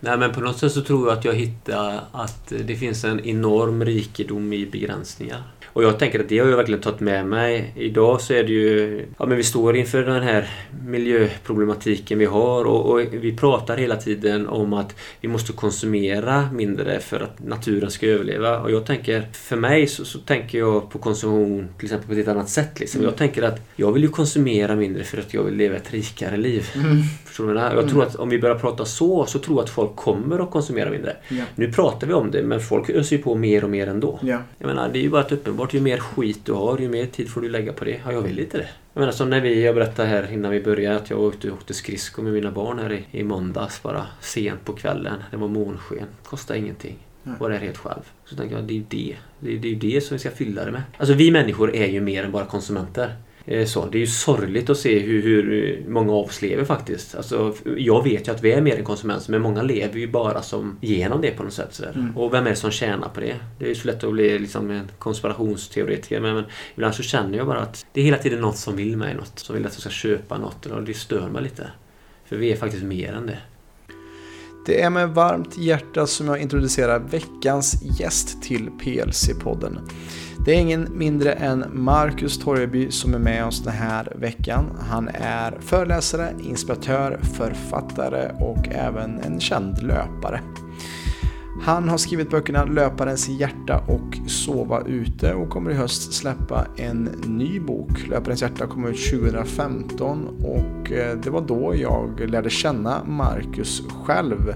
Nej 0.00 0.18
men 0.18 0.32
på 0.32 0.40
något 0.40 0.58
sätt 0.58 0.72
så 0.72 0.82
tror 0.82 1.08
jag 1.08 1.18
att 1.18 1.24
jag 1.24 1.34
hittar 1.34 2.00
att 2.12 2.52
det 2.64 2.76
finns 2.76 3.04
en 3.04 3.20
enorm 3.20 3.84
rikedom 3.84 4.52
i 4.52 4.66
begränsningar. 4.66 5.42
Och 5.76 5.84
jag 5.84 5.98
tänker 5.98 6.20
att 6.20 6.28
det 6.28 6.38
har 6.38 6.48
jag 6.48 6.56
verkligen 6.56 6.80
tagit 6.80 7.00
med 7.00 7.26
mig. 7.26 7.72
Idag 7.76 8.20
så 8.20 8.32
är 8.32 8.44
det 8.44 8.52
ju... 8.52 9.04
Ja 9.18 9.26
men 9.26 9.36
vi 9.36 9.42
står 9.42 9.76
inför 9.76 10.02
den 10.02 10.22
här 10.22 10.48
miljöproblematiken 10.86 12.18
vi 12.18 12.24
har 12.24 12.64
och, 12.64 12.90
och, 12.90 13.00
vi 13.10 13.36
pratar 13.36 13.76
hela 13.76 13.96
tiden 13.96 14.46
om 14.48 14.72
att 14.72 14.96
vi 15.20 15.28
måste 15.28 15.52
konsumera 15.52 16.48
mindre 16.52 17.00
för 17.00 17.20
att 17.20 17.44
naturen 17.46 17.90
ska 17.90 18.06
överleva. 18.06 18.60
Och 18.60 18.70
jag 18.70 18.86
tänker, 18.86 19.26
för 19.32 19.56
mig 19.56 19.86
så, 19.86 20.04
så 20.04 20.18
tänker 20.18 20.58
jag 20.58 20.90
på 20.90 20.98
konsumtion 20.98 21.68
till 21.78 21.86
exempel 21.86 22.14
på 22.14 22.20
ett 22.20 22.28
annat 22.28 22.48
sätt. 22.48 22.80
Liksom. 22.80 23.00
Mm. 23.00 23.10
Jag 23.10 23.18
tänker 23.18 23.42
att 23.42 23.60
jag 23.76 23.92
vill 23.92 24.02
ju 24.02 24.08
konsumera 24.08 24.76
mindre 24.76 25.04
för 25.04 25.18
att 25.18 25.34
jag 25.34 25.42
vill 25.42 25.54
leva 25.54 25.76
ett 25.76 25.92
rikare 25.92 26.36
liv. 26.36 26.68
Mm. 26.74 27.02
Förstår 27.24 27.48
du 27.48 27.54
vad 27.54 27.76
Jag 27.76 27.88
tror 27.88 28.02
att 28.02 28.16
om 28.16 28.28
vi 28.28 28.38
börjar 28.38 28.58
prata 28.58 28.84
så, 28.84 29.26
så 29.26 29.38
tror 29.38 29.58
jag 29.58 29.64
att 29.64 29.70
folk 29.70 29.96
kommer 29.96 30.38
att 30.38 30.50
konsumera 30.50 30.90
mindre. 30.90 31.16
Ja. 31.28 31.44
Nu 31.54 31.72
pratar 31.72 32.06
vi 32.06 32.12
om 32.12 32.30
det, 32.30 32.42
men 32.42 32.60
folk 32.60 32.90
öser 32.90 33.16
ju 33.16 33.22
på 33.22 33.34
mer 33.34 33.64
och 33.64 33.70
mer 33.70 33.86
ändå. 33.86 34.18
Ja. 34.22 34.38
Jag 34.58 34.66
menar, 34.66 34.88
det 34.92 34.98
är 34.98 35.02
ju 35.02 35.10
bara 35.10 35.22
ett 35.22 35.32
uppenbart 35.32 35.65
uppenbart 35.66 35.74
ju 35.74 35.80
mer 35.80 35.98
skit 35.98 36.44
du 36.44 36.52
har, 36.52 36.78
ju 36.78 36.88
mer 36.88 37.06
tid 37.06 37.28
får 37.28 37.40
du 37.40 37.48
lägga 37.48 37.72
på 37.72 37.84
det. 37.84 38.00
Ja, 38.04 38.12
jag 38.12 38.22
vill 38.22 38.38
inte 38.38 38.58
det. 38.58 38.68
Jag 38.94 39.00
menar 39.00 39.12
som 39.12 39.30
när 39.30 39.40
vi, 39.40 39.64
jag 39.64 39.74
berättade 39.74 40.08
här 40.08 40.32
innan 40.32 40.50
vi 40.50 40.60
började 40.60 40.96
att 40.96 41.10
jag 41.10 41.20
åkte, 41.20 41.50
åkte 41.50 41.74
skridskor 41.74 42.22
med 42.22 42.32
mina 42.32 42.50
barn 42.50 42.78
här 42.78 42.92
i, 42.92 43.04
i 43.10 43.24
måndags 43.24 43.82
bara 43.82 44.06
sent 44.20 44.64
på 44.64 44.72
kvällen. 44.72 45.22
Det 45.30 45.36
var 45.36 45.48
månsken. 45.48 46.06
Kostade 46.24 46.58
ingenting. 46.58 46.96
Mm. 47.24 47.38
Var 47.38 47.50
där 47.50 47.58
helt 47.58 47.76
själv. 47.76 48.02
Så 48.24 48.36
tänkte 48.36 48.56
jag, 48.56 48.64
det 48.64 48.72
är 48.72 48.76
ju 48.76 48.84
det. 48.88 49.16
Det 49.40 49.54
är, 49.54 49.58
det 49.58 49.68
är 49.68 49.76
det 49.76 50.00
som 50.00 50.14
vi 50.14 50.18
ska 50.18 50.30
fylla 50.30 50.64
det 50.64 50.70
med. 50.70 50.82
Alltså 50.98 51.14
vi 51.14 51.30
människor 51.30 51.74
är 51.74 51.86
ju 51.86 52.00
mer 52.00 52.24
än 52.24 52.32
bara 52.32 52.46
konsumenter. 52.46 53.16
Eh, 53.46 53.66
så, 53.66 53.86
det 53.86 53.98
är 53.98 54.00
ju 54.00 54.06
sorgligt 54.06 54.70
att 54.70 54.78
se 54.78 54.98
hur, 54.98 55.22
hur 55.22 55.84
många 55.88 56.12
av 56.12 56.24
oss 56.24 56.42
lever 56.42 56.64
faktiskt. 56.64 57.14
Alltså, 57.14 57.54
jag 57.76 58.04
vet 58.04 58.28
ju 58.28 58.32
att 58.32 58.44
vi 58.44 58.52
är 58.52 58.60
mer 58.60 58.76
än 58.76 58.84
konsumenter 58.84 59.30
men 59.30 59.42
många 59.42 59.62
lever 59.62 59.98
ju 59.98 60.08
bara 60.08 60.42
som 60.42 60.78
genom 60.80 61.20
det 61.20 61.30
på 61.30 61.42
något 61.42 61.52
sätt. 61.52 61.80
Mm. 61.94 62.16
Och 62.16 62.34
vem 62.34 62.46
är 62.46 62.50
det 62.50 62.56
som 62.56 62.70
tjänar 62.70 63.08
på 63.08 63.20
det? 63.20 63.36
Det 63.58 63.64
är 63.64 63.68
ju 63.68 63.74
så 63.74 63.86
lätt 63.86 64.04
att 64.04 64.12
bli 64.12 64.38
liksom 64.38 64.70
en 64.70 64.90
konspirationsteoretiker 64.98 66.20
men, 66.20 66.34
men 66.34 66.44
ibland 66.74 66.94
så 66.94 67.02
känner 67.02 67.38
jag 67.38 67.46
bara 67.46 67.60
att 67.60 67.86
det 67.92 68.00
är 68.00 68.04
hela 68.04 68.18
tiden 68.18 68.40
något 68.40 68.56
som 68.56 68.76
vill 68.76 68.96
mig 68.96 69.14
något. 69.14 69.38
Som 69.38 69.54
vill 69.54 69.66
att 69.66 69.72
jag 69.72 69.80
ska 69.80 69.90
köpa 69.90 70.38
något 70.38 70.66
och 70.66 70.82
det 70.82 70.94
stör 70.94 71.28
mig 71.28 71.42
lite. 71.42 71.70
För 72.24 72.36
vi 72.36 72.52
är 72.52 72.56
faktiskt 72.56 72.84
mer 72.84 73.12
än 73.12 73.26
det. 73.26 73.38
Det 74.66 74.82
är 74.82 74.90
med 74.90 75.08
varmt 75.08 75.58
hjärta 75.58 76.06
som 76.06 76.28
jag 76.28 76.40
introducerar 76.40 76.98
veckans 76.98 77.82
gäst 78.00 78.42
till 78.42 78.70
PLC-podden. 78.70 79.78
Det 80.46 80.52
är 80.52 80.60
ingen 80.60 80.88
mindre 80.98 81.32
än 81.32 81.64
Marcus 81.72 82.38
Torgeby 82.38 82.90
som 82.90 83.14
är 83.14 83.18
med 83.18 83.46
oss 83.46 83.62
den 83.64 83.72
här 83.72 84.12
veckan. 84.16 84.64
Han 84.90 85.08
är 85.14 85.58
föreläsare, 85.60 86.34
inspiratör, 86.42 87.20
författare 87.22 88.30
och 88.40 88.68
även 88.68 89.20
en 89.20 89.40
känd 89.40 89.82
löpare. 89.82 90.40
Han 91.62 91.88
har 91.88 91.98
skrivit 91.98 92.30
böckerna 92.30 92.64
Löparens 92.64 93.28
hjärta 93.28 93.84
och 93.88 94.30
Sova 94.30 94.82
ute 94.86 95.34
och 95.34 95.50
kommer 95.50 95.70
i 95.70 95.74
höst 95.74 96.12
släppa 96.12 96.66
en 96.76 97.04
ny 97.26 97.60
bok. 97.60 98.08
Löparens 98.08 98.42
hjärta 98.42 98.66
kom 98.66 98.86
ut 98.86 99.10
2015 99.10 100.28
och 100.44 100.92
eh, 100.92 101.18
det 101.18 101.30
var 101.30 101.40
då 101.40 101.74
jag 101.76 102.30
lärde 102.30 102.50
känna 102.50 103.04
Marcus 103.04 103.82
själv. 104.04 104.52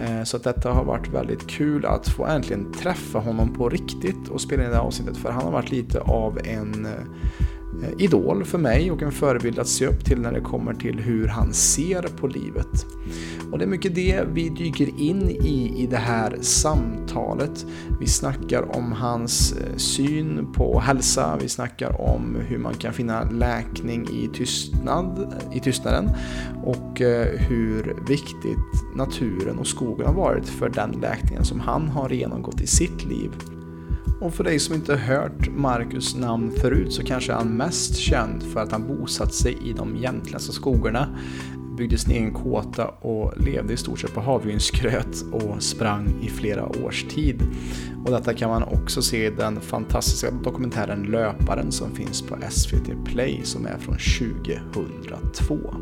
Eh, 0.00 0.24
så 0.24 0.36
att 0.36 0.44
detta 0.44 0.72
har 0.72 0.84
varit 0.84 1.08
väldigt 1.08 1.46
kul 1.46 1.86
att 1.86 2.08
få 2.08 2.26
äntligen 2.26 2.72
träffa 2.72 3.18
honom 3.18 3.54
på 3.54 3.68
riktigt 3.68 4.28
och 4.28 4.40
spela 4.40 4.64
in 4.64 4.70
det 4.70 4.76
här 4.76 4.82
avsnittet 4.82 5.16
för 5.16 5.30
han 5.30 5.44
har 5.44 5.52
varit 5.52 5.70
lite 5.70 6.00
av 6.00 6.38
en 6.44 6.86
eh, 6.86 6.92
Eh, 7.82 8.04
idol 8.04 8.44
för 8.44 8.58
mig 8.58 8.90
och 8.90 9.02
en 9.02 9.12
förebild 9.12 9.58
att 9.58 9.68
se 9.68 9.86
upp 9.86 10.04
till 10.04 10.20
när 10.20 10.32
det 10.32 10.40
kommer 10.40 10.74
till 10.74 11.00
hur 11.00 11.26
han 11.26 11.52
ser 11.52 12.02
på 12.02 12.26
livet. 12.26 12.86
Och 13.52 13.58
det 13.58 13.64
är 13.64 13.68
mycket 13.68 13.94
det 13.94 14.24
vi 14.32 14.48
dyker 14.48 15.00
in 15.00 15.30
i 15.30 15.74
i 15.76 15.86
det 15.86 15.96
här 15.96 16.36
samtalet. 16.40 17.66
Vi 18.00 18.06
snackar 18.06 18.76
om 18.76 18.92
hans 18.92 19.52
eh, 19.52 19.76
syn 19.76 20.52
på 20.52 20.80
hälsa, 20.80 21.38
vi 21.42 21.48
snackar 21.48 22.00
om 22.00 22.36
hur 22.48 22.58
man 22.58 22.74
kan 22.74 22.92
finna 22.92 23.30
läkning 23.30 24.08
i, 24.08 24.30
tystnad, 24.34 25.34
i 25.52 25.60
tystnaden 25.60 26.10
och 26.64 27.00
eh, 27.00 27.38
hur 27.38 27.96
viktigt 28.08 28.96
naturen 28.96 29.58
och 29.58 29.66
skogen 29.66 30.06
har 30.06 30.14
varit 30.14 30.48
för 30.48 30.68
den 30.68 30.90
läkningen 30.90 31.44
som 31.44 31.60
han 31.60 31.88
har 31.88 32.10
genomgått 32.10 32.60
i 32.60 32.66
sitt 32.66 33.04
liv. 33.04 33.30
Och 34.20 34.34
för 34.34 34.44
dig 34.44 34.58
som 34.58 34.74
inte 34.74 34.96
hört 34.96 35.48
Marcus 35.48 36.16
namn 36.16 36.52
förut 36.60 36.92
så 36.92 37.02
kanske 37.02 37.32
han 37.32 37.56
mest 37.56 37.96
känd 37.96 38.42
för 38.42 38.60
att 38.60 38.72
han 38.72 38.86
bosatt 38.86 39.34
sig 39.34 39.58
i 39.64 39.72
de 39.72 39.96
jämtländska 39.96 40.52
skogarna 40.52 41.08
byggde 41.76 41.98
sin 41.98 42.12
egen 42.12 42.32
kåta 42.32 42.88
och 42.88 43.32
levde 43.36 43.72
i 43.72 43.76
stort 43.76 43.98
sett 43.98 44.14
på 44.14 44.20
havregrynsgröt 44.20 45.24
och 45.32 45.62
sprang 45.62 46.14
i 46.22 46.28
flera 46.28 46.66
års 46.84 47.04
tid. 47.04 47.42
Och 48.04 48.10
detta 48.10 48.34
kan 48.34 48.50
man 48.50 48.62
också 48.62 49.02
se 49.02 49.26
i 49.26 49.30
den 49.30 49.60
fantastiska 49.60 50.30
dokumentären 50.30 51.02
Löparen 51.02 51.72
som 51.72 51.94
finns 51.94 52.22
på 52.22 52.36
SVT 52.50 53.04
Play 53.04 53.40
som 53.44 53.66
är 53.66 53.78
från 53.78 53.96
2002. 54.74 55.74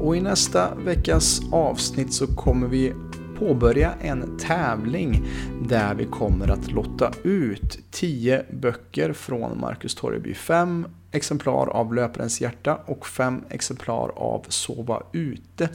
Och 0.00 0.16
i 0.16 0.20
nästa 0.20 0.74
veckas 0.74 1.40
avsnitt 1.52 2.12
så 2.12 2.26
kommer 2.26 2.66
vi 2.66 2.92
påbörja 3.38 3.94
en 4.00 4.38
tävling 4.38 5.26
där 5.68 5.94
vi 5.94 6.04
kommer 6.04 6.48
att 6.48 6.72
lotta 6.72 7.12
ut 7.24 7.78
10 7.90 8.44
böcker 8.50 9.12
från 9.12 9.60
Marcus 9.60 9.94
Torreby. 9.94 10.34
5 10.34 10.86
exemplar 11.12 11.66
av 11.66 11.94
Löparens 11.94 12.40
hjärta 12.40 12.78
och 12.86 13.06
5 13.06 13.44
exemplar 13.50 14.12
av 14.16 14.44
Sova 14.48 15.02
ute. 15.12 15.68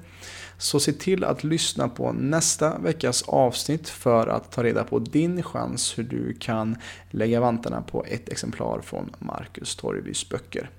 Så 0.58 0.80
se 0.80 0.94
till 0.94 1.24
att 1.24 1.44
lyssna 1.44 1.90
på 1.90 2.12
nästa 2.12 2.78
veckas 2.78 3.24
avsnitt 3.28 3.90
för 3.90 4.28
att 4.28 4.52
ta 4.52 4.64
reda 4.64 4.84
på 4.84 5.00
din 5.00 5.44
chans 5.44 5.98
hur 5.98 6.04
du 6.04 6.34
kan 6.34 6.76
lägga 7.10 7.40
vantarna 7.40 7.82
på 7.82 8.06
ett 8.08 8.30
exemplar 8.30 8.82
från 8.82 9.10
Marcus 9.20 9.76
Torgbys 9.76 10.30
böcker. 10.30 10.70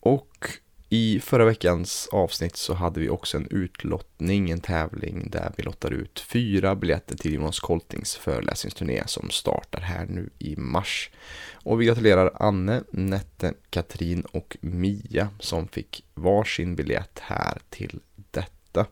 Och 0.00 0.48
i 0.94 1.20
förra 1.20 1.44
veckans 1.44 2.08
avsnitt 2.12 2.56
så 2.56 2.74
hade 2.74 3.00
vi 3.00 3.08
också 3.08 3.36
en 3.36 3.46
utlottning, 3.50 4.50
en 4.50 4.60
tävling 4.60 5.30
där 5.30 5.52
vi 5.56 5.62
lottar 5.62 5.90
ut 5.90 6.20
fyra 6.20 6.74
biljetter 6.74 7.16
till 7.16 7.34
Jonas 7.34 7.60
Koltings 7.60 8.16
föreläsningsturné 8.16 9.02
som 9.06 9.30
startar 9.30 9.80
här 9.80 10.06
nu 10.06 10.30
i 10.38 10.56
mars. 10.56 11.10
Och 11.52 11.80
vi 11.80 11.86
gratulerar 11.86 12.32
Anne, 12.34 12.82
Nette, 12.90 13.54
Katrin 13.70 14.20
och 14.20 14.56
Mia 14.60 15.28
som 15.40 15.68
fick 15.68 16.04
varsin 16.14 16.76
biljett 16.76 17.18
här 17.18 17.58
till 17.70 18.00
detta. 18.30 18.86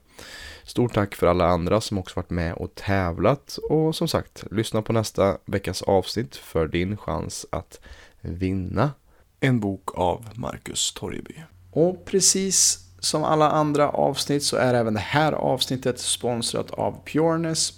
Stort 0.64 0.94
tack 0.94 1.14
för 1.14 1.26
alla 1.26 1.46
andra 1.46 1.80
som 1.80 1.98
också 1.98 2.16
varit 2.16 2.30
med 2.30 2.52
och 2.54 2.74
tävlat 2.74 3.58
och 3.70 3.96
som 3.96 4.08
sagt, 4.08 4.44
lyssna 4.50 4.82
på 4.82 4.92
nästa 4.92 5.38
veckas 5.44 5.82
avsnitt 5.82 6.36
för 6.36 6.68
din 6.68 6.96
chans 6.96 7.46
att 7.52 7.80
vinna 8.20 8.90
en 9.40 9.60
bok 9.60 9.98
av 9.98 10.28
Marcus 10.34 10.92
Torgeby. 10.92 11.34
Och 11.70 12.04
precis 12.04 12.86
som 12.98 13.25
alla 13.25 13.50
andra 13.50 13.88
avsnitt 13.88 14.42
så 14.42 14.56
är 14.56 14.75
även 14.75 14.94
det 14.94 15.00
här 15.00 15.32
avsnittet 15.32 15.98
sponsrat 15.98 16.70
av 16.70 17.04
pureness.se. 17.04 17.75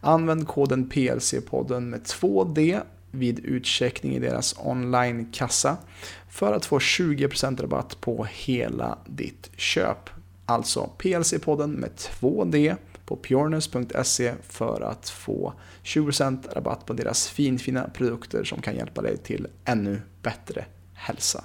Använd 0.00 0.48
koden 0.48 0.90
PLC-podden 0.90 1.80
med 1.80 2.02
2D 2.02 2.80
vid 3.10 3.38
utcheckning 3.38 4.14
i 4.14 4.18
deras 4.18 4.54
online-kassa 4.58 5.76
för 6.30 6.52
att 6.52 6.66
få 6.66 6.78
20% 6.78 7.62
rabatt 7.62 8.00
på 8.00 8.26
hela 8.30 8.98
ditt 9.06 9.50
köp. 9.56 10.10
Alltså 10.46 10.90
PLC-podden 10.98 11.66
med 11.66 11.90
2D 11.96 12.76
på 13.06 13.16
pureness.se 13.16 14.34
för 14.42 14.80
att 14.80 15.08
få 15.08 15.52
20% 15.82 16.54
rabatt 16.54 16.86
på 16.86 16.92
deras 16.92 17.28
finfina 17.28 17.90
produkter 17.94 18.44
som 18.44 18.62
kan 18.62 18.76
hjälpa 18.76 19.02
dig 19.02 19.16
till 19.16 19.46
ännu 19.64 20.02
bättre 20.22 20.64
hälsa. 20.94 21.44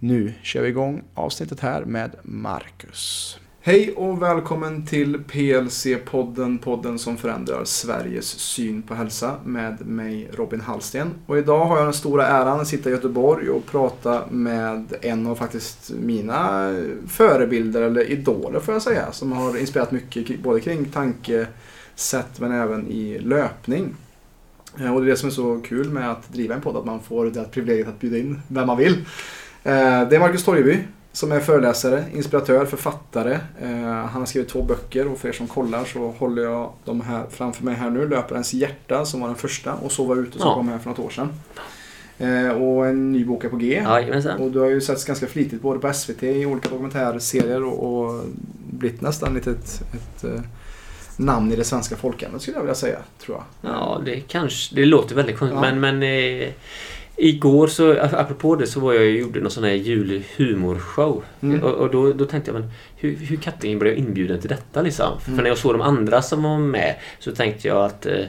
Nu 0.00 0.32
kör 0.42 0.62
vi 0.62 0.68
igång 0.68 1.02
avsnittet 1.14 1.60
här 1.60 1.84
med 1.84 2.10
Marcus. 2.22 3.38
Hej 3.60 3.92
och 3.92 4.22
välkommen 4.22 4.86
till 4.86 5.16
PLC-podden, 5.16 6.58
podden 6.58 6.98
som 6.98 7.16
förändrar 7.16 7.64
Sveriges 7.64 8.26
syn 8.26 8.82
på 8.82 8.94
hälsa 8.94 9.34
med 9.44 9.86
mig 9.86 10.28
Robin 10.32 10.60
Hallsten. 10.60 11.10
Och 11.26 11.38
idag 11.38 11.64
har 11.64 11.76
jag 11.76 11.86
den 11.86 11.92
stora 11.92 12.26
äran 12.26 12.60
att 12.60 12.68
sitta 12.68 12.90
i 12.90 12.92
Göteborg 12.92 13.50
och 13.50 13.66
prata 13.66 14.26
med 14.30 14.94
en 15.02 15.26
av 15.26 15.34
faktiskt 15.34 15.90
mina 15.90 16.70
förebilder, 17.08 17.82
eller 17.82 18.10
idoler 18.10 18.60
får 18.60 18.74
jag 18.74 18.82
säga, 18.82 19.12
som 19.12 19.32
har 19.32 19.58
inspirerat 19.58 19.92
mycket 19.92 20.42
både 20.42 20.60
kring 20.60 20.84
tankesätt 20.84 22.40
men 22.40 22.52
även 22.52 22.86
i 22.88 23.18
löpning. 23.18 23.94
Eh, 24.80 24.94
och 24.94 25.00
det 25.00 25.06
är 25.06 25.10
det 25.10 25.16
som 25.16 25.28
är 25.28 25.32
så 25.32 25.60
kul 25.60 25.90
med 25.90 26.10
att 26.10 26.32
driva 26.32 26.54
en 26.54 26.60
podd, 26.60 26.76
att 26.76 26.84
man 26.84 27.00
får 27.00 27.26
det 27.26 27.44
privilegiet 27.50 27.88
att 27.88 28.00
bjuda 28.00 28.18
in 28.18 28.40
vem 28.48 28.66
man 28.66 28.76
vill. 28.76 29.04
Eh, 29.68 30.08
det 30.08 30.16
är 30.16 30.18
Marcus 30.18 30.44
Torgeby 30.44 30.78
som 31.12 31.32
är 31.32 31.40
föreläsare, 31.40 32.04
inspiratör, 32.14 32.66
författare. 32.66 33.38
Eh, 33.62 33.70
han 33.82 34.20
har 34.20 34.26
skrivit 34.26 34.48
två 34.48 34.62
böcker 34.62 35.08
och 35.08 35.18
för 35.18 35.28
er 35.28 35.32
som 35.32 35.46
kollar 35.46 35.84
så 35.84 36.14
håller 36.18 36.42
jag 36.42 36.72
de 36.84 37.00
här 37.00 37.24
framför 37.30 37.64
mig 37.64 37.74
här 37.74 37.90
nu. 37.90 38.08
Löparens 38.08 38.54
hjärta 38.54 39.04
som 39.04 39.20
var 39.20 39.28
den 39.28 39.36
första 39.36 39.74
och 39.74 39.92
Sova 39.92 40.14
ute 40.14 40.38
som 40.38 40.48
ja. 40.48 40.54
kom 40.54 40.68
här 40.68 40.78
för 40.78 40.90
något 40.90 40.98
år 40.98 41.10
sedan. 41.10 41.28
Eh, 42.18 42.48
och 42.48 42.86
en 42.86 43.12
ny 43.12 43.24
bok 43.24 43.44
är 43.44 43.48
på 43.48 43.56
G. 43.56 43.82
Ja, 43.84 44.34
och 44.38 44.50
du 44.50 44.58
har 44.58 44.66
ju 44.66 44.80
setts 44.80 45.04
ganska 45.04 45.26
flitigt 45.26 45.62
både 45.62 45.80
på 45.80 45.92
SVT 45.92 46.22
i 46.22 46.46
olika 46.46 46.68
dokumentärserier 46.68 47.64
och, 47.64 48.06
och 48.08 48.24
blivit 48.70 49.00
nästan 49.00 49.34
lite 49.34 49.50
ett, 49.50 49.82
ett 49.94 50.24
eh, 50.24 50.40
namn 51.16 51.52
i 51.52 51.56
det 51.56 51.64
svenska 51.64 51.96
folkhemmet 51.96 52.42
skulle 52.42 52.56
jag 52.56 52.62
vilja 52.62 52.74
säga. 52.74 52.98
Tror 53.18 53.36
jag. 53.36 53.72
Ja, 53.72 54.00
det 54.04 54.20
kanske... 54.20 54.74
Det 54.74 54.84
låter 54.84 55.14
väldigt 55.14 55.38
konstigt. 55.38 55.58
Ja. 55.62 55.74
Men, 55.74 55.80
men 55.80 56.02
eh, 56.02 56.48
igår 57.18 57.66
så, 57.66 57.98
apropå 58.00 58.56
det, 58.56 58.66
så 58.66 58.80
var 58.80 58.92
jag 58.92 59.02
och 59.02 59.10
gjorde 59.10 59.40
någon 59.40 59.50
sån 59.50 59.64
här 59.64 59.72
julhumorshow. 59.72 61.24
Mm. 61.40 61.62
Och, 61.62 61.70
och 61.70 61.90
då, 61.90 62.12
då 62.12 62.24
tänkte 62.24 62.50
jag, 62.50 62.60
men 62.60 62.70
hur, 62.96 63.16
hur 63.16 63.36
kattingen 63.36 63.78
blev 63.78 63.92
jag 63.92 63.98
inbjuden 63.98 64.40
till 64.40 64.50
detta 64.50 64.82
liksom? 64.82 65.06
Mm. 65.06 65.36
För 65.36 65.42
när 65.42 65.50
jag 65.50 65.58
såg 65.58 65.74
de 65.74 65.80
andra 65.80 66.22
som 66.22 66.42
var 66.42 66.58
med 66.58 66.94
så 67.18 67.32
tänkte 67.32 67.68
jag 67.68 67.84
att 67.84 68.06
eh, 68.06 68.24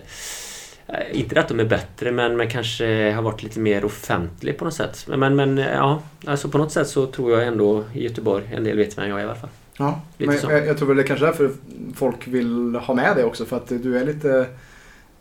inte 1.12 1.40
att 1.40 1.48
de 1.48 1.60
är 1.60 1.66
bättre 1.66 2.12
men, 2.12 2.38
men 2.38 2.50
kanske 2.50 3.12
har 3.12 3.22
varit 3.22 3.44
lite 3.44 3.60
mer 3.60 3.86
offentlig 3.86 4.58
på 4.58 4.66
något 4.66 4.74
sätt. 4.74 5.06
Men, 5.08 5.20
men, 5.20 5.36
men 5.36 5.58
ja, 5.58 6.02
alltså 6.26 6.50
på 6.50 6.58
något 6.58 6.72
sätt 6.72 6.88
så 6.88 7.06
tror 7.06 7.32
jag 7.32 7.48
ändå 7.48 7.84
i 7.94 8.04
Göteborg, 8.04 8.44
en 8.54 8.64
del 8.64 8.78
vet 8.78 8.98
vem 8.98 9.10
jag 9.10 9.20
är 9.20 9.24
i 9.24 9.26
alla 9.26 9.36
fall. 9.36 9.50
Ja, 9.78 10.02
Lite 10.18 10.32
men 10.32 10.56
jag, 10.56 10.68
jag 10.68 10.78
tror 10.78 10.88
väl 10.88 10.98
det 10.98 11.04
är 11.04 11.08
kanske 11.08 11.26
är 11.26 11.28
därför 11.28 11.52
folk 11.96 12.28
vill 12.28 12.76
ha 12.76 12.94
med 12.94 13.16
dig 13.16 13.26
också. 13.26 13.46
För 13.46 13.58
att 13.58 13.68
du 13.68 13.98
är 13.98 14.06
lite... 14.06 14.46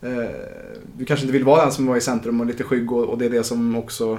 Eh, 0.01 0.29
du 0.97 1.05
kanske 1.05 1.23
inte 1.25 1.33
vill 1.33 1.43
vara 1.45 1.61
den 1.61 1.71
som 1.71 1.85
var 1.87 1.97
i 1.97 2.01
centrum 2.01 2.41
och 2.41 2.47
lite 2.47 2.63
skygg 2.63 2.91
och, 2.91 3.03
och 3.03 3.17
det 3.17 3.25
är 3.25 3.29
det 3.29 3.43
som 3.43 3.75
också 3.75 4.17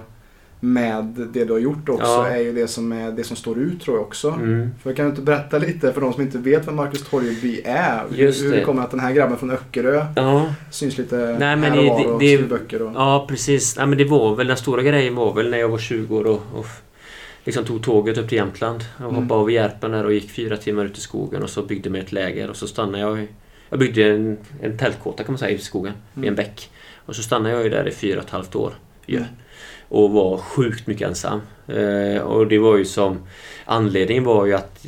med 0.62 1.05
det 1.05 1.44
du 1.44 1.53
har 1.53 1.61
gjort 1.61 1.88
också 1.88 2.06
Ja. 2.06 2.27
är 2.29 2.38
ju 2.41 2.53
det 2.53 2.69
som, 2.69 2.93
är, 2.93 3.11
det 3.11 3.25
som 3.25 3.37
står 3.37 3.59
ut 3.59 3.81
tror 3.82 3.97
jag 3.97 4.06
också. 4.06 4.29
Mm. 4.31 4.71
För 4.82 4.93
kan 4.93 5.05
du 5.05 5.11
inte 5.11 5.23
berätta 5.23 5.59
lite 5.59 5.93
för 5.93 6.00
de 6.00 6.12
som 6.12 6.23
inte 6.23 6.38
vet 6.38 6.69
vem 6.69 6.77
Marcus 6.77 7.03
Torgeby 7.11 7.61
är? 7.65 8.03
Just 8.15 8.43
hur 8.44 8.53
det 8.53 8.65
kommer 8.65 8.82
att 8.82 8.91
den 8.91 9.00
här 9.00 9.12
grabben 9.12 9.38
från 9.38 9.50
Öckerö 9.50 10.05
Ja, 10.17 10.55
syns 10.71 10.99
lite 10.99 11.17
Nej, 11.17 11.56
men 11.56 11.62
här 11.73 11.79
och 11.79 11.85
var 11.87 12.06
och 12.12 12.21
det- 12.21 12.49
böcker. 12.49 12.83
Och, 12.83 12.93
Ja, 12.94 13.25
precis. 13.29 13.76
Nej, 13.76 13.87
men 13.87 13.99
det 13.99 14.05
var 14.05 14.35
väl 14.37 14.47
den 14.47 14.56
stora 14.56 14.83
grejen 14.83 15.15
var 15.15 15.35
väl 15.35 15.50
när 15.50 15.59
jag 15.59 15.69
var 15.69 15.79
20 15.79 16.17
år 16.17 16.25
och, 16.26 16.41
och 16.55 16.67
liksom 17.44 17.65
tog 17.65 17.83
tåget 17.83 18.19
upp 18.19 18.29
till 18.29 18.38
Jämtland. 18.38 18.85
Och 18.97 19.00
Mm. 19.11 19.15
hoppade 19.15 19.41
av 19.41 19.50
Järpen 19.50 19.91
där 19.91 20.05
och 20.05 20.12
gick 20.12 20.31
fyra 20.31 20.56
timmar 20.56 20.85
ut 20.85 20.99
i 20.99 21.00
skogen 21.00 21.43
och 21.43 21.50
så 21.50 21.62
byggde 21.62 21.91
mig 21.91 22.00
ett 22.00 22.12
läger 22.12 22.50
och 22.50 22.56
så 22.56 22.67
stannade 22.67 22.99
jag 22.99 23.19
i, 23.23 23.29
Jag 23.70 23.78
byggde 23.78 24.11
en, 24.11 24.38
en 24.62 24.76
tältkåta 24.76 25.25
kan 25.25 25.32
man 25.32 25.38
säga 25.38 25.50
i 25.50 25.58
skogen, 25.58 25.94
vid 26.14 26.28
en 26.28 26.34
bäck. 26.34 26.70
Och 27.06 27.17
så 27.17 27.22
stannade 27.22 27.55
jag 27.55 27.64
ju 27.64 27.70
där 27.70 27.88
i 27.88 27.93
fyra 27.93 28.19
och 28.19 28.25
ett 28.25 28.31
halvt 28.31 28.55
år. 28.55 28.72
ju. 29.06 29.17
Mm. 29.17 29.28
Och 29.88 30.11
var 30.11 30.38
sjukt 30.38 30.87
mycket 30.87 31.08
ensam. 31.08 31.40
Eh, 31.69 32.22
och 32.22 32.46
det 32.46 32.58
var 32.58 32.76
ju 32.76 32.84
som... 32.84 33.19
Anledningen 33.64 34.25
var 34.25 34.46
ju 34.46 34.55
att... 34.55 34.87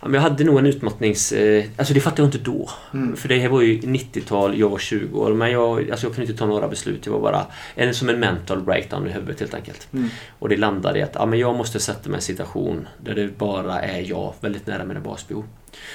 jag 0.00 0.20
hade 0.20 0.44
nog 0.44 0.58
en 0.58 0.66
utmattnings... 0.66 1.32
Eh, 1.32 1.64
alltså 1.76 1.94
det 1.94 2.00
fattade 2.00 2.22
jag 2.22 2.26
inte 2.26 2.50
då. 2.50 2.70
Mm. 2.94 3.16
För 3.16 3.28
det 3.28 3.38
här 3.38 3.48
var 3.48 3.62
ju 3.62 3.80
90-tal, 3.80 4.58
jag 4.58 4.68
var 4.68 4.78
20 4.78 5.20
år. 5.20 5.34
Men 5.34 5.50
jag, 5.50 5.90
alltså 5.90 6.06
jag 6.06 6.14
kunde 6.14 6.30
inte 6.30 6.38
ta 6.38 6.46
några 6.46 6.68
beslut. 6.68 7.02
Det 7.02 7.10
var 7.10 7.20
bara 7.20 7.46
en, 7.74 7.94
som 7.94 8.08
en 8.08 8.20
mental 8.20 8.62
breakdown 8.62 9.06
i 9.06 9.10
huvudet 9.10 9.40
helt 9.40 9.54
enkelt. 9.54 9.88
Mm. 9.92 10.08
Och 10.38 10.48
det 10.48 10.56
landade 10.56 10.98
i 10.98 11.02
att 11.02 11.14
ja, 11.14 11.26
men 11.26 11.38
jag 11.38 11.54
måste 11.54 11.80
sätta 11.80 12.08
mig 12.08 12.16
i 12.16 12.18
en 12.18 12.22
situation 12.22 12.88
där 13.04 13.14
det 13.14 13.38
bara 13.38 13.80
är 13.80 14.00
jag, 14.00 14.34
väldigt 14.40 14.66
nära 14.66 14.84
mina 14.84 15.00
basbehov. 15.00 15.44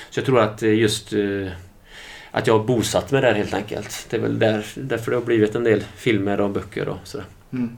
Så 0.10 0.20
jag 0.20 0.26
tror 0.26 0.40
att 0.40 0.64
eh, 0.64 0.74
just 0.74 1.14
eh, 1.14 1.20
att 2.32 2.48
jag 2.48 2.58
har 2.58 2.66
bosatt 2.66 3.12
mig 3.12 3.22
där 3.22 3.34
helt 3.34 3.54
enkelt. 3.54 4.08
Det 4.10 4.18
är 4.18 4.22
väl 4.22 4.40
där, 4.40 4.66
därför 4.76 5.12
det 5.12 5.18
har 5.18 5.26
blivit 5.26 5.56
en 5.56 5.64
del 5.64 5.84
filmer 5.96 6.42
och 6.42 6.50
böcker 6.50 6.90
och 6.90 6.98
sådär. 7.04 7.26
Mm. 7.54 7.78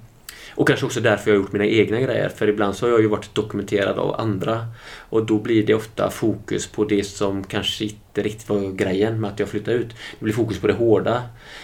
Och 0.55 0.67
kanske 0.67 0.85
också 0.85 0.99
därför 1.01 1.31
jag 1.31 1.37
har 1.37 1.43
gjort 1.43 1.51
mina 1.51 1.65
egna 1.65 1.99
grejer. 2.01 2.29
För 2.29 2.47
ibland 2.47 2.75
så 2.75 2.85
har 2.85 2.91
jag 2.91 3.01
ju 3.01 3.07
varit 3.07 3.35
dokumenterad 3.35 3.97
av 3.99 4.21
andra. 4.21 4.65
Och 5.09 5.25
då 5.25 5.37
blir 5.37 5.65
det 5.65 5.73
ofta 5.73 6.09
fokus 6.09 6.67
på 6.67 6.83
det 6.85 7.03
som 7.03 7.43
kanske 7.43 7.83
inte 7.83 8.21
riktigt 8.21 8.49
var 8.49 8.71
grejen 8.71 9.19
med 9.21 9.29
att 9.29 9.39
jag 9.39 9.49
flyttade 9.49 9.77
ut. 9.77 9.89
Det 9.89 10.23
blir 10.23 10.33
fokus 10.33 10.59
på 10.59 10.67
det 10.67 10.73
hårda. 10.73 11.13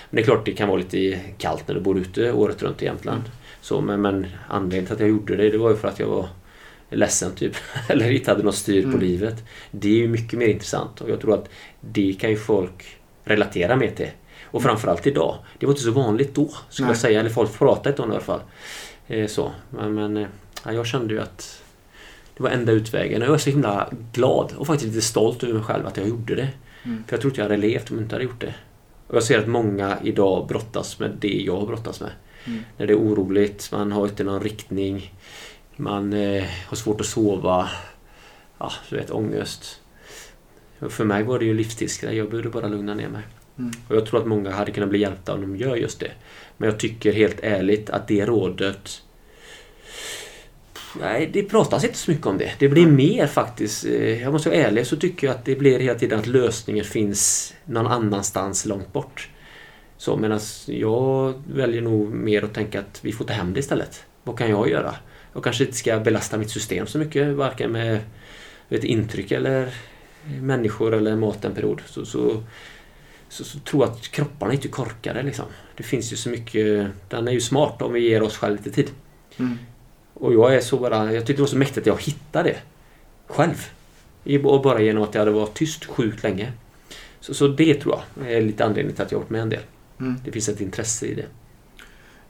Men 0.10 0.16
det 0.16 0.22
är 0.22 0.26
klart 0.26 0.46
det 0.46 0.52
kan 0.52 0.68
vara 0.68 0.78
lite 0.78 1.20
kallt 1.38 1.68
när 1.68 1.76
du 1.76 1.82
bor 1.82 1.98
ute 1.98 2.32
året 2.32 2.64
runt 2.64 2.82
i 2.82 2.86
Jämtland. 2.86 3.22
Så, 3.62 3.82
men, 3.82 4.02
men 4.02 4.28
anledningen 4.50 4.86
till 4.86 4.94
att 4.94 5.00
jag 5.00 5.10
gjorde 5.10 5.36
det, 5.36 5.50
det 5.50 5.58
var 5.58 5.70
ju 5.70 5.76
för 5.78 5.88
att 5.88 6.00
jag 6.00 6.08
var 6.08 6.28
ledsen 6.90 7.32
typ. 7.36 7.56
Eller 7.90 8.12
inte 8.12 8.32
hade 8.32 8.44
något 8.44 8.56
styr 8.56 8.82
på 8.82 8.88
Mm. 8.88 9.00
livet. 9.00 9.44
Det 9.72 9.88
är 9.90 9.98
ju 9.98 10.08
mycket 10.08 10.40
mer 10.40 10.48
intressant 10.48 11.02
och 11.02 11.10
jag 11.10 11.22
tror 11.22 11.34
att 11.34 11.50
det 11.92 12.14
kan 12.14 12.30
ju 12.30 12.38
folk 12.38 12.98
relatera 13.24 13.76
mer 13.76 13.92
till. 13.92 14.10
Och 14.44 14.64
framförallt 14.64 15.08
idag. 15.08 15.38
Det 15.58 15.66
var 15.66 15.74
inte 15.74 15.84
så 15.84 15.92
vanligt 15.92 16.36
då, 16.36 16.50
skulle 16.70 16.86
Nej. 16.86 16.94
jag 16.94 17.02
säga. 17.02 17.20
Eller 17.20 17.30
folk 17.30 17.58
pratade 17.58 17.90
inte 17.90 18.02
om 18.02 18.10
det 18.10 18.14
i 18.14 18.16
alla 18.16 18.26
fall. 18.26 18.42
Eh, 19.08 19.28
så. 19.28 19.52
Men, 19.70 19.94
men 19.94 20.18
eh, 20.18 20.28
ja, 20.66 20.74
jag 20.74 20.88
kände 20.88 21.14
ju 21.14 21.22
att 21.22 21.64
det 22.38 22.44
var 22.44 22.50
enda 22.50 22.72
utvägen. 22.72 23.22
Och 23.22 23.28
jag 23.28 23.34
är 23.34 23.38
så 23.38 23.50
himla 23.50 23.90
glad 24.14 24.54
och 24.58 24.68
faktiskt 24.68 24.94
lite 24.94 25.06
stolt 25.06 25.44
över 25.44 25.54
mig 25.54 25.64
själv 25.64 25.88
att 25.88 25.98
jag 25.98 26.08
gjorde 26.08 26.36
det. 26.36 26.50
Mm. 26.84 27.04
För 27.08 27.14
jag 27.14 27.22
tror 27.22 27.32
inte 27.32 27.42
jag 27.42 27.46
hade 27.50 27.58
levt 27.58 27.92
om 27.92 27.98
jag 27.98 28.06
inte 28.06 28.16
hade 28.16 28.26
gjort 28.26 28.42
det. 28.42 28.54
Och 29.08 29.16
jag 29.16 29.24
ser 29.24 29.40
att 29.40 29.48
många 29.48 29.98
idag 30.04 30.48
brottas 30.48 31.00
med 31.00 31.12
det 31.20 31.42
jag 31.46 31.60
har 31.60 31.68
brottats 31.68 32.02
med. 32.02 32.12
Mm. 32.46 32.64
När 32.78 32.88
det 32.88 32.94
är 32.94 32.98
oroligt, 32.98 33.70
man 33.72 33.92
har 33.92 34.08
inte 34.08 34.24
någon 34.24 34.44
riktning. 34.44 35.14
Man 35.76 36.14
eh, 36.14 36.44
har 36.68 36.76
svårt 36.76 37.02
att 37.02 37.08
sova. 37.08 37.70
Ja, 38.58 38.72
du 38.90 38.96
vet, 38.96 39.12
ångest. 39.12 39.82
För 40.90 41.04
mig 41.04 41.24
var 41.24 41.40
det 41.40 41.46
ju 41.46 41.52
en 41.52 41.58
livsstilsgrej. 41.58 42.18
Jag 42.18 42.30
behövde 42.30 42.50
bara 42.50 42.68
lugna 42.68 42.94
ner 42.94 43.10
mig. 43.10 43.22
Mm. 43.60 43.72
Och 43.88 43.96
jag 43.96 44.06
tror 44.06 44.20
att 44.20 44.28
många 44.28 44.52
hade 44.52 44.72
kunnat 44.72 44.90
bli 44.90 45.00
hjälpta 45.00 45.34
om 45.34 45.42
de 45.42 45.56
gör 45.56 45.76
just 45.76 46.00
det. 46.00 46.12
Men 46.58 46.70
jag 46.70 46.80
tycker 46.80 47.14
helt 47.14 47.40
ärligt 47.42 47.90
att 47.90 48.08
det 48.08 48.26
rådet... 48.26 49.02
Nej, 51.02 51.30
det 51.34 51.44
pratas 51.44 51.84
inte 51.84 51.98
så 51.98 52.12
mycket 52.12 52.26
om 52.26 52.38
det. 52.38 52.52
Det 52.60 52.70
blir 52.70 52.88
mer 52.88 53.28
faktiskt... 53.28 53.86
eh, 53.86 54.22
Jag 54.22 54.34
måste 54.34 54.50
vara 54.50 54.60
ärlig 54.60 54.88
så 54.88 54.96
tycker 54.96 55.28
jag 55.28 55.36
att 55.36 55.46
det 55.46 55.56
blir 55.56 55.80
hela 55.80 56.00
tiden 56.00 56.20
att 56.20 56.28
lösningen 56.28 56.86
finns 56.86 57.54
någon 57.66 57.88
annanstans 57.88 58.66
långt 58.66 58.94
bort. 58.94 59.30
Så 59.98 60.18
medan 60.18 60.40
jag 60.66 61.34
väljer 61.54 61.82
nog 61.82 62.08
mer 62.14 62.44
att 62.44 62.54
tänka 62.54 62.80
att 62.80 63.00
vi 63.02 63.12
får 63.12 63.26
ta 63.26 63.34
hem 63.34 63.54
det 63.54 63.60
istället. 63.60 64.06
Vad 64.24 64.38
kan 64.38 64.50
jag 64.50 64.70
göra? 64.70 64.96
Jag 65.34 65.44
kanske 65.44 65.64
inte 65.64 65.78
ska 65.78 66.00
belasta 66.00 66.38
mitt 66.38 66.50
system 66.50 66.88
så 66.88 66.98
mycket, 66.98 67.28
varken 67.28 67.72
med 67.72 68.00
vet, 68.68 68.84
intryck 68.84 69.32
eller 69.32 69.74
människor 70.42 70.94
eller 70.94 71.16
mat 71.16 71.46
en 71.46 71.54
period. 71.54 71.82
Så, 71.86 72.06
så, 72.06 72.44
så, 73.30 73.44
så 73.44 73.60
tror 73.60 73.84
jag 73.84 73.94
att 73.94 74.08
kropparna 74.08 74.52
är 74.52 74.56
inte 74.56 74.68
korkade 74.68 75.24
liksom. 75.24 75.46
Det 75.78 75.84
finns 75.84 76.14
ju 76.14 76.16
så 76.16 76.30
mycket... 76.30 76.88
Den 77.10 77.28
är 77.28 77.32
ju 77.32 77.42
smart 77.42 77.82
om 77.82 77.94
vi 77.94 78.10
ger 78.10 78.24
oss 78.24 78.38
själva 78.38 78.58
lite 78.58 78.72
tid. 78.72 78.90
Mm. 79.38 79.58
Och 80.14 80.34
jag 80.34 80.56
är 80.56 80.62
så 80.62 80.78
bara... 80.78 81.14
Jag 81.14 81.26
tyckte 81.26 81.34
det 81.34 81.42
var 81.42 81.48
så 81.48 81.58
mäktigt 81.58 81.78
att 81.78 81.86
jag 81.86 82.02
hittade 82.02 82.50
det. 82.50 82.60
Själv. 83.28 83.68
Och 84.44 84.62
bara 84.62 84.82
genom 84.82 85.04
att 85.04 85.14
jag 85.14 85.22
hade 85.22 85.32
varit 85.32 85.54
tyst 85.54 85.86
sjukt 85.86 86.24
länge. 86.24 86.52
Så, 87.20 87.34
så 87.34 87.48
det 87.48 87.74
tror 87.74 88.00
jag 88.20 88.32
är 88.32 88.42
lite 88.42 88.66
anledningen 88.66 88.96
till 88.96 89.06
att 89.06 89.12
jag 89.12 89.20
har 89.20 89.24
varit 89.24 89.30
med 89.30 89.42
en 89.42 89.50
del. 89.50 89.64
Mm. 90.00 90.16
Det 90.26 90.32
finns 90.32 90.50
ett 90.50 90.62
intresse 90.62 91.06
i 91.06 91.14
det. 91.14 91.26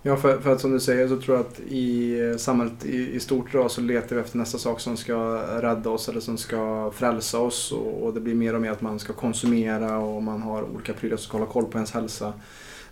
Ja, 0.08 0.18
för, 0.18 0.40
för 0.40 0.54
att 0.54 0.62
som 0.62 0.72
du 0.72 0.80
säger 0.80 1.08
så 1.08 1.18
tror 1.18 1.38
jag 1.38 1.46
att 1.46 1.60
i 1.60 2.20
eh, 2.20 2.38
samhället 2.38 2.86
i, 2.86 3.16
i 3.16 3.20
stort 3.20 3.54
idag 3.54 3.72
så 3.72 3.82
letar 3.82 4.16
vi 4.16 4.22
efter 4.22 4.38
nästa 4.38 4.58
sak 4.58 4.80
som 4.80 4.98
ska 4.98 5.16
rädda 5.62 5.90
oss 5.90 6.10
eller 6.10 6.20
som 6.20 6.38
ska 6.38 6.92
frälsa 6.96 7.40
oss 7.40 7.72
och, 7.72 8.04
och 8.04 8.14
det 8.14 8.20
blir 8.20 8.36
mer 8.36 8.56
och 8.56 8.62
mer 8.62 8.72
att 8.72 8.82
man 8.82 9.00
ska 9.00 9.14
konsumera 9.14 9.98
och 9.98 10.24
man 10.24 10.42
har 10.42 10.64
olika 10.76 10.94
prylar 10.94 11.18
som 11.18 11.24
ska 11.24 11.38
hålla 11.38 11.52
koll 11.52 11.66
på 11.66 11.78
ens 11.78 11.92
hälsa. 11.92 12.34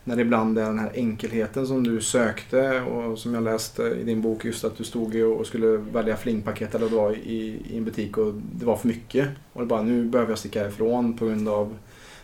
När 0.04 0.16
det 0.16 0.22
ibland 0.22 0.58
är 0.58 0.66
den 0.66 0.80
här 0.80 0.92
enkelheten 0.96 1.68
som 1.68 1.84
du 1.84 2.02
sökte 2.02 2.82
och 2.82 3.20
som 3.20 3.34
jag 3.34 3.44
läste 3.44 3.84
i 3.84 4.04
din 4.04 4.22
bok 4.22 4.46
just 4.46 4.64
att 4.64 4.78
du 4.78 4.84
stod 4.84 5.16
och 5.16 5.48
skulle 5.48 5.68
välja 5.78 6.18
flingpaket 6.18 6.76
eller 6.76 6.86
vad 6.86 6.92
det 6.92 6.98
var 6.98 7.12
i, 7.12 7.62
i 7.70 7.78
en 7.78 7.86
butik 7.86 8.18
och 8.18 8.34
det 8.34 8.66
var 8.66 8.78
för 8.78 8.88
mycket. 8.88 9.28
Och 9.54 9.62
det 9.62 9.68
bara 9.68 9.82
nu 9.82 10.06
behöver 10.06 10.32
jag 10.32 10.40
sticka 10.40 10.68
ifrån 10.68 11.18
på 11.18 11.26
grund 11.26 11.50
av 11.50 11.78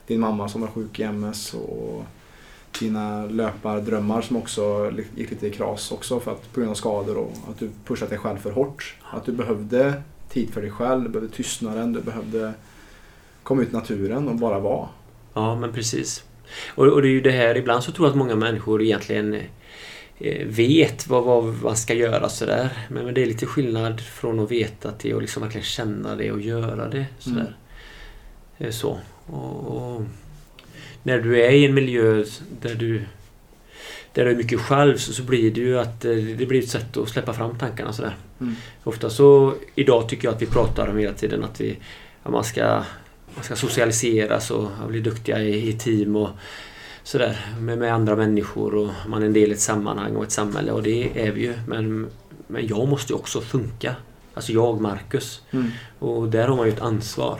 din 0.07 0.19
mamma 0.19 0.50
som 0.50 0.62
var 0.62 0.67
sjuk 0.67 1.00
i 1.00 1.03
MS 1.03 1.53
och 1.53 2.05
dina 2.80 3.25
löpardrömmar 3.25 4.22
som 4.22 4.38
också 4.38 4.92
gick 5.16 5.32
lite 5.32 5.48
i 5.48 5.51
kras 5.51 5.92
också 5.92 6.20
för 6.20 6.32
att, 6.32 6.54
på 6.54 6.60
grund 6.60 6.72
av 6.72 6.75
skador 6.75 7.18
och 7.18 7.32
att 7.50 7.60
du 7.60 7.70
pushat 7.86 8.10
dig 8.10 8.18
själv 8.18 8.38
för 8.38 8.51
hårt. 8.51 8.96
Att 9.12 9.25
du 9.25 9.32
behövde 9.32 9.94
tid 10.30 10.54
för 10.54 10.62
dig 10.62 10.72
själv, 10.72 11.04
du 11.04 11.10
behövde 11.10 11.36
tystnaden, 11.36 11.94
du 11.94 12.01
behövde 12.01 12.54
komma 13.44 13.62
ut 13.62 13.70
i 13.70 13.74
naturen 13.74 14.28
och 14.28 14.36
bara 14.36 14.60
vara. 14.60 14.90
Ja, 15.34 15.56
men 15.56 15.74
precis. 15.74 16.24
Och, 16.75 16.88
och 16.88 17.01
det 17.01 17.08
är 17.08 17.12
ju 17.12 17.22
det 17.22 17.32
här, 17.32 17.58
ibland 17.58 17.84
så 17.84 17.92
tror 17.92 18.08
jag 18.08 18.12
att 18.12 18.18
många 18.18 18.36
människor 18.36 18.82
egentligen 18.82 19.34
eh, 20.18 20.48
vet 20.48 21.08
vad, 21.08 21.24
vad 21.24 21.63
man 21.63 21.75
ska 21.75 21.94
göra 21.94 22.30
sådär. 22.30 22.88
Men, 22.90 23.06
men 23.06 23.13
det 23.13 23.22
är 23.22 23.25
lite 23.25 23.46
skillnad 23.46 24.01
från 24.01 24.40
att 24.40 24.51
veta 24.51 24.92
till 24.92 25.16
att 25.16 25.22
liksom 25.22 25.44
verkligen 25.44 25.66
känna 25.66 26.16
det 26.16 26.32
och 26.32 26.42
göra 26.42 26.90
det 26.90 27.06
sådär. 27.20 27.56
Eh, 28.58 28.72
Så. 28.72 29.00
Och, 29.25 29.68
och 29.68 30.01
när 31.03 31.20
du 31.20 31.41
är 31.41 31.51
i 31.51 31.65
en 31.65 31.74
miljö 31.74 32.24
där 32.62 32.75
du 32.75 33.01
där 34.13 34.25
du 34.25 34.31
är 34.31 34.36
mycket 34.36 34.60
själv 34.60 34.98
så, 34.98 35.13
så 35.13 35.24
blir 35.24 35.51
det 35.51 35.62
ju 35.62 35.79
att 35.79 36.05
eh, 36.05 36.15
det 36.15 36.46
blir 36.46 36.63
ett 36.63 36.70
sätt 36.70 36.98
att 36.98 37.10
släppa 37.10 37.34
fram 37.34 37.58
tankarna 37.58 37.93
sådär. 37.93 38.15
Mm. 38.41 38.55
Ofta 38.84 39.10
så 39.10 39.53
idag 39.75 40.10
tycker 40.10 40.27
jag 40.27 40.36
att 40.36 40.41
vi 40.41 40.46
pratar 40.46 40.88
om 40.88 40.98
hela 40.98 41.13
tiden 41.13 41.43
att 41.43 41.62
vi, 41.62 41.77
att 42.24 42.31
man, 42.31 42.43
ska, 42.43 42.84
man 43.36 43.43
ska 43.43 43.55
socialiseras 43.55 44.51
och 44.51 44.70
bli 44.88 45.00
duktiga 45.00 45.41
i, 45.41 45.70
i 45.70 45.74
team 45.74 46.15
och 46.15 46.29
sådär 47.03 47.46
med, 47.60 47.77
med 47.77 47.93
andra 47.93 48.15
människor 48.15 48.75
och 48.75 48.89
man 49.08 49.22
är 49.22 49.25
en 49.25 49.34
del 49.34 49.50
i 49.50 49.53
ett 49.53 49.60
sammanhang 49.60 50.15
och 50.15 50.24
ett 50.24 50.31
samhälle 50.31 50.72
och 50.72 50.84
det 50.84 51.27
är 51.27 51.31
vi 51.31 51.41
ju. 51.41 51.53
Men, 51.67 52.08
men 52.48 52.67
jag 52.67 52.88
måste 52.88 53.13
ju 53.13 53.20
också 53.20 53.41
funka. 53.41 53.96
Alltså 54.34 54.51
jag, 54.51 54.81
Marcus. 54.81 55.41
Mm. 55.51 55.72
Och 56.00 56.29
där 56.29 56.48
har 56.48 56.55
man 56.58 56.65
ju 56.65 56.74
ett 56.74 56.81
ansvar. 56.81 57.39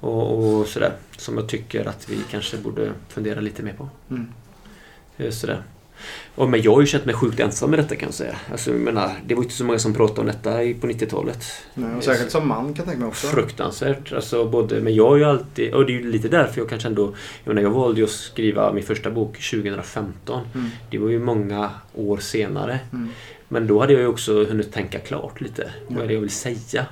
Och, 0.00 0.44
och 0.44 0.66
sådär. 0.66 0.92
Som 1.16 1.36
jag 1.36 1.48
tycker 1.48 1.88
att 1.88 2.08
vi 2.08 2.18
kanske 2.30 2.56
borde 2.56 2.92
fundera 3.08 3.40
lite 3.40 3.62
mer 3.62 3.72
på. 3.72 3.88
Mm. 4.10 4.28
Eh, 5.16 5.30
Sådär. 5.30 5.62
Och 6.34 6.48
men 6.48 6.62
jag 6.62 6.74
har 6.74 6.80
ju 6.80 6.86
känt 6.86 7.04
mig 7.04 7.14
sjukt 7.14 7.40
ensam 7.40 7.70
med 7.70 7.78
detta 7.78 7.96
kan 7.96 8.08
jag 8.08 8.14
säga. 8.14 8.36
Alltså, 8.50 8.70
jag 8.70 8.80
menar, 8.80 9.12
det 9.26 9.34
var 9.34 9.42
inte 9.42 9.54
så 9.54 9.64
många 9.64 9.78
som 9.78 9.94
pratade 9.94 10.20
om 10.20 10.26
detta 10.26 10.50
på 10.50 10.86
90-talet. 10.86 11.44
Nej, 11.74 11.94
och 11.94 12.04
säkert 12.04 12.30
som 12.30 12.48
man 12.48 12.64
kan 12.64 12.74
jag 12.76 12.84
tänka 12.84 12.98
mig 12.98 13.08
också. 13.08 13.26
Fruktansvärt. 13.26 14.12
Alltså, 14.12 14.48
både, 14.48 14.80
men 14.80 14.94
jag 14.94 15.08
har 15.08 15.16
ju 15.16 15.24
alltid, 15.24 15.74
och 15.74 15.86
det 15.86 15.92
är 15.92 15.94
ju 16.00 16.10
lite 16.10 16.28
därför 16.28 16.60
jag 16.60 16.68
kanske 16.68 16.88
ändå... 16.88 17.14
Jag, 17.44 17.54
menar, 17.54 17.62
jag 17.62 17.70
valde 17.70 18.04
att 18.04 18.10
skriva 18.10 18.72
min 18.72 18.84
första 18.84 19.10
bok 19.10 19.50
2015. 19.50 20.46
Mm. 20.54 20.70
Det 20.90 20.98
var 20.98 21.08
ju 21.08 21.18
många 21.18 21.70
år 21.94 22.18
senare. 22.18 22.80
Mm. 22.92 23.08
Men 23.48 23.66
då 23.66 23.80
hade 23.80 23.92
jag 23.92 24.02
ju 24.02 24.08
också 24.08 24.44
hunnit 24.44 24.72
tänka 24.72 24.98
klart 24.98 25.40
lite. 25.40 25.70
Vad 25.88 26.04
är 26.04 26.08
det 26.08 26.14
jag 26.14 26.20
vill 26.20 26.30
säga? 26.30 26.86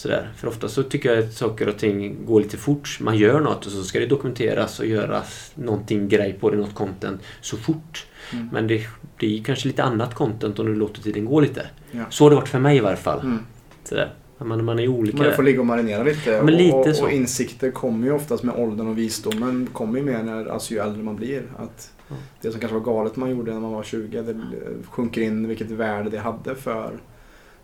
Sådär. 0.00 0.30
För 0.36 0.48
ofta 0.48 0.68
så 0.68 0.82
tycker 0.82 1.14
jag 1.14 1.24
att 1.24 1.32
saker 1.32 1.68
och 1.68 1.78
ting 1.78 2.26
går 2.26 2.40
lite 2.40 2.56
fort. 2.56 2.98
Man 3.00 3.18
gör 3.18 3.40
något 3.40 3.66
och 3.66 3.72
så 3.72 3.82
ska 3.82 4.00
det 4.00 4.06
dokumenteras 4.06 4.80
och 4.80 4.86
göras 4.86 5.52
någonting 5.54 6.08
grej 6.08 6.32
på 6.40 6.50
det, 6.50 6.56
något 6.56 6.74
content, 6.74 7.20
så 7.40 7.56
fort. 7.56 8.06
Mm. 8.32 8.48
Men 8.52 8.66
det 8.66 8.86
blir 9.16 9.44
kanske 9.44 9.68
lite 9.68 9.82
annat 9.82 10.14
content 10.14 10.58
om 10.58 10.66
du 10.66 10.74
låter 10.74 11.02
tiden 11.02 11.24
gå 11.24 11.40
lite. 11.40 11.66
Ja. 11.90 12.04
Så 12.10 12.24
har 12.24 12.30
det 12.30 12.36
varit 12.36 12.48
för 12.48 12.58
mig 12.58 12.76
i 12.76 12.80
varje 12.80 12.96
fall. 12.96 13.20
Mm. 13.20 13.38
Sådär. 13.84 14.14
Man, 14.38 14.64
man 14.64 14.78
är 14.78 14.88
olika. 14.88 15.22
Det 15.22 15.32
får 15.32 15.42
ligga 15.42 15.60
och 15.60 15.66
marinera 15.66 16.02
lite. 16.02 16.42
Men 16.42 16.54
lite 16.54 16.76
och, 16.76 17.02
och 17.02 17.10
insikter 17.10 17.70
kommer 17.70 18.06
ju 18.06 18.12
oftast 18.12 18.42
med 18.42 18.54
åldern 18.54 18.86
och 18.86 18.98
visdomen 18.98 19.68
kommer 19.72 19.98
ju 19.98 20.04
mer 20.04 20.22
när, 20.22 20.46
alltså 20.46 20.74
ju 20.74 20.80
äldre 20.80 21.02
man 21.02 21.16
blir. 21.16 21.42
Att. 21.58 21.92
Det 22.40 22.50
som 22.50 22.60
kanske 22.60 22.78
var 22.78 22.84
galet 22.84 23.16
man 23.16 23.30
gjorde 23.30 23.52
när 23.52 23.60
man 23.60 23.72
var 23.72 23.82
20, 23.82 24.22
det 24.22 24.36
sjunker 24.90 25.20
in 25.20 25.48
vilket 25.48 25.70
värde 25.70 26.10
det 26.10 26.18
hade 26.18 26.54
för, 26.54 26.92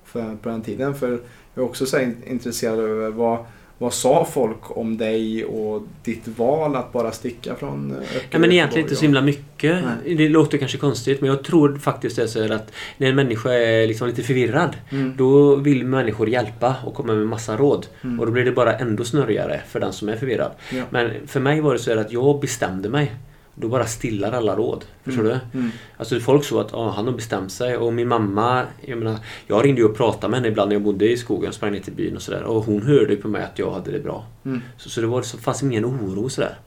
för 0.06 0.36
på 0.42 0.48
den 0.48 0.62
tiden. 0.62 0.94
För 0.94 1.10
jag 1.54 1.62
är 1.62 1.68
också 1.68 1.86
så 1.86 2.00
intresserad 2.26 2.78
över 2.78 3.10
vad, 3.10 3.38
vad 3.78 3.92
sa 3.94 4.24
folk 4.32 4.76
om 4.76 4.96
dig 4.98 5.44
och 5.44 5.82
ditt 6.04 6.28
val 6.28 6.76
att 6.76 6.92
bara 6.92 7.12
sticka 7.12 7.54
från 7.54 7.92
Öckerö? 7.92 8.20
Ja, 8.30 8.38
men 8.38 8.52
egentligen 8.52 8.84
inte 8.84 8.96
så 8.96 9.02
himla 9.02 9.20
mycket. 9.20 9.84
Nej. 10.04 10.14
Det 10.16 10.28
låter 10.28 10.58
kanske 10.58 10.78
konstigt 10.78 11.20
men 11.20 11.30
jag 11.30 11.44
tror 11.44 11.78
faktiskt 11.78 12.16
det 12.16 12.22
är 12.22 12.26
så 12.26 12.52
att 12.52 12.72
när 12.98 13.08
en 13.08 13.16
människa 13.16 13.52
är 13.52 13.86
liksom 13.86 14.08
lite 14.08 14.22
förvirrad 14.22 14.76
Mm. 14.90 15.14
då 15.16 15.56
vill 15.56 15.84
människor 15.86 16.28
hjälpa 16.28 16.76
och 16.84 16.94
komma 16.94 17.14
med 17.14 17.26
massa 17.26 17.56
råd. 17.56 17.86
Mm. 18.04 18.20
Och 18.20 18.26
då 18.26 18.32
blir 18.32 18.44
det 18.44 18.52
bara 18.52 18.72
ändå 18.76 19.04
snurrigare 19.04 19.60
för 19.68 19.80
den 19.80 19.92
som 19.92 20.08
är 20.08 20.16
förvirrad. 20.16 20.50
Ja. 20.72 20.82
Men 20.90 21.10
för 21.26 21.40
mig 21.40 21.60
var 21.60 21.72
det 21.72 21.78
så 21.78 21.98
att 21.98 22.12
jag 22.12 22.40
bestämde 22.40 22.88
mig. 22.88 23.12
Då 23.58 23.68
bara 23.68 23.86
stillar 23.86 24.32
alla 24.32 24.56
råd. 24.56 24.84
Förstår 25.04 25.22
du? 25.22 25.38
Mm. 25.54 25.70
Alltså 25.96 26.20
folk 26.20 26.44
såg 26.44 26.60
att 26.60 26.74
ah, 26.74 26.90
han 26.90 27.06
har 27.06 27.12
bestämt 27.12 27.52
sig 27.52 27.76
och 27.76 27.92
min 27.92 28.08
mamma, 28.08 28.62
jag 28.86 28.98
menar, 28.98 29.16
jag 29.46 29.64
ringde 29.64 29.80
ju 29.80 29.86
och 29.86 29.96
pratade 29.96 30.30
med 30.30 30.38
henne 30.38 30.48
ibland 30.48 30.68
när 30.68 30.74
jag 30.74 30.82
bodde 30.82 31.08
i 31.12 31.16
skogen, 31.16 31.52
sprang 31.52 31.72
ner 31.72 31.80
till 31.80 31.92
byn 31.92 32.16
och 32.16 32.22
sådär. 32.22 32.42
Och 32.42 32.64
hon 32.64 32.82
hörde 32.82 33.16
på 33.16 33.28
mig 33.28 33.42
att 33.42 33.58
jag 33.58 33.70
hade 33.70 33.90
det 33.90 33.98
bra. 34.00 34.24
Mm. 34.44 34.62
Så, 34.78 34.90
så 34.90 35.00
det 35.00 35.06
var, 35.06 35.22
så 35.22 35.38
fanns 35.38 35.62
ingen 35.62 35.84
oro 35.84 36.28
sådär. 36.28 36.58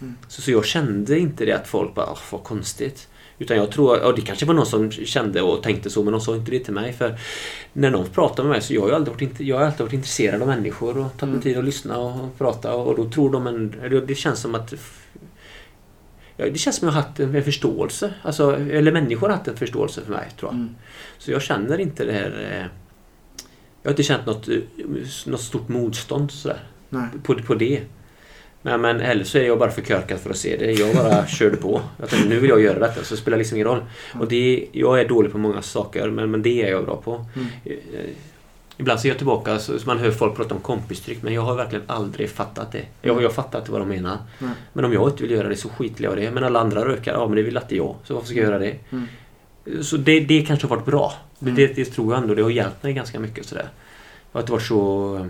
Mm. 0.00 0.14
Så, 0.28 0.42
så 0.42 0.50
jag 0.50 0.64
kände 0.64 1.18
inte 1.18 1.44
det 1.44 1.52
att 1.52 1.68
folk 1.68 1.94
bara, 1.94 2.06
"Åh, 2.10 2.18
vad 2.32 2.42
konstigt. 2.44 3.08
Utan 3.38 3.56
jag 3.56 3.70
tror, 3.70 4.04
och 4.04 4.14
det 4.14 4.20
kanske 4.22 4.46
var 4.46 4.54
någon 4.54 4.66
som 4.66 4.90
kände 4.90 5.42
och 5.42 5.62
tänkte 5.62 5.90
så 5.90 6.02
men 6.02 6.12
de 6.12 6.20
sa 6.20 6.36
inte 6.36 6.50
det 6.50 6.58
till 6.58 6.74
mig. 6.74 6.92
För 6.92 7.18
när 7.72 7.90
någon 7.90 8.06
pratar 8.06 8.42
med 8.42 8.50
mig 8.50 8.62
så 8.62 8.74
jag 8.74 8.80
har 8.82 8.90
alltid 8.90 9.12
varit, 9.14 9.40
jag 9.40 9.58
har 9.58 9.64
alltid 9.64 9.80
varit 9.80 9.92
intresserad 9.92 10.42
av 10.42 10.48
människor 10.48 10.88
och 10.98 11.06
tagit 11.06 11.20
mig 11.22 11.28
Mm. 11.30 11.40
tid 11.42 11.58
att 11.58 11.64
lyssna 11.64 11.98
och 11.98 12.38
prata 12.38 12.74
och 12.74 12.96
då 12.96 13.10
tror 13.10 13.30
de 13.32 13.46
en, 13.46 13.74
det 14.06 14.14
känns 14.14 14.40
som 14.40 14.54
att 14.54 14.72
Ja, 14.72 14.78
det 16.36 16.58
känns 16.58 16.76
som 16.76 16.88
jag 16.88 16.94
har 16.94 17.02
haft 17.02 17.20
en 17.20 17.42
förståelse. 17.42 18.14
Alltså, 18.22 18.56
eller 18.70 18.92
människor 18.92 19.28
har 19.28 19.36
haft 19.36 19.48
en 19.48 19.56
förståelse 19.56 20.00
för 20.04 20.10
mig, 20.12 20.28
tror 20.40 20.50
jag. 20.52 20.54
Mm. 20.60 20.74
Så 21.18 21.30
jag 21.30 21.42
känner 21.42 21.78
inte 21.80 22.04
det 22.04 22.12
här... 22.12 22.48
eh, 22.52 22.66
Jag 23.82 23.90
har 23.90 23.92
inte 23.92 24.02
känt 24.02 24.26
något, 24.26 24.48
eh, 24.48 24.56
något 25.26 25.40
stort 25.40 25.68
motstånd 25.68 26.30
sådär, 26.30 26.60
Nej. 26.88 27.06
på, 27.22 27.34
på 27.34 27.54
det. 27.54 27.80
Men, 28.62 28.80
men 28.80 29.00
eller 29.00 29.24
så 29.24 29.38
är 29.38 29.42
jag 29.46 29.58
bara 29.58 29.70
för 29.70 29.82
körkad 29.82 30.18
för 30.20 30.30
att 30.30 30.36
se 30.36 30.56
det. 30.56 30.72
Jag 30.72 30.94
bara 30.96 31.26
körde 31.38 31.56
på. 31.56 31.80
Jag 32.00 32.08
tänkte, 32.08 32.28
nu 32.28 32.38
vill 32.40 32.50
jag 32.50 32.62
göra 32.62 32.78
detta, 32.78 33.04
så 33.04 33.14
det 33.14 33.20
spelar 33.20 33.38
liksom 33.38 33.56
ingen 33.56 33.68
roll. 33.68 33.84
Och 34.20 34.28
det, 34.28 34.66
jag 34.72 35.00
är 35.00 35.08
dålig 35.08 35.32
på 35.32 35.38
många 35.38 35.62
saker, 35.62 36.10
men, 36.10 36.30
men 36.30 36.42
det 36.42 36.62
är 36.62 36.70
jag 36.70 36.84
bra 36.84 36.96
på. 36.96 37.24
Mm. 37.36 37.48
Ibland 38.78 39.00
ser 39.00 39.08
jag 39.08 39.18
tillbaka 39.18 39.58
så 39.58 39.72
man 39.86 39.98
hör 39.98 40.10
folk 40.10 40.36
prata 40.36 40.54
om 40.54 40.60
kompistryck 40.60 41.22
men 41.22 41.34
jag 41.34 41.42
har 41.42 41.54
verkligen 41.54 41.84
aldrig 41.86 42.30
fattat 42.30 42.72
det. 42.72 42.84
Jag, 43.02 43.22
jag 43.22 43.32
fattar 43.32 43.58
inte 43.58 43.72
vad 43.72 43.80
de 43.80 43.88
menar. 43.88 44.18
Nej. 44.38 44.50
Men 44.72 44.84
om 44.84 44.92
jag 44.92 45.08
inte 45.08 45.22
vill 45.22 45.32
göra 45.32 45.48
det 45.48 45.56
så 45.56 45.68
skiter 45.68 46.04
jag 46.04 46.18
i 46.18 46.24
det. 46.24 46.30
Men 46.30 46.44
alla 46.44 46.60
andra 46.60 46.84
rökar, 46.84 47.12
ja 47.12 47.26
men 47.26 47.36
det 47.36 47.42
vill 47.42 47.56
inte 47.56 47.76
jag. 47.76 47.94
Så 48.04 48.14
varför 48.14 48.26
ska 48.28 48.36
jag 48.38 48.44
göra 48.46 48.58
det? 48.58 48.74
Mm. 48.90 49.82
Så 49.82 49.96
det, 49.96 50.20
det 50.20 50.42
kanske 50.46 50.66
har 50.66 50.76
varit 50.76 50.86
bra. 50.86 51.12
Det, 51.38 51.50
Mm. 51.50 51.56
det, 51.56 51.66
det 51.76 51.84
tror 51.84 52.12
jag 52.14 52.22
ändå. 52.22 52.34
Det 52.34 52.42
har 52.42 52.50
hjälpt 52.50 52.82
mig 52.82 52.92
ganska 52.92 53.20
mycket 53.20 53.46
sådär. 53.46 53.68
Jag 54.32 54.38
har 54.38 54.40
inte 54.40 54.52
varit 54.52 54.62
så... 54.62 55.28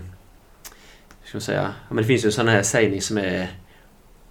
Ska 1.25 1.39
säga? 1.39 1.73
Men 1.89 1.97
det 1.97 2.03
finns 2.03 2.23
ju 2.25 2.27
en 2.27 2.31
sån 2.33 2.47
här 2.47 2.63
sägning 2.63 3.01
som 3.01 3.17
är... 3.17 3.47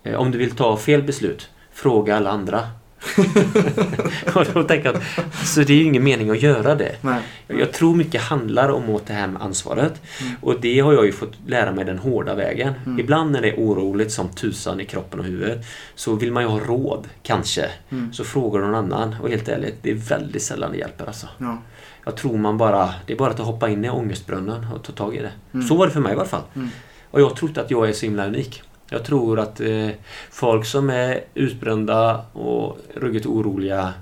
eh, 0.03 0.15
Om 0.15 0.31
du 0.31 0.39
vill 0.39 0.51
ta 0.57 0.77
fel 0.77 1.03
beslut, 1.03 1.51
fråga 1.73 2.17
alla 2.17 2.31
andra. 2.31 2.69
och 4.35 4.47
då 4.55 4.63
tänker 4.63 4.85
jag 4.85 4.97
att 4.97 5.47
så 5.47 5.61
det 5.61 5.73
är 5.73 5.77
ju 5.77 5.85
ingen 5.85 6.05
mening 6.05 6.31
att 6.31 6.43
göra 6.43 6.75
det. 6.75 6.97
Nej. 7.01 7.23
Jag 7.47 7.73
tror 7.73 7.95
mycket 7.95 8.23
handlar 8.23 8.69
om 8.69 8.91
åt 8.91 9.07
det 9.07 9.13
här 9.13 9.27
med 9.27 9.43
ansvaret. 9.43 10.03
Mm. 10.21 10.33
Och 10.41 10.61
det 10.61 10.81
har 10.81 10.93
jag 10.93 11.07
ju 11.07 11.13
fått 11.13 11.33
lära 11.47 11.73
mig 11.73 11.85
den 11.85 11.99
hårda 11.99 12.35
vägen. 12.35 12.75
Mm. 12.87 13.01
Ibland 13.01 13.31
när 13.31 13.43
det 13.43 13.49
är 13.49 13.57
oroligt 13.57 14.13
som 14.13 14.29
tusan 14.29 14.81
i 14.81 14.85
kroppen 14.85 15.21
och 15.21 15.27
huvudet 15.27 15.67
så 15.95 16.15
vill 16.15 16.33
man 16.33 16.43
ju 16.43 16.49
ha 16.49 16.59
råd, 16.59 17.07
kanske. 17.23 17.71
Mm. 17.91 18.13
Så 18.13 18.25
frågar 18.25 18.61
någon 18.61 18.75
annan. 18.75 19.17
Och 19.23 19.29
helt 19.29 19.49
ärligt, 19.49 19.75
det 19.83 19.91
är 19.91 19.95
väldigt 19.95 20.43
sällan 20.43 20.73
det 20.73 20.79
hjälper 20.79 21.07
alltså. 21.07 21.29
Ja. 21.39 21.59
Jag 22.05 22.17
tror 22.17 22.39
man 22.39 22.59
bara... 22.59 22.95
Det 23.07 23.13
är 23.13 23.17
bara 23.17 23.31
att 23.31 23.39
hoppa 23.39 23.69
in 23.69 23.85
i 23.85 23.91
ångestbrunnen 23.91 24.67
och 24.75 24.83
ta 24.83 24.93
tag 24.93 25.17
i 25.17 25.19
det. 25.19 25.33
Mm. 25.55 25.67
Så 25.67 25.77
var 25.77 25.87
det 25.87 25.93
för 25.93 26.01
mig 26.01 26.13
i 26.13 26.15
alla 26.15 26.25
fall. 26.25 26.43
Mm. 26.55 26.71
Och 27.11 27.21
jag 27.21 27.37
tror 27.37 27.51
inte 27.51 27.61
att 27.61 27.71
jag 27.71 27.89
är 27.89 27.93
så 27.93 28.07
himla 28.07 28.27
unik. 28.27 28.63
Jag 28.89 29.05
tror 29.05 29.41
att 29.41 29.61
eh, 29.61 29.89
folk 30.31 30.67
som 30.67 30.91
är 30.91 31.25
utbrända 31.35 32.25
och 32.33 32.79
ruggigt 32.95 33.27
oroliga 33.27 33.95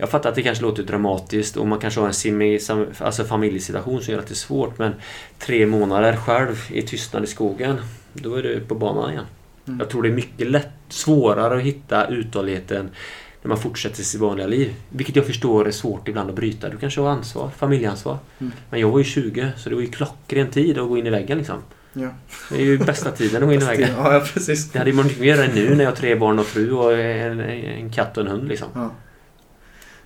jag 0.00 0.10
fattar 0.10 0.28
att 0.28 0.34
det 0.34 0.42
kanske 0.42 0.64
låter 0.64 0.82
dramatiskt 0.82 1.56
och 1.56 1.66
man 1.66 1.78
kanske 1.78 2.00
har 2.00 2.08
en 2.08 2.60
sam, 2.60 2.86
alltså 2.98 3.24
familjesituation 3.24 4.02
som 4.02 4.12
gör 4.12 4.20
att 4.20 4.26
det 4.26 4.32
är 4.32 4.36
svårt 4.36 4.78
men 4.78 4.92
tre 5.38 5.66
månader 5.66 6.16
själv 6.16 6.56
i 6.70 6.82
tystnad 6.82 7.24
i 7.24 7.26
skogen, 7.26 7.76
då 8.12 8.34
är 8.34 8.42
du 8.42 8.60
på 8.60 8.74
banan 8.74 9.10
igen. 9.10 9.24
Mm. 9.66 9.80
Jag 9.80 9.88
tror 9.88 10.02
det 10.02 10.08
är 10.08 10.12
mycket 10.12 10.46
lätt, 10.46 10.68
svårare 10.88 11.56
att 11.56 11.62
hitta 11.62 12.06
uthålligheten 12.06 12.90
när 13.42 13.48
man 13.48 13.58
fortsätter 13.58 14.02
sitt 14.02 14.20
vanliga 14.20 14.46
liv. 14.46 14.74
Vilket 14.88 15.16
jag 15.16 15.26
förstår 15.26 15.68
är 15.68 15.70
svårt 15.70 16.08
ibland 16.08 16.30
att 16.30 16.36
bryta. 16.36 16.68
Du 16.68 16.76
kanske 16.76 17.00
har 17.00 17.08
ansvar, 17.08 17.50
familjeansvar. 17.56 18.18
Mm. 18.38 18.52
Men 18.70 18.80
jag 18.80 18.90
var 18.90 18.98
ju 18.98 19.04
20 19.04 19.52
så 19.56 19.68
det 19.68 19.74
var 19.74 19.82
ju 19.82 19.90
klockren 19.90 20.50
tid 20.50 20.78
att 20.78 20.88
gå 20.88 20.98
in 20.98 21.06
i 21.06 21.10
väggen 21.10 21.38
liksom. 21.38 21.62
Ja. 21.92 22.08
Det 22.50 22.56
är 22.56 22.64
ju 22.64 22.78
bästa 22.78 23.10
tiden 23.10 23.42
att 23.42 23.48
gå 23.48 23.54
in 23.54 23.62
i 23.62 23.64
väggen. 23.64 23.90
Ja, 23.96 24.14
ja, 24.14 24.20
precis. 24.20 24.70
Det 24.70 24.78
hade 24.78 24.92
man 24.92 25.06
mycket 25.06 25.20
mer 25.20 25.42
än 25.42 25.50
nu 25.54 25.74
när 25.74 25.84
jag 25.84 25.90
har 25.90 25.96
tre 25.96 26.14
barn 26.14 26.38
och 26.38 26.46
fru 26.46 26.72
och 26.72 26.92
en, 26.98 27.40
en 27.40 27.92
katt 27.92 28.16
och 28.16 28.24
en 28.24 28.30
hund 28.30 28.48
liksom. 28.48 28.68
Ja. 28.74 28.90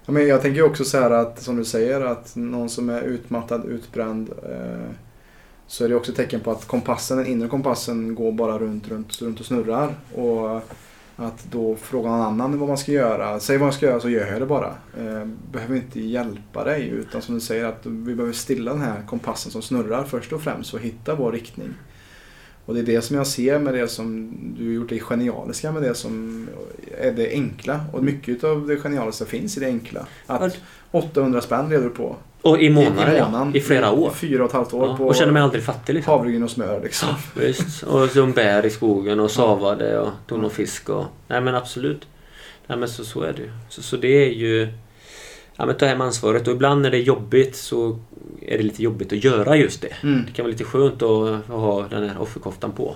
Ja, 0.07 0.13
men 0.13 0.27
jag 0.27 0.43
tänker 0.43 0.63
också 0.63 0.85
så 0.85 1.01
här 1.01 1.11
att, 1.11 1.43
som 1.43 1.57
du 1.57 1.65
säger, 1.65 2.01
att 2.01 2.37
någon 2.37 2.69
som 2.69 2.89
är 2.89 3.03
utmattad, 3.03 3.65
utbränd, 3.65 4.31
eh, 4.31 4.91
så 5.67 5.85
är 5.85 5.89
det 5.89 5.95
också 5.95 6.13
tecken 6.13 6.41
på 6.41 6.51
att 6.51 6.67
kompassen, 6.67 7.17
den 7.17 7.27
inre 7.27 7.49
kompassen 7.49 8.15
går 8.15 8.33
bara 8.33 8.59
runt, 8.59 8.89
runt, 8.89 9.23
runt 9.23 9.41
och 9.41 9.47
snurrar. 9.47 9.95
Och 10.15 10.63
att 11.17 11.45
då 11.51 11.77
fråga 11.77 12.11
någon 12.11 12.21
annan 12.21 12.59
vad 12.59 12.69
man 12.69 12.79
ska 12.79 12.93
göra. 12.93 13.41
Säg 13.41 13.59
vad 13.59 13.67
man 13.67 13.73
ska 13.73 13.87
göra 13.87 14.01
så 14.01 14.09
gör 14.09 14.27
jag 14.27 14.41
det 14.41 14.47
bara. 14.47 14.75
Eh, 14.99 15.25
behöver 15.53 15.77
inte 15.77 16.01
hjälpa 16.01 16.65
dig 16.65 16.89
utan 16.89 17.23
som 17.23 17.35
du 17.35 17.41
säger 17.41 17.65
att 17.65 17.87
vi 17.87 18.15
behöver 18.15 18.33
stilla 18.33 18.73
den 18.73 18.83
här 18.83 19.03
kompassen 19.07 19.53
som 19.53 19.63
snurrar 19.63 20.05
först 20.05 20.33
och 20.33 20.43
främst 20.43 20.75
och 20.75 20.81
hitta 20.81 21.15
vår 21.15 21.33
riktning. 21.33 21.75
Och 22.67 22.75
det 22.75 22.81
är 22.81 22.85
det 22.85 23.03
som 23.03 23.17
jag 23.17 23.27
ser 23.27 23.59
med 23.59 23.75
det 23.75 23.89
som 23.89 24.35
du 24.59 24.75
gjort 24.75 24.89
det 24.89 25.01
genialiska 25.01 25.73
med 25.73 25.83
det 25.83 25.95
som 25.95 26.49
är 26.99 27.13
det 27.13 27.31
enkla. 27.31 27.81
Och 27.93 28.05
mycket 28.05 28.45
av 28.45 28.67
det 28.67 28.77
genialiska 28.77 29.25
finns 29.25 29.57
i 29.57 29.61
det 29.61 29.67
enkla. 29.67 30.07
Att 30.27 30.59
800 30.91 31.41
spänn 31.41 31.69
leder 31.69 31.85
du 31.85 31.91
på. 31.91 32.17
Och 32.43 32.59
i 32.61 32.67
I, 32.67 32.71
månader, 32.71 33.15
i 33.15 33.19
ja. 33.19 33.29
månaden. 33.29 33.57
I 33.57 33.61
flera 33.61 33.91
år. 33.93 34.11
I 34.11 34.15
fyra 34.15 34.43
och 34.45 34.49
ett 34.49 34.55
halvt 34.57 34.75
år 34.75 34.87
Ja, 34.89 34.97
på 34.97 35.05
och 35.07 35.15
känner 35.15 35.33
mig 35.33 35.43
aldrig 35.43 35.65
fattig 35.65 35.95
liksom. 35.95 36.13
havregryn 36.13 36.43
och 36.43 36.51
smör 36.51 36.81
liksom. 36.83 37.09
Visst. 37.35 37.83
Och 37.83 38.09
som 38.11 38.33
bär 38.33 38.67
i 38.67 38.71
skogen 38.71 39.21
och 39.21 39.31
savade 39.31 39.99
och 39.99 40.11
tog 40.27 40.39
någon 40.41 40.51
fisk 40.51 40.89
och... 40.89 41.05
Nej 41.29 41.41
men 41.41 41.55
absolut. 41.55 42.07
Nej 42.67 42.79
men 42.79 42.89
så, 42.89 43.05
så 43.05 43.21
är 43.23 43.33
det 43.33 43.43
ju. 43.43 43.51
Så, 43.69 43.83
så 43.83 43.97
det 43.97 44.27
är 44.27 44.31
ju... 44.31 44.69
Ja 45.57 45.67
men 45.67 45.77
ta 45.77 45.87
hem 45.87 46.01
ansvaret 46.01 46.49
och 46.49 46.55
ibland 46.55 46.83
när 46.83 46.91
det 46.91 46.97
är 46.97 47.03
jobbigt 47.03 47.57
så 47.57 47.99
är 48.43 48.57
det 48.57 48.63
lite 48.63 48.83
jobbigt 48.83 49.13
att 49.13 49.25
göra 49.25 49.57
just 49.57 49.83
det. 49.83 49.93
Mm. 50.03 50.23
Det 50.27 50.33
kan 50.33 50.43
vara 50.45 50.51
lite 50.53 50.65
skönt 50.65 51.03
att, 51.03 51.47
ha 51.47 51.87
den 51.91 52.09
här 52.09 52.21
offerkoftan 52.21 52.73
på. 52.73 52.95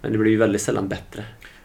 Men 0.00 0.12
det 0.12 0.18
blir 0.18 0.30
ju 0.30 0.36
väldigt 0.36 0.62
sällan 0.62 0.88
bättre. 0.88 1.24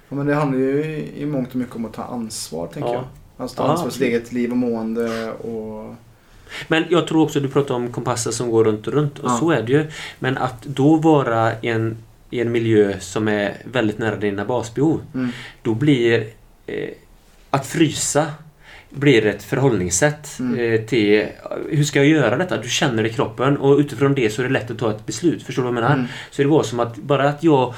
Ja, 0.09 0.15
men 0.15 0.27
det 0.27 0.33
handlar 0.35 0.59
ju 0.59 0.83
i, 0.85 1.21
i 1.21 1.25
mångt 1.25 1.50
och 1.50 1.55
mycket 1.55 1.75
om 1.75 1.85
att 1.85 1.93
ta 1.93 2.03
ansvar 2.03 2.67
tänker 2.67 2.89
Ja. 2.89 2.95
jag. 2.95 3.03
Alltså 3.38 3.57
ta 3.57 3.63
Ja, 3.63 3.69
ansvar 3.69 3.85
för 3.89 3.93
sitt 3.93 4.01
eget 4.07 4.31
liv 4.31 4.51
och 4.51 4.57
mående 4.57 5.31
och... 5.31 5.95
Men 6.67 6.84
jag 6.89 7.08
tror 7.08 7.24
också 7.24 7.39
du 7.39 7.48
pratar 7.50 7.75
om 7.75 7.91
kompasser 7.91 8.31
som 8.31 8.51
går 8.51 8.63
runt 8.63 8.88
och 8.88 8.93
runt 8.93 9.20
och 9.20 9.29
Ja. 9.31 9.38
så 9.38 9.51
är 9.51 9.62
det 9.63 9.72
ju. 9.72 9.86
Men 10.20 10.38
att 10.38 10.62
då 10.63 10.96
vara 10.96 11.51
i 11.62 11.67
en, 11.67 11.98
i 12.29 12.39
en 12.39 12.51
miljö 12.51 13.00
som 13.00 13.27
är 13.27 13.58
väldigt 13.63 13.98
nära 13.98 14.15
dina 14.15 14.46
basbehov. 14.46 15.01
Mm. 15.13 15.29
Då 15.62 15.74
blir 15.74 16.27
eh, 16.67 16.89
att 17.50 17.67
frysa 17.67 18.25
blir 18.89 19.25
ett 19.25 19.43
förhållningssätt 19.43 20.39
Mm. 20.39 20.60
eh, 20.74 20.81
till 20.81 21.25
hur 21.70 21.84
ska 21.84 22.00
jag 22.00 22.08
göra 22.08 22.38
detta? 22.38 22.58
Du 22.58 22.70
känner 22.70 23.03
det 23.03 23.10
i 23.10 23.13
kroppen 23.13 23.58
och 23.58 23.77
utifrån 23.77 24.15
det 24.15 24.29
så 24.29 24.41
är 24.41 24.43
det 24.43 24.51
lätt 24.53 24.72
att 24.72 24.77
ta 24.79 24.91
ett 24.91 25.05
beslut. 25.05 25.43
Förstår 25.43 25.63
du 25.63 25.70
vad 25.70 25.75
jag 25.77 25.81
menar? 25.84 25.96
Mm. 25.96 26.05
Så 26.31 26.41
det 26.41 26.48
var 26.48 26.63
som 26.63 26.79
att 26.79 26.96
bara 26.98 27.29
att 27.29 27.43
jag 27.43 27.74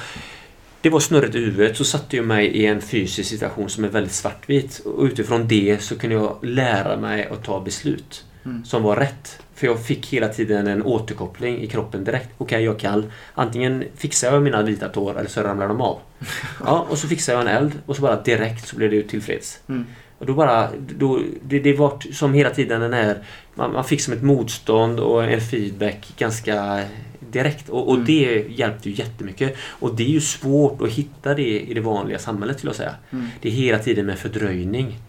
det 0.81 0.89
var 0.89 0.99
snurrigt 0.99 1.35
i 1.35 1.39
huvudet 1.39 1.77
så 1.77 1.83
satte 1.83 2.15
jag 2.15 2.25
mig 2.25 2.47
i 2.47 2.65
en 2.65 2.81
fysisk 2.81 3.29
situation 3.29 3.69
som 3.69 3.83
är 3.83 3.87
väldigt 3.87 4.11
svartvit. 4.13 4.79
Och 4.85 5.03
utifrån 5.03 5.47
det 5.47 5.77
så 5.83 5.97
kunde 5.97 6.15
jag 6.15 6.37
lära 6.41 6.97
mig 6.97 7.25
att 7.31 7.43
ta 7.43 7.59
beslut 7.61 8.23
Mm. 8.45 8.65
som 8.65 8.83
var 8.83 8.95
rätt. 8.95 9.39
För 9.55 9.67
jag 9.67 9.85
fick 9.85 10.07
hela 10.13 10.27
tiden 10.27 10.67
en 10.67 10.83
återkoppling 10.83 11.61
i 11.61 11.67
kroppen 11.67 12.03
direkt. 12.03 12.29
Okej, 12.37 12.63
jag 12.63 12.75
är 12.75 12.79
kall. 12.79 13.05
Antingen 13.33 13.83
fixar 13.95 14.33
jag 14.33 14.41
mina 14.43 14.61
vita 14.61 14.89
tår 14.89 15.19
eller 15.19 15.29
så 15.29 15.41
ramlar 15.41 15.67
de 15.67 15.81
av. 15.81 15.99
Ja, 16.65 16.85
och 16.89 16.97
så 16.97 17.07
fixar 17.07 17.33
jag 17.33 17.41
en 17.41 17.47
eld 17.47 17.71
och 17.85 17.95
så 17.95 18.01
bara 18.01 18.21
direkt 18.21 18.67
så 18.67 18.75
blir 18.75 18.89
det 18.89 18.95
ju 18.95 19.03
tillfreds. 19.03 19.59
Mm. 19.69 19.85
Och 20.17 20.25
då 20.25 20.33
bara, 20.33 20.69
då, 20.79 21.19
det, 21.43 21.59
det 21.59 21.73
var 21.73 22.13
som 22.13 22.33
hela 22.33 22.49
tiden 22.49 22.81
den 22.81 22.93
här, 22.93 23.17
man, 23.55 23.73
man 23.73 23.83
fick 23.83 24.01
som 24.01 24.13
ett 24.13 24.23
motstånd 24.23 24.99
och 24.99 25.23
en 25.23 25.41
feedback 25.41 26.13
ganska 26.17 26.81
direkt. 27.19 27.69
Och, 27.69 27.87
och 27.87 27.93
Mm. 27.93 28.05
det 28.05 28.45
hjälpte 28.49 28.89
ju 28.89 28.95
jättemycket. 28.95 29.55
Och 29.67 29.95
det 29.95 30.03
är 30.03 30.09
ju 30.09 30.21
svårt 30.21 30.81
att 30.81 30.89
hitta 30.89 31.33
det 31.33 31.59
i 31.61 31.73
det 31.73 31.81
vanliga 31.81 32.19
samhället 32.19 32.57
skulle 32.57 32.69
jag 32.69 32.75
säga. 32.77 32.95
Mm. 33.11 33.27
Det 33.41 33.49
är 33.49 33.53
hela 33.53 33.79
tiden 33.79 34.05
med 34.05 34.19
fördröjning. 34.19 34.99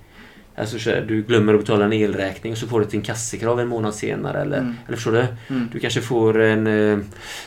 Alltså 0.57 0.91
du 1.09 1.23
glömmer 1.23 1.55
att 1.55 1.61
betala 1.61 1.85
en 1.85 1.93
elräkning 1.93 2.53
och 2.53 2.59
så 2.59 2.67
får 2.67 2.81
du 2.81 2.87
ett 2.87 2.95
inkassekrav 2.95 3.61
en 3.61 3.69
månad 3.69 3.95
senare. 3.95 4.41
Eller, 4.41 4.59
Mm. 4.59 4.75
eller 4.87 4.97
förstår 4.97 5.13
du? 5.13 5.27
Mm. 5.55 5.69
Du 5.73 5.79
kanske 5.81 6.01
får 6.01 6.41
en, 6.41 6.67
eh, 6.67 6.99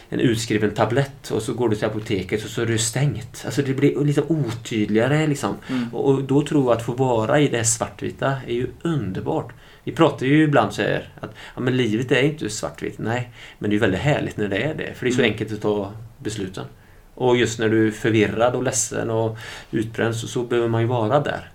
en 0.09 0.19
utskriven 0.19 0.71
tablett 0.71 1.31
och 1.31 1.41
så 1.41 1.53
går 1.53 1.69
du 1.69 1.75
till 1.75 1.85
apoteket 1.85 2.43
och 2.43 2.49
så 2.49 2.61
är 2.61 2.65
det 2.65 2.77
stängt. 2.77 3.41
Alltså 3.45 3.61
det 3.61 3.73
blir 3.73 4.05
lite 4.05 4.21
otydligare 4.21 5.27
liksom. 5.27 5.55
Mm. 5.69 5.93
Och, 5.93 6.09
och 6.09 6.23
då 6.23 6.41
tror 6.45 6.63
jag 6.65 6.77
att 6.77 6.85
få 6.85 6.91
vara 6.91 7.39
i 7.39 7.47
det 7.47 7.63
svartvita 7.63 8.33
är 8.47 8.53
ju 8.53 8.67
underbart. 8.81 9.53
Vi 9.83 9.91
pratar 9.91 10.25
ju 10.25 10.43
ibland 10.43 10.73
så 10.73 10.81
här 10.81 11.09
att 11.19 11.31
ja, 11.55 11.61
men 11.61 11.77
livet 11.77 12.11
är 12.11 12.21
inte 12.23 12.49
svartvitt. 12.49 12.97
Nej, 12.99 13.29
men 13.59 13.69
det 13.69 13.75
är 13.75 13.79
väldigt 13.79 13.99
härligt 14.01 14.37
när 14.37 14.47
det 14.47 14.57
är 14.57 14.73
det. 14.73 14.93
För 14.95 15.05
det 15.05 15.09
är 15.11 15.13
så 15.13 15.19
Mm. 15.21 15.31
enkelt 15.31 15.53
att 15.53 15.61
ta 15.61 15.91
besluten. 16.17 16.65
Och 17.13 17.37
just 17.37 17.59
när 17.59 17.69
du 17.69 17.87
är 17.87 17.91
förvirrad 17.91 18.55
och 18.55 18.63
ledsen 18.63 19.09
och 19.09 19.37
utbränd 19.71 20.15
så, 20.15 20.27
så 20.27 20.43
behöver 20.43 20.67
man 20.69 20.81
ju 20.81 20.87
vara 20.87 21.19
där. 21.19 21.49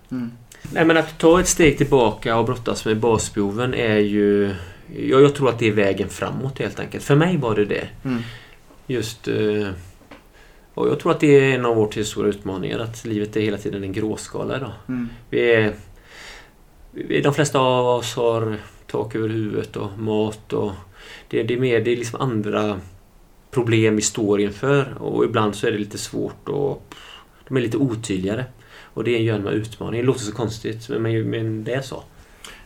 Nej 0.71 0.85
men 0.85 0.97
att 0.97 1.19
ta 1.19 1.39
ett 1.39 1.47
steg 1.47 1.77
tillbaka 1.77 2.37
och 2.37 2.45
brottas 2.45 2.85
med 2.85 2.99
basbehoven 2.99 3.73
är 3.73 3.97
ju... 3.97 4.55
Jag, 4.95 5.21
jag 5.21 5.35
tror 5.35 5.49
att 5.49 5.59
det 5.59 5.67
är 5.67 5.71
vägen 5.71 6.09
framåt 6.09 6.59
helt 6.59 6.79
enkelt. 6.79 7.03
För 7.03 7.15
mig 7.15 7.37
var 7.37 7.55
det 7.55 7.65
det. 7.65 7.87
Mm. 8.03 8.21
Just... 8.87 9.27
Eh, 9.27 9.67
och 10.73 10.87
jag 10.87 10.99
tror 10.99 11.11
att 11.11 11.19
det 11.19 11.39
är 11.39 11.55
en 11.55 11.65
av 11.65 11.75
vår 11.75 11.87
tids 11.87 12.09
stora 12.09 12.27
utmaningar. 12.27 12.79
Att 12.79 13.05
livet 13.05 13.35
är 13.35 13.41
hela 13.41 13.57
tiden 13.57 13.83
en 13.83 13.93
gråskala 13.93 14.57
idag. 14.57 14.71
Mm. 14.87 15.09
Vi 15.29 15.53
är, 15.53 15.73
vi, 16.91 17.21
de 17.21 17.33
flesta 17.33 17.59
av 17.59 17.87
oss 17.87 18.15
har 18.15 18.57
tak 18.87 19.15
över 19.15 19.29
huvudet 19.29 19.75
och 19.75 19.99
mat 19.99 20.53
och... 20.53 20.71
Det, 21.27 21.43
det 21.43 21.53
är 21.53 21.59
mer, 21.59 21.81
det 21.81 21.91
är 21.91 21.97
liksom 21.97 22.21
andra 22.21 22.79
problem 23.51 23.95
vi 23.95 24.01
står 24.01 24.41
inför 24.41 24.93
och 24.99 25.25
ibland 25.25 25.55
så 25.55 25.67
är 25.67 25.71
det 25.71 25.77
lite 25.77 25.97
svårt 25.97 26.49
och 26.49 26.93
de 27.47 27.57
är 27.57 27.61
lite 27.61 27.77
otydligare. 27.77 28.45
Och 28.93 29.03
det 29.03 29.15
är 29.15 29.21
ju 29.21 29.29
en 29.29 29.47
utmaning. 29.47 30.01
Det 30.01 30.07
låter 30.07 30.19
så 30.19 30.31
konstigt 30.31 30.89
men, 30.89 31.29
men 31.29 31.63
det 31.63 31.73
är 31.73 31.81
så. 31.81 32.03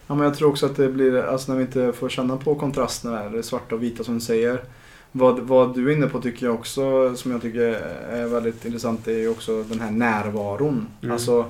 Ja, 0.07 0.15
men 0.15 0.23
jag 0.23 0.35
tror 0.35 0.49
också 0.49 0.65
att 0.65 0.75
det 0.75 0.89
blir, 0.89 1.15
alltså 1.15 1.51
när 1.51 1.59
vi 1.59 1.65
inte 1.65 1.93
får 1.93 2.09
känna 2.09 2.37
på 2.37 2.55
kontrasterna 2.55 3.23
där, 3.23 3.29
det 3.29 3.43
svarta 3.43 3.75
och 3.75 3.83
vita 3.83 4.03
som 4.03 4.13
du 4.13 4.21
säger. 4.21 4.61
Vad, 5.11 5.39
vad 5.39 5.75
du 5.75 5.91
är 5.91 5.95
inne 5.95 6.07
på 6.07 6.21
tycker 6.21 6.45
jag 6.45 6.55
också, 6.55 7.15
som 7.15 7.31
jag 7.31 7.41
tycker 7.41 7.61
är 8.09 8.27
väldigt 8.27 8.65
intressant, 8.65 9.07
är 9.07 9.17
ju 9.17 9.29
också 9.29 9.63
den 9.63 9.79
här 9.79 9.91
närvaron. 9.91 10.87
Mm. 11.01 11.13
Alltså, 11.13 11.45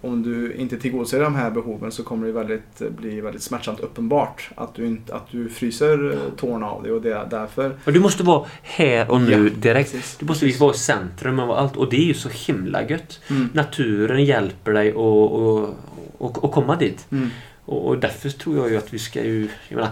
om 0.00 0.22
du 0.22 0.54
inte 0.54 0.78
tillgodoser 0.78 1.20
de 1.20 1.34
här 1.34 1.50
behoven 1.50 1.92
så 1.92 2.02
kommer 2.02 2.26
det 2.26 2.32
väldigt, 2.32 2.78
bli 2.96 3.20
väldigt 3.20 3.42
smärtsamt 3.42 3.80
uppenbart 3.80 4.50
att 4.54 4.74
du, 4.74 4.86
inte, 4.86 5.14
att 5.14 5.30
du 5.30 5.48
fryser 5.48 6.12
eh, 6.12 6.18
tårna 6.36 6.66
av 6.66 6.82
dig 6.82 6.92
och 6.92 7.02
det 7.02 7.12
är 7.12 7.26
därför... 7.30 7.76
Och 7.84 7.92
du 7.92 8.00
måste 8.00 8.22
vara 8.22 8.46
här 8.62 9.10
och 9.10 9.20
nu 9.20 9.48
Ja, 9.48 9.54
direkt. 9.60 9.92
Precis. 9.92 10.16
Du 10.16 10.26
måste 10.26 10.44
liksom 10.44 10.66
vara 10.66 10.74
i 10.74 10.78
centrum 10.78 11.40
av 11.40 11.50
allt 11.50 11.76
och 11.76 11.90
det 11.90 11.96
är 11.96 12.04
ju 12.04 12.14
så 12.14 12.28
himla 12.28 12.88
gött. 12.88 13.20
Mm. 13.30 13.48
Naturen 13.52 14.24
hjälper 14.24 14.72
dig 14.72 14.90
att 14.90 14.96
och, 14.96 15.74
och, 16.18 16.44
och 16.44 16.52
komma 16.52 16.76
dit. 16.76 17.06
Mm. 17.10 17.28
Och, 17.64 17.88
och 17.88 17.98
därför 17.98 18.28
tror 18.28 18.56
jag 18.56 18.70
ju 18.70 18.76
att 18.76 18.94
vi 18.94 18.98
ska 18.98 19.24
ju... 19.24 19.48
Jag 19.68 19.76
menar, 19.76 19.90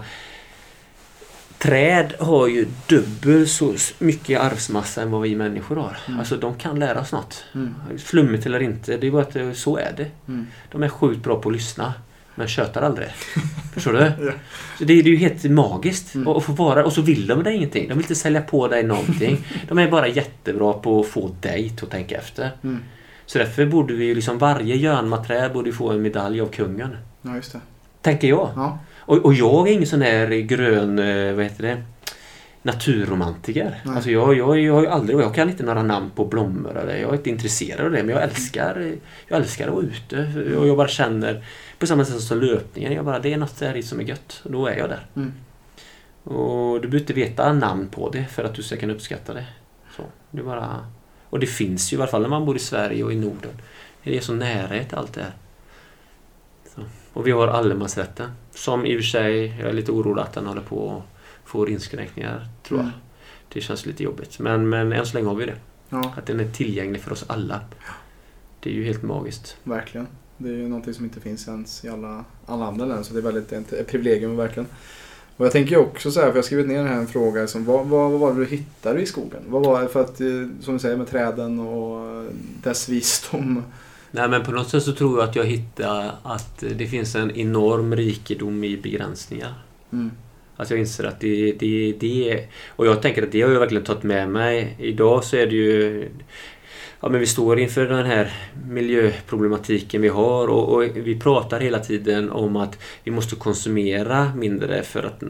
träd 1.57 2.13
har 2.19 2.47
ju 2.47 2.67
dubbelt 2.87 3.49
så 3.49 3.73
mycket 3.99 4.39
arvsmassa 4.41 5.01
än 5.01 5.11
vad 5.11 5.21
vi 5.21 5.35
människor 5.35 5.75
har. 5.75 5.97
Mm. 6.07 6.19
Alltså 6.19 6.37
de 6.37 6.55
kan 6.55 6.79
lära 6.79 7.01
oss 7.01 7.11
något. 7.11 7.43
Mm. 7.55 7.73
Flummigt 7.97 8.45
eller 8.45 8.59
inte, 8.59 8.97
det 8.97 9.07
är 9.07 9.11
bara 9.11 9.21
att 9.21 9.33
det- 9.33 9.55
så 9.55 9.77
är 9.77 9.93
det. 9.97 10.07
Mm. 10.27 10.47
De 10.71 10.83
är 10.83 10.89
sjukt 10.89 11.23
bra 11.23 11.41
på 11.41 11.49
att 11.49 11.55
lyssna. 11.55 11.93
Men 12.35 12.47
tjötar 12.47 12.81
aldrig. 12.81 13.07
Förstår 13.73 13.93
du? 13.93 13.99
Ja. 13.99 14.31
Så 14.77 14.83
det, 14.83 14.93
är- 14.93 15.03
ju 15.03 15.15
helt 15.15 15.43
magiskt 15.43 16.15
Mm. 16.15 16.27
att 16.27 16.43
få 16.43 16.51
vara 16.51 16.85
och 16.85 16.93
så 16.93 17.01
vill 17.01 17.27
de 17.27 17.43
dig 17.43 17.55
ingenting. 17.55 17.87
De 17.87 17.93
vill 17.93 18.03
inte 18.03 18.15
sälja 18.15 18.41
på 18.41 18.67
dig 18.67 18.83
någonting. 18.83 19.45
De 19.67 19.77
är 19.79 19.91
bara 19.91 20.07
jättebra 20.07 20.73
på 20.73 20.99
att 20.99 21.07
få 21.07 21.35
dig 21.41 21.73
att 21.81 21.89
tänka 21.91 22.17
efter. 22.17 22.51
Mm. 22.63 22.79
Så 23.25 23.37
därför 23.37 23.65
borde 23.65 23.93
vi 23.93 24.05
ju 24.05 24.15
liksom 24.15 24.37
varje 24.37 24.75
Jönmaträd 24.75 25.53
borde 25.53 25.71
få 25.73 25.91
en 25.91 26.01
medalj 26.01 26.41
av 26.41 26.47
kungen. 26.47 26.97
Ja, 27.21 27.35
just 27.35 27.51
det. 27.53 27.59
Tänker 28.01 28.27
jag. 28.27 28.49
Ja. 28.55 28.79
Och, 29.07 29.17
och 29.17 29.33
jag 29.33 29.67
är 29.67 29.73
ingen 29.73 29.87
sån 29.87 30.01
här 30.01 30.27
grön, 30.27 30.99
eh, 30.99 31.33
vad 31.33 31.43
heter 31.43 31.63
det? 31.63 31.83
Naturromantiker. 32.61 33.81
Nej. 33.85 33.95
Alltså 33.95 34.11
jag, 34.11 34.37
jag, 34.37 34.59
jag 34.59 34.73
har 34.73 34.81
ju 34.81 34.87
aldrig, 34.87 35.15
och 35.17 35.23
jag 35.23 35.35
kan 35.35 35.49
inte 35.49 35.63
några 35.63 35.83
namn 35.83 36.11
på 36.15 36.25
blommor 36.25 36.77
eller 36.77 36.97
jag 36.97 37.09
är 37.09 37.17
inte 37.17 37.29
intresserad 37.29 37.85
av 37.85 37.91
det. 37.91 38.03
Men 38.03 38.15
jag 38.15 38.23
älskar, 38.23 38.95
jag 39.27 39.39
älskar 39.39 39.67
att 39.67 39.73
vara 39.73 39.85
ute. 39.85 40.55
Och 40.57 40.67
jag 40.67 40.77
bara 40.77 40.87
känner, 40.87 41.45
på 41.79 41.87
samma 41.87 42.05
sätt 42.05 42.21
som 42.21 42.41
löpningen, 42.41 42.93
jag 42.93 43.05
bara, 43.05 43.19
det 43.19 43.33
är 43.33 43.37
något 43.37 43.59
där 43.59 43.77
i 43.77 43.83
som 43.83 43.99
är 43.99 44.03
gött. 44.03 44.41
Och 44.43 44.51
då 44.51 44.67
är 44.67 44.77
jag 44.77 44.89
där. 44.89 45.05
Mm. 45.15 45.33
Och 46.23 46.81
du 46.81 46.87
behöver 46.87 46.99
inte 46.99 47.13
veta 47.13 47.53
namn 47.53 47.87
på 47.87 48.09
det 48.09 48.25
för 48.25 48.43
att 48.43 48.53
du 48.53 48.63
ska 48.63 48.77
kunna 48.77 48.93
uppskatta 48.93 49.33
det. 49.33 49.45
Så, 49.95 50.03
det 50.31 50.39
är 50.39 50.43
bara... 50.43 50.87
Och 51.29 51.39
det 51.39 51.47
finns 51.47 51.93
ju 51.93 51.97
i 51.97 51.99
alla 51.99 52.11
fall 52.11 52.21
när 52.21 52.29
man 52.29 52.45
bor 52.45 52.55
i 52.55 52.59
Sverige 52.59 53.03
och 53.03 53.13
i 53.13 53.15
Norden. 53.15 53.51
Det 54.03 54.17
är 54.17 54.21
så 54.21 54.33
närhet 54.33 54.93
allt 54.93 55.13
det 55.13 55.21
här. 55.21 55.33
Så. 56.75 56.81
Och 57.13 57.27
vi 57.27 57.31
har 57.31 57.47
allemansrätten. 57.47 58.31
Som 58.57 58.85
i 58.85 58.95
och 58.95 58.99
för 58.99 59.03
sig, 59.03 59.55
jag 59.59 59.69
är 59.69 59.73
lite 59.73 59.91
orolig 59.91 60.21
att 60.21 60.33
den 60.33 60.45
håller 60.45 60.61
på 60.61 61.03
att 61.43 61.49
få 61.49 61.69
inskränkningar, 61.69 62.47
tror 62.63 62.79
jag. 62.79 62.87
Mm. 62.87 62.99
Det 63.53 63.61
känns 63.61 63.85
lite 63.85 64.03
jobbigt. 64.03 64.39
Men, 64.39 64.69
men 64.69 64.93
än 64.93 65.05
så 65.05 65.17
länge 65.17 65.27
har 65.27 65.35
vi 65.35 65.45
det. 65.45 65.55
Ja, 65.89 66.13
Att 66.17 66.25
den 66.25 66.39
är 66.39 66.51
tillgänglig 66.51 67.01
för 67.01 67.11
oss 67.11 67.25
alla. 67.27 67.61
Det 68.59 68.69
är 68.69 68.73
ju 68.73 68.83
helt 68.83 69.03
magiskt. 69.03 69.57
verkligen. 69.63 70.07
Det 70.37 70.49
är 70.49 70.53
ju 70.53 70.67
någonting 70.67 70.93
som 70.93 71.05
inte 71.05 71.19
finns 71.19 71.47
ens 71.47 71.85
i 71.85 71.89
alla, 71.89 72.25
alla 72.45 72.65
andra 72.65 72.85
länder. 72.85 73.03
Så 73.03 73.13
det 73.13 73.19
är 73.19 73.31
väldigt 73.31 73.51
ett, 73.51 73.87
privilegium 73.87 74.37
verkligen. 74.37 74.67
Och 75.37 75.45
jag 75.45 75.51
tänker 75.51 75.77
också 75.77 76.11
så 76.11 76.19
här, 76.19 76.27
för 76.27 76.33
jag 76.33 76.37
har 76.37 76.45
skrivit 76.45 76.67
ner 76.67 76.83
här 76.83 76.97
en 76.97 77.07
fråga. 77.07 77.47
Som, 77.47 77.65
vad, 77.65 77.87
vad, 77.87 78.11
vad 78.11 78.19
var 78.19 78.33
det 78.33 78.39
du 78.39 78.45
hittade 78.45 79.01
i 79.01 79.05
skogen? 79.05 79.41
Vad 79.47 79.65
var 79.65 79.81
det 79.81 79.87
för 79.87 80.01
att, 80.01 80.21
eh, 80.21 80.27
som 80.61 80.73
du 80.73 80.79
säger 80.79 80.97
med 80.97 81.07
träden 81.07 81.59
och 81.59 82.25
dess 82.63 82.89
visdom. 82.89 83.63
Nej 84.11 84.29
men 84.29 84.43
på 84.43 84.51
något 84.51 84.69
sätt 84.69 84.83
så 84.83 84.91
tror 84.91 85.19
jag 85.19 85.29
att 85.29 85.35
jag 85.35 85.45
hittar 85.45 86.11
att 86.23 86.63
det 86.75 86.87
finns 86.87 87.15
en 87.15 87.31
enorm 87.31 87.95
rikedom 87.95 88.63
i 88.63 88.77
begränsningar. 88.77 89.53
Mm. 89.93 90.11
Att 90.57 90.69
jag 90.69 90.79
inser 90.79 91.03
att 91.03 91.19
det, 91.19 91.51
det, 91.51 91.93
det 91.99 92.47
Och 92.67 92.87
jag 92.87 93.01
tänker 93.01 93.23
att 93.23 93.31
det 93.31 93.41
har 93.41 93.51
jag 93.51 93.59
verkligen 93.59 93.83
tagit 93.83 94.03
med 94.03 94.29
mig. 94.29 94.75
Idag 94.79 95.23
så 95.23 95.37
är 95.37 95.47
det 95.47 95.55
ju... 95.55 96.09
Ja 96.99 97.09
men 97.09 97.19
vi 97.19 97.27
står 97.27 97.59
inför 97.59 97.85
den 97.85 98.05
här 98.05 98.33
miljöproblematiken 98.69 100.01
vi 100.01 100.07
har 100.07 100.47
och, 100.47 100.73
och 100.73 100.83
vi 100.95 101.19
pratar 101.19 101.59
hela 101.59 101.79
tiden 101.79 102.31
om 102.31 102.55
att 102.55 102.79
vi 103.03 103.11
måste 103.11 103.35
konsumera 103.35 104.31
mindre 104.35 104.83
för 104.83 105.03
att 105.03 105.23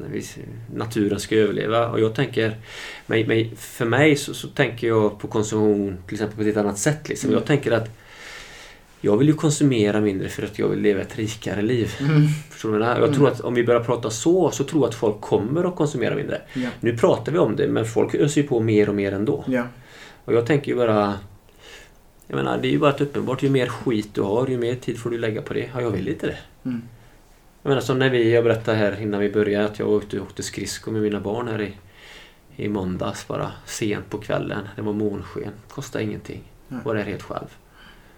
naturen 0.76 1.20
ska 1.20 1.36
överleva. 1.36 1.90
Och 1.90 2.00
jag 2.00 2.16
tänker... 2.16 2.56
Men, 3.06 3.28
men 3.28 3.56
för 3.56 3.86
mig 3.86 4.16
så, 4.16 4.34
så 4.34 4.48
tänker 4.48 4.88
jag 4.88 5.20
på 5.20 5.28
konsumtion 5.28 5.98
till 6.06 6.16
exempel 6.16 6.44
på 6.44 6.50
ett 6.50 6.58
annat 6.58 6.78
sätt. 6.78 7.10
Liksom. 7.10 7.30
Mm. 7.30 7.40
Jag 7.40 7.48
tänker 7.48 7.72
att 7.72 7.90
jag 9.02 9.18
vill 9.18 9.28
ju 9.28 9.34
konsumera 9.34 10.02
mindre 10.02 10.30
för 10.30 10.44
att 10.44 10.60
jag 10.60 10.68
vill 10.68 10.80
leva 10.80 11.02
ett 11.02 11.18
rikare 11.18 11.62
liv. 11.62 11.96
Mm. 12.00 12.28
Förstår 12.50 12.80
du 12.80 12.86
jag 12.86 13.14
tror 13.14 13.28
att 13.28 13.42
om 13.42 13.54
vi 13.54 13.64
börjar 13.64 13.84
prata 13.84 14.10
så, 14.10 14.52
så 14.52 14.64
tror 14.64 14.82
jag 14.82 14.90
att 14.90 14.96
folk 14.96 15.22
kommer 15.22 15.64
att 15.64 15.76
konsumera 15.76 16.16
mindre. 16.16 16.42
Ja. 16.54 16.70
Nu 16.80 16.98
pratar 16.98 17.32
vi 17.32 17.38
om 17.38 17.56
det, 17.56 17.68
men 17.68 17.86
folk 17.86 18.16
öser 18.16 18.42
ju 18.42 18.48
på 18.48 18.60
mer 18.60 18.90
och 18.90 18.96
mer 18.96 19.12
ändå. 19.12 19.44
Ja. 19.48 19.64
Och 20.26 20.34
jag 20.34 20.46
tänker 20.46 20.72
ju 20.72 20.78
bara... 20.78 21.14
Jag 22.28 22.36
menar, 22.36 22.58
det 22.62 22.68
är 22.68 22.72
ju 22.72 22.80
bara 22.80 22.94
ett 22.94 23.02
uppenbart. 23.02 23.44
Ju 23.44 23.50
mer 23.50 23.68
skit 23.68 24.10
du 24.14 24.22
har, 24.22 24.48
ju 24.48 24.58
mer 24.58 24.76
tid 24.76 25.00
får 25.00 25.10
du 25.10 25.18
lägga 25.18 25.42
på 25.42 25.54
det. 25.54 25.70
Ja, 25.74 25.82
jag 25.82 25.90
vill 25.90 26.08
inte 26.08 26.28
det. 26.28 26.38
Mm. 26.66 26.82
Jag 27.62 27.70
menar 27.70 27.82
som 27.82 28.00
när 28.00 28.10
vi, 28.10 28.34
jag 28.34 28.44
berättade 28.44 28.78
här 28.78 29.02
innan 29.02 29.20
vi 29.20 29.30
började 29.30 29.66
att 29.66 29.80
jag 29.80 29.90
och 29.90 30.14
åkte 30.22 30.44
skridskor 30.44 30.92
med 30.92 31.02
mina 31.02 31.20
barn 31.20 31.48
här 31.48 31.62
i, 31.62 31.74
i 32.56 32.70
måndags 32.70 33.28
bara 33.28 33.52
sent 33.66 34.10
på 34.10 34.18
kvällen. 34.18 34.68
Det 34.76 34.82
var 34.82 34.94
månsken. 34.94 35.52
Kostade 35.70 36.04
ingenting. 36.04 36.44
Nej. 36.68 36.80
Var 36.86 36.96
där 36.96 37.04
helt 37.04 37.22
själv. 37.22 37.48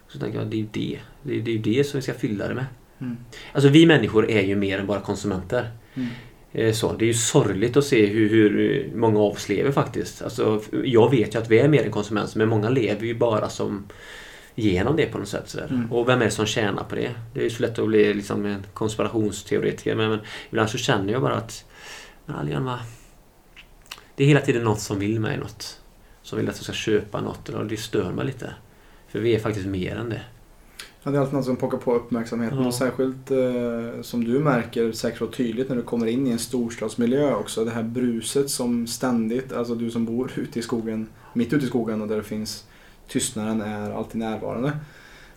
Så 0.10 0.20
tänker 0.20 0.40
jag, 0.40 0.48
det 0.48 0.56
är 0.56 0.60
ju 0.60 0.68
det. 0.72 1.00
Det 1.24 1.38
är, 1.38 1.42
det 1.42 1.52
är 1.52 1.60
det 1.60 1.84
som 1.84 1.98
vi 1.98 2.02
ska 2.02 2.14
fylla 2.14 2.48
det 2.48 2.54
med. 2.54 2.66
Mm. 3.02 3.18
Alltså 3.54 3.70
vi 3.70 3.86
människor 3.86 4.30
är 4.30 4.42
ju 4.42 4.56
mer 4.56 4.80
än 4.80 4.88
bara 4.88 5.02
konsumenter. 5.02 5.72
Mm. 5.94 6.10
Eh, 6.52 6.74
Så, 6.74 6.94
det 6.94 7.06
är 7.06 7.08
ju 7.08 7.14
sorgligt 7.14 7.78
att 7.78 7.86
se 7.86 8.06
hur, 8.06 8.30
hur 8.30 8.92
många 8.96 9.20
av 9.20 9.32
oss 9.32 9.50
lever 9.50 9.72
faktiskt. 9.72 10.22
Alltså, 10.22 10.62
jag 10.84 11.12
vet 11.12 11.36
ju 11.36 11.40
att 11.40 11.52
vi 11.52 11.60
är 11.60 11.68
mer 11.68 11.84
än 11.84 11.92
konsumenter 11.92 12.38
men 12.38 12.50
många 12.50 12.70
lever 12.70 13.06
ju 13.06 13.16
bara 13.16 13.50
som 13.50 13.88
genom 14.56 14.96
det 14.96 15.06
på 15.06 15.18
något 15.18 15.28
sätt. 15.28 15.50
Sådär. 15.50 15.68
Mm. 15.70 15.92
Och 15.92 16.10
vem 16.10 16.22
är 16.22 16.26
det 16.26 16.32
som 16.32 16.46
tjänar 16.46 16.84
på 16.84 16.96
det? 16.96 17.12
Det 17.34 17.40
är 17.40 17.44
ju 17.44 17.50
så 17.50 17.62
lätt 17.62 17.80
att 17.80 17.88
bli 17.88 18.14
liksom 18.14 18.46
en 18.46 18.66
konspirationsteoretiker 18.74 19.96
men, 19.96 20.10
men 20.10 20.20
ibland 20.50 20.70
så 20.70 20.78
känner 20.78 21.14
jag 21.14 21.22
bara 21.22 21.36
att 21.36 21.66
men 22.26 22.78
det 24.16 24.24
är 24.24 24.28
hela 24.28 24.42
tiden 24.42 24.64
något 24.64 24.80
som 24.80 25.00
vill 25.00 25.20
mig 25.20 25.38
något. 25.38 25.82
Som 26.22 26.38
vill 26.38 26.50
att 26.50 26.56
jag 26.56 26.64
ska 26.64 26.74
köpa 26.74 27.22
något 27.22 27.50
och 27.50 27.66
det 27.66 27.78
stör 27.78 28.12
mig 28.12 28.26
lite. 28.26 28.54
För 29.12 29.20
vi 29.20 29.36
är 29.36 29.40
faktiskt 29.40 29.68
mer 29.68 29.96
än 29.96 30.10
det. 30.10 30.22
Ja, 31.04 31.12
det 31.12 31.18
är 31.18 31.22
alltid 31.22 31.36
något 31.36 31.46
som 31.46 31.56
pockar 31.56 31.78
på 31.78 31.96
uppmärksamheten. 31.96 32.60
Ja. 32.60 32.68
Och 32.68 32.74
särskilt 32.74 33.32
eh, 33.32 34.02
som 34.02 34.24
du 34.24 34.40
märker 34.40 34.92
säkert 34.92 35.22
och 35.22 35.34
tydligt 35.34 35.70
när 35.70 35.76
du 35.76 35.82
kommer 35.82 36.08
in 36.08 36.28
i 36.28 36.32
en 36.32 36.40
storstadsmiljö 36.40 37.34
också. 37.36 37.66
Det 37.66 37.72
här 37.72 37.84
bruset 37.84 38.50
som 38.50 38.88
ständigt, 38.88 39.54
alltså 39.54 39.76
du 39.76 39.92
som 39.92 40.06
bor 40.06 40.32
ute 40.36 40.60
i 40.60 40.62
skogen, 40.62 41.08
mitt 41.34 41.54
ute 41.54 41.66
i 41.66 41.68
skogen 41.68 42.02
och 42.02 42.08
där 42.08 42.18
det 42.18 42.24
finns 42.24 42.66
tystnaden 43.08 43.62
är 43.62 43.92
alltid 43.92 44.20
närvarande. 44.20 44.72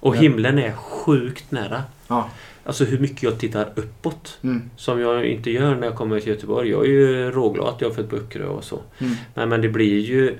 Och 0.00 0.16
himlen 0.16 0.58
är 0.58 0.72
sjukt 0.72 1.50
nära. 1.50 1.82
Ja. 2.08 2.30
Alltså 2.64 2.84
hur 2.84 2.98
mycket 2.98 3.22
jag 3.22 3.38
tittar 3.38 3.72
uppåt. 3.74 4.38
Mm. 4.42 4.70
Som 4.76 5.00
jag 5.00 5.24
inte 5.26 5.50
gör 5.50 5.74
när 5.74 5.86
jag 5.86 5.96
kommer 5.96 6.20
till 6.20 6.28
Göteborg. 6.28 6.70
Jag 6.70 6.84
är 6.84 6.90
ju 6.90 7.30
råglad 7.30 7.68
att 7.68 7.80
jag 7.80 7.88
har 7.88 7.94
fött 7.94 8.10
på 8.10 8.16
Öckerö 8.16 8.46
och 8.46 8.64
så. 8.64 8.80
Mm. 8.98 9.14
Men, 9.34 9.48
men 9.48 9.60
det 9.60 9.68
blir 9.68 9.98
ju... 9.98 10.38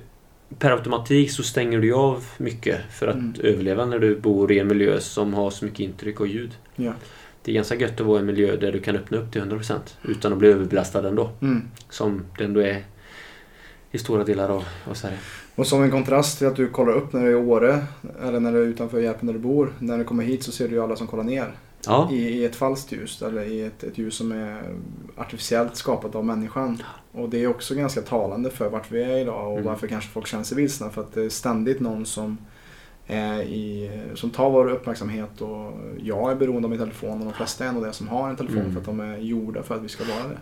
Per 0.59 0.71
automatik 0.71 1.31
så 1.31 1.43
stänger 1.43 1.81
du 1.81 1.93
av 1.95 2.25
mycket 2.39 2.81
för 2.91 3.07
att 3.07 3.15
Mm. 3.15 3.35
överleva 3.43 3.87
när 3.87 3.99
du 3.99 4.17
bor 4.21 4.53
i 4.53 4.59
en 4.59 4.69
miljö 4.69 5.01
som 5.01 5.35
har 5.35 5.51
så 5.51 5.65
mycket 5.65 5.81
intryck 5.81 6.21
och 6.21 6.27
ljud. 6.27 6.51
Ja. 6.77 6.93
Det 7.43 7.51
är 7.51 7.55
ganska 7.55 7.75
gött 7.75 8.01
att 8.01 8.07
vara 8.07 8.17
i 8.17 8.21
en 8.21 8.27
miljö 8.27 8.57
där 8.57 8.73
du 8.73 8.81
kan 8.81 8.97
öppna 8.97 9.19
upp 9.19 9.33
till 9.33 9.41
100% 9.43 9.97
utan 10.03 10.33
att 10.33 10.39
bli 10.39 10.49
överbelastad 10.49 11.09
ändå. 11.09 11.31
Mm. 11.43 11.63
Som 11.91 12.23
det 12.39 12.45
ändå 12.45 12.61
är 12.61 12.83
i 13.91 13.99
stora 13.99 14.25
delar 14.25 14.49
av, 14.49 14.65
av 14.91 14.95
Sverige. 14.95 15.19
Och 15.55 15.67
som 15.67 15.83
en 15.83 15.91
kontrast 15.91 16.39
till 16.39 16.47
att 16.47 16.57
du 16.57 16.69
kollar 16.69 16.93
upp 16.93 17.13
när 17.13 17.21
du 17.21 17.27
är 17.27 17.31
i 17.31 17.35
Åre 17.35 17.85
eller 18.23 18.41
när 18.41 18.53
du 18.53 18.63
är 18.63 18.67
utanför 18.67 19.01
Järpen 19.01 19.27
där 19.27 19.33
du 19.33 19.39
bor. 19.41 19.73
När 19.79 19.99
du 19.99 20.05
kommer 20.05 20.25
hit 20.25 20.43
så 20.43 20.53
ser 20.53 20.69
du 20.69 20.75
ju 20.75 20.83
alla 20.83 20.97
som 20.97 21.07
kollar 21.07 21.25
ner. 21.25 21.53
Ja, 21.87 22.09
I, 22.13 22.17
i 22.17 22.45
ett 22.45 22.57
falskt 22.57 22.93
ljus 22.93 23.23
eller 23.23 23.43
i 23.43 23.63
ett, 23.65 23.83
ett 23.85 23.99
ljus 23.99 24.15
som 24.17 24.33
är 24.33 24.63
artificiellt 25.17 25.77
skapat 25.77 26.15
av 26.15 26.25
människan. 26.25 26.83
Och 27.13 27.29
det 27.29 27.43
är 27.43 27.47
också 27.47 27.75
ganska 27.75 28.01
talande 28.01 28.51
för 28.51 28.69
vart 28.69 28.91
vi 28.91 29.03
är 29.03 29.19
idag 29.19 29.47
och 29.47 29.53
Mm. 29.53 29.65
varför 29.65 29.87
kanske 29.87 30.11
folk 30.11 30.27
känner 30.27 30.45
sig 30.45 30.57
vilsna. 30.57 30.91
För 30.91 31.01
att 31.01 31.15
det 31.15 31.23
är 31.25 31.29
ständigt 31.29 31.81
någon 31.81 32.07
som, 32.07 32.39
är 33.07 33.43
i, 33.43 33.91
som 34.15 34.31
tar 34.31 34.51
vår 34.51 34.71
uppmärksamhet 34.71 35.41
och 35.41 35.73
jag 36.03 36.31
är 36.31 36.35
beroende 36.35 36.67
av 36.67 36.71
min 36.71 36.79
telefon 36.79 37.19
och 37.19 37.25
de 37.25 37.33
flesta 37.33 37.65
är 37.65 37.73
nog 37.73 37.85
det 37.85 37.93
som 37.93 38.09
har 38.09 38.29
en 38.31 38.37
telefon 38.37 38.59
Mm. 38.61 38.73
för 38.73 38.81
att 38.81 38.87
de 38.87 39.01
är 39.01 39.17
gjorda 39.19 39.63
för 39.63 39.75
att 39.75 39.83
vi 39.83 39.89
ska 39.89 40.05
vara 40.05 40.29
det. 40.29 40.39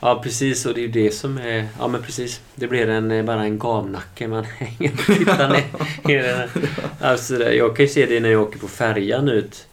ja 0.00 0.20
precis 0.22 0.66
och 0.66 0.74
det 0.74 0.80
är 0.80 0.82
ju 0.82 0.88
det 0.92 1.10
som 1.10 1.38
är... 1.38 1.66
Ja 1.78 1.88
men 1.88 2.02
precis. 2.02 2.40
Det 2.54 2.66
blir 2.68 2.88
en, 2.88 3.10
eh, 3.10 3.24
bara 3.24 3.42
en 3.44 3.58
gamnacke 3.58 4.28
man 4.28 4.44
hänger 4.58 4.92
och 4.92 4.98
tittar 5.16 5.62
ner. 6.08 6.50
Alltså, 7.00 7.34
jag 7.52 7.76
kan 7.76 7.84
ju 7.84 7.88
se 7.92 8.06
det 8.06 8.20
när 8.20 8.28
jag 8.28 8.42
åker 8.42 8.58
på 8.58 8.68
färjan 8.68 9.28
ut. 9.28 9.66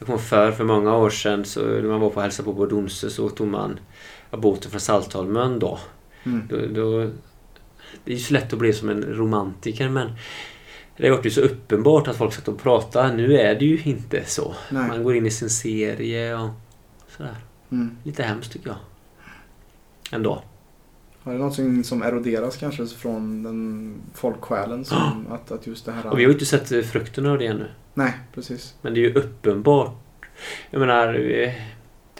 Jag 0.00 0.06
kommer 0.06 0.18
för 0.18 0.52
för 0.52 0.64
många 0.64 0.96
år 0.96 1.10
sedan 1.10 1.44
så 1.44 1.60
när 1.60 1.82
man 1.82 2.00
var 2.00 2.10
på 2.10 2.20
hälsa 2.20 2.42
på 2.42 2.54
på 2.54 2.66
Donsö 2.66 3.10
så 3.10 3.28
tog 3.28 3.48
man 3.48 3.80
ja, 4.30 4.38
båten 4.38 4.70
från 4.70 4.80
Saltholmen 4.80 5.58
då. 5.58 5.78
Mm. 6.24 6.48
Då, 6.48 6.56
då, 6.56 7.10
det 8.04 8.12
är 8.12 8.16
ju 8.16 8.18
så 8.18 8.34
lätt 8.34 8.52
att 8.52 8.58
bli 8.58 8.72
som 8.72 8.88
en 8.88 9.02
romantiker 9.02 9.88
men 9.88 10.12
det 10.96 11.08
har 11.08 11.16
varit 11.16 11.26
ju 11.26 11.30
så 11.30 11.40
uppenbart 11.40 12.08
att 12.08 12.16
folk 12.16 12.32
satt 12.32 12.48
och 12.48 12.58
pratade. 12.58 13.16
Nu 13.16 13.36
är 13.36 13.54
det 13.54 13.64
ju 13.64 13.82
inte 13.82 14.24
så. 14.24 14.54
Nej. 14.70 14.88
Man 14.88 15.02
går 15.02 15.16
in 15.16 15.26
i 15.26 15.30
sin 15.30 15.50
serie 15.50 16.34
och 16.34 16.50
sådär. 17.16 17.36
Mm. 17.70 17.96
Lite 18.02 18.22
hemskt 18.22 18.52
tycker 18.52 18.68
jag. 18.68 18.78
Ändå. 20.12 20.42
Har 21.22 21.32
det 21.32 21.38
någonting 21.38 21.84
som 21.84 22.02
eroderas 22.02 22.56
kanske 22.56 22.86
från 22.86 23.42
den 23.42 23.94
folksjälen? 24.14 24.84
Som 24.84 25.26
att, 25.30 25.50
att 25.50 25.66
just 25.66 25.84
det 25.84 25.92
här... 25.92 26.06
Och 26.06 26.18
vi 26.18 26.24
har 26.24 26.28
ju 26.28 26.34
inte 26.34 26.46
sett 26.46 26.86
frukterna 26.86 27.32
av 27.32 27.38
det 27.38 27.46
ännu. 27.46 27.66
Nej, 28.00 28.12
precis. 28.34 28.74
Men 28.82 28.94
det 28.94 29.00
är 29.00 29.02
ju 29.02 29.12
uppenbart. 29.14 29.94
Jag 30.70 30.80
menar, 30.80 31.14
eh, 31.14 31.52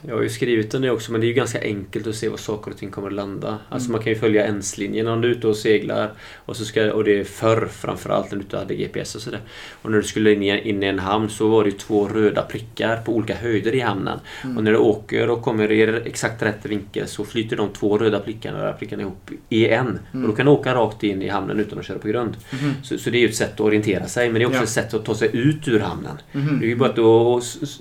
jag 0.07 0.15
har 0.15 0.23
ju 0.23 0.29
skrivit 0.29 0.71
det 0.71 0.91
också 0.91 1.13
men 1.13 1.21
det 1.21 1.25
är 1.27 1.29
ju 1.29 1.35
ganska 1.35 1.61
enkelt 1.61 2.07
att 2.07 2.15
se 2.15 2.29
var 2.29 2.37
saker 2.37 2.71
och 2.71 2.77
ting 2.77 2.91
kommer 2.91 3.09
att 3.09 3.15
landa. 3.15 3.59
Alltså 3.69 3.87
Mm. 3.89 3.93
man 3.93 4.03
kan 4.05 4.13
ju 4.13 4.19
följa 4.19 4.45
ens-linjen 4.47 5.09
om 5.09 5.21
du 5.21 5.29
är 5.29 5.33
ute 5.33 5.47
och 5.49 5.57
seglar. 5.57 6.13
Och, 6.47 6.57
så 6.57 6.65
ska, 6.65 6.93
och 6.93 7.05
det 7.05 7.21
är 7.21 7.25
förr 7.25 7.69
framförallt 7.73 8.31
när 8.31 8.39
du 8.39 8.43
inte 8.45 8.59
hade 8.59 8.75
GPS 8.75 9.15
och 9.15 9.21
sådär. 9.23 9.41
Och 9.83 9.91
när 9.91 9.97
du 9.99 10.03
skulle 10.05 10.33
in 10.33 10.43
i, 10.43 10.69
in 10.69 10.83
i 10.83 10.87
en 10.87 10.99
hamn 10.99 11.29
så 11.31 11.49
var 11.49 11.65
det 11.65 11.71
ju 11.71 11.77
två 11.77 12.09
röda 12.09 12.43
prickar 12.43 12.97
på 12.97 13.13
olika 13.15 13.35
höjder 13.35 13.75
i 13.75 13.81
hamnen. 13.81 14.19
Mm. 14.45 14.57
Och 14.57 14.65
när 14.65 14.73
du 14.73 14.79
åker 14.79 15.31
och 15.31 15.43
kommer 15.43 15.73
i 15.73 15.83
exakt 16.05 16.43
rätt 16.43 16.67
vinkel 16.67 17.09
så 17.09 17.25
flyter 17.25 17.57
de 17.57 17.69
två 17.69 17.99
röda 17.99 18.19
prickarna, 18.21 18.73
prickarna 18.73 19.03
ihop 19.03 19.31
i 19.49 19.69
en. 19.69 19.99
Mm. 20.13 20.25
Och 20.25 20.31
då 20.31 20.37
kan 20.37 20.47
du 20.47 20.53
åka 20.53 20.75
rakt 20.75 21.03
in 21.03 21.23
i 21.23 21.29
hamnen 21.29 21.61
utan 21.61 21.79
att 21.79 21.85
köra 21.87 21.99
på 21.99 22.09
grund. 22.09 22.37
Mhm. 22.53 22.73
Så, 22.83 22.99
så 22.99 23.11
det 23.11 23.19
är 23.19 23.21
ju 23.21 23.29
ett 23.29 23.35
sätt 23.37 23.53
att 23.55 23.61
orientera 23.61 24.07
sig 24.07 24.29
men 24.29 24.35
det 24.35 24.43
är 24.45 24.47
också 24.47 24.59
Ja. 24.59 24.63
ett 24.63 24.69
sätt 24.69 24.95
att 24.95 25.05
ta 25.05 25.15
sig 25.15 25.31
ut 25.33 25.69
ur 25.69 25.81
hamnen. 25.81 26.17
Mhm. 26.33 26.59
Det 26.61 26.67
är 26.67 26.69
ju 26.69 26.77
bara 26.77 26.89
att 26.89 26.97
du 26.97 27.41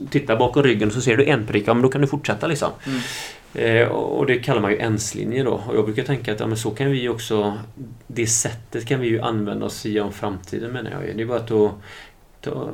tittar 0.09 0.37
bakom 0.37 0.63
ryggen 0.63 0.91
så 0.91 1.01
ser 1.01 1.17
du 1.17 1.25
en 1.25 1.45
prick, 1.47 1.63
ja 1.67 1.73
men 1.73 1.83
då 1.83 1.89
kan 1.89 2.01
du 2.01 2.07
fortsätta 2.09 2.47
liksom. 2.47 2.71
Mm. 2.85 2.99
Eh, 3.53 3.87
och 3.87 4.25
det 4.25 4.39
kallar 4.39 4.61
man 4.61 4.71
ju 4.71 4.77
ens-linje 4.77 5.43
då. 5.43 5.51
Och 5.67 5.75
jag 5.75 5.85
brukar 5.85 6.03
tänka 6.03 6.33
att 6.33 6.39
ja, 6.39 6.47
men 6.47 6.57
så 6.57 6.71
kan 6.71 6.91
vi 6.91 7.09
också... 7.09 7.57
Det 8.07 8.27
sättet 8.27 8.85
kan 8.85 8.99
vi 8.99 9.07
ju 9.07 9.19
använda 9.21 9.65
oss 9.65 9.85
i 9.85 9.99
om 9.99 10.13
framtiden 10.13 10.71
menar 10.71 10.91
jag. 10.91 11.17
Det 11.17 11.23
är 11.23 11.27
bara 11.27 11.37
att 11.37 11.47
då, 11.47 11.73
ta, 12.41 12.69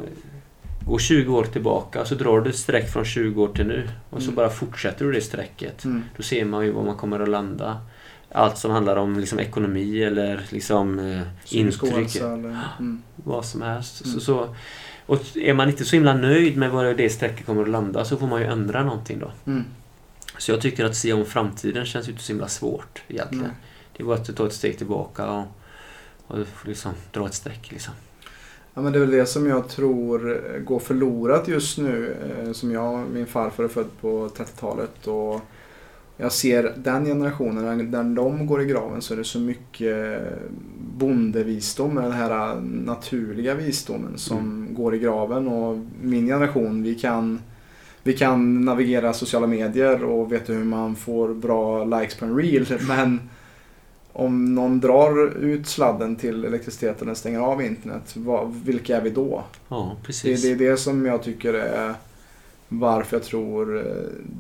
gå 0.85 0.99
20 0.99 1.35
år 1.35 1.43
tillbaka 1.43 2.05
så 2.05 2.15
drar 2.15 2.41
du 2.41 2.49
ett 2.49 2.55
streck 2.55 2.89
från 2.89 3.05
20 3.05 3.43
år 3.43 3.47
till 3.47 3.67
nu. 3.67 3.89
Och 4.09 4.21
så 4.21 4.25
Mm. 4.25 4.35
bara 4.35 4.49
fortsätter 4.49 5.05
du 5.05 5.11
det 5.11 5.21
strecket. 5.21 5.83
Mm. 5.85 6.03
Då 6.17 6.23
ser 6.23 6.45
man 6.45 6.65
ju 6.65 6.71
var 6.71 6.83
man 6.83 6.95
kommer 6.95 7.19
att 7.19 7.29
landa. 7.29 7.77
Allt 8.31 8.57
som 8.57 8.71
handlar 8.71 8.95
om 8.95 9.19
liksom, 9.19 9.39
ekonomi 9.39 10.03
eller 10.03 10.41
liksom 10.49 10.99
eh, 10.99 11.21
intryck. 11.57 12.15
eller... 12.15 12.59
Mm. 12.79 13.01
Vad 13.15 13.45
som 13.45 13.61
helst. 13.61 14.05
Mm. 14.05 14.13
Så, 14.13 14.19
så, 14.25 14.55
och 15.05 15.37
är 15.37 15.53
man 15.53 15.69
inte 15.69 15.85
så 15.85 15.95
himla 15.95 16.13
nöjd 16.13 16.57
med 16.57 16.71
var 16.71 16.85
det 16.93 17.09
strecket 17.09 17.45
kommer 17.45 17.61
att 17.61 17.69
landa 17.69 18.05
så 18.05 18.17
får 18.17 18.27
man 18.27 18.41
ju 18.41 18.47
ändra 18.47 18.83
någonting 18.83 19.19
då. 19.19 19.31
Mm. 19.51 19.63
Så 20.37 20.51
jag 20.51 20.61
tycker 20.61 20.85
att 20.85 20.95
se 20.95 21.13
om 21.13 21.25
framtiden 21.25 21.85
känns 21.85 22.07
ju 22.07 22.11
inte 22.11 22.23
så 22.23 22.31
himla 22.33 22.47
svårt 22.47 23.03
egentligen. 23.07 23.43
Nej. 23.45 23.55
Det 23.97 24.03
är 24.03 24.07
bara 24.07 24.17
att 24.17 24.35
ta 24.35 24.45
ett 24.45 24.53
steg 24.53 24.77
tillbaka 24.77 25.31
och, 25.31 25.45
och 26.27 26.37
liksom 26.65 26.91
dra 27.11 27.25
ett 27.25 27.33
streck 27.33 27.71
liksom. 27.71 27.93
Ja, 28.73 28.81
men 28.81 28.93
det 28.93 28.97
är 28.97 29.01
väl 29.01 29.11
det 29.11 29.25
som 29.25 29.47
jag 29.47 29.69
tror 29.69 30.41
går 30.65 30.79
förlorat 30.79 31.47
just 31.47 31.77
nu. 31.77 32.15
eh, 32.39 32.51
Som 32.51 32.71
jag, 32.71 33.09
min 33.09 33.25
farfar 33.25 33.63
är 33.63 33.67
född 33.67 33.87
på 34.01 34.29
30-talet 34.29 35.07
och 35.07 35.41
jag 36.17 36.31
ser 36.31 36.73
den 36.77 37.05
generationen, 37.05 37.91
när- 37.91 38.15
de 38.15 38.47
går 38.47 38.61
i 38.61 38.65
graven 38.65 39.01
så 39.01 39.13
är 39.13 39.17
det 39.17 39.23
så 39.23 39.39
mycket 39.39 40.21
bondevisdom, 40.97 41.95
den 41.95 42.11
här 42.11 42.55
naturliga 42.85 43.55
visdomen 43.55 44.17
som 44.17 44.67
går 44.71 44.95
i 44.95 44.99
graven. 44.99 45.47
Och 45.47 45.77
min 46.01 46.27
generation, 46.27 46.83
vi 46.83 46.95
kan, 46.95 47.39
vi 48.03 48.13
kan 48.13 48.65
navigera 48.65 49.13
sociala 49.13 49.47
medier 49.47 50.03
och 50.03 50.31
vet 50.31 50.49
hur 50.49 50.63
man 50.63 50.95
får 50.95 51.33
bra 51.33 51.83
likes 51.83 52.15
på 52.15 52.25
en 52.25 52.35
reel. 52.37 52.65
Men 52.87 53.19
om 54.13 54.55
någon 54.55 54.79
drar 54.79 55.37
ut 55.43 55.67
sladden 55.67 56.15
till 56.15 56.45
elektriciteten 56.45 57.07
eller 57.07 57.15
stänger 57.15 57.39
av 57.39 57.61
internet, 57.61 58.13
vad, 58.15 58.53
vilka 58.65 58.97
är 58.97 59.01
vi 59.01 59.09
då? 59.09 59.43
Ja, 59.69 59.95
Det, 60.01 60.05
precis. 60.07 60.41
det 60.41 60.51
är 60.51 60.55
det 60.55 60.77
som 60.77 61.05
jag 61.05 61.23
tycker 61.23 61.53
är 61.53 61.93
varför 62.69 63.17
jag 63.17 63.23
tror 63.23 63.77
eh, 63.77 63.83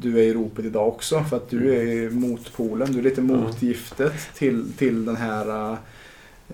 du 0.01 0.19
är 0.19 0.23
i 0.23 0.33
ropet 0.33 0.65
idag 0.65 0.87
också. 0.87 1.23
För 1.29 1.37
att 1.37 1.49
du 1.49 1.75
är 1.75 2.09
motpolen, 2.09 2.91
du 2.91 2.99
är 2.99 3.03
lite 3.03 3.21
Ja. 3.21 3.27
motgiftet 3.27 4.13
till, 4.33 4.65
till 4.77 5.05
den 5.05 5.15
här 5.15 5.71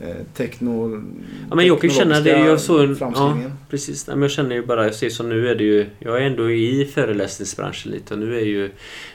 eh, 0.02 0.16
techno, 0.34 1.04
Ja, 1.50 1.56
men 1.56 1.68
jag 1.68 1.82
kan 1.82 1.90
känna 1.90 2.20
det. 2.20 2.30
Jag 2.40 2.60
så, 2.62 2.96
ja, 3.00 3.38
precis. 3.70 4.08
Nej, 4.08 4.16
men 4.16 4.22
jag 4.22 4.32
känner 4.32 4.56
ju 4.56 4.66
bara, 4.66 4.84
jag 4.86 4.96
ser 4.96 5.10
som 5.10 5.30
nu 5.30 5.48
är 5.50 5.56
det 5.56 5.64
ju, 5.64 5.86
jag 6.00 6.18
är 6.18 6.22
ändå 6.22 6.52
i 6.52 6.86
föreläsningsbranschen 6.94 7.92
lite 7.92 8.14
och 8.14 8.20
nu 8.20 8.38
är 8.38 8.46
ju 8.46 8.70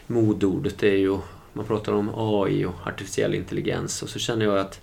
modordet 0.07 0.83
är 0.83 0.97
ju, 0.97 1.19
man 1.53 1.65
pratar 1.65 1.93
om 1.93 2.11
AI 2.15 2.65
och 2.65 2.75
artificiell 2.87 3.35
intelligens 3.35 4.03
och 4.03 4.09
så 4.09 4.19
känner 4.19 4.45
jag 4.45 4.59
att 4.59 4.81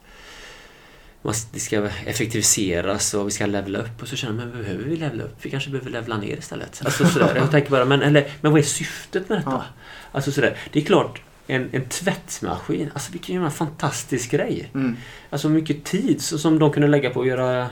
det 1.53 1.59
ska 1.59 1.89
effektiviseras 2.05 3.13
och 3.13 3.27
vi 3.27 3.31
ska 3.31 3.45
levla 3.45 3.79
upp 3.79 4.01
och 4.01 4.07
så 4.07 4.15
känner 4.15 4.45
men 4.45 4.63
behöver 4.63 4.83
vi 4.83 4.95
levla 4.95 5.23
upp? 5.23 5.37
Vi 5.41 5.49
kanske 5.49 5.69
behöver 5.69 5.91
levla 5.91 6.17
ner 6.17 6.37
istället. 6.37 6.81
Alltså 6.85 7.05
sådär, 7.05 7.35
jag 7.35 7.51
tänker 7.51 7.71
bara, 7.71 7.85
men, 7.85 8.01
eller, 8.01 8.27
men 8.41 8.51
vad 8.51 8.61
är 8.61 8.65
syftet 8.65 9.29
med 9.29 9.37
detta? 9.37 9.51
Ja. 9.51 9.63
Alltså 10.11 10.31
sådär, 10.31 10.57
det 10.71 10.79
är 10.79 10.83
klart, 10.83 11.21
en, 11.47 11.69
en 11.71 11.85
tvättmaskin, 11.85 12.89
alltså 12.93 13.11
vilken 13.11 13.35
jävla 13.35 13.51
fantastisk 13.51 14.31
grej. 14.31 14.69
Mm. 14.73 14.97
Alltså 15.29 15.49
mycket 15.49 15.83
tid 15.83 16.21
så, 16.21 16.37
som 16.37 16.59
de 16.59 16.71
kunde 16.71 16.87
lägga 16.87 17.09
på 17.09 17.21
att 17.21 17.27
göra 17.27 17.69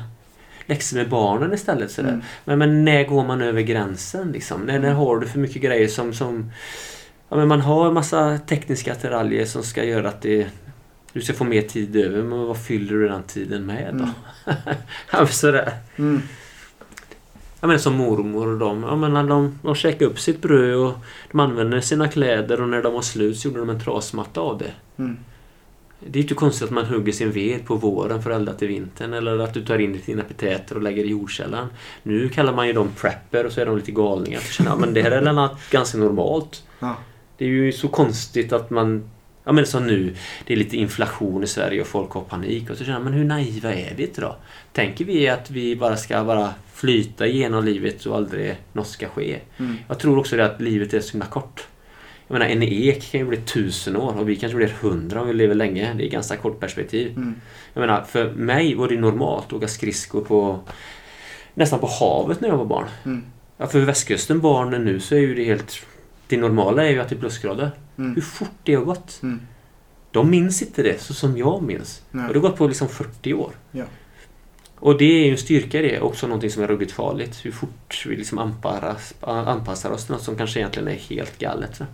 läxor 0.66 0.98
med 0.98 1.10
barnen 1.10 1.54
istället. 1.54 1.92
Sådär. 1.92 2.10
Mm. 2.10 2.22
Men, 2.46 2.60
men 2.60 2.86
när 2.86 3.04
går 3.04 3.26
man 3.26 3.42
över 3.42 3.62
gränsen? 3.62 4.32
Liksom? 4.32 4.62
När, 4.62 4.80
när 4.80 4.88
Mm. 4.88 4.98
har 4.98 5.18
du 5.20 5.28
för 5.28 5.40
mycket 5.40 5.62
grejer 5.62 5.88
som... 5.88 6.14
som 6.14 6.52
ja, 7.30 7.38
men 7.38 7.48
man 7.48 7.62
har 7.62 7.88
en 7.88 7.94
massa 7.94 8.38
tekniska 8.38 8.92
attiraljer 8.92 9.46
som 9.46 9.64
ska 9.64 9.84
göra 9.84 10.10
att 10.10 10.22
det, 10.22 10.48
du 11.13 11.21
ska 11.21 11.34
få 11.34 11.43
mer 11.43 11.62
tid 11.62 11.95
över. 11.95 12.24
Men 12.24 12.39
vad 12.39 12.58
fyller 12.58 12.93
du 12.93 13.08
den 13.08 13.24
tiden 13.24 13.65
med 13.65 13.93
då? 13.93 14.08
Mm. 15.13 15.28
sådär. 15.28 15.74
Mm. 15.97 16.21
Jag 17.60 17.67
menar 17.67 17.80
som 17.80 17.93
mormor 17.93 18.47
och 18.47 18.60
de. 18.60 18.84
Jag 18.84 18.97
menar, 18.97 19.24
de, 19.24 19.60
de 19.63 19.76
käkade 19.76 20.06
upp 20.06 20.19
sitt 20.19 20.41
bröd 20.41 20.76
och 20.76 20.93
de 21.32 21.39
använde 21.39 21.82
sina 21.82 22.08
kläder 22.08 22.62
och 22.62 22.69
när 22.69 22.84
de 22.84 22.93
var 22.93 23.02
slut 23.02 23.38
så 23.38 23.47
gjorde 23.47 23.60
de 23.60 23.69
en 23.69 23.80
trasmatta 23.80 24.41
av 24.41 24.58
det. 24.58 24.71
Mm. 24.97 25.17
Det 26.00 26.19
är 26.19 26.24
inte 26.24 26.34
konstigt 26.34 26.63
att 26.63 26.71
man 26.71 26.86
hugger 26.86 27.13
sin 27.13 27.32
ved 27.32 27.65
på 27.65 27.76
våren 27.76 28.24
för 28.24 28.32
att 28.32 28.38
elda 28.38 28.54
till 28.54 28.67
vintern 28.67 29.13
eller 29.13 29.39
att 29.39 29.54
du 29.54 29.65
tar 29.65 29.80
in 29.80 30.02
dina 30.06 30.21
epiteter 30.21 30.76
och 30.76 30.82
lägger 30.82 31.04
i 31.04 31.08
jordkällan. 31.10 31.67
Nu 32.04 32.30
kallar 32.30 32.54
man 32.54 32.67
ju 32.67 32.74
dem 32.74 32.89
prepper 32.97 33.45
och 33.45 33.52
så 33.52 33.62
är 33.62 33.65
de 33.65 33.78
lite 33.78 33.91
galningar. 33.91 34.39
Känner 34.39 34.76
men 34.76 34.93
det 34.93 35.02
här 35.02 35.12
är 35.12 35.21
något 35.34 35.69
ganska 35.69 35.97
normalt. 35.97 36.63
Ja. 36.80 36.95
Det 37.38 37.45
är 37.45 37.50
ju 37.50 37.71
så 37.71 37.88
konstigt 37.88 38.54
att 38.54 38.69
man 38.69 39.10
Ja 39.43 39.51
men 39.51 39.65
som 39.65 39.88
nu, 39.88 40.15
det 40.45 40.54
är 40.54 40.58
lite 40.58 40.77
inflation 40.77 41.43
i 41.43 41.47
Sverige 41.47 41.82
och 41.82 41.88
folk 41.88 42.12
har 42.12 42.21
panik. 42.21 42.69
Och 42.69 42.77
så 42.77 42.84
känner 42.84 42.99
man, 42.99 43.04
men 43.04 43.13
hur 43.13 43.25
naiva 43.25 43.73
är 43.73 43.93
vi 43.95 44.04
inte 44.04 44.21
då? 44.21 44.36
Tänker 44.73 45.06
vi 45.06 45.27
att 45.30 45.51
vi 45.51 45.75
bara 45.75 45.97
ska 45.97 46.23
bara 46.23 46.54
flyta 46.73 47.27
igenom 47.27 47.65
livet 47.65 48.06
och 48.06 48.15
aldrig 48.15 48.56
något 48.73 48.88
ska 48.88 49.08
ske? 49.08 49.39
Mm. 49.58 49.77
Jag 49.88 49.99
tror 49.99 50.19
också 50.19 50.38
det 50.38 50.45
att 50.45 50.62
livet 50.62 50.93
är 50.93 50.99
så 50.99 51.12
himla 51.12 51.25
kort. 51.25 51.67
Jag 52.27 52.34
menar 52.34 52.45
en 52.45 52.63
ek 52.63 53.12
kan 53.12 53.19
ju 53.19 53.25
bli 53.25 53.38
tusen 53.38 53.97
år 53.97 54.19
och 54.19 54.30
vi 54.30 54.36
kanske 54.36 54.56
blir 54.56 54.73
hundra 54.82 55.21
om 55.21 55.27
vi 55.27 55.34
lever 55.34 55.56
länge. 55.56 55.93
Det 55.93 56.08
är 56.08 56.10
ganska 56.10 56.38
kort 56.38 56.60
perspektiv. 56.60 57.12
Mm. 57.15 57.36
Jag 57.73 57.82
menar, 57.82 58.04
för 58.04 58.32
mig 58.32 58.75
var 58.75 58.88
det 58.88 58.99
normalt 58.99 59.45
att 59.45 59.54
åka 59.54 59.67
skridskor 59.67 60.21
på 60.21 60.60
nästan 61.54 61.80
på 61.80 61.88
havet 61.88 62.41
när 62.41 62.49
jag 62.49 62.58
var 62.58 62.65
barn. 62.65 62.88
Mm. 63.06 63.23
Ja, 63.58 63.67
för 63.67 63.80
västkusten 63.80 64.39
barnen 64.39 64.86
nu 64.86 64.99
så 64.99 65.15
är 65.15 65.19
ju 65.19 65.36
det 65.36 65.43
helt... 65.43 65.86
Det 66.32 66.38
normala 66.38 66.86
är 66.86 66.89
ju 66.89 67.00
att 67.00 67.10
det 67.10 67.15
är 67.15 67.20
plusgrader. 67.20 67.72
Mm. 67.98 68.15
Hur 68.15 68.22
fort 68.22 68.60
det 68.63 68.76
har 68.76 68.84
gått. 68.84 69.20
Mm. 69.24 69.41
De 70.12 70.30
minns 70.30 70.62
inte 70.62 70.84
det 70.84 71.02
så 71.02 71.13
som 71.13 71.38
jag 71.38 71.63
minns. 71.63 72.02
Nej. 72.12 72.28
Och 72.28 72.34
det 72.34 72.39
har 72.39 72.50
gått 72.50 72.58
på 72.58 72.67
liksom 72.67 72.89
40 72.89 73.34
år. 73.34 73.52
Ja. 73.72 73.84
Och 74.76 74.98
det 74.98 75.06
är 75.06 75.26
ju 75.26 75.32
en 75.32 75.38
styrka 75.38 75.80
i 75.80 75.82
det. 75.82 76.02
Också 76.02 76.28
någonting 76.28 76.50
som 76.50 76.63
är 76.63 76.67
ruggigt 76.67 76.91
farligt. 76.91 77.46
Hur 77.46 77.52
fort 77.52 78.06
vi 78.08 78.15
liksom 78.15 78.38
anpassar, 78.38 78.96
anpassar 79.22 79.91
oss 79.91 80.06
till 80.06 80.13
något 80.13 80.24
som 80.24 80.36
kanske 80.36 80.60
egentligen 80.60 80.88
är 80.88 80.94
helt 80.96 81.38
galet. 81.38 81.76
Så. 81.76 81.86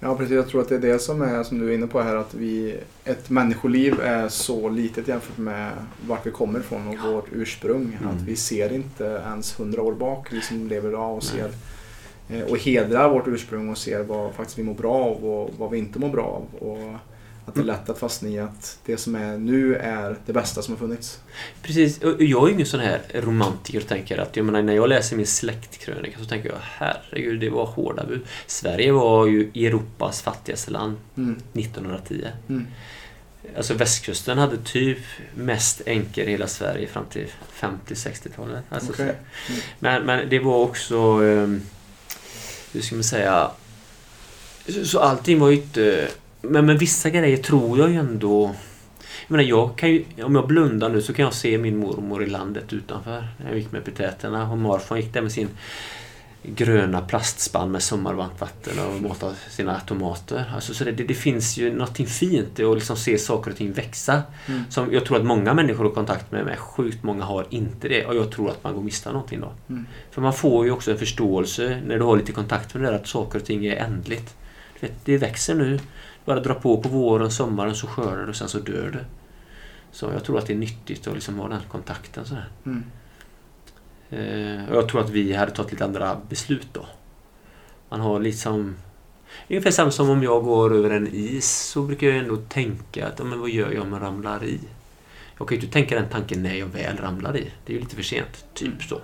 Ja, 0.00 0.16
precis. 0.16 0.34
Jag 0.34 0.48
tror 0.48 0.60
att 0.60 0.68
det 0.68 0.74
är 0.74 0.80
det 0.80 0.98
som 0.98 1.22
är, 1.22 1.42
som 1.42 1.58
du 1.58 1.70
är 1.70 1.74
inne 1.74 1.86
på 1.86 2.00
här, 2.00 2.16
att 2.16 2.34
vi, 2.34 2.76
ett 3.04 3.30
människoliv 3.30 4.00
är 4.00 4.28
så 4.28 4.68
litet 4.68 5.08
jämfört 5.08 5.38
med 5.38 5.72
vart 6.06 6.26
vi 6.26 6.30
kommer 6.30 6.60
ifrån 6.60 6.88
och 6.88 7.12
vårt 7.12 7.28
ursprung. 7.32 7.98
Mm. 8.00 8.16
Att 8.16 8.22
vi 8.22 8.36
ser 8.36 8.72
inte 8.72 9.04
ens 9.04 9.60
hundra 9.60 9.82
år 9.82 9.92
bak, 9.92 10.32
vi 10.32 10.40
som 10.40 10.68
lever 10.68 10.88
idag 10.88 11.16
och 11.16 11.22
ser 11.22 11.50
och 12.48 12.58
hedrar 12.58 13.08
vårt 13.10 13.28
ursprung 13.28 13.68
och 13.68 13.78
ser 13.78 14.02
vad 14.02 14.34
faktiskt 14.34 14.58
vi 14.58 14.62
mår 14.62 14.74
bra 14.74 14.94
av 14.94 15.24
och 15.24 15.50
vad 15.58 15.70
vi 15.70 15.78
inte 15.78 15.98
mår 15.98 16.08
bra 16.08 16.22
av. 16.24 16.68
Och 16.68 16.94
att 17.48 17.54
det 17.54 17.60
är 17.60 17.64
lätt 17.64 17.88
att 17.90 17.98
fastna 17.98 18.28
i 18.28 18.38
att 18.38 18.78
det 18.86 18.96
som 18.96 19.14
är 19.14 19.38
nu 19.38 19.74
är 19.76 20.16
det 20.26 20.32
bästa 20.32 20.62
som 20.62 20.74
har 20.74 20.78
funnits. 20.78 21.20
Precis. 21.62 22.02
Och 22.02 22.22
jag 22.22 22.48
är 22.48 22.52
ingen 22.52 22.66
sån 22.66 22.80
här 22.80 23.00
romantiker 23.14 23.80
och 23.80 23.86
tänker 23.88 24.18
att, 24.18 24.36
jag 24.36 24.46
menar, 24.46 24.62
när 24.62 24.74
jag 24.74 24.88
läser 24.88 25.16
min 25.16 25.26
släktkrönika 25.26 26.18
så 26.18 26.24
tänker 26.24 26.48
jag 26.48 26.58
herregud, 26.62 27.40
det 27.40 27.50
var 27.50 27.66
hårda 27.66 28.04
bud. 28.06 28.20
Sverige 28.46 28.92
var 28.92 29.26
ju 29.26 29.50
Europas 29.54 30.22
fattigaste 30.22 30.70
land 30.70 30.96
Mm. 31.16 31.36
1910. 31.52 32.26
Mm. 32.48 32.66
Alltså 33.56 33.74
västkusten 33.74 34.38
hade 34.38 34.56
typ 34.56 34.98
mest 35.34 35.82
änkor 35.86 36.24
i 36.24 36.30
hela 36.30 36.46
Sverige 36.46 36.86
fram 36.86 37.04
till 37.10 37.26
50-60-talet. 37.60 38.64
Alltså, 38.68 38.92
Okej. 38.92 39.12
så- 39.46 39.52
men, 39.78 40.02
men 40.06 40.28
det 40.28 40.38
var 40.38 40.56
också... 40.58 40.96
Um, 41.20 41.62
hur 42.72 42.80
ska 42.80 42.94
man 42.94 43.04
säga? 43.04 43.50
Så, 44.68 44.84
så 44.84 45.00
allting 45.00 45.38
var 45.38 45.48
ju 45.48 45.56
inte... 45.56 46.08
Men 46.42 46.66
men 46.66 46.78
vissa 46.78 47.10
grejer 47.10 47.36
tror 47.36 47.78
jag 47.78 47.90
ju 47.90 47.96
ändå... 47.96 48.54
Jag 49.26 49.30
menar, 49.30 49.44
jag 49.44 49.78
kan 49.78 49.90
ju, 49.90 50.04
om 50.22 50.34
jag 50.34 50.46
blundar 50.46 50.88
nu 50.88 51.02
så 51.02 51.12
kan 51.12 51.24
jag 51.24 51.34
se 51.34 51.58
min 51.58 51.76
mormor 51.76 52.22
i 52.22 52.26
landet 52.26 52.72
utanför. 52.72 53.28
När 53.38 53.48
jag 53.48 53.58
gick 53.58 53.72
med 53.72 53.84
petäterna 53.84 54.50
Och 54.50 54.58
morfar 54.58 54.96
gick 54.96 55.12
där 55.12 55.20
med 55.20 55.32
sin 55.32 55.48
gröna 56.46 57.00
plastspann 57.00 57.70
med 57.70 57.82
sommarvarmt 57.82 58.40
vatten 58.40 58.72
och 58.78 59.02
matade 59.02 59.34
sina 59.50 59.80
tomater. 59.80 60.52
Alltså, 60.54 60.74
så 60.74 60.84
det, 60.84 60.92
det, 60.92 61.14
finns 61.14 61.56
ju 61.56 61.72
någonting 61.72 62.06
fint 62.06 62.60
i 62.60 62.64
att 62.64 62.74
liksom 62.74 62.96
se 62.96 63.18
saker 63.18 63.50
och 63.50 63.56
ting 63.56 63.72
växa. 63.72 64.22
Mm. 64.46 64.62
Som 64.70 64.92
jag 64.92 65.04
tror 65.04 65.16
att 65.16 65.24
många 65.24 65.54
människor 65.54 65.84
har 65.84 65.90
kontakt 65.90 66.32
med, 66.32 66.44
men 66.44 66.56
sjukt 66.56 67.02
många 67.02 67.24
har 67.24 67.46
inte 67.50 67.88
det. 67.88 68.06
Och 68.06 68.16
jag 68.16 68.30
tror 68.30 68.50
att 68.50 68.64
man 68.64 68.74
går 68.74 68.82
miste 68.82 69.08
om 69.08 69.12
någonting 69.12 69.40
då. 69.40 69.52
Mm. 69.68 69.86
För 70.10 70.22
man 70.22 70.32
får 70.32 70.64
ju 70.64 70.70
också 70.70 70.90
en 70.90 70.98
förståelse 70.98 71.80
när 71.86 71.98
du 71.98 72.04
har 72.04 72.16
lite 72.16 72.32
kontakt 72.32 72.74
med 72.74 72.82
det 72.82 72.90
där 72.90 72.96
att 72.96 73.08
saker 73.08 73.38
och 73.38 73.44
ting 73.44 73.66
är 73.66 73.76
ändligt. 73.76 74.36
Vet, 74.80 74.92
det 75.04 75.18
växer 75.18 75.54
nu. 75.54 75.78
Bara 76.24 76.40
dra 76.40 76.54
på 76.54 76.82
på 76.82 76.88
våren, 76.88 77.30
sommaren 77.30 77.74
så 77.74 77.86
skördar 77.86 78.22
du 78.22 78.28
och 78.28 78.36
sen 78.36 78.48
så 78.48 78.58
dör 78.58 78.90
du. 78.92 78.98
Så 79.92 80.10
jag 80.12 80.24
tror 80.24 80.38
att 80.38 80.46
det 80.46 80.52
är 80.52 80.58
nyttigt 80.58 81.06
att 81.06 81.14
liksom 81.14 81.38
ha 81.38 81.48
den 81.48 81.60
kontakten 81.68 82.24
sådär. 82.24 82.48
Mm. 82.66 82.84
Eh, 84.10 84.68
och 84.70 84.76
jag 84.76 84.88
tror 84.88 85.00
att 85.00 85.10
vi 85.10 85.32
hade 85.32 85.50
tagit 85.50 85.72
lite 85.72 85.84
andra 85.84 86.20
beslut 86.28 86.68
då. 86.72 86.86
Man 87.88 88.00
har 88.00 88.20
liksom... 88.20 88.76
Ungefär 89.48 89.70
samma 89.70 89.90
som 89.90 90.10
om 90.10 90.22
jag 90.22 90.44
går 90.44 90.74
över 90.74 90.90
en 90.90 91.08
is 91.12 91.50
så 91.50 91.82
brukar 91.82 92.06
jag 92.06 92.16
ändå 92.16 92.36
tänka 92.36 93.06
att 93.06 93.18
men 93.18 93.40
vad 93.40 93.50
gör 93.50 93.72
jag 93.72 93.82
om 93.82 93.92
jag 93.92 94.02
ramlar 94.02 94.44
i? 94.44 94.60
Jag 95.38 95.48
kan 95.48 95.56
ju 95.56 95.62
inte 95.62 95.72
tänka 95.72 95.94
den 95.94 96.08
tanken 96.08 96.42
när 96.42 96.54
jag 96.54 96.66
väl 96.66 96.96
ramlar 96.96 97.36
i. 97.36 97.50
Det 97.64 97.72
är 97.72 97.74
ju 97.74 97.80
lite 97.80 97.96
för 97.96 98.02
sent. 98.02 98.44
Typ 98.54 98.82
så. 98.82 99.00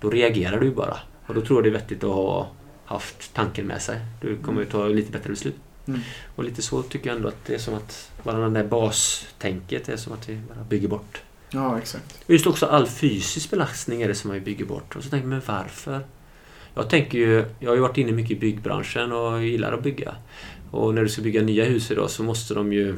Då 0.00 0.10
reagerar 0.10 0.60
du 0.60 0.66
ju 0.66 0.74
bara. 0.74 0.96
Och 1.26 1.34
då 1.34 1.40
tror 1.40 1.58
jag 1.58 1.64
det 1.64 1.68
är 1.68 1.80
vettigt 1.80 2.04
att 2.04 2.10
ha 2.10 2.50
haft 2.84 3.34
tanken 3.34 3.66
med 3.66 3.82
sig. 3.82 4.00
Du 4.20 4.36
kommer 4.36 4.60
ju 4.60 4.66
ta 4.66 4.88
lite 4.88 5.12
bättre 5.12 5.30
beslut. 5.30 5.56
Mm. 5.86 6.00
Och 6.36 6.44
lite 6.44 6.62
så 6.62 6.82
tycker 6.82 7.06
jag 7.06 7.16
ändå 7.16 7.28
att 7.28 7.44
det 7.46 7.54
är 7.54 7.58
som 7.58 7.74
att 7.74 8.10
bara 8.22 8.48
det 8.48 8.50
där 8.50 8.64
bastänket 8.64 9.88
är 9.88 9.96
som 9.96 10.12
att 10.12 10.28
vi 10.28 10.40
bara 10.48 10.64
bygger 10.64 10.88
bort. 10.88 11.22
Ja, 11.54 11.78
exakt. 11.78 12.24
Och 12.24 12.30
Just 12.30 12.46
också 12.46 12.66
all 12.66 12.86
fysisk 12.86 13.50
belastning 13.50 14.02
är 14.02 14.08
det 14.08 14.14
som 14.14 14.30
man 14.30 14.44
bygger 14.44 14.64
bort. 14.64 14.96
Och 14.96 15.04
så 15.04 15.10
tänker 15.10 15.28
man, 15.28 15.38
men 15.38 15.56
varför? 15.56 16.00
Jag 16.74 16.90
tänker 16.90 17.18
ju, 17.18 17.44
jag 17.60 17.70
har 17.70 17.74
ju 17.74 17.80
varit 17.80 17.98
inne 17.98 18.12
mycket 18.12 18.30
i 18.30 18.40
byggbranschen 18.40 19.12
och 19.12 19.44
gillar 19.44 19.72
att 19.72 19.82
bygga. 19.82 20.14
Och 20.70 20.94
när 20.94 21.02
du 21.02 21.08
ska 21.08 21.22
bygga 21.22 21.42
nya 21.42 21.64
hus 21.64 21.90
idag 21.90 22.10
så 22.10 22.22
måste 22.22 22.54
de 22.54 22.72
ju 22.72 22.96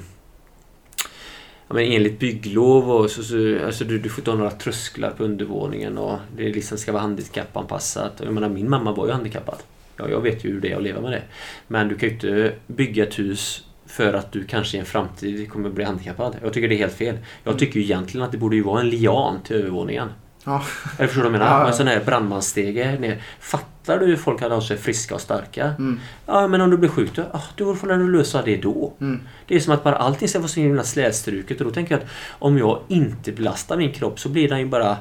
Ja, 1.69 1.75
men 1.75 1.93
enligt 1.93 2.19
bygglov 2.19 2.91
och 2.91 3.11
så, 3.11 3.23
så 3.23 3.65
alltså 3.67 3.85
du, 3.85 3.99
du 3.99 4.09
får 4.09 4.21
inte 4.21 4.31
ha 4.31 4.39
några 4.39 4.51
trösklar 4.51 5.11
på 5.11 5.25
undervåningen 5.25 5.99
och 5.99 6.19
det 6.37 6.43
liksom 6.43 6.79
ska 6.79 6.93
vara 6.93 7.03
handikappanpassat. 7.03 8.21
Jag 8.25 8.35
menar, 8.35 8.49
min 8.49 8.71
mamma 8.71 8.93
var 8.93 9.07
ju 9.07 9.13
handikappad. 9.13 9.59
Ja, 9.97 10.09
jag 10.09 10.21
vet 10.21 10.45
ju 10.45 10.53
hur 10.53 10.61
det 10.61 10.73
är 10.73 10.77
att 10.77 10.83
leva 10.83 11.01
med 11.01 11.13
det. 11.13 11.23
Men 11.69 11.89
du 11.89 11.95
kan 11.95 12.09
ju 12.09 12.15
inte 12.15 12.55
bygga 12.67 13.03
ett 13.07 13.19
hus 13.19 13.65
för 13.97 14.13
att 14.15 14.33
du 14.33 14.45
kanske 14.45 14.77
i 14.77 14.81
en 14.81 14.87
framtid 14.87 15.51
kommer 15.53 15.71
bli 15.71 15.85
handikappad. 15.85 16.37
Jag 16.43 16.53
tycker 16.53 16.69
det 16.69 16.75
är 16.75 16.79
helt 16.79 16.93
fel. 16.95 17.19
Jag 17.45 17.59
tycker 17.59 17.81
ju 17.81 17.85
egentligen 17.85 18.25
att 18.27 18.33
det 18.33 18.39
borde 18.39 18.57
ju 18.57 18.63
vara 18.63 18.81
en 18.81 18.89
lian 18.91 19.43
till 19.43 19.57
övervåningen. 19.57 20.09
Ja. 20.45 20.65
Eller 20.99 21.07
förstår 21.09 21.23
du 21.23 21.29
vad 21.29 21.35
jag 21.35 21.41
menar? 21.41 21.59
Ja, 21.59 21.61
ja. 21.63 21.69
En 21.69 21.75
sån 21.75 21.87
här 21.87 22.03
brandmansstege 22.07 22.99
ner. 23.01 23.23
Fattar 23.41 23.99
du 23.99 24.07
hur 24.07 24.17
folk 24.17 24.41
hade 24.41 24.55
hållit 24.55 24.69
sig 24.69 24.77
friska 24.77 25.15
och 25.15 25.21
starka? 25.21 25.65
Mm. 25.79 26.01
Ja, 26.27 26.49
men 26.49 26.61
om 26.61 26.71
du 26.71 26.77
blir 26.77 26.89
sjuk 26.91 27.11
då? 27.17 27.23
Ah, 27.33 27.43
då 27.57 27.75
får 27.75 27.87
du 27.87 28.13
lösa 28.13 28.43
det 28.43 28.57
då. 28.57 28.93
Mm. 29.01 29.21
Det 29.47 29.55
är 29.57 29.61
som 29.61 29.75
att 29.75 29.85
bara 29.85 29.97
allting 29.97 30.29
ska 30.29 30.39
vara 30.39 30.49
så 30.49 30.61
himla 30.61 30.83
slätstruket 30.83 31.61
och 31.61 31.65
då 31.67 31.71
tänker 31.73 31.95
jag 31.95 32.03
att 32.03 32.09
om 32.29 32.59
jag 32.59 32.81
inte 32.89 33.33
belastar 33.33 33.77
min 33.77 33.93
kropp 33.93 34.21
så 34.21 34.29
blir 34.29 34.49
den 34.49 34.59
ju 34.61 34.67
bara 34.67 34.97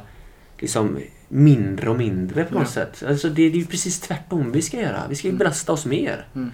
liksom 0.59 0.99
mindre 1.27 1.89
och 1.89 1.97
mindre 1.97 2.43
på 2.43 2.53
något 2.53 2.63
Ja. 2.63 2.67
sätt. 2.69 3.03
Alltså 3.07 3.27
det, 3.29 3.35
det 3.49 3.55
är 3.57 3.59
ju 3.59 3.65
precis 3.65 3.99
tvärtom 3.99 4.51
vi 4.51 4.61
ska 4.61 4.77
göra. 4.81 5.01
Vi 5.09 5.15
ska 5.15 5.27
ju 5.27 5.31
Mm. 5.31 5.37
belasta 5.37 5.71
oss 5.73 5.85
mer. 5.85 6.25
Mm. 6.35 6.51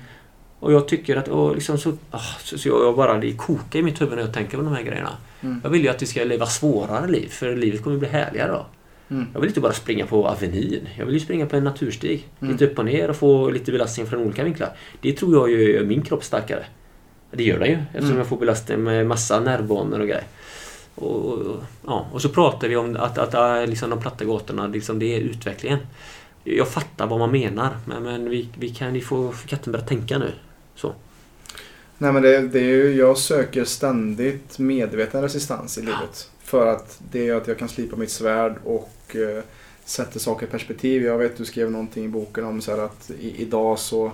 Och 0.60 0.74
jag 0.74 0.88
tycker 0.88 1.16
att, 1.16 1.28
och 1.28 1.56
liksom 1.56 1.78
så, 1.78 1.94
ah, 2.12 2.20
så, 2.44 2.58
så 2.58 2.68
jag, 2.70 2.96
bara, 2.96 3.18
det 3.18 3.34
kokar 3.34 3.80
i 3.80 3.84
mitt 3.84 4.02
huvud 4.02 4.16
när 4.16 4.24
jag 4.24 4.34
tänker 4.34 4.58
på 4.58 4.64
de 4.64 4.74
här 4.74 4.84
grejerna. 4.84 5.18
Mm. 5.42 5.62
Jag 5.64 5.70
vill 5.70 5.84
ju 5.84 5.90
att 5.90 6.02
vi 6.02 6.06
ska 6.06 6.24
leva 6.24 6.46
svårare 6.46 7.08
liv, 7.08 7.30
för 7.30 7.56
livet 7.56 7.84
kommer 7.84 7.98
bli 7.98 8.08
härligare 8.08 8.52
då. 8.52 8.66
Mm. 9.10 9.28
Jag 9.34 9.40
vill 9.40 9.50
inte 9.50 9.62
bara 9.62 9.74
springa 9.74 10.06
på 10.06 10.28
Avenyn. 10.28 10.90
Jag 10.98 11.06
vill 11.06 11.14
ju 11.14 11.20
springa 11.20 11.46
på 11.46 11.56
en 11.56 11.64
naturstig. 11.64 12.28
Mm. 12.40 12.52
Lite 12.52 12.66
upp 12.66 12.80
och 12.80 12.86
ner 12.86 13.10
och 13.10 13.16
få 13.16 13.50
lite 13.50 13.72
belastning 13.72 14.08
från 14.08 14.20
olika 14.20 14.44
vinklar. 14.44 14.70
Det 15.02 15.14
tror 15.14 15.36
jag 15.36 15.50
ju 15.50 15.74
gör 15.74 15.86
min 15.86 16.02
kropp 16.02 16.24
starkare. 16.24 16.66
Det 17.32 17.44
gör 17.44 17.60
den 17.60 17.68
ju 17.68 17.78
eftersom 17.88 18.06
Mm. 18.06 18.18
jag 18.18 18.28
får 18.28 18.38
belastning 18.38 18.84
med 18.84 19.08
massa 19.08 19.40
nervbanor 19.40 20.00
och 20.00 20.08
grejer. 20.08 20.24
Och, 20.96 21.26
och, 21.26 21.64
ja, 21.86 22.08
och 22.12 22.22
så 22.22 22.30
pratar 22.30 22.68
vi 22.68 22.76
om 22.76 22.98
att, 23.00 23.18
att, 23.18 23.36
att 23.36 23.70
liksom 23.70 23.90
de 23.90 24.02
platta 24.02 24.26
gatorna, 24.26 24.68
liksom, 24.68 25.00
det 25.00 25.16
är 25.16 25.20
utvecklingen. 25.20 25.80
Jag 26.44 26.68
fattar 26.68 27.08
vad 27.08 27.20
man 27.20 27.32
menar 27.32 27.78
men, 27.86 28.04
men 28.04 28.30
vi, 28.30 28.50
vi 28.60 28.70
kan 28.70 28.96
ju 28.96 29.02
få 29.02 29.34
katten 29.48 29.72
börja 29.72 29.86
tänka 29.86 30.18
nu. 30.18 30.32
Så. 30.80 30.94
Nej 31.98 32.14
men 32.14 32.22
det, 32.24 32.42
det 32.48 32.60
är 32.60 32.64
ju, 32.64 32.96
jag 32.96 33.18
söker 33.18 33.64
ständigt 33.66 34.60
medveten 34.60 35.22
resistans 35.22 35.78
i 35.78 35.82
livet. 35.82 36.32
För 36.44 36.68
att 36.68 37.02
det 37.12 37.28
är 37.30 37.36
att 37.36 37.48
jag 37.48 37.58
kan 37.58 37.70
slipa 37.70 37.96
mitt 37.96 38.12
svärd 38.12 38.56
och 38.64 39.16
eh, 39.16 39.44
sätter 39.86 40.20
saker 40.20 40.48
i 40.48 40.50
perspektiv. 40.50 41.04
Jag 41.04 41.18
vet 41.18 41.38
du 41.38 41.46
skrev 41.46 41.72
någonting 41.72 42.06
i 42.06 42.08
boken 42.08 42.46
om 42.46 42.62
så 42.62 42.72
här 42.72 42.80
att 42.80 43.12
i, 43.20 43.42
idag 43.42 43.80
så 43.80 44.12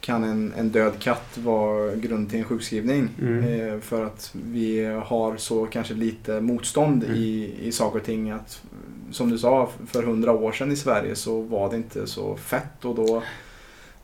kan 0.00 0.24
en, 0.24 0.52
en 0.56 0.70
död 0.70 0.92
katt 0.98 1.38
vara 1.38 1.94
grund 1.94 2.30
till 2.30 2.38
en 2.38 2.44
sjukskrivning. 2.44 3.08
Mm. 3.20 3.44
Eh, 3.44 3.80
för 3.80 4.04
att 4.04 4.30
vi 4.44 4.84
har 4.84 5.36
så 5.36 5.66
kanske 5.66 5.94
lite 5.94 6.40
motstånd 6.40 7.04
Mm. 7.04 7.16
i, 7.16 7.54
i 7.62 7.72
saker 7.72 7.98
och 7.98 8.04
ting. 8.04 8.30
Att, 8.30 8.62
som 9.10 9.30
du 9.30 9.38
sa, 9.38 9.70
för 9.86 10.02
hundra 10.02 10.32
år 10.32 10.52
sedan 10.52 10.72
i 10.72 10.76
Sverige 10.76 11.14
så 11.16 11.40
var 11.40 11.70
det 11.70 11.76
inte 11.76 12.06
så 12.06 12.36
fett 12.36 12.84
och 12.84 12.94
då, 12.94 13.22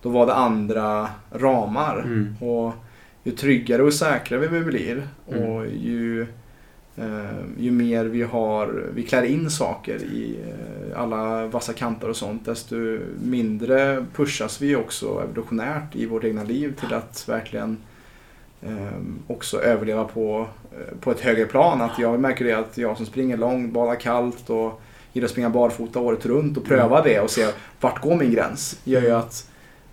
då 0.03 0.09
var 0.09 0.27
det 0.27 0.35
andra 0.35 1.09
ramar. 1.31 1.99
Mm. 1.99 2.37
Och 2.41 2.73
ju 3.23 3.33
tryggare 3.33 3.83
och 3.83 3.95
säkrare 3.95 4.49
vi 4.49 4.61
blir 4.61 5.03
Mm. 5.33 5.43
och 5.43 5.67
ju, 5.67 6.27
eh, 6.97 7.41
ju 7.59 7.71
mer 7.71 8.05
vi 8.05 8.23
har, 8.23 8.85
vi 8.95 9.03
klär 9.03 9.23
in 9.23 9.51
saker 9.51 9.97
i 9.97 10.39
eh, 10.49 11.01
alla 11.01 11.47
vassa 11.47 11.73
kanter 11.73 12.09
och 12.09 12.17
sånt, 12.17 12.45
desto 12.45 12.77
mindre 13.23 14.07
pushas 14.15 14.63
vi 14.63 14.77
också 14.77 15.23
evolutionärt 15.25 15.97
i 15.97 16.07
vårt 16.07 16.25
egna 16.25 16.45
liv 16.45 16.75
till 16.81 16.95
att 16.95 17.29
verkligen 17.29 17.79
eh, 18.63 19.01
också 19.27 19.61
överleva 19.61 20.05
på, 20.05 20.47
eh, 20.73 20.99
på 21.01 21.11
ett 21.11 21.21
högre 21.21 21.45
plan. 21.45 21.81
Att 21.81 21.99
jag 21.99 22.21
märker 22.21 22.45
det 22.45 22.53
att 22.53 22.79
jag 22.79 22.97
som 22.97 23.07
springer 23.07 23.37
långt, 23.37 23.73
badar 23.73 23.95
kallt 23.95 24.51
och 24.51 24.81
gillar 25.13 25.25
att 25.25 25.31
springa 25.31 25.51
barfota 25.51 26.01
året 26.01 26.27
runt 26.27 26.57
och 26.57 26.65
pröva 26.65 27.03
det 27.03 27.21
och 27.21 27.31
se 27.31 27.47
vart 27.81 28.03
går 28.03 28.17
min 28.17 28.31
gräns. 28.31 28.81
gör 28.85 29.03
ju 29.03 29.11
att 29.11 29.50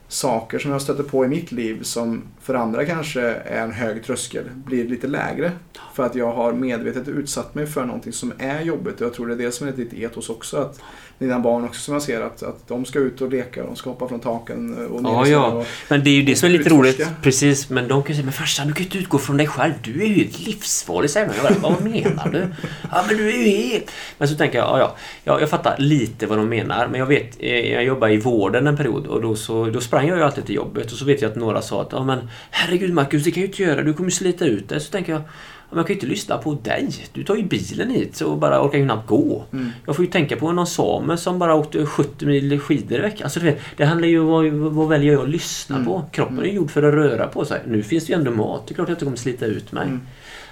saker 0.10 0.60
som 0.60 0.72
jag 0.72 0.82
stöter 0.82 1.04
på 1.04 1.26
i 1.26 1.28
mitt 1.28 1.52
liv 1.52 1.84
som 1.84 2.24
för 2.42 2.54
andra 2.54 2.86
kanske 2.86 3.22
är 3.22 3.64
en 3.64 3.72
hög 3.72 4.04
tröskel 4.06 4.44
blir 4.54 4.88
lite 4.90 5.08
lägre. 5.08 5.52
För 5.96 6.04
att 6.06 6.16
jag 6.16 6.32
har 6.34 6.54
medvetet 6.54 7.08
utsatt 7.08 7.56
mig 7.56 7.68
för 7.68 7.86
någonting 7.86 8.14
som 8.14 8.34
är 8.40 8.62
jobbigt 8.62 8.96
och 9.02 9.08
jag 9.08 9.14
tror 9.14 9.28
det 9.28 9.34
är 9.34 9.38
det 9.38 9.52
som 9.52 9.68
är 9.68 9.72
ditt 9.72 9.94
etos 9.94 10.30
också. 10.30 10.58
Att 10.58 10.80
dina 11.20 11.40
barn 11.40 11.64
också 11.64 11.82
som 11.82 11.94
jag 11.94 12.04
ser 12.04 12.22
att, 12.22 12.44
att 12.44 12.68
de 12.68 12.86
ska 12.86 13.00
ut 13.00 13.22
och 13.22 13.32
leka 13.32 13.62
och 13.62 13.68
de 13.68 13.76
ska 13.76 13.90
hoppa 13.90 14.08
från 14.08 14.20
taken 14.20 14.88
och 14.88 15.04
ner 15.04 15.10
Ja, 15.10 15.28
ja. 15.28 15.46
och- 15.48 15.66
Men 15.90 16.04
det 16.04 16.10
är 16.10 16.14
ju 16.14 16.24
det 16.24 16.36
som 16.36 16.46
är 16.48 16.52
lite 16.52 16.64
utforska. 16.64 17.04
roligt. 17.04 17.08
Precis, 17.24 17.70
men 17.70 17.88
de 17.88 18.04
kan 18.04 18.08
ju 18.10 18.14
säga 18.14 18.24
Men 18.26 18.34
farsan, 18.34 18.68
du 18.68 18.74
kan 18.74 18.80
ju 18.84 18.86
inte 18.86 18.98
utgå 18.98 19.18
från 19.18 19.38
dig 19.38 19.48
själv. 19.48 19.74
Du 19.84 20.02
är 20.04 20.08
ju 20.08 20.14
helt 20.14 20.40
livsfarlig, 20.40 21.10
säger 21.10 21.28
de. 21.54 21.62
Vad 21.62 21.82
menar 21.84 22.30
du? 22.32 22.48
Ja, 22.92 23.04
men 23.08 23.18
du 23.18 23.30
är 23.30 23.38
ju 23.38 23.50
helt... 23.50 23.92
Men 24.18 24.28
så 24.28 24.36
tänker 24.36 24.58
jag, 24.58 24.68
ja, 24.68 24.80
ja. 24.80 24.96
Jag, 25.24 25.42
jag 25.42 25.50
fattar 25.50 25.76
lite 25.78 26.26
vad 26.28 26.38
de 26.38 26.50
menar. 26.50 26.88
Men 26.88 27.00
jag 27.00 27.06
vet, 27.08 27.36
eh, 27.40 27.72
jag 27.74 27.84
jobbade 27.84 28.14
i 28.14 28.18
vården 28.18 28.68
en 28.68 28.78
period 28.78 29.08
och 29.08 29.22
då, 29.22 29.36
så, 29.36 29.66
då 29.66 29.82
sprang 29.82 29.97
jag 30.06 30.18
ju 30.18 30.24
alltid 30.24 30.46
till 30.46 30.56
jobbet. 30.56 30.92
Och 30.92 30.98
så 30.98 31.06
vet 31.06 31.22
jag 31.22 31.32
att 31.32 31.38
några 31.38 31.62
sa 31.62 31.82
att, 31.82 31.92
ja 31.92 32.04
men 32.04 32.30
herregud 32.52 32.94
Marcus, 32.94 33.24
det 33.24 33.32
kan 33.32 33.42
ju 33.42 33.48
inte 33.48 33.64
göra. 33.64 33.84
Du 33.84 33.94
kommer 33.94 34.10
slita 34.10 34.46
ut 34.46 34.70
dig. 34.70 34.80
Så 34.80 34.92
tänker 34.92 35.12
jag, 35.12 35.22
ja, 35.22 35.26
men 35.70 35.78
jag 35.78 35.88
kan 35.88 35.94
ju 35.94 35.98
inte 35.98 36.08
lyssna 36.08 36.38
på 36.38 36.54
dig. 36.54 36.90
Du 37.14 37.24
tar 37.24 37.36
ju 37.36 37.44
bilen 37.44 37.90
hit 37.90 38.22
och 38.22 38.38
bara 38.38 38.62
orkar 38.66 38.78
ju 38.78 38.86
knappt 38.86 39.08
gå. 39.08 39.44
Mm. 39.54 39.70
Jag 39.86 39.96
får 39.96 40.06
ju 40.06 40.12
tänka 40.12 40.36
på 40.36 40.52
någon 40.52 40.68
same 40.68 41.18
som 41.18 41.40
bara 41.40 41.56
åkte 41.56 41.86
70 41.86 42.26
mil 42.26 42.60
skidor 42.60 43.00
i 43.00 43.02
veckan. 43.02 43.24
Alltså, 43.24 43.40
du 43.40 43.46
vet, 43.46 43.60
det 43.78 43.86
handlar 43.86 44.08
ju 44.08 44.20
om 44.20 44.28
vad, 44.28 44.46
vad 44.74 44.88
väljer 44.88 45.14
jag 45.14 45.22
att 45.24 45.30
lyssna 45.30 45.76
Mm. 45.76 45.88
på. 45.88 46.06
Kroppen 46.12 46.40
är 46.40 46.44
ju 46.44 46.52
gjord 46.52 46.72
för 46.72 46.84
att 46.84 46.94
röra 46.94 47.28
på 47.28 47.46
sig. 47.46 47.62
Nu 47.68 47.84
finns 47.84 48.06
det 48.06 48.14
ju 48.14 48.20
ändå 48.20 48.32
mat. 48.32 48.68
Det 48.68 48.72
är 48.72 48.76
klart 48.76 48.86
att 48.86 48.90
jag 48.90 48.96
inte 48.96 49.06
kommer 49.06 49.18
slita 49.18 49.46
ut 49.46 49.72
mig. 49.72 49.84
Mm. 49.88 50.02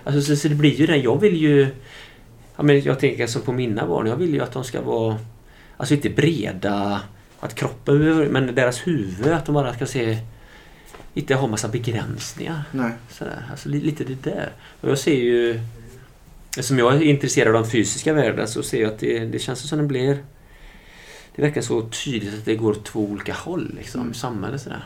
Alltså, 0.03 0.21
så, 0.21 0.35
så 0.35 0.47
det 0.47 0.55
blir 0.55 0.75
ju 0.75 0.85
det. 0.85 0.97
Jag 0.97 1.21
vill 1.21 1.35
ju... 1.37 1.67
Ja, 2.57 2.63
men 2.63 2.81
jag 2.81 2.99
tänker 2.99 3.27
som 3.27 3.41
på 3.41 3.51
mina 3.51 3.87
barn. 3.87 4.07
Jag 4.07 4.15
vill 4.15 4.33
ju 4.33 4.41
att 4.41 4.51
de 4.51 4.63
ska 4.63 4.81
vara... 4.81 5.17
Alltså 5.77 5.93
inte 5.93 6.09
breda... 6.09 7.01
Att 7.45 7.55
kroppen... 7.55 7.99
behöver- 7.99 8.29
Men 8.29 8.55
deras 8.55 8.87
huvud. 8.87 9.27
Att 9.33 9.45
de 9.45 9.55
bara 9.55 9.73
ska 9.73 9.85
se... 9.85 10.17
Inte 11.13 11.35
ha 11.35 11.47
massa 11.47 11.67
begränsningar. 11.67 12.63
Nej. 12.71 12.91
Sådär. 13.09 13.45
Alltså 13.51 13.69
li- 13.69 13.81
lite 13.81 14.03
det 14.03 14.23
där. 14.23 14.51
Och 14.81 14.89
jag 14.89 14.97
ser 14.97 15.15
ju... 15.15 15.59
Eftersom 16.49 16.79
jag 16.79 16.95
är 16.95 17.01
intresserad 17.01 17.55
av 17.55 17.61
den 17.61 17.71
fysiska 17.71 18.13
världen 18.13 18.47
så 18.47 18.63
ser 18.63 18.81
jag 18.81 18.93
att 18.93 18.99
det, 18.99 19.19
det 19.25 19.39
känns 19.39 19.69
som 19.69 19.77
det 19.79 19.83
blir... 19.85 20.17
Det 21.35 21.41
verkar 21.41 21.61
så 21.61 21.81
tydligt 21.81 22.33
att 22.33 22.45
det 22.45 22.55
går 22.55 22.71
åt 22.71 22.85
två 22.85 22.99
olika 22.99 23.33
håll 23.33 23.71
liksom, 23.77 24.01
Mm. 24.01 24.13
samhället. 24.13 24.61
Sådär. 24.61 24.83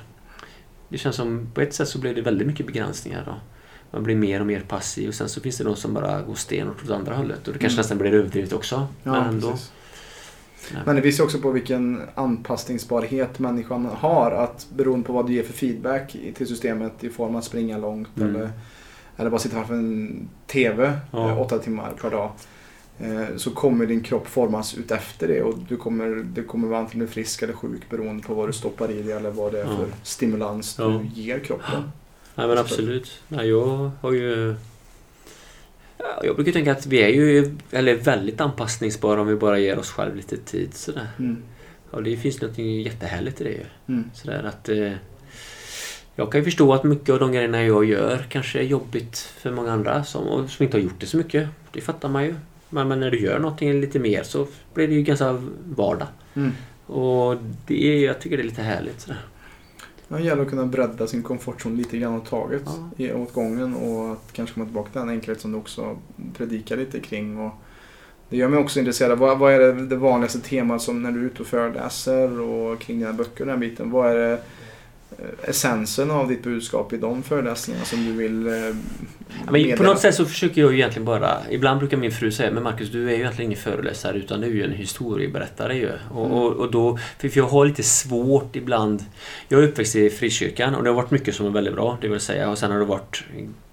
Det 0.89 0.97
känns 0.97 1.15
som 1.15 1.51
på 1.53 1.61
ett 1.61 1.73
sätt 1.73 1.87
så 1.89 1.99
blir 1.99 2.15
det 2.15 2.21
väldigt 2.21 2.47
mycket 2.47 2.65
begränsningar. 2.65 3.23
Då. 3.25 3.35
Man 3.91 4.03
blir 4.03 4.15
mer 4.15 4.39
och 4.39 4.45
mer 4.45 4.59
passiv 4.59 5.07
och 5.07 5.15
sen 5.15 5.29
så 5.29 5.41
finns 5.41 5.57
det 5.57 5.63
de 5.63 5.75
som 5.75 5.93
bara 5.93 6.21
går 6.21 6.35
stenhårt 6.35 6.83
åt 6.83 6.89
andra 6.91 7.15
hållet. 7.15 7.47
Och 7.47 7.53
det 7.53 7.59
kanske 7.59 7.75
Mm. 7.75 7.81
nästan 7.81 7.97
blir 7.97 8.13
överdrivet 8.13 8.53
också. 8.53 8.87
Ja, 9.03 9.11
men 9.11 9.23
ändå. 9.29 9.51
precis. 9.51 9.71
Nej. 10.73 10.81
Men 10.85 10.95
det 10.95 11.01
visar 11.01 11.23
också 11.23 11.39
på 11.39 11.51
vilken 11.51 12.01
anpassningsbarhet 12.15 13.39
människan 13.39 13.85
har. 13.85 14.31
Att 14.31 14.67
beroende 14.75 15.05
på 15.07 15.13
vad 15.13 15.27
du 15.27 15.33
ger 15.33 15.43
för 15.43 15.53
feedback 15.53 16.15
till 16.35 16.47
systemet 16.47 17.03
i 17.03 17.09
form 17.09 17.29
av 17.31 17.37
att 17.37 17.43
springa 17.45 17.77
långt 17.77 18.17
Mm. 18.17 18.35
eller, 18.35 18.49
eller 19.17 19.29
bara 19.29 19.39
sitta 19.39 19.55
framför 19.55 19.73
en 19.73 20.29
TV 20.47 20.93
Ja. 21.11 21.29
eh, 21.29 21.41
åtta 21.41 21.57
timmar 21.59 21.91
per 22.01 22.09
dag. 22.11 22.31
eh, 22.99 23.35
Så 23.37 23.51
kommer 23.51 23.85
din 23.85 24.01
kropp 24.03 24.27
formas 24.27 24.77
ut 24.77 24.91
efter 24.91 25.27
det 25.27 25.41
och 25.43 25.53
du 25.69 25.77
kommer, 25.77 26.25
du 26.33 26.43
kommer 26.43 26.67
vara 26.67 26.79
antingen 26.79 27.07
frisk 27.07 27.41
eller 27.41 27.53
sjuk 27.53 27.89
beroende 27.89 28.23
på 28.23 28.33
vad 28.33 28.49
du 28.49 28.53
stoppar 28.53 28.91
i 28.91 29.01
dig 29.01 29.11
eller 29.11 29.31
vad 29.31 29.51
det 29.51 29.59
är 29.59 29.63
Ja. 29.65 29.69
för 29.77 29.87
stimulans 30.03 30.75
Ja. 30.79 30.85
du 30.85 31.21
ger 31.21 31.39
kroppen. 31.39 31.91
Nej 32.35 32.47
men 32.47 32.57
absolut. 32.57 33.21
Nej, 33.27 33.49
jag 33.49 33.91
har 34.01 34.11
ju... 34.11 34.55
Ja, 35.99 36.21
Jag 36.23 36.35
brukar 36.35 36.51
tänka 36.51 36.71
att 36.71 36.85
vi 36.85 37.01
är 37.01 37.07
ju 37.07 37.55
eller 37.71 37.95
väldigt 37.95 38.41
anpassningsbara 38.41 39.21
om 39.21 39.27
vi 39.27 39.35
bara 39.35 39.59
ger 39.59 39.79
oss 39.79 39.91
själv 39.91 40.15
lite 40.15 40.37
tid. 40.37 40.73
Sådär. 40.73 41.07
Mm. 41.19 41.43
Och 41.91 42.03
det 42.03 42.17
finns 42.17 42.41
något 42.41 42.57
jättehärligt 42.57 43.41
i 43.41 43.43
det 43.43 43.49
ju. 43.49 43.65
Mm. 43.87 44.11
Sådär 44.13 44.43
att... 44.43 44.69
Eh, 44.69 44.91
jag 46.15 46.31
kan 46.31 46.41
ju 46.41 46.45
förstå 46.45 46.73
att 46.73 46.83
mycket 46.83 47.09
av 47.09 47.19
de 47.19 47.31
grejerna 47.31 47.63
jag 47.63 47.85
gör 47.85 48.25
kanske 48.29 48.59
är 48.59 48.63
jobbigt 48.63 49.17
för 49.17 49.51
många 49.51 49.71
andra 49.71 50.03
som, 50.03 50.47
som 50.47 50.63
inte 50.63 50.77
har 50.77 50.81
gjort 50.81 50.99
det 50.99 51.05
så 51.05 51.17
mycket. 51.17 51.47
Det 51.71 51.81
fattar 51.81 52.09
man 52.09 52.23
ju. 52.23 52.35
Men, 52.69 52.87
men 52.87 52.99
när 52.99 53.11
du 53.11 53.19
gör 53.19 53.39
någonting 53.39 53.81
lite 53.81 53.99
mer 53.99 54.23
så 54.23 54.47
blir 54.73 54.87
det 54.87 54.93
ju 54.93 55.01
ganska 55.01 55.41
vardag. 55.65 56.07
Mm. 56.35 56.51
Och 56.85 57.37
det 57.67 57.87
är, 57.87 58.05
jag 58.05 58.19
tycker 58.21 58.37
det 58.37 58.43
är 58.43 58.45
lite 58.45 58.61
härligt. 58.61 59.01
Sådär. 59.01 59.19
Det 60.09 60.21
gäller 60.21 60.41
att 60.41 60.49
kunna 60.49 60.65
bredda 60.65 61.07
sin 61.07 61.23
komfortzon 61.23 61.77
lite 61.77 61.97
grann 61.97 62.15
åt 62.15 62.29
taget 62.29 62.63
Ja. 62.65 62.89
i, 62.97 63.13
åt 63.13 63.33
gången 63.33 63.75
och 63.75 64.11
att 64.11 64.33
kanske 64.33 64.53
komma 64.53 64.65
tillbaka 64.65 64.89
till 64.91 64.99
den 64.99 65.09
enkelhet 65.09 65.41
som 65.41 65.51
du 65.51 65.57
också 65.57 65.97
predikar 66.37 66.77
lite 66.77 66.99
kring. 66.99 67.37
Och 67.37 67.51
det 68.29 68.37
gör 68.37 68.47
mig 68.47 68.59
också 68.59 68.79
intresserad. 68.79 69.19
Vad, 69.19 69.39
vad 69.39 69.53
är 69.53 69.59
det, 69.59 69.85
det 69.85 69.95
vanligaste 69.95 70.39
temat 70.39 70.81
som 70.81 71.03
när 71.03 71.11
du 71.11 71.19
är 71.21 71.25
ute 71.25 71.41
och 71.41 71.47
föreläser 71.47 72.39
och 72.39 72.79
kring 72.79 72.99
dina 72.99 73.13
böcker 73.13 73.41
och 73.41 73.47
den 73.47 73.59
biten? 73.59 73.91
Vad 73.91 74.11
är 74.11 74.15
det 74.15 74.41
essensen 75.43 76.11
av 76.11 76.27
ditt 76.27 76.43
budskap 76.43 76.93
i 76.93 76.97
de 76.97 77.23
föreläsningarna 77.23 77.85
som 77.85 78.05
du 78.05 78.11
vill 78.11 78.47
eh, 78.47 78.75
men 79.51 79.77
på 79.77 79.83
något 79.83 79.99
sätt 79.99 80.15
så 80.15 80.25
försöker 80.25 80.61
jag 80.61 80.71
ju 80.71 80.77
egentligen 80.77 81.05
bara... 81.05 81.37
Ibland 81.49 81.79
brukar 81.79 81.97
min 81.97 82.11
fru 82.11 82.31
säga 82.31 82.51
Men 82.51 82.63
Marcus, 82.63 82.89
du 82.89 83.07
är 83.09 83.11
ju 83.11 83.19
egentligen 83.19 83.51
ingen 83.51 83.63
föreläsare 83.63 84.17
utan 84.17 84.41
du 84.41 84.47
är 84.47 84.51
ju 84.51 84.63
en 84.63 84.71
historieberättare 84.71 85.75
ju. 85.75 85.91
Och, 86.11 86.25
Mm. 86.25 86.37
och, 86.37 86.53
och 86.53 86.71
då... 86.71 86.99
För 87.17 87.37
jag 87.37 87.47
har 87.47 87.65
lite 87.65 87.83
svårt 87.83 88.55
ibland... 88.55 89.05
Jag 89.47 89.63
är 89.63 89.67
uppväxt 89.67 89.95
i 89.95 90.09
frikyrkan 90.09 90.75
och 90.75 90.83
det 90.83 90.89
har 90.89 90.95
varit 90.95 91.11
mycket 91.11 91.35
som 91.35 91.45
är 91.45 91.49
väldigt 91.49 91.73
bra, 91.73 91.97
det 92.01 92.07
vill 92.07 92.19
säga. 92.19 92.49
Och 92.49 92.57
sen 92.57 92.71
har 92.71 92.79
det 92.79 92.85
varit 92.85 93.23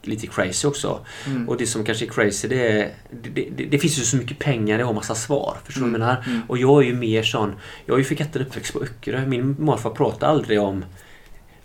lite 0.03 0.27
crazy 0.27 0.69
också. 0.69 1.01
Mm. 1.27 1.49
Och 1.49 1.57
det 1.57 1.67
som 1.67 1.85
kanske 1.85 2.05
är 2.05 2.11
crazy 2.11 2.49
det 2.49 2.69
är... 2.69 2.91
Det, 3.23 3.31
det, 3.57 3.65
det 3.65 3.79
finns 3.79 3.99
ju 3.99 4.03
så 4.03 4.17
mycket 4.17 4.39
pengar, 4.39 4.79
jag 4.79 4.87
har 4.87 4.95
massa 4.95 5.15
svar. 5.15 5.57
Förstår 5.65 5.85
du 5.85 5.91
vad 5.91 6.01
jag 6.01 6.01
menar? 6.01 6.25
Mm. 6.27 6.41
Och 6.49 6.59
jag 6.59 6.83
är 6.83 6.87
ju 6.87 6.95
mer 6.95 7.23
sån... 7.23 7.53
Jag 7.87 7.95
är 7.95 7.99
ju 7.99 8.05
för 8.05 8.15
katten 8.15 8.43
uppväxt 8.43 8.73
på 8.73 8.83
Öckerö. 8.83 9.27
Min 9.27 9.57
morfar 9.59 9.91
pratade 9.91 10.27
aldrig 10.27 10.61
om 10.61 10.85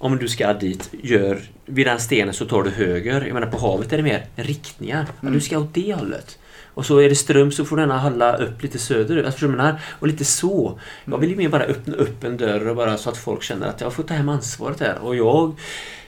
om 0.01 0.17
du 0.17 0.27
ska 0.27 0.53
dit, 0.53 0.89
gör 1.01 1.41
vid 1.65 1.87
den 1.87 1.99
stenen 1.99 2.33
så 2.33 2.45
tar 2.45 2.63
du 2.63 2.69
höger. 2.69 3.21
Jag 3.25 3.33
menar 3.33 3.47
på 3.47 3.57
havet 3.57 3.93
är 3.93 3.97
det 3.97 4.03
mer 4.03 4.25
riktningar. 4.35 5.07
Mm. 5.21 5.33
du 5.33 5.41
ska 5.41 5.59
åt 5.59 5.73
det 5.73 5.93
hållet. 5.93 6.37
Och 6.73 6.85
så 6.85 6.97
är 6.97 7.09
det 7.09 7.15
ström 7.15 7.51
så 7.51 7.65
får 7.65 7.79
gärna 7.79 7.99
hålla 7.99 8.37
upp 8.37 8.63
lite 8.63 8.79
söderut. 8.79 9.25
Alltså, 9.25 9.47
menar? 9.47 9.81
Och 9.99 10.07
lite 10.07 10.25
så. 10.25 10.79
Jag 11.05 11.17
vill 11.17 11.29
ju 11.29 11.35
mer 11.35 11.49
bara 11.49 11.63
öppna 11.63 11.95
upp 11.95 12.23
en 12.23 12.37
dörr 12.37 12.67
och 12.67 12.75
bara 12.75 12.97
så 12.97 13.09
att 13.09 13.17
folk 13.17 13.43
känner 13.43 13.67
att 13.67 13.81
jag 13.81 13.93
får 13.93 14.03
ta 14.03 14.13
hem 14.13 14.29
ansvaret 14.29 14.79
här. 14.79 14.97
Och 15.01 15.15
jag, 15.15 15.55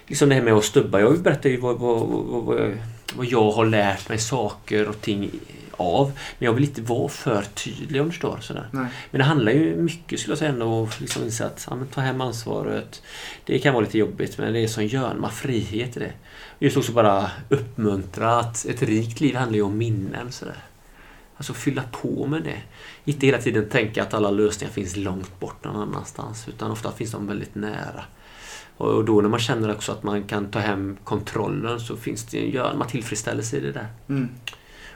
liksom 0.07 0.29
det 0.29 0.35
här 0.35 0.41
med 0.41 0.53
att 0.53 0.65
stubba. 0.65 0.99
Jag 0.99 1.21
berättar 1.21 1.49
ju 1.49 1.57
vad, 1.57 1.79
vad, 1.79 1.99
vad, 2.07 2.77
vad 3.15 3.25
jag 3.25 3.51
har 3.51 3.65
lärt 3.65 4.09
mig 4.09 4.17
saker 4.17 4.87
och 4.87 5.01
ting 5.01 5.31
av. 5.77 6.11
Men 6.39 6.45
jag 6.45 6.53
vill 6.53 6.63
inte 6.63 6.81
vara 6.81 7.09
för 7.09 7.43
tydlig 7.43 8.01
om 8.01 8.07
du 8.07 8.11
förstår. 8.11 8.37
Sådär. 8.41 8.69
Nej. 8.71 8.85
Men 9.11 9.19
det 9.19 9.25
handlar 9.25 9.51
ju 9.51 9.75
mycket 9.75 10.19
skulle 10.19 10.31
jag 10.31 10.39
säga 10.39 10.51
ändå 10.51 10.65
om 10.65 10.83
att 10.83 11.01
liksom 11.01 11.23
att 11.41 11.67
ja, 11.69 11.77
ta 11.93 12.01
hem 12.01 12.21
ansvaret. 12.21 13.01
Det 13.45 13.59
kan 13.59 13.73
vara 13.73 13.85
lite 13.85 13.97
jobbigt 13.97 14.37
men 14.37 14.53
det 14.53 14.59
är 14.59 14.67
som 14.67 14.85
görma 14.85 15.29
frihet 15.29 15.97
i 15.97 15.99
det. 15.99 16.11
Just 16.59 16.77
också 16.77 16.91
bara 16.91 17.31
uppmuntra 17.49 18.39
att 18.39 18.65
ett 18.65 18.81
rikt 18.81 19.19
liv 19.19 19.35
handlar 19.35 19.55
ju 19.55 19.61
om 19.61 19.77
minnen. 19.77 20.31
Sådär. 20.31 20.57
Alltså 21.37 21.53
fylla 21.53 21.83
på 21.91 22.25
med 22.25 22.43
det. 22.43 22.61
Inte 23.05 23.25
hela 23.25 23.37
tiden 23.37 23.69
tänka 23.69 24.03
att 24.03 24.13
alla 24.13 24.31
lösningar 24.31 24.73
finns 24.73 24.95
långt 24.95 25.39
bort 25.39 25.63
någon 25.63 25.75
annanstans. 25.75 26.47
Utan 26.47 26.71
ofta 26.71 26.91
finns 26.91 27.11
de 27.11 27.27
väldigt 27.27 27.55
nära. 27.55 28.03
Och 28.77 29.05
då 29.05 29.21
när 29.21 29.29
man 29.29 29.39
känner 29.39 29.71
också 29.71 29.91
att 29.91 30.03
man 30.03 30.23
kan 30.23 30.51
ta 30.51 30.59
hem 30.59 30.97
kontrollen 31.03 31.79
så 31.79 31.97
finns 31.97 32.25
det 32.25 32.39
en 32.45 32.49
görma 32.49 32.85
tillfredsställelse 32.85 33.57
i 33.57 33.59
det 33.59 33.71
där. 33.71 33.87
Mm. 34.09 34.29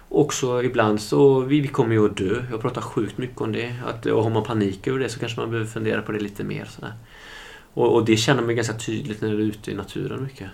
Också 0.09 0.63
ibland 0.63 1.01
så, 1.01 1.39
vi, 1.39 1.61
vi 1.61 1.67
kommer 1.67 1.95
ju 1.95 2.05
att 2.05 2.17
dö. 2.17 2.43
Jag 2.51 2.61
pratar 2.61 2.81
sjukt 2.81 3.17
mycket 3.17 3.41
om 3.41 3.51
det. 3.51 3.75
Att, 3.85 4.05
och 4.05 4.23
har 4.23 4.29
man 4.29 4.43
panik 4.43 4.87
över 4.87 4.99
det 4.99 5.09
så 5.09 5.19
kanske 5.19 5.39
man 5.39 5.49
behöver 5.49 5.69
fundera 5.69 6.01
på 6.01 6.11
det 6.11 6.19
lite 6.19 6.43
mer. 6.43 6.65
Sådär. 6.65 6.93
Och, 7.73 7.93
och 7.95 8.05
det 8.05 8.17
känner 8.17 8.43
man 8.43 8.55
ganska 8.55 8.73
tydligt 8.73 9.21
när 9.21 9.29
du 9.29 9.35
är 9.35 9.45
ute 9.45 9.71
i 9.71 9.73
naturen 9.73 10.23
mycket. 10.23 10.47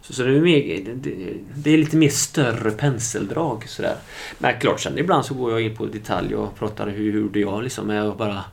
Så, 0.00 0.12
så 0.12 0.22
det, 0.22 0.36
är 0.36 0.40
mer, 0.40 0.84
det, 0.94 1.34
det 1.54 1.70
är 1.70 1.78
lite 1.78 1.96
mer 1.96 2.08
större 2.08 2.70
penseldrag. 2.70 3.64
Sådär. 3.68 3.96
Men 4.38 4.60
klart 4.60 4.80
sen 4.80 4.98
ibland 4.98 5.24
så 5.24 5.34
går 5.34 5.50
jag 5.52 5.60
in 5.60 5.76
på 5.76 5.86
detalj 5.86 6.34
och 6.34 6.58
pratar 6.58 6.88
hur, 6.88 7.12
hur 7.12 7.28
det 7.28 7.40
jag 7.40 7.62
liksom 7.62 7.90
är 7.90 8.08
och 8.08 8.16
bara 8.16 8.44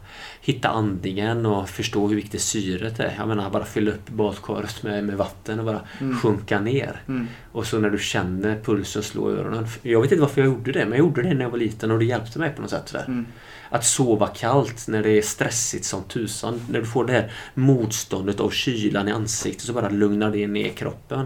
hitta 0.53 0.69
andningen 0.69 1.45
och 1.45 1.69
förstå 1.69 2.07
hur 2.07 2.15
viktigt 2.15 2.41
syret 2.41 2.99
är. 2.99 3.13
Jag 3.17 3.27
menar 3.27 3.49
bara 3.49 3.65
fylla 3.65 3.91
upp 3.91 4.09
badkaret 4.09 4.83
med, 4.83 5.03
med 5.03 5.17
vatten 5.17 5.59
och 5.59 5.65
bara 5.65 5.81
Mm. 5.99 6.17
sjunka 6.19 6.59
ner. 6.59 7.01
Mm. 7.07 7.27
Och 7.51 7.65
så 7.65 7.79
när 7.79 7.89
du 7.89 7.99
känner 7.99 8.61
pulsen 8.63 9.03
slå 9.03 9.31
i 9.31 9.33
öronen. 9.37 9.67
Jag 9.81 10.01
vet 10.01 10.11
inte 10.11 10.21
varför 10.21 10.41
jag 10.41 10.47
gjorde 10.53 10.71
det, 10.71 10.79
men 10.79 10.89
jag 10.91 10.99
gjorde 10.99 11.21
det 11.21 11.33
när 11.33 11.41
jag 11.41 11.49
var 11.49 11.57
liten 11.57 11.91
och 11.91 11.99
det 11.99 12.05
hjälpte 12.05 12.39
mig 12.39 12.51
på 12.55 12.61
något 12.61 12.69
sätt. 12.71 12.95
Mm. 13.07 13.25
Att 13.69 13.85
sova 13.85 14.27
kallt 14.27 14.87
när 14.87 15.03
det 15.03 15.09
är 15.17 15.21
stressigt 15.21 15.85
som 15.85 16.03
tusan. 16.03 16.61
När 16.69 16.79
du 16.79 16.85
får 16.85 17.05
det 17.05 17.13
här 17.13 17.31
motståndet 17.53 18.39
av 18.39 18.49
kylan 18.49 19.07
i 19.07 19.11
ansiktet 19.11 19.65
så 19.65 19.73
bara 19.73 19.89
lugnar 19.89 20.31
det 20.31 20.47
ner 20.47 20.69
kroppen. 20.69 21.25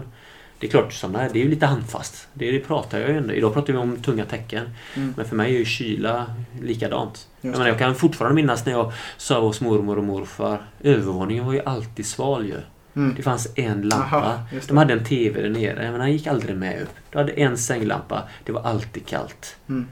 Det 0.64 0.68
är 0.68 0.70
klart, 0.70 1.02
här- 1.02 1.30
det 1.32 1.38
är 1.38 1.44
ju 1.44 1.50
lite 1.50 1.66
handfast. 1.66 2.28
Det, 2.34 2.50
det 2.50 2.58
pratar 2.58 2.98
jag 3.00 3.10
ju 3.10 3.16
ändå. 3.16 3.34
Idag 3.34 3.54
pratar 3.54 3.72
vi 3.72 3.78
om 3.78 3.96
tunga 3.96 4.24
tecken. 4.24 4.70
Mm. 4.96 5.14
Men 5.16 5.26
för 5.26 5.36
mig 5.36 5.54
är 5.54 5.58
ju 5.58 5.64
kyla 5.64 6.26
likadant. 6.62 7.28
Jag, 7.40 7.50
menar, 7.52 7.66
jag 7.66 7.78
kan 7.78 7.94
fortfarande 7.94 8.34
minnas 8.34 8.66
när 8.66 8.72
jag 8.72 8.92
sov 9.16 9.42
hos 9.42 9.60
mormor 9.60 9.98
och 9.98 10.04
morfar. 10.04 10.62
Övervåningen 10.82 11.46
var 11.46 11.52
ju 11.52 11.60
alltid 11.64 12.06
sval 12.06 12.46
ju. 12.46 12.56
Mm. 12.96 13.14
Det 13.16 13.22
fanns 13.22 13.48
en 13.56 13.88
lampa. 13.88 14.16
Aha. 14.16 14.38
De 14.68 14.76
hade 14.76 14.92
en 14.92 15.04
TV 15.04 15.42
där 15.42 15.50
nere, 15.50 15.90
men 15.90 16.00
han 16.00 16.12
gick 16.12 16.26
aldrig 16.26 16.56
med 16.56 16.82
upp. 16.82 16.88
Du 17.10 17.18
hade 17.18 17.32
en 17.32 17.58
sänglampa. 17.58 18.22
Det 18.44 18.52
var 18.52 18.62
alltid 18.62 19.06
kallt. 19.06 19.56
Mm. 19.68 19.86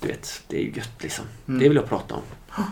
du 0.00 0.08
vet, 0.08 0.42
det 0.48 0.56
är 0.56 0.60
ju 0.62 0.72
gött 0.76 1.02
liksom. 1.02 1.24
Mm. 1.48 1.60
Det 1.60 1.68
vill 1.68 1.76
jag 1.76 1.88
prata 1.88 2.14
om. 2.14 2.22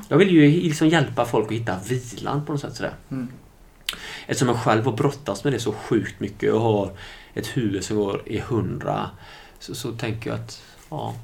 Jag 0.08 0.18
vill 0.18 0.30
ju 0.30 0.40
liksom 0.50 0.88
hjälpa 0.88 1.24
folk 1.24 1.46
att 1.46 1.52
hitta 1.52 1.76
vilan 1.88 2.44
på 2.46 2.52
något 2.52 2.60
sätt 2.60 2.74
sådär. 2.76 2.94
Mm. 3.92 4.02
Eftersom 4.26 4.48
jag 4.48 4.58
själv 4.58 4.84
har 4.84 4.92
brottats 4.92 5.44
med 5.44 5.52
det 5.52 5.60
så 5.60 5.72
sjukt 5.72 6.20
mycket 6.20 6.52
och 6.52 6.60
har 6.60 6.90
ett 7.34 7.46
huvud 7.46 7.84
som 7.84 7.96
går 7.96 8.22
i 8.26 8.38
hundra 8.38 9.10
så, 9.58 9.74
så 9.74 9.92
tänker 9.92 10.30
jag 10.30 10.38
att 10.40 10.62
ja, 10.90 11.14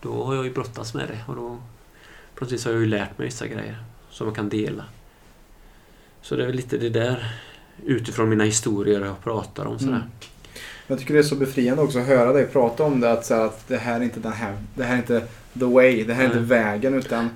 då 0.00 0.24
har 0.24 0.34
jag 0.34 0.44
ju 0.44 0.52
brottats 0.52 0.94
med 0.94 1.08
det 1.08 1.18
och 1.26 1.36
då 1.36 1.58
vis 2.46 2.64
har 2.64 2.72
jag 2.72 2.80
ju 2.80 2.86
lärt 2.86 3.18
mig 3.18 3.26
vissa 3.26 3.46
grejer 3.46 3.82
som 4.10 4.26
jag 4.26 4.36
kan 4.36 4.48
dela. 4.48 4.84
Så 6.22 6.36
det 6.36 6.42
är 6.42 6.46
väl 6.46 6.56
lite 6.56 6.78
det 6.78 6.88
där 6.88 7.34
utifrån 7.84 8.28
mina 8.28 8.44
historier 8.44 9.00
jag 9.00 9.22
pratar 9.22 9.66
om 9.66 9.78
sådär. 9.78 9.92
Mm. 9.92 10.08
Jag 10.86 10.98
tycker 10.98 11.14
det 11.14 11.20
är 11.20 11.24
så 11.24 11.36
befriande 11.36 11.82
också 11.82 11.98
att 11.98 12.06
höra 12.06 12.32
dig 12.32 12.46
prata 12.46 12.84
om 12.84 13.00
det. 13.00 13.12
Att, 13.12 13.26
så 13.26 13.34
att 13.34 13.68
det 13.68 13.76
här 13.76 14.00
är 14.00 14.04
inte 14.04 14.20
den 14.20 14.32
här, 14.32 14.56
det 14.74 14.84
här 14.84 14.94
är 14.94 14.98
inte 14.98 15.20
the 15.58 15.64
way, 15.64 16.04
det 16.04 16.14
här 16.14 16.24
är 16.24 16.28
Nej. 16.28 16.36
inte 16.36 16.54
vägen. 16.54 16.94
Utan 16.94 17.30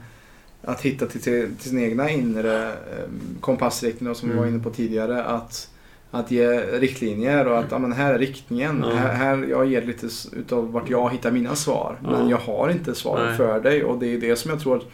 att 0.65 0.81
hitta 0.81 1.07
till, 1.07 1.21
till, 1.21 1.51
sin 1.59 1.79
egna 1.79 2.11
inre 2.11 2.69
eh, 2.69 3.09
kompassriktning 3.41 4.15
som 4.15 4.29
vi 4.29 4.33
Mm. 4.33 4.45
var 4.45 4.51
inne 4.53 4.63
på 4.63 4.71
tidigare. 4.71 5.25
Att, 5.25 5.69
att 6.11 6.31
ge 6.31 6.49
riktlinjer 6.61 7.47
och 7.47 7.59
att 7.59 7.71
men 7.81 7.93
här 7.93 8.15
är 8.15 8.19
riktningen. 8.19 8.85
Ja. 8.89 8.95
Här, 8.95 9.13
här, 9.15 9.47
jag 9.51 9.67
ger 9.67 9.83
lite 9.83 10.07
utav 10.33 10.73
vart 10.73 10.91
jag 10.91 11.11
hittar 11.13 11.31
mina 11.31 11.55
svar. 11.55 11.99
Men 12.03 12.13
Ja. 12.13 12.31
jag 12.31 12.39
har 12.53 12.69
inte 12.69 12.95
Nej. 13.05 13.37
för 13.37 13.61
dig. 13.61 13.85
Och 13.85 13.99
det 13.99 14.07
är 14.15 14.21
det 14.21 14.37
som 14.37 14.51
jag 14.51 14.61
tror 14.61 14.77
att 14.77 14.85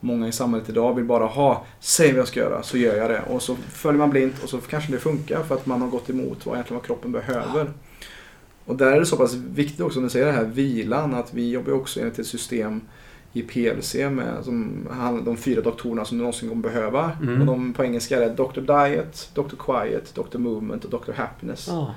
många 0.00 0.28
i 0.28 0.32
samhället 0.32 0.68
idag 0.68 0.94
vill 0.94 1.04
bara 1.04 1.24
ha. 1.26 1.64
Säg 1.80 2.12
vad 2.12 2.18
jag 2.20 2.28
ska 2.28 2.40
göra 2.40 2.62
så 2.62 2.78
gör 2.78 2.96
jag 2.96 3.10
det. 3.10 3.22
Och 3.30 3.42
så 3.42 3.56
följer 3.70 3.98
man 3.98 4.10
blint 4.10 4.42
och 4.42 4.48
så 4.48 4.58
kanske 4.58 4.92
det 4.92 4.98
funkar 4.98 5.42
för 5.42 5.54
att 5.54 5.66
man 5.66 5.80
har 5.82 5.88
gått 5.88 6.10
emot 6.10 6.46
vad 6.46 6.54
egentligen 6.54 6.78
vad 6.78 6.86
kroppen 6.86 7.12
behöver. 7.12 7.70
Och 8.64 8.76
där 8.76 8.92
är 8.92 9.00
det 9.00 9.06
så 9.06 9.16
pass 9.16 9.34
viktigt 9.34 9.80
också, 9.80 9.98
om 9.98 10.04
du 10.04 10.10
säger 10.10 10.26
det 10.26 10.32
här 10.32 10.44
vilan, 10.44 11.14
att 11.14 11.34
vi 11.34 11.50
jobbar 11.50 11.72
också 11.72 12.00
enligt 12.00 12.18
ett 12.18 12.26
system 12.26 12.80
i 13.36 13.42
PLC 13.42 13.94
med 13.94 14.44
som, 14.44 14.88
de 15.24 15.36
fyra 15.36 15.60
doktorerna 15.60 16.04
som 16.04 16.18
du 16.18 16.22
någonsin 16.22 16.48
kommer 16.48 16.62
behöva. 16.62 17.10
Mm. 17.22 17.40
Och 17.40 17.46
de 17.46 17.72
på 17.72 17.84
engelska 17.84 18.24
är 18.24 18.30
Dr. 18.30 18.60
Diet, 18.60 19.30
Dr. 19.34 19.56
Quiet, 19.58 20.14
Dr. 20.14 20.38
Movement 20.38 20.84
och 20.84 20.90
Dr. 20.90 21.12
Happiness. 21.12 21.66
Ja, 21.70 21.94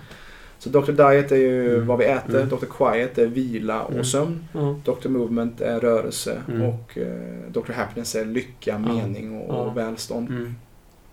Så 0.60 0.70
Dr. 0.70 0.92
Diet 0.92 1.32
är 1.32 1.36
ju 1.36 1.74
Mm. 1.76 1.88
vad 1.88 1.98
vi 2.00 2.06
äter, 2.06 2.36
Mm. 2.42 2.50
Dr. 2.50 2.66
Quiet 2.78 3.18
är 3.18 3.28
vila 3.28 3.82
och 3.84 3.92
Mm. 3.92 4.04
sömn. 4.06 4.44
Dr. 4.86 5.10
Movement 5.10 5.62
är 5.62 5.80
rörelse 5.80 6.42
Mm. 6.48 6.62
och 6.62 6.98
eh, 6.98 7.52
Dr. 7.52 7.72
Happiness 7.72 8.16
är 8.16 8.26
lycka, 8.26 8.78
mening 8.80 9.42
och, 9.42 9.68
och 9.68 9.78
välstånd. 9.78 10.30
mm, 10.30 10.56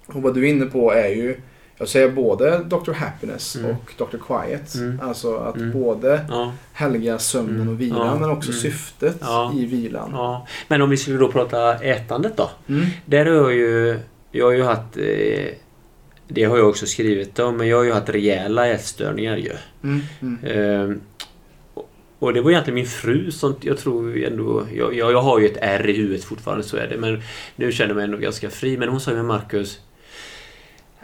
Och 0.06 0.22
vad 0.22 0.34
du 0.34 0.46
är 0.46 0.50
inne 0.50 0.66
på 0.66 0.92
är 0.92 1.08
ju, 1.08 1.36
jag 1.78 1.88
säger 1.88 2.08
både 2.10 2.58
Dr. 2.58 2.92
Happiness 2.92 3.56
Mm. 3.56 3.70
och 3.70 3.92
Dr. 3.98 4.16
Quiet. 4.26 4.74
Mm. 4.74 5.00
Alltså 5.02 5.36
att 5.36 5.56
Mm. 5.56 5.72
både 5.72 6.20
ja, 6.30 6.52
helga 6.72 7.18
sömnen 7.18 7.56
Mm. 7.56 7.68
och 7.68 7.80
vilan 7.80 8.06
Ja. 8.06 8.18
men 8.20 8.30
också 8.30 8.50
Mm. 8.50 8.60
syftet 8.62 9.16
Ja. 9.20 9.52
i 9.56 9.66
vilan. 9.66 10.10
ja. 10.12 10.46
Men 10.68 10.82
om 10.82 10.90
vi 10.90 10.96
skulle 10.96 11.18
då 11.18 11.32
prata 11.32 11.74
ätandet 11.78 12.36
då? 12.36 12.50
Där 13.06 13.26
har 13.26 13.32
jag 13.34 13.54
ju... 13.54 13.98
Jag 14.30 14.44
har 14.46 14.52
ju 14.52 14.62
haft... 14.62 14.96
Eh, 14.96 15.48
det 16.28 16.44
har 16.44 16.58
jag 16.58 16.68
också 16.68 16.86
skrivit 16.86 17.38
om, 17.38 17.56
men 17.56 17.68
jag 17.68 17.76
har 17.76 17.84
ju 17.84 17.92
haft 17.92 18.08
rejäla 18.08 18.66
ätstörningar 18.68 19.36
ju. 19.36 19.52
Mm. 19.82 20.38
Ehm, 20.44 21.00
och- 21.74 21.90
och 22.18 22.32
det 22.34 22.40
var 22.40 22.50
egentligen 22.50 22.74
min 22.74 22.86
fru 22.86 23.30
som 23.30 23.54
jag 23.60 23.78
tror 23.78 24.24
ändå... 24.24 24.66
Jag, 24.74 24.94
jag, 24.94 25.12
jag 25.12 25.22
har 25.22 25.38
ju 25.38 25.46
ett 25.46 25.58
R 25.60 25.88
i 25.88 25.92
huvudet 25.96 26.24
fortfarande, 26.24 26.64
så 26.64 26.76
är 26.76 26.86
det. 26.88 26.96
Men 26.96 27.22
nu 27.56 27.72
känner 27.72 27.88
jag 27.90 27.96
mig 27.96 28.04
ändå 28.04 28.18
ganska 28.18 28.50
fri. 28.50 28.76
Men 28.78 28.88
hon 28.88 29.00
sa 29.00 29.10
ju 29.10 29.16
med 29.16 29.24
Marcus 29.24 29.80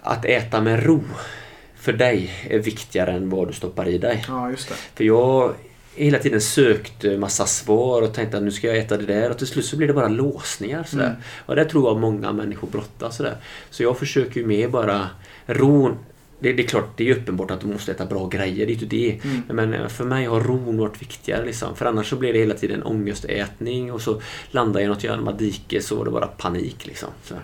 att 0.03 0.25
äta 0.25 0.61
med 0.61 0.87
ro 0.87 1.03
för 1.81 1.93
dig 1.93 2.31
är 2.51 2.59
viktigare 2.59 3.13
än 3.13 3.31
vad 3.31 3.49
du 3.49 3.53
stoppar 3.53 3.89
i 3.89 3.99
dig. 3.99 4.25
Ja, 4.29 4.51
just 4.51 4.69
det. 4.69 4.75
För 4.75 5.05
jag 5.05 5.55
hela 5.95 6.19
tiden 6.19 6.41
sökte 6.41 7.19
massa 7.19 7.47
svar 7.47 8.03
och 8.03 8.15
tänkte 8.15 8.37
att 8.37 8.43
nu 8.43 8.51
ska 8.51 8.67
jag 8.67 8.79
äta 8.79 8.97
det 8.97 9.07
där 9.07 9.31
och 9.31 9.39
till 9.39 9.47
slut 9.47 9.65
så 9.65 9.77
blir 9.77 9.87
det 9.87 9.95
bara 9.95 10.09
låsningar. 10.09 10.85
Sådär. 10.85 11.07
Mm. 11.07 11.17
Och 11.47 11.57
det 11.57 11.65
tror 11.65 11.89
jag 11.89 12.01
många 12.01 12.33
människor 12.33 12.69
brottas 12.69 13.17
sådär. 13.17 13.37
Så 13.71 13.83
jag 13.83 13.99
försöker 13.99 14.41
ju 14.41 14.47
med 14.47 14.71
bara 14.71 15.09
ron. 15.47 15.99
Det, 16.39 16.53
det 16.53 16.63
är 16.63 16.67
klart, 16.67 16.97
det 16.97 17.11
är 17.11 17.17
uppenbart 17.17 17.51
att 17.51 17.61
du 17.61 17.67
måste 17.67 17.93
äta 17.93 18.07
bra 18.07 18.29
grejer, 18.29 18.67
det 18.67 18.73
är 18.73 18.75
inte 18.75 18.87
det. 18.87 19.21
Mm. 19.25 19.43
Men 19.49 19.75
eh, 19.75 19.89
för 19.89 20.05
mig 20.05 20.27
har 20.27 20.41
ron 20.41 20.79
varit 20.79 21.03
viktigare 21.03 21.45
liksom. 21.45 21.77
För 21.77 21.87
annars 21.87 22.11
så 22.11 22.17
blir 22.17 22.33
det 22.33 22.39
hela 22.39 22.55
tiden 22.55 22.83
ångestätning 22.83 23.93
och 23.93 24.03
så 24.03 24.21
landar 24.51 24.81
jag 24.81 24.87
i 24.87 24.89
något 24.89 25.05
jävla 25.05 25.33
dike 25.33 25.83
så 25.83 25.97
var 25.97 26.05
det 26.05 26.11
bara 26.11 26.27
panik 26.27 26.87
liksom. 26.87 27.09
Så, 27.25 27.35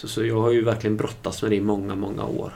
så, 0.00 0.08
så 0.08 0.24
jag 0.24 0.40
har 0.40 0.50
ju 0.50 0.64
verkligen 0.64 0.96
brottats 0.96 1.42
med 1.42 1.50
det 1.50 1.56
i 1.56 1.60
många, 1.60 1.94
många 1.94 2.24
år. 2.24 2.52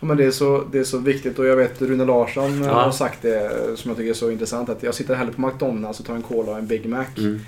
Ja, 0.00 0.06
men 0.06 0.16
det, 0.16 0.24
är 0.24 0.30
så, 0.30 0.64
det 0.72 0.78
är 0.78 0.84
så 0.84 0.98
viktigt 0.98 1.38
och 1.38 1.46
jag 1.46 1.56
vet 1.56 1.82
Rune 1.82 2.04
Larsson 2.04 2.62
eh, 2.62 2.68
Ja. 2.68 2.72
har 2.74 2.90
sagt 2.90 3.22
det 3.22 3.50
som 3.78 3.88
jag 3.90 3.96
tycker 3.98 4.10
är 4.10 4.14
så 4.14 4.30
intressant 4.30 4.68
att 4.68 4.82
jag 4.82 4.94
sitter 4.94 5.14
hellre 5.14 5.32
på 5.32 5.40
McDonalds 5.40 6.00
och 6.00 6.06
tar 6.06 6.14
en 6.14 6.22
cola 6.22 6.52
och 6.52 6.58
en 6.58 6.66
Big 6.66 6.86
Mac 6.86 7.04
Mm. 7.18 7.40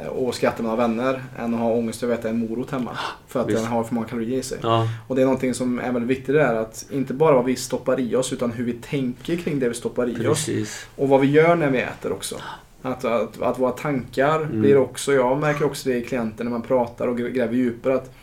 eh, 0.00 0.06
och 0.06 0.34
skrattar 0.34 0.62
med 0.62 0.70
några 0.70 0.88
vänner 0.88 1.22
än 1.38 1.54
att 1.54 1.60
ha 1.60 1.70
ångest 1.72 2.02
över 2.02 2.14
att 2.14 2.20
äta 2.20 2.28
en 2.28 2.38
morot 2.38 2.70
hemma. 2.70 2.90
För 3.28 3.40
att 3.40 3.48
Visst. 3.48 3.58
den 3.58 3.66
har 3.66 3.84
för 3.84 3.94
många 3.94 4.06
kalorier 4.06 4.38
i 4.38 4.42
sig. 4.42 4.58
Ja, 4.62 4.88
Och 5.08 5.16
det 5.16 5.22
är 5.22 5.26
någonting 5.26 5.54
som 5.54 5.78
är 5.78 5.92
väldigt 5.92 6.10
viktigt 6.18 6.34
där 6.34 6.54
att 6.54 6.86
inte 6.90 7.14
bara 7.14 7.34
vad 7.34 7.44
vi 7.44 7.56
stoppar 7.56 8.00
i 8.00 8.16
oss 8.16 8.32
utan 8.32 8.52
hur 8.52 8.64
vi 8.64 8.72
tänker 8.72 9.36
kring 9.36 9.58
det 9.58 9.68
vi 9.68 9.74
stoppar 9.74 10.08
i 10.08 10.12
oss. 10.26 10.46
precis. 10.46 10.86
Och 10.96 11.08
vad 11.08 11.20
vi 11.20 11.26
gör 11.30 11.56
när 11.56 11.70
vi 11.70 11.78
äter 11.78 12.12
också. 12.12 12.36
Att, 12.82 13.04
att, 13.04 13.42
att 13.42 13.58
våra 13.58 13.70
tankar 13.72 14.36
Mm. 14.42 14.60
blir 14.60 14.76
också, 14.76 15.12
jag 15.12 15.38
märker 15.40 15.64
också 15.64 15.88
det 15.88 15.96
i 15.96 16.02
klienter 16.04 16.44
när 16.44 16.50
man 16.50 16.62
pratar 16.62 17.06
och 17.08 17.16
gräver 17.18 17.54
djupare 17.54 17.94
att 17.94 18.14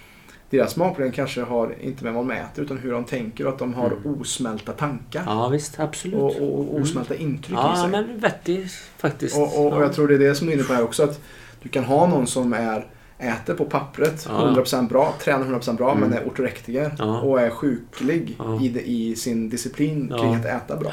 deras 0.55 0.71
smakproblem 0.73 1.11
kanske 1.11 1.41
har 1.41 1.75
inte 1.81 2.03
med 2.03 2.13
vad 2.13 2.27
de 2.27 2.33
äter 2.33 2.63
utan 2.63 2.77
hur 2.77 2.91
de 2.91 3.03
tänker 3.03 3.47
och 3.47 3.53
att 3.53 3.59
de 3.59 3.73
har 3.73 3.85
Mm. 3.87 4.21
osmälta 4.21 4.71
tankar. 4.71 5.23
Ja 5.25 5.47
visst, 5.49 5.79
absolut. 5.79 6.15
Och, 6.19 6.35
och, 6.41 6.75
osmälta 6.75 7.15
intryck 7.15 7.51
i 7.57 7.61
Ja, 7.61 7.75
sig. 7.81 7.89
men 7.91 8.19
vettigt 8.19 8.71
faktiskt. 8.97 9.37
Och, 9.37 9.43
och, 9.59 9.65
och 9.67 9.73
ja. 9.77 9.81
jag 9.81 9.93
tror 9.93 10.07
det 10.07 10.15
är 10.15 10.19
det 10.19 10.35
som 10.35 10.49
är 10.49 10.53
inne 10.53 10.63
på 10.63 10.73
här 10.73 10.83
också. 10.83 11.03
Att 11.03 11.19
du 11.63 11.69
kan 11.69 11.83
ha 11.83 12.07
någon 12.07 12.27
som 12.27 12.53
är 12.53 12.85
äter 13.17 13.53
på 13.53 13.65
pappret 13.65 14.25
Ja. 14.29 14.53
100% 14.65 14.89
bra, 14.89 15.13
tränar 15.23 15.45
100% 15.59 15.77
bra 15.77 15.91
Mm. 15.91 16.09
men 16.09 16.19
är 16.19 16.25
ortorektiker 16.27 16.95
Ja. 16.99 17.19
och 17.21 17.41
är 17.41 17.49
sjuklig 17.49 18.35
Ja. 18.39 18.61
i, 18.61 18.69
det, 18.69 18.89
i 18.89 19.15
sin 19.15 19.49
disciplin 19.49 20.07
Ja. 20.11 20.17
kring 20.17 20.35
att 20.35 20.45
äta 20.45 20.75
bra. 20.77 20.91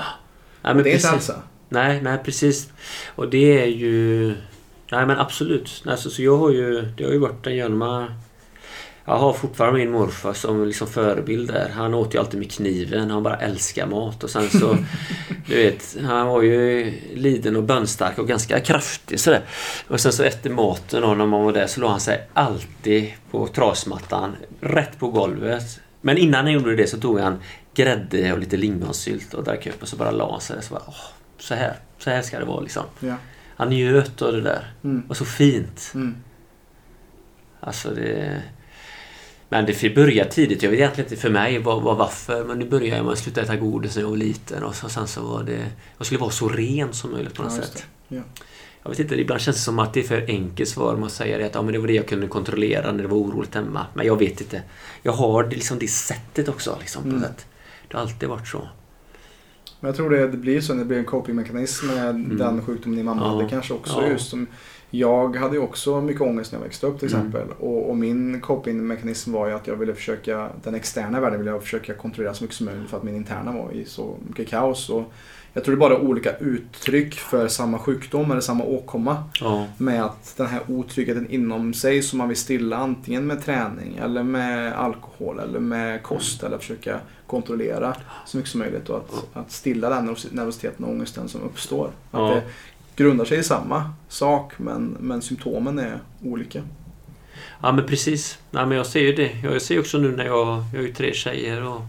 Nej, 0.62 0.70
Och 0.70 0.76
men 0.76 0.84
det 0.84 0.90
är 0.90 0.94
inte 0.94 1.08
hälsa. 1.08 1.34
Nej, 1.68 2.02
nej 2.02 2.18
precis. 2.24 2.72
Och 3.14 3.28
det 3.30 3.62
är 3.62 3.66
ju... 3.66 4.26
Nej 4.92 5.06
men 5.06 5.18
absolut. 5.18 5.82
Alltså, 5.86 6.10
så 6.10 6.22
jag 6.22 6.36
har 6.38 6.50
ju... 6.50 6.80
Det 6.96 7.04
har 7.04 7.12
ju 7.12 7.18
varit 7.18 7.46
en 7.46 7.56
genom... 7.56 8.06
Jag 9.05 9.18
har 9.18 9.32
fortfarande 9.32 9.78
min 9.78 9.90
morfar 9.90 10.32
som 10.32 10.66
liksom 10.66 10.86
förebild 10.86 11.53
där. 11.53 11.68
Han 11.68 11.94
åt 11.94 12.14
ju 12.14 12.18
alltid 12.18 12.40
med 12.40 12.50
kniven. 12.53 13.11
Han 13.11 13.22
bara 13.22 13.36
älskar 13.36 13.86
mat. 13.86 14.24
Och 14.24 14.30
sen 14.30 14.50
så... 14.50 14.76
du 15.46 15.55
vet, 15.55 15.96
han 16.03 16.26
var 16.26 16.42
ju 16.42 16.92
liden 17.14 17.57
och 17.57 17.62
bönstark 17.62 18.18
och 18.18 18.28
ganska 18.28 18.61
kraftig 18.61 19.20
sådär. 19.20 19.42
Och 19.88 20.00
sen 20.00 20.12
så 20.12 20.22
efter 20.22 20.50
maten 20.50 21.03
då, 21.03 21.14
när 21.14 21.26
man 21.26 21.44
var 21.44 21.53
där 21.53 21.66
så 21.66 21.80
låg 21.80 21.90
han 21.90 22.00
sig 22.00 22.28
alltid 22.32 23.12
på 23.30 23.46
trasmattan. 23.46 24.36
Rätt 24.61 24.98
på 24.98 25.09
golvet. 25.09 25.80
Men 26.00 26.18
innan 26.18 26.44
han 26.44 26.53
gjorde 26.53 26.76
det 26.76 26.86
så 26.86 26.98
tog 26.98 27.20
han 27.20 27.38
grädde 27.74 28.32
och 28.32 28.38
lite 28.38 28.57
lingonsylt 28.57 29.34
och 29.34 29.44
drack 29.44 29.66
upp 29.66 29.82
och 29.82 29.88
så 29.88 29.96
bara 29.96 30.11
la 30.11 30.32
han 30.32 30.40
sig 30.40 30.57
där. 30.57 30.62
Så 30.62 30.74
bara, 30.74 30.84
åh, 30.86 31.05
så 31.38 31.55
här, 31.55 31.76
så 31.98 32.11
här 32.11 32.22
ska 32.22 32.38
det 32.38 32.44
vara 32.44 32.61
liksom. 32.61 32.84
Ja. 33.00 33.14
Han 33.57 33.68
njöt 33.68 34.22
av 34.22 34.32
det 34.32 34.40
där. 34.40 34.72
Mm. 34.84 35.03
Och 35.09 35.16
så 35.16 35.24
fint. 35.24 35.92
Mm. 35.94 36.14
Alltså 37.61 37.90
det... 37.90 38.42
Men 39.53 39.66
det 39.66 39.94
började 39.94 40.30
tidigt. 40.30 40.62
Jag 40.62 40.70
vet 40.70 40.78
egentligen 40.80 41.11
inte 41.11 41.22
för 41.22 41.30
mig 41.30 41.59
vad, 41.59 41.82
vad 41.82 41.96
varför. 41.96 42.44
Men 42.44 42.59
nu 42.59 42.68
började 42.68 42.96
jag 42.96 43.05
med 43.05 43.12
att 43.12 43.18
sluta 43.18 43.40
äta 43.42 43.57
godis 43.57 43.96
när 43.96 44.03
jag 44.03 44.09
var 44.11 44.16
liten. 44.16 44.62
Och 44.62 44.74
så, 44.74 44.88
sen 44.88 45.07
så 45.07 45.22
var 45.22 45.42
det... 45.42 45.66
Jag 45.98 46.07
skulle 46.07 46.20
vara 46.20 46.30
så 46.30 46.48
ren 46.48 46.92
som 46.92 47.11
möjligt 47.12 47.34
på 47.34 47.42
något 47.42 47.53
Ja, 47.57 47.62
sätt. 47.62 47.84
det. 48.09 48.16
Ja. 48.16 48.22
Jag 48.82 48.90
vet 48.90 48.98
inte, 48.98 49.14
ibland 49.14 49.40
känns 49.40 49.57
det 49.57 49.62
som 49.62 49.78
att 49.78 49.94
det 49.94 50.00
är 50.00 50.05
för 50.05 50.24
enkelt 50.28 50.68
svar 50.68 51.09
säga 51.09 51.38
det. 51.38 51.46
Att 51.46 51.55
ja, 51.55 51.62
men 51.62 51.72
det 51.72 51.78
var 51.78 51.86
det 51.86 51.92
jag 51.92 52.09
kunde 52.09 52.26
kontrollera 52.28 52.92
när 52.92 53.03
det 53.03 53.09
var 53.09 53.16
oroligt 53.16 53.55
hemma. 53.55 53.86
Men 53.94 54.07
jag 54.07 54.18
vet 54.18 54.40
inte. 54.40 54.62
Jag 55.03 55.12
har 55.12 55.42
det, 55.44 55.57
liksom 55.57 55.78
det 55.78 55.88
sättet 55.88 56.48
också. 56.48 56.76
Liksom, 56.80 57.03
på 57.03 57.09
Mm. 57.09 57.20
sätt. 57.22 57.46
Det 57.88 57.96
har 57.96 58.03
alltid 58.03 58.28
varit 58.28 58.48
så. 58.48 58.68
Men 59.80 59.88
jag 59.88 59.96
tror 59.96 60.11
det, 60.11 60.28
det 60.28 60.36
blir 60.36 60.61
så, 60.61 60.74
det 60.74 60.84
blir 60.84 60.98
en 60.98 61.05
copingmekanism 61.05 61.86
med 61.86 62.14
den 62.14 62.62
sjukdomen 62.64 62.96
din 62.96 63.05
mamma 63.05 63.20
Mm. 63.22 63.32
Ja. 63.32 63.36
hade 63.38 63.50
kanske 63.50 63.74
också. 63.74 64.03
Ja. 64.03 64.09
Just 64.09 64.30
som, 64.30 64.46
jag 64.95 65.36
hade 65.36 65.57
ju 65.57 65.62
också 65.62 66.01
mycket 66.01 66.22
ångest 66.22 66.53
när 66.53 66.59
jag 66.59 66.64
växte 66.64 66.86
upp 66.86 66.99
till 67.01 67.14
Mm. 67.14 67.26
exempel. 67.26 67.49
Och, 67.61 67.90
och 67.90 67.97
min 67.97 68.40
copingmekanism 68.40 69.32
var 69.32 69.47
ju 69.49 69.53
att 69.55 69.66
jag 69.66 69.76
ville 69.76 69.95
försöka, 69.95 70.49
den 70.64 70.74
externa 70.74 71.20
världen 71.20 71.38
ville 71.38 71.51
jag 71.51 71.62
försöka 71.62 71.95
kontrollera 71.95 72.34
så 72.34 72.45
mycket 72.45 72.57
som 72.57 72.66
möjligt 72.66 72.90
för 72.90 72.97
att 72.97 73.03
min 73.03 73.16
interna 73.16 73.53
var 73.53 73.72
i 73.72 73.84
så 73.84 74.16
mycket 74.28 74.49
kaos. 74.49 74.90
Och 74.90 75.12
jag 75.55 75.64
tror 75.64 75.76
det 75.76 75.78
är 75.78 75.88
bara 75.90 75.99
olika 75.99 76.36
uttryck 76.36 77.14
för 77.14 77.49
samma 77.49 77.78
sjukdom 77.78 78.30
eller 78.30 78.40
samma 78.40 78.64
åkomma. 78.64 79.24
Ja. 79.40 79.66
Med 79.78 80.05
att 80.05 80.34
den 80.36 80.47
här 80.47 80.61
otryggheten 80.68 81.30
inom 81.30 81.74
sig 81.74 82.03
som 82.03 82.18
man 82.18 82.28
vill 82.28 82.36
stilla 82.36 82.76
antingen 82.76 83.26
med 83.26 83.45
träning 83.45 83.97
eller 84.03 84.22
med 84.22 84.72
alkohol 84.72 85.38
eller 85.38 85.61
med 85.61 86.03
kost 86.03 86.43
eller 86.43 86.59
försöka 86.59 87.01
kontrollera 87.26 87.97
så 88.26 88.36
mycket 88.36 88.51
som 88.51 88.61
möjligt 88.61 88.88
och 88.88 88.97
att, 88.97 89.26
att 89.36 89.53
stilla 89.53 89.88
den 89.88 90.09
nervos- 90.09 90.28
nervositeten 90.34 90.84
och 90.84 90.90
ångesten 90.90 91.28
som 91.28 91.43
uppstår. 91.43 91.86
Att 91.86 91.93
Ja. 92.20 92.28
det 92.34 92.43
grundar 92.97 93.24
sig 93.24 93.38
i 93.38 93.43
samma 93.43 93.93
sak 94.09 94.53
men, 94.59 94.97
men 95.01 95.22
symptomen 95.22 95.78
är 95.78 95.99
olika. 96.24 96.62
Ja 97.62 97.72
men 97.72 97.86
precis. 97.86 98.38
Nej, 98.51 98.66
men 98.66 98.76
jag 98.76 98.86
ser 98.86 99.01
ju 99.01 99.12
det. 99.12 99.30
Jag 99.43 99.62
ser 99.62 99.80
också 99.80 99.99
nu 99.99 100.16
när 100.16 100.24
jag... 100.24 100.47
Jag 100.72 100.78
har 100.78 100.86
ju 100.86 100.93
tre 100.93 101.12
tjejer 101.14 101.62
och... 101.68 101.80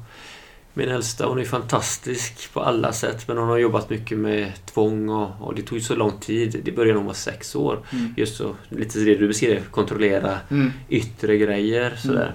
Min 0.75 0.89
äldsta 0.89 1.25
hon 1.25 1.39
är 1.39 1.45
fantastisk 1.45 2.53
på 2.53 2.61
alla 2.61 2.93
sätt 2.93 3.27
men 3.27 3.37
hon 3.37 3.47
har 3.47 3.57
jobbat 3.57 3.89
mycket 3.89 4.17
med 4.17 4.51
tvång 4.65 5.09
och, 5.09 5.29
och 5.41 5.55
det 5.55 5.61
tog 5.61 5.81
så 5.81 5.95
lång 5.95 6.11
tid. 6.19 6.61
Det 6.65 6.71
började 6.71 6.91
när 6.93 6.97
hon 6.97 7.07
var 7.07 7.13
sex 7.13 7.55
år. 7.55 7.79
Mm. 7.91 8.13
Just 8.17 8.37
så, 8.37 8.55
lite 8.69 8.99
det 8.99 9.15
du 9.15 9.27
beskrev, 9.27 9.65
kontrollera 9.71 10.37
Mm. 10.51 10.71
yttre 10.89 11.37
grejer 11.37 11.95
sådär. 11.95 12.33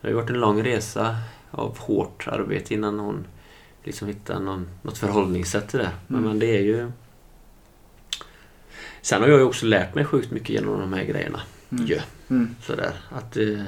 Det 0.00 0.06
har 0.06 0.08
ju 0.08 0.14
varit 0.14 0.30
en 0.30 0.40
lång 0.40 0.62
resa 0.64 1.16
av 1.50 1.78
hårt 1.78 2.26
arbete 2.28 2.74
innan 2.74 2.98
hon 2.98 3.24
liksom 3.84 4.08
hittade 4.08 4.40
någon, 4.40 4.68
något 4.82 4.98
förhållningssätt 4.98 5.68
till 5.68 5.78
det. 5.78 5.90
Men, 6.06 6.18
Mm. 6.18 6.30
men 6.30 6.38
det 6.38 6.56
är 6.56 6.62
ju... 6.62 6.90
Sen 9.02 9.22
har 9.22 9.28
jag 9.28 9.38
ju 9.38 9.44
också 9.44 9.66
lärt 9.66 9.94
mig 9.94 10.04
sjukt 10.04 10.30
mycket 10.30 10.50
genom 10.50 10.80
de 10.80 10.92
här 10.92 11.04
grejerna. 11.04 11.40
Mm. 11.72 11.86
Ju. 11.86 12.00
Mm. 12.30 12.54
Sådär. 12.62 12.92
Att 13.10 13.36
eh, 13.36 13.64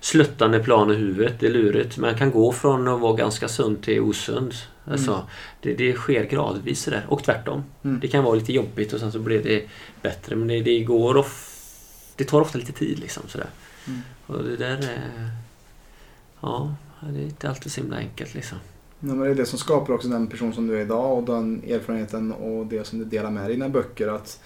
sluttande 0.00 0.60
plan 0.60 0.90
i 0.90 0.94
huvudet, 0.94 1.40
det 1.40 1.46
är 1.46 1.50
lurigt. 1.50 1.98
Man 1.98 2.14
kan 2.14 2.30
gå 2.30 2.52
från 2.52 2.88
att 2.88 3.00
vara 3.00 3.16
ganska 3.16 3.48
sund 3.48 3.82
till 3.82 4.00
osund. 4.00 4.54
Alltså, 4.84 5.28
det, 5.60 5.74
det 5.74 5.92
sker 5.92 6.24
gradvis 6.24 6.82
sådär. 6.82 7.06
Och 7.08 7.24
tvärtom. 7.24 7.64
Mm. 7.84 8.00
Det 8.00 8.08
kan 8.08 8.24
vara 8.24 8.34
lite 8.34 8.52
jobbigt 8.52 8.92
och 8.92 9.00
sen 9.00 9.12
så 9.12 9.18
blir 9.18 9.42
det 9.42 9.68
bättre. 10.02 10.36
Men 10.36 10.48
det, 10.48 10.60
det 10.62 10.84
går 10.84 11.16
of, 11.16 11.58
Det 12.16 12.24
tar 12.24 12.40
ofta 12.40 12.58
lite 12.58 12.72
tid 12.72 12.98
liksom 12.98 13.22
sådär. 13.28 13.50
Mm. 13.86 14.00
Och 14.26 14.44
det 14.44 14.56
där 14.56 14.76
är... 14.76 15.30
Ja, 16.40 16.74
det 17.00 17.20
är 17.20 17.24
inte 17.24 17.48
alltid 17.48 17.72
så 17.72 17.80
himla 17.80 17.96
enkelt 17.96 18.34
liksom. 18.34 18.58
Ja, 19.00 19.06
men 19.14 19.18
det 19.18 19.30
är 19.30 19.34
det 19.34 19.46
som 19.46 19.58
skapar 19.58 19.94
också 19.94 20.08
den 20.08 20.26
person 20.26 20.54
som 20.54 20.66
du 20.66 20.76
är 20.76 20.80
idag 20.80 21.18
och 21.18 21.24
den 21.24 21.62
erfarenheten 21.68 22.32
och 22.32 22.66
det 22.66 22.86
som 22.86 22.98
du 22.98 23.04
delar 23.04 23.30
med 23.30 23.42
dig 23.42 23.50
i 23.50 23.54
dina 23.54 23.68
böcker. 23.68 24.08
Att 24.08 24.40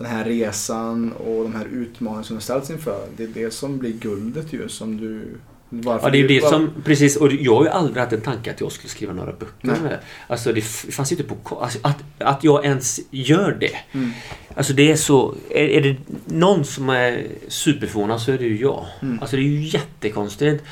den 0.00 0.10
här 0.10 0.24
resan 0.24 1.12
och 1.12 1.42
de 1.42 1.54
här 1.54 1.64
utmaningarna 1.64 2.24
som 2.24 2.36
du 2.36 2.42
ställts 2.42 2.70
inför. 2.70 3.06
Det 3.16 3.22
är 3.22 3.28
det 3.28 3.50
som 3.50 3.78
blir 3.78 3.92
guldet 3.92 4.52
ju 4.52 4.68
som 4.68 4.96
du... 4.96 5.38
Varför 5.68 6.06
Ja, 6.06 6.12
det 6.12 6.18
är 6.18 6.28
det 6.28 6.48
som... 6.48 6.70
Precis, 6.84 7.16
och 7.16 7.32
jag 7.32 7.56
har 7.56 7.64
ju 7.64 7.70
aldrig 7.70 7.96
haft 7.96 8.12
en 8.12 8.20
tanke 8.20 8.50
att 8.50 8.60
jag 8.60 8.72
skulle 8.72 8.88
skriva 8.88 9.12
några 9.12 9.32
böcker 9.32 9.54
Nej. 9.60 9.96
Alltså 10.26 10.52
det 10.52 10.60
fanns 10.60 11.12
ju 11.12 11.16
inte 11.16 11.34
på... 11.34 11.60
Alltså, 11.60 11.78
att, 11.82 11.96
att 12.18 12.44
jag 12.44 12.64
ens 12.64 13.00
gör 13.10 13.56
det. 13.60 13.76
Mm. 13.92 14.10
Alltså 14.54 14.72
det 14.72 14.90
är 14.90 14.96
så... 14.96 15.34
Är, 15.50 15.64
är 15.64 15.80
det 15.80 15.96
någon 16.24 16.64
som 16.64 16.88
är 16.88 17.26
superförvånad 17.48 18.20
så 18.20 18.32
är 18.32 18.38
det 18.38 18.44
ju 18.44 18.60
jag. 18.60 18.86
Mm. 19.02 19.18
Alltså 19.20 19.36
det 19.36 19.42
är 19.42 19.44
ju 19.44 19.62
jättekonstigt. 19.62 20.64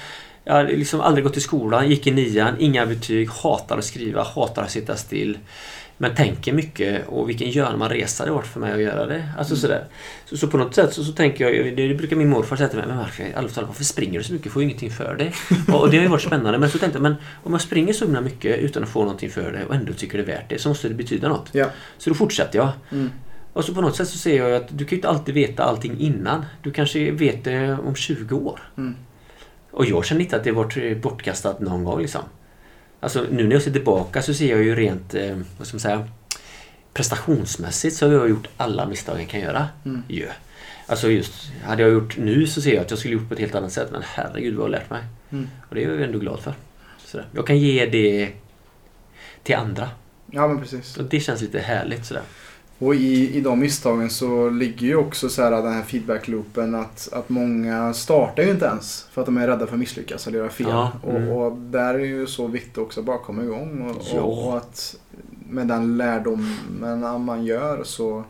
Jag 0.44 0.54
har 0.54 0.64
liksom 0.64 1.00
aldrig 1.00 1.24
gått 1.24 1.36
i 1.36 1.40
skolan, 1.40 1.90
gick 1.90 2.06
i 2.06 2.10
nian, 2.10 2.54
inga 2.58 2.86
betyg, 2.86 3.30
hatar 3.30 3.78
att 3.78 3.84
skriva, 3.84 4.22
hatar 4.22 4.62
att 4.62 4.70
sitta 4.70 4.96
still. 4.96 5.38
Men 6.00 6.14
tänker 6.14 6.52
mycket 6.52 7.08
och 7.08 7.28
vilken 7.28 7.50
görman 7.50 7.88
resa 7.88 8.24
det 8.24 8.30
varit 8.30 8.46
för 8.46 8.60
mig 8.60 8.72
att 8.72 8.80
göra 8.80 9.06
det. 9.06 9.28
Alltså 9.38 9.54
Mm. 9.54 9.60
sådär. 9.60 9.84
Så, 10.24 10.36
så 10.36 10.46
på 10.46 10.56
något 10.58 10.74
sätt 10.74 10.92
så, 10.92 11.04
så 11.04 11.12
tänker 11.12 11.48
jag, 11.48 11.76
det, 11.76 11.94
brukar 11.94 12.16
min 12.16 12.28
morfar 12.28 12.56
säga 12.56 12.68
till 12.68 12.78
mig, 12.78 12.86
men 12.88 12.96
varför, 12.98 13.24
talat, 13.32 13.56
varför 13.56 13.84
springer 13.84 14.18
du 14.18 14.24
så 14.24 14.32
mycket? 14.32 14.52
Får 14.52 14.62
ju 14.62 14.68
ingenting 14.68 14.90
för 14.90 15.16
det. 15.18 15.32
och, 15.72 15.80
och 15.80 15.90
det 15.90 15.96
har 15.96 16.02
ju 16.02 16.08
varit 16.10 16.22
spännande. 16.22 16.58
Men 16.58 16.70
så 16.70 16.78
tänkte 16.78 16.96
jag, 16.96 17.02
men 17.02 17.14
om 17.42 17.52
jag 17.52 17.60
springer 17.60 17.92
så 17.92 18.04
himla 18.04 18.20
mycket 18.20 18.58
utan 18.58 18.82
att 18.82 18.88
få 18.88 19.00
någonting 19.00 19.30
för 19.30 19.52
det 19.52 19.64
och 19.64 19.74
ändå 19.74 19.92
tycker 19.92 20.18
det 20.18 20.24
är 20.24 20.36
värt 20.36 20.48
det, 20.48 20.58
så 20.58 20.68
måste 20.68 20.88
det 20.88 20.94
betyda 20.94 21.28
något. 21.28 21.48
Ja. 21.52 21.66
Så 21.98 22.10
då 22.10 22.14
fortsätter 22.14 22.58
jag. 22.58 22.68
Mm. 22.92 23.10
Och 23.52 23.64
så 23.64 23.74
på 23.74 23.80
något 23.80 23.96
sätt 23.96 24.08
så 24.08 24.18
ser 24.18 24.36
jag 24.36 24.54
att 24.54 24.68
du 24.78 24.84
kan 24.84 24.90
ju 24.90 24.96
inte 24.96 25.08
alltid 25.08 25.34
veta 25.34 25.62
allting 25.64 25.98
innan. 26.00 26.44
Du 26.62 26.70
kanske 26.70 27.10
vet 27.10 27.44
det 27.44 27.78
om 27.86 27.94
20 27.94 28.36
år. 28.36 28.60
Mm. 28.76 28.94
Och 29.70 29.86
jag 29.86 30.04
känner 30.04 30.20
inte 30.20 30.36
att 30.36 30.44
det 30.44 30.52
varit 30.52 31.02
bortkastat 31.02 31.60
någon 31.60 31.84
gång 31.84 32.00
liksom. 32.00 32.22
Alltså 33.00 33.26
nu 33.30 33.46
när 33.46 33.52
jag 33.52 33.62
ser 33.62 33.70
tillbaka 33.70 34.22
så 34.22 34.34
ser 34.34 34.50
jag 34.50 34.62
ju 34.62 34.74
rent, 34.74 35.14
eh, 35.14 35.36
vad 35.58 35.66
ska 35.66 35.74
man 35.74 35.80
säga, 35.80 36.08
prestationsmässigt 36.92 37.96
så 37.96 38.06
har 38.06 38.12
jag 38.12 38.28
gjort 38.28 38.48
alla 38.56 38.86
misstag 38.86 39.20
jag 39.20 39.28
kan 39.28 39.40
göra. 39.40 39.68
Mm. 39.84 40.02
Ju. 40.08 40.28
Alltså 40.86 41.10
just, 41.10 41.52
hade 41.64 41.82
jag 41.82 41.92
gjort 41.92 42.16
nu 42.16 42.46
så 42.46 42.62
ser 42.62 42.74
jag 42.74 42.82
att 42.82 42.90
jag 42.90 42.98
skulle 42.98 43.14
gjort 43.14 43.28
på 43.28 43.34
ett 43.34 43.40
helt 43.40 43.54
annat 43.54 43.72
sätt. 43.72 43.88
Men 43.92 44.02
herregud 44.04 44.54
vad 44.54 44.68
jag 44.68 44.72
har 44.72 44.80
lärt 44.80 44.90
mig. 44.90 45.02
Mm. 45.30 45.48
Och 45.68 45.74
det 45.74 45.84
är 45.84 45.88
jag 45.88 46.02
ändå 46.02 46.18
glad 46.18 46.40
för. 46.40 46.54
Sådär. 47.04 47.26
Jag 47.32 47.46
kan 47.46 47.58
ge 47.58 47.86
det 47.86 48.32
till 49.42 49.54
andra. 49.54 49.88
Ja 50.26 50.48
men 50.48 50.60
precis. 50.60 50.96
Och 50.96 51.04
det 51.04 51.20
känns 51.20 51.40
lite 51.40 51.60
härligt 51.60 52.06
sådär. 52.06 52.22
Och 52.78 52.94
i, 52.94 53.36
i 53.36 53.40
de 53.40 53.58
misstagen 53.58 54.10
så 54.10 54.50
ligger 54.50 54.86
ju 54.86 54.96
också 54.96 55.28
så 55.28 55.42
här 55.42 55.50
den 55.50 55.72
här 55.72 55.82
feedback-loopen 55.82 56.80
att, 56.80 57.08
att 57.12 57.28
många 57.28 57.94
startar 57.94 58.42
ju 58.42 58.50
inte 58.50 58.64
ens 58.66 59.06
för 59.12 59.20
att 59.20 59.26
de 59.26 59.36
är 59.36 59.46
rädda 59.46 59.66
för 59.66 59.74
att 59.74 59.80
misslyckas 59.80 60.26
eller 60.26 60.38
göra 60.38 60.48
fel. 60.50 60.66
Ja, 60.70 60.92
mm. 61.08 61.28
och, 61.28 61.46
och 61.46 61.58
där 61.58 61.94
är 61.94 62.04
ju 62.04 62.26
så 62.26 62.46
viktigt 62.46 62.78
också 62.78 63.00
att 63.00 63.06
bara 63.06 63.18
komma 63.18 63.42
igång 63.42 63.90
och, 63.90 64.02
Ja. 64.14 64.20
och, 64.20 64.56
att 64.56 64.96
med 65.50 65.66
den 65.66 65.96
lärdomen 65.96 67.24
man 67.24 67.44
gör 67.44 67.84
så 67.84 68.24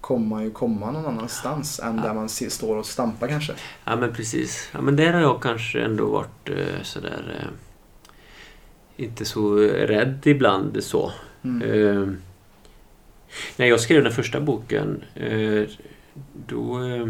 kommer 0.00 0.26
man 0.26 0.44
ju 0.44 0.50
komma 0.50 0.90
någon 0.90 1.06
annanstans 1.06 1.80
än 1.80 1.96
Ja. 1.96 2.02
där 2.02 2.14
man 2.14 2.28
står 2.28 2.76
och 2.76 2.86
stampar 2.86 3.28
kanske. 3.28 3.52
Ja 3.84 3.96
men 3.96 4.12
precis. 4.12 4.68
Ja 4.72 4.80
men 4.80 4.96
där 4.96 5.12
har 5.12 5.20
jag 5.20 5.42
kanske 5.42 5.80
ändå 5.80 6.06
varit 6.06 6.48
eh, 6.48 6.82
sådär... 6.82 7.36
Eh, 7.40 7.48
inte 9.04 9.24
så 9.24 9.56
rädd 9.56 10.20
ibland 10.24 10.84
så. 10.84 11.12
Mm. 11.44 12.16
När 13.56 13.66
jag 13.66 13.80
skrev 13.80 14.02
den 14.04 14.12
första 14.12 14.40
boken 14.40 15.04
eh, 15.14 15.62
då, 16.46 16.84
eh, 16.84 17.06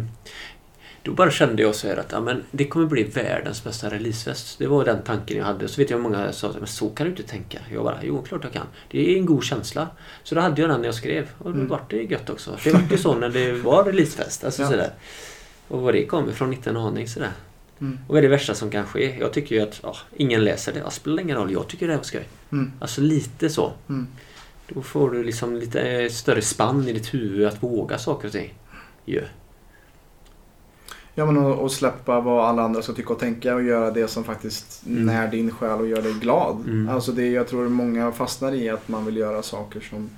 då 1.03 1.13
bara 1.13 1.31
kände 1.31 1.63
jag 1.63 1.75
så 1.75 1.89
här 1.89 1.97
att 1.97 2.13
ja, 2.13 2.21
men 2.21 2.43
det 2.51 2.65
kommer 2.65 2.87
bli 2.87 3.03
världens 3.03 3.65
bästa 3.65 3.91
releasefest. 3.91 4.59
Det 4.59 4.67
var 4.67 4.85
den 4.85 5.03
tanken 5.03 5.37
jag 5.37 5.45
hade. 5.45 5.69
Så 5.69 5.81
vet 5.81 5.91
jag 5.91 6.01
många 6.01 6.33
sa 6.33 6.53
men 6.59 6.67
så 6.67 6.89
kan 6.91 7.05
du 7.07 7.11
inte 7.11 7.23
tänka. 7.23 7.59
Jag 7.73 7.85
bara, 7.85 7.99
jo 8.03 8.23
klart 8.23 8.45
jag 8.45 8.53
kan. 8.53 8.67
Det 8.91 9.13
är 9.13 9.19
en 9.19 9.27
god 9.27 9.45
känsla. 9.45 9.89
Så 10.23 10.35
då 10.35 10.41
hade 10.41 10.61
jag 10.61 10.71
den 10.71 10.81
när 10.81 10.89
jag 10.89 10.95
skrev. 10.95 11.29
Och 11.39 11.51
då 11.51 11.57
Mm. 11.57 11.69
vart 11.69 11.91
det 11.91 12.03
gött 12.03 12.31
också. 12.31 12.57
Det 12.65 12.73
vart 12.73 12.93
ju 12.93 12.99
så 12.99 13.15
när 13.15 13.29
det 13.29 13.53
var 13.53 13.85
releasefest. 13.85 14.45
Alltså 14.45 14.63
Ja. 14.63 14.69
sådär. 14.71 14.91
Och 15.69 15.83
vad 15.83 15.95
det 15.95 16.07
kommer 16.07 16.33
från, 16.33 16.53
inte 16.53 16.71
en 16.71 16.77
aning 16.77 17.09
sådär. 17.09 17.31
Mm. 17.81 17.99
Och 18.07 18.15
vad 18.15 18.19
är 18.19 18.23
det 18.23 18.29
värsta 18.29 18.55
som 18.55 18.71
kan 18.71 18.87
ske? 18.87 19.17
Jag 19.21 19.33
tycker 19.33 19.55
ju 19.57 19.63
att 19.63 19.81
ja, 19.83 19.97
ingen 20.17 20.45
läser 20.45 20.73
det. 20.73 20.79
Ja, 20.79 20.91
spelar 20.91 21.23
ingen 21.23 21.37
roll. 21.37 21.53
Jag 21.53 21.69
tycker 21.69 21.89
det 21.89 21.95
är 21.95 22.03
skoj. 22.03 22.29
Mm. 22.53 22.73
Alltså 22.81 23.01
lite 23.01 23.51
så. 23.51 23.73
Mm. 23.89 24.07
Då 24.75 24.83
får 24.83 25.11
du 25.11 25.23
liksom 25.25 25.57
lite 25.57 25.81
eh, 25.81 26.09
större 26.11 26.43
spann 26.43 26.89
i 26.89 26.93
ditt 26.93 27.15
huvud 27.15 27.47
att 27.47 27.63
våga 27.63 27.99
saker 27.99 28.27
och 28.29 28.33
ting. 28.33 28.55
Ju. 29.05 29.23
Ja 31.15 31.27
men 31.27 31.37
och, 31.45 31.59
och 31.59 31.73
släppa 31.73 32.21
vad 32.21 32.45
alla 32.49 32.63
andra 32.63 32.83
ska 32.83 32.93
tycka 32.93 33.13
och 33.13 33.19
tänka 33.19 33.55
och 33.55 33.63
göra 33.63 33.91
det 33.91 34.09
som 34.09 34.25
faktiskt 34.25 34.87
Mm. 34.87 35.07
när 35.07 35.29
din 35.29 35.51
själ 35.51 35.81
och 35.81 35.89
gör 35.89 36.03
dig 36.03 36.13
glad. 36.13 36.57
Mm. 36.67 36.89
Alltså 36.89 37.13
det, 37.13 37.29
jag 37.31 37.49
tror 37.49 37.69
många 37.69 38.13
fastnar 38.13 38.53
i 38.53 38.69
att 38.71 38.89
man 38.89 39.05
vill 39.07 39.17
göra 39.17 39.43
saker 39.43 39.81
som 39.81 40.11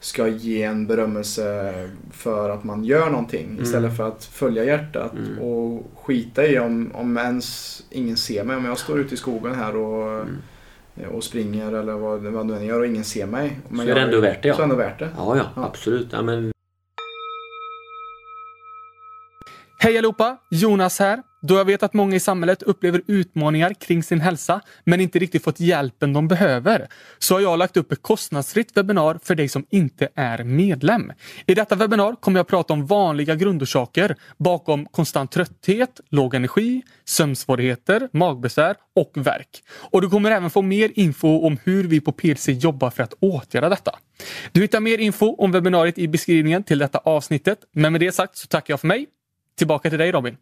ska 0.00 0.28
ge 0.28 0.62
en 0.62 0.86
berömmelse 0.86 1.72
för 2.12 2.50
att 2.50 2.64
man 2.64 2.84
gör 2.84 3.10
någonting 3.10 3.46
Mm. 3.50 3.62
istället 3.62 3.96
för 3.96 4.08
att 4.08 4.24
följa 4.24 4.64
hjärtat 4.64 5.12
Mm. 5.12 5.38
och 5.38 5.90
skita 6.02 6.46
i 6.46 6.58
om, 6.58 6.90
om 6.94 7.18
ens 7.18 7.82
ingen 7.90 8.16
ser 8.16 8.44
mig. 8.44 8.56
Om 8.56 8.64
jag 8.64 8.78
står 8.78 8.98
ute 9.00 9.14
i 9.14 9.16
skogen 9.16 9.54
här 9.54 9.76
och, 9.76 10.20
Mm. 10.20 10.36
Och 11.12 11.24
springer 11.24 11.72
eller 11.72 11.92
vad, 11.92 12.20
vad 12.22 12.48
du 12.48 12.56
än 12.56 12.64
gör 12.64 12.80
och 12.80 12.86
ingen 12.86 13.04
ser 13.04 13.26
mig. 13.26 13.58
Men 13.68 13.86
Så 13.86 13.90
är 13.92 13.94
det 13.94 14.00
ändå 14.00 14.20
värt 14.20 14.42
det 14.42 14.54
Så 14.54 14.54
är 14.54 14.56
det 14.56 14.58
ja. 14.58 14.62
ändå 14.62 14.76
värt 14.76 14.98
det. 14.98 15.08
Ja, 15.16 15.36
ja, 15.36 15.44
Ja. 15.56 15.64
absolut. 15.64 16.08
Ja, 16.12 16.22
men 16.22 16.52
Hej 19.84 19.98
allihopa! 19.98 20.36
Jonas 20.50 20.98
här. 20.98 21.22
Då 21.42 21.54
jag 21.54 21.64
vet 21.64 21.82
att 21.82 21.94
många 21.94 22.16
i 22.16 22.20
samhället 22.20 22.62
upplever 22.62 23.02
utmaningar 23.06 23.74
kring 23.74 24.02
sin 24.02 24.20
hälsa 24.20 24.60
men 24.84 25.00
inte 25.00 25.18
riktigt 25.18 25.44
fått 25.44 25.60
hjälpen 25.60 26.12
de 26.12 26.28
behöver 26.28 26.88
så 27.18 27.34
har 27.34 27.40
jag 27.40 27.58
lagt 27.58 27.76
upp 27.76 27.92
ett 27.92 28.02
kostnadsfritt 28.02 28.76
webbinar 28.76 29.18
för 29.22 29.34
dig 29.34 29.48
som 29.48 29.66
inte 29.70 30.08
är 30.14 30.44
medlem. 30.44 31.12
I 31.46 31.54
detta 31.54 31.74
webbinar 31.74 32.16
kommer 32.20 32.38
jag 32.38 32.46
prata 32.46 32.72
om 32.72 32.86
vanliga 32.86 33.34
grundorsaker 33.34 34.16
bakom 34.36 34.86
konstant 34.86 35.30
trötthet, 35.30 36.00
låg 36.10 36.34
energi, 36.34 36.82
sömnsvårigheter, 37.04 38.08
magbesvär 38.12 38.76
och 38.96 39.12
värk. 39.14 39.62
Och 39.90 40.02
du 40.02 40.10
kommer 40.10 40.30
även 40.30 40.50
få 40.50 40.62
mer 40.62 40.90
info 40.94 41.46
om 41.46 41.58
hur 41.64 41.84
vi 41.84 42.00
på 42.00 42.12
PLC 42.12 42.48
jobbar 42.48 42.90
för 42.90 43.02
att 43.02 43.14
åtgärda 43.20 43.68
detta. 43.68 43.92
Du 44.52 44.60
hittar 44.60 44.80
mer 44.80 44.98
info 44.98 45.34
om 45.34 45.52
webbinariet 45.52 45.98
i 45.98 46.08
beskrivningen 46.08 46.62
till 46.64 46.78
detta 46.78 46.98
avsnittet. 46.98 47.58
Men 47.72 47.92
med 47.92 48.00
det 48.00 48.12
sagt 48.12 48.36
så 48.36 48.46
tackar 48.46 48.72
jag 48.72 48.80
för 48.80 48.88
mig. 48.88 49.06
Tillbaka 49.58 49.90
till 49.90 49.98
dig 49.98 50.12
Robin. 50.12 50.36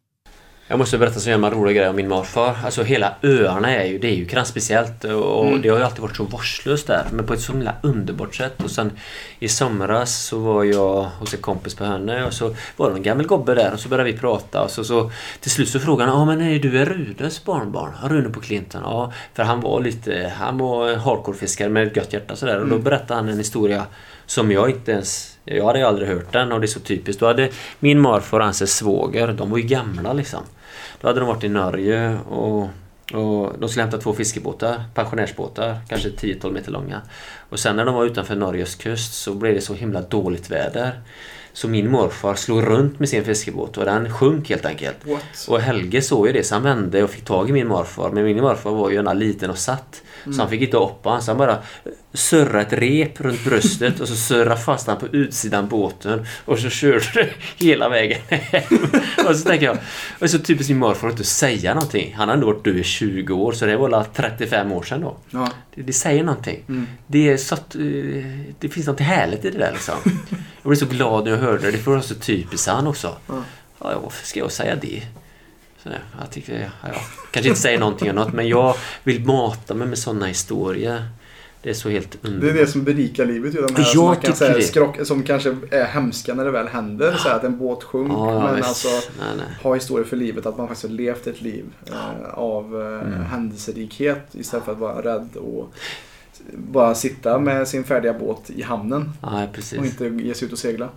jag 0.69 0.79
måste 0.79 0.99
berätta 0.99 1.21
så 1.21 1.31
jävla 1.31 1.51
roliga 1.51 1.73
grejer 1.75 1.91
om 1.91 1.97
min 1.97 2.09
morfar. 2.09 2.57
Alltså 2.65 2.83
hela 2.83 3.15
öarna 3.23 3.71
är 3.77 3.85
ju, 3.87 3.99
det 3.99 4.09
är 4.09 4.15
ju 4.15 4.25
kransspeciellt 4.27 5.05
och 5.05 5.47
Mm. 5.47 5.63
det 5.63 5.69
har 5.69 5.79
ju 5.79 5.85
alltid 5.85 6.01
varit 6.01 6.17
så 6.17 6.25
vårdslöst 6.25 6.87
där. 6.87 7.05
Men 7.13 7.27
på 7.27 7.33
ett 7.35 7.41
så 7.41 7.53
himla 7.53 7.75
underbart 7.83 8.35
sätt. 8.35 8.63
Och 8.63 8.71
sen 8.71 8.93
i 9.39 9.49
somras 9.49 10.17
så 10.25 10.39
var 10.39 10.65
jag 10.65 11.03
hos 11.03 11.35
en 11.35 11.41
kompis 11.41 11.75
på 11.75 11.85
henne 11.85 12.25
och 12.27 12.33
så 12.33 12.55
var 12.77 12.91
det 12.91 12.97
en 12.97 13.03
gammal 13.03 13.27
gobbe 13.27 13.55
där 13.55 13.73
och 13.73 13.81
så 13.81 13.89
började 13.89 14.13
vi 14.13 14.19
prata 14.19 14.63
och 14.63 14.71
så, 14.71 14.85
så 14.85 15.11
till 15.41 15.51
slut 15.51 15.69
så 15.69 15.81
frågade 15.81 16.11
han, 16.11 16.21
ja 16.21 16.25
men 16.37 16.41
är 16.41 16.59
du 16.59 16.79
är 16.79 16.87
Runes 16.87 17.45
barnbarn? 17.45 17.93
Rune 18.05 18.29
på 18.29 18.41
Klinten? 18.41 18.81
Ja, 18.85 19.13
för 19.35 19.43
han 19.43 19.61
var 19.61 19.81
lite, 19.81 20.33
han 20.39 20.59
var 20.59 20.97
hardcore-fiskare 20.97 21.69
med 21.69 21.87
ett 21.87 21.97
gött 21.97 22.13
hjärta 22.13 22.37
sådär. 22.37 22.57
Och 22.61 22.67
då 22.67 22.75
Mm. 22.75 22.85
berättade 22.85 23.15
han 23.15 23.29
en 23.29 23.39
historia 23.39 23.87
som 24.27 24.53
jag 24.53 24.71
inte 24.71 24.93
ens... 24.93 25.39
Jag 25.45 25.66
hade 25.66 25.78
ju 25.78 25.84
aldrig 25.84 26.09
hört 26.09 26.32
den 26.32 26.53
och 26.53 26.61
det 26.61 26.64
är 26.64 26.68
så 26.68 26.80
typiskt. 26.80 27.20
Då 27.20 27.26
hade 27.26 27.51
min 27.80 28.01
morfar 28.01 28.38
och 28.38 28.45
hans 28.45 28.76
svåger, 28.76 29.32
de 29.32 29.51
var 29.51 29.59
ju 29.59 29.64
gamla 29.64 30.12
liksom. 30.12 30.43
Då 31.01 31.09
hade 31.09 31.20
de 31.20 31.28
varit 31.28 31.45
i 31.45 31.49
Norge 31.49 32.18
och, 32.28 32.62
och 33.12 33.53
de 33.59 33.68
skulle 33.68 33.82
hämta 33.82 33.99
två 33.99 34.12
fiskebåtar, 34.12 34.84
pensionärsbåtar, 34.95 35.80
kanske 35.88 36.09
10-12 36.09 36.53
meter 36.53 36.72
långa. 36.72 37.01
Och 37.49 37.59
sen 37.59 37.76
när 37.76 37.84
de 37.84 37.95
var 37.95 38.05
utanför 38.05 38.36
Norges 38.36 38.74
kust 38.74 39.14
så 39.14 39.34
blev 39.34 39.55
det 39.55 39.61
så 39.61 39.74
himla 39.74 40.01
dåligt 40.01 40.51
väder. 40.51 41.01
Så 41.53 41.68
min 41.68 41.90
morfar 41.90 42.34
slog 42.34 42.66
runt 42.66 42.99
med 42.99 43.09
sin 43.09 43.24
fiskebåt 43.24 43.76
och 43.76 43.84
den 43.84 44.12
sjönk 44.12 44.49
helt 44.49 44.66
enkelt. 44.66 44.97
What? 45.07 45.47
Och 45.49 45.61
Helge 45.61 46.03
såg 46.03 46.26
ju 46.26 46.32
det 46.32 46.45
så 46.45 46.55
han 46.55 46.62
vände 46.62 47.03
och 47.03 47.11
fick 47.11 47.24
tag 47.24 47.51
i 47.51 47.53
min 47.53 47.68
morfar. 47.68 48.11
Men 48.11 48.24
min 48.24 48.40
morfar 48.40 48.70
var 48.70 48.90
ju 48.90 48.97
gärna 48.97 49.12
liten 49.12 49.51
och 49.51 49.59
satt. 49.59 50.03
Så 50.25 50.41
han 50.41 50.51
fick 50.51 50.62
inte 50.62 50.77
hoppa 50.77 51.11
han. 51.11 51.23
Så 51.23 51.31
han 51.31 51.39
bara 51.39 51.59
surrade 52.12 52.61
ett 52.61 52.73
rep 52.73 53.20
runt 53.20 53.45
bröstet 53.45 54.01
och 54.01 54.09
så 54.09 54.14
surrade 54.14 54.61
fast 54.61 54.87
han 54.87 54.99
på 54.99 55.07
utsidan 55.07 55.68
båten. 55.68 56.27
Och 56.45 56.59
så 56.59 56.70
körde 56.70 57.05
det 57.14 57.31
hela 57.57 57.89
vägen 57.89 58.20
hem. 58.29 58.79
Och 59.29 59.37
så 59.37 59.49
tänker 59.49 59.66
jag, 59.66 59.79
och 60.20 60.31
så 60.31 60.39
typiskt 60.39 60.70
min 60.70 60.79
morfar 60.79 61.09
att 61.09 61.12
inte 61.12 61.25
säga 61.25 61.75
någonting. 61.75 62.14
Han 62.16 62.29
har 62.29 62.35
ändå 62.35 62.47
varit 62.47 62.64
död 62.64 62.77
i 62.77 62.85
20 62.85 63.35
år 63.35 63.53
så 63.53 63.66
det 63.66 63.77
var 63.77 63.89
väl 63.89 64.05
35 64.14 64.73
år 64.73 64.83
sedan 64.83 65.01
då. 65.01 65.16
Ja. 65.31 65.49
Det, 65.75 65.83
det 65.83 65.93
säger 65.93 66.25
någonting. 66.25 66.64
Mm. 66.68 66.87
Det, 67.07 67.29
är 67.29 67.37
så 67.37 67.55
att, 67.55 67.75
eh, 67.75 67.81
det 68.59 68.68
finns 68.68 68.87
något 68.87 69.01
härligt 69.01 69.45
i 69.45 69.51
det 69.51 69.59
där 69.59 69.73
liksom. 69.73 69.95
Jag 70.62 70.70
blev 70.70 70.77
så 70.77 70.87
glad 70.87 71.25
när 71.25 71.31
jag 71.31 71.39
hörde 71.39 71.70
det. 71.70 71.70
Det 71.70 71.87
var 71.87 72.01
så 72.01 72.14
typiskt 72.14 72.68
han 72.68 72.87
också. 72.87 73.16
Ja. 73.29 73.43
Ja, 73.79 74.01
varför 74.03 74.27
ska 74.27 74.41
jag 74.41 74.53
säga 74.53 74.77
det? 74.77 75.03
Så 75.83 75.89
jag 76.20 76.31
tycker, 76.31 76.61
ja, 76.61 76.89
ja, 76.93 77.01
kanske 77.33 77.49
inte 77.49 77.61
säger 77.61 77.78
någonting 77.78 78.11
om 78.11 78.16
något, 78.16 78.33
men 78.33 78.49
jag 78.49 78.74
vill 79.05 79.24
mata 79.26 79.74
mig 79.74 79.87
med 79.89 79.99
sådana 79.99 80.26
historier. 80.26 81.05
Det 81.62 81.70
är 81.70 81.74
så 81.74 81.89
helt 81.89 82.12
Det 82.22 82.28
är 82.28 82.33
underbart. 82.33 82.57
det 82.57 82.66
som 82.66 82.85
berikar 82.85 83.24
livet 83.26 83.55
ju. 83.55 83.61
De 83.62 83.74
här 83.74 83.80
Jag 83.83 83.87
som, 83.89 84.05
man 84.05 84.16
kan 84.16 84.35
säga, 84.37 84.61
skrock, 84.62 85.07
som 85.07 85.22
kanske 85.22 85.57
är 85.70 85.85
hemska 85.85 86.35
när 86.35 86.45
det 86.45 86.51
väl 86.51 86.68
händer. 86.68 87.14
Så 87.18 87.28
att 87.28 87.45
en 87.45 87.59
båt 87.59 87.83
sjönk. 87.85 88.12
Ja, 88.12 88.33
ja, 88.35 88.43
men 88.47 88.57
visst. 88.57 88.68
alltså 88.68 88.89
nej, 88.89 89.28
nej. 89.37 89.47
ha 89.62 89.74
historier 89.74 90.05
för 90.07 90.16
livet. 90.16 90.47
Att 90.47 90.59
man 90.59 90.68
faktiskt 90.68 90.89
har 90.89 90.97
levt 90.97 91.26
ett 91.26 91.43
liv 91.43 91.64
eh, 91.87 92.35
av 92.35 92.80
eh, 92.83 93.09
Mm. 93.09 93.24
händelserikhet 93.24 94.26
istället 94.33 94.64
för 94.64 94.72
att 94.72 94.78
vara 94.78 95.03
rädd 95.03 95.28
och 95.37 95.74
bara 96.57 96.95
sitta 96.95 97.39
med 97.39 97.68
sin 97.68 97.85
färdiga 97.85 98.12
båt 98.12 98.51
i 98.51 98.62
hamnen 98.62 99.12
Nej, 99.20 99.49
och 99.78 99.87
inte 99.87 100.07
ge 100.07 100.35
sig 100.35 100.47
ut 100.47 100.53
och 100.53 100.59
segla. 100.59 100.89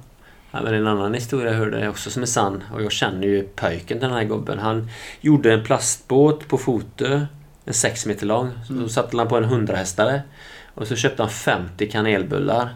Ja, 0.56 0.62
men 0.64 0.74
en 0.74 0.88
annan 0.88 1.14
historia 1.14 1.52
jag 1.52 1.58
hörde 1.60 1.90
också 1.90 2.10
som 2.10 2.22
är 2.22 2.26
sann 2.26 2.64
och 2.74 2.84
jag 2.84 2.92
känner 2.92 3.28
ju 3.28 3.44
pöjken 3.44 4.00
den 4.00 4.12
här 4.12 4.24
gubben. 4.24 4.60
Han 4.60 4.90
gjorde 5.22 5.54
en 5.54 5.64
plastbåt 5.64 6.48
på 6.48 6.58
Fotö, 6.58 7.26
en 7.66 7.74
6 7.74 8.06
meter 8.06 8.26
lång. 8.26 8.52
Så 8.68 8.74
Mm. 8.74 8.90
satte 8.90 9.18
han 9.18 9.28
på 9.28 9.38
en 9.38 9.44
100 9.44 9.76
hästare 9.76 10.22
och 10.74 10.88
så 10.88 10.96
köpte 10.96 11.24
han 11.24 11.30
50 11.30 11.90
kanelbullar, 11.92 12.70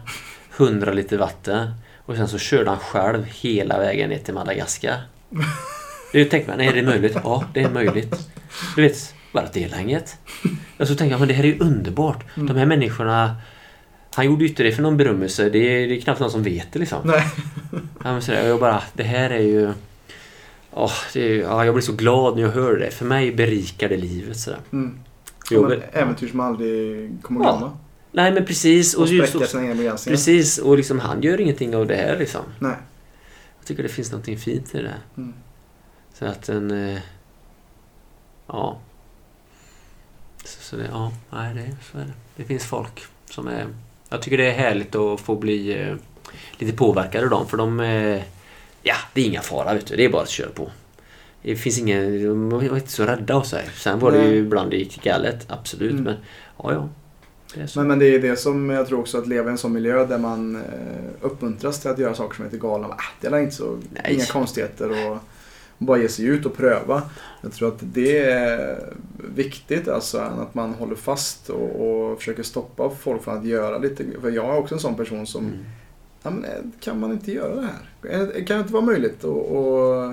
100 0.56 0.92
liter 0.92 1.18
vatten 1.18 1.74
och 2.06 2.16
sen 2.16 2.28
så 2.28 2.38
körde 2.38 2.70
han 2.70 2.78
själv 2.78 3.24
hela 3.24 3.78
vägen 3.78 4.10
ner 4.10 4.18
till 4.18 4.34
Madagaskar. 4.34 4.96
Det 6.12 6.24
tänkte 6.24 6.50
man, 6.50 6.60
är 6.60 6.72
det 6.72 6.82
möjligt? 6.82 7.16
Ja, 7.24 7.44
det 7.54 7.62
är 7.62 7.70
möjligt. 7.70 8.30
Du 8.76 8.82
vet, 8.82 9.14
bara 9.32 9.46
det 9.52 9.64
är 9.64 9.80
inget. 9.80 10.16
Och 10.78 10.88
så 10.88 10.94
tänkte 10.94 11.06
jag, 11.12 11.18
men 11.18 11.28
det 11.28 11.34
här 11.34 11.44
är 11.44 11.48
ju 11.48 11.58
underbart. 11.58 12.24
De 12.34 12.56
här 12.56 12.66
människorna 12.66 13.36
han 14.14 14.26
gjorde 14.26 14.42
ju 14.44 14.48
inte 14.48 14.62
det 14.62 14.72
för 14.72 14.82
någon 14.82 14.96
berömmelse. 14.96 15.48
Det 15.50 15.58
är, 15.58 15.88
det 15.88 15.96
är 15.96 16.00
knappt 16.00 16.20
någon 16.20 16.30
som 16.30 16.42
vet 16.42 16.72
det 16.72 16.78
liksom. 16.78 16.98
Nej. 17.04 17.24
Ja, 18.04 18.20
sådär, 18.20 18.48
jag 18.48 18.60
bara, 18.60 18.82
det 18.92 19.02
här 19.02 19.30
är 19.30 19.40
ju... 19.40 19.72
Åh, 20.72 20.92
det 21.12 21.20
är, 21.20 21.40
ja, 21.42 21.64
jag 21.64 21.74
blir 21.74 21.82
så 21.82 21.92
glad 21.92 22.34
när 22.36 22.42
jag 22.42 22.50
hör 22.50 22.76
det. 22.76 22.90
För 22.90 23.04
mig 23.04 23.32
berikar 23.34 23.88
det 23.88 23.96
livet. 23.96 24.36
Sådär. 24.36 24.58
Mm. 24.72 24.98
Men 25.50 25.62
ber- 25.62 25.88
äventyr 25.92 26.28
som 26.28 26.40
aldrig 26.40 27.10
kommer 27.22 27.40
Ja. 27.44 27.50
glömma. 27.56 27.78
Nej 28.12 28.32
men 28.32 28.44
precis. 28.46 28.94
Och 28.94 29.02
Och 29.02 29.08
just, 29.08 29.50
sina 29.50 29.62
egna 29.62 29.74
begränsningar. 29.74 30.16
precis. 30.16 30.58
Och 30.58 30.76
liksom, 30.76 30.98
han 30.98 31.22
gör 31.22 31.40
ingenting 31.40 31.76
av 31.76 31.86
det 31.86 31.96
här 31.96 32.18
liksom. 32.18 32.40
Nej. 32.58 32.74
Jag 33.58 33.66
tycker 33.66 33.82
det 33.82 33.88
finns 33.88 34.10
någonting 34.12 34.38
fint 34.38 34.74
i 34.74 34.82
det. 34.82 34.94
Mm. 35.16 35.34
Så 36.14 36.24
att 36.24 36.48
en... 36.48 36.70
eh, 36.94 36.98
Ja. 38.46 38.78
Så, 40.44 40.62
så 40.62 40.76
det, 40.76 40.88
ja, 40.92 41.12
nej 41.30 41.54
det, 41.54 41.76
så 41.92 41.98
är 41.98 42.02
det. 42.04 42.12
Det 42.36 42.44
finns 42.44 42.64
folk 42.64 43.02
som 43.30 43.48
är... 43.48 43.66
Jag 44.10 44.22
tycker 44.22 44.36
det 44.38 44.50
är 44.50 44.54
härligt 44.54 44.94
att 44.94 45.20
få 45.20 45.36
bli 45.36 45.82
eh, 45.82 45.94
lite 46.52 46.76
påverkade 46.76 47.24
av 47.24 47.30
dem. 47.30 47.48
För 47.48 47.56
de... 47.56 47.80
Eh, 47.80 48.22
ja, 48.82 48.94
det 49.14 49.20
är 49.20 49.24
inga 49.24 49.40
fara 49.40 49.74
vet 49.74 49.86
du. 49.86 49.96
Det 49.96 50.04
är 50.04 50.08
bara 50.08 50.22
att 50.22 50.28
köra 50.28 50.50
på. 50.50 50.70
Det 51.42 51.56
finns 51.56 51.78
ingen... 51.78 52.24
De 52.24 52.50
var 52.50 52.76
inte 52.76 52.90
så 52.90 53.04
rädda 53.04 53.34
av 53.34 53.42
sig. 53.42 53.68
Sen 53.74 53.98
var 53.98 54.12
det 54.12 54.18
Nej. 54.18 54.30
ju 54.30 54.36
ibland 54.36 54.70
det 54.70 54.76
gick 54.76 55.02
galet. 55.02 55.46
Absolut. 55.48 55.90
Mm. 55.92 56.04
Men 56.04 56.16
ja, 56.62 56.72
ja. 56.72 56.88
Det. 57.54 57.76
Men, 57.76 57.88
men 57.88 57.98
det 57.98 58.14
är 58.14 58.18
det 58.18 58.36
som 58.36 58.70
jag 58.70 58.88
tror 58.88 59.00
också 59.00 59.18
att 59.18 59.26
leva 59.26 59.48
i 59.48 59.52
en 59.52 59.58
sån 59.58 59.72
miljö 59.72 60.06
där 60.06 60.18
man 60.18 60.56
eh, 60.56 60.62
uppmuntras 61.20 61.80
till 61.80 61.90
att 61.90 61.98
göra 61.98 62.14
saker 62.14 62.36
som 62.36 62.44
är 62.44 62.50
lite 62.50 62.62
galna. 62.62 62.86
Ah, 62.86 63.02
det 63.20 63.26
är 63.26 63.38
inte 63.38 63.54
så, 63.54 63.78
Nej. 63.90 64.14
inga 64.14 64.24
konstigheter 64.24 64.90
och 64.90 65.18
bara 65.82 65.98
ge 65.98 66.08
sig 66.08 66.24
ut 66.24 66.46
och 66.46 66.56
pröva. 66.56 67.02
Jag 67.42 67.52
tror 67.52 67.68
att 67.68 67.78
det 67.80 68.18
är 68.18 68.78
viktigt 69.34 69.88
alltså 69.88 70.18
att 70.18 70.54
man 70.54 70.74
håller 70.74 70.94
fast 70.94 71.50
och, 71.50 71.80
och 72.10 72.18
försöker 72.18 72.42
stoppa 72.42 72.90
folk 72.90 73.22
från 73.22 73.38
att 73.38 73.44
göra 73.44 73.78
lite. 73.78 74.04
För 74.20 74.30
jag 74.30 74.44
är 74.54 74.58
också 74.58 74.74
en 74.74 74.80
sån 74.80 74.94
person 74.94 75.26
som, 75.26 75.44
Mm. 75.44 75.58
ja, 76.22 76.30
men, 76.30 76.44
eh, 76.44 76.50
kan 76.80 77.00
man 77.00 77.12
inte 77.12 77.32
göra 77.32 77.54
det 77.54 77.62
här? 77.66 78.12
Eh, 78.36 78.44
Kan 78.44 78.56
det 78.56 78.60
inte 78.60 78.72
vara 78.72 78.84
möjligt? 78.84 79.24
Och, 79.24 79.56
och, 79.56 80.04
eh, 80.04 80.12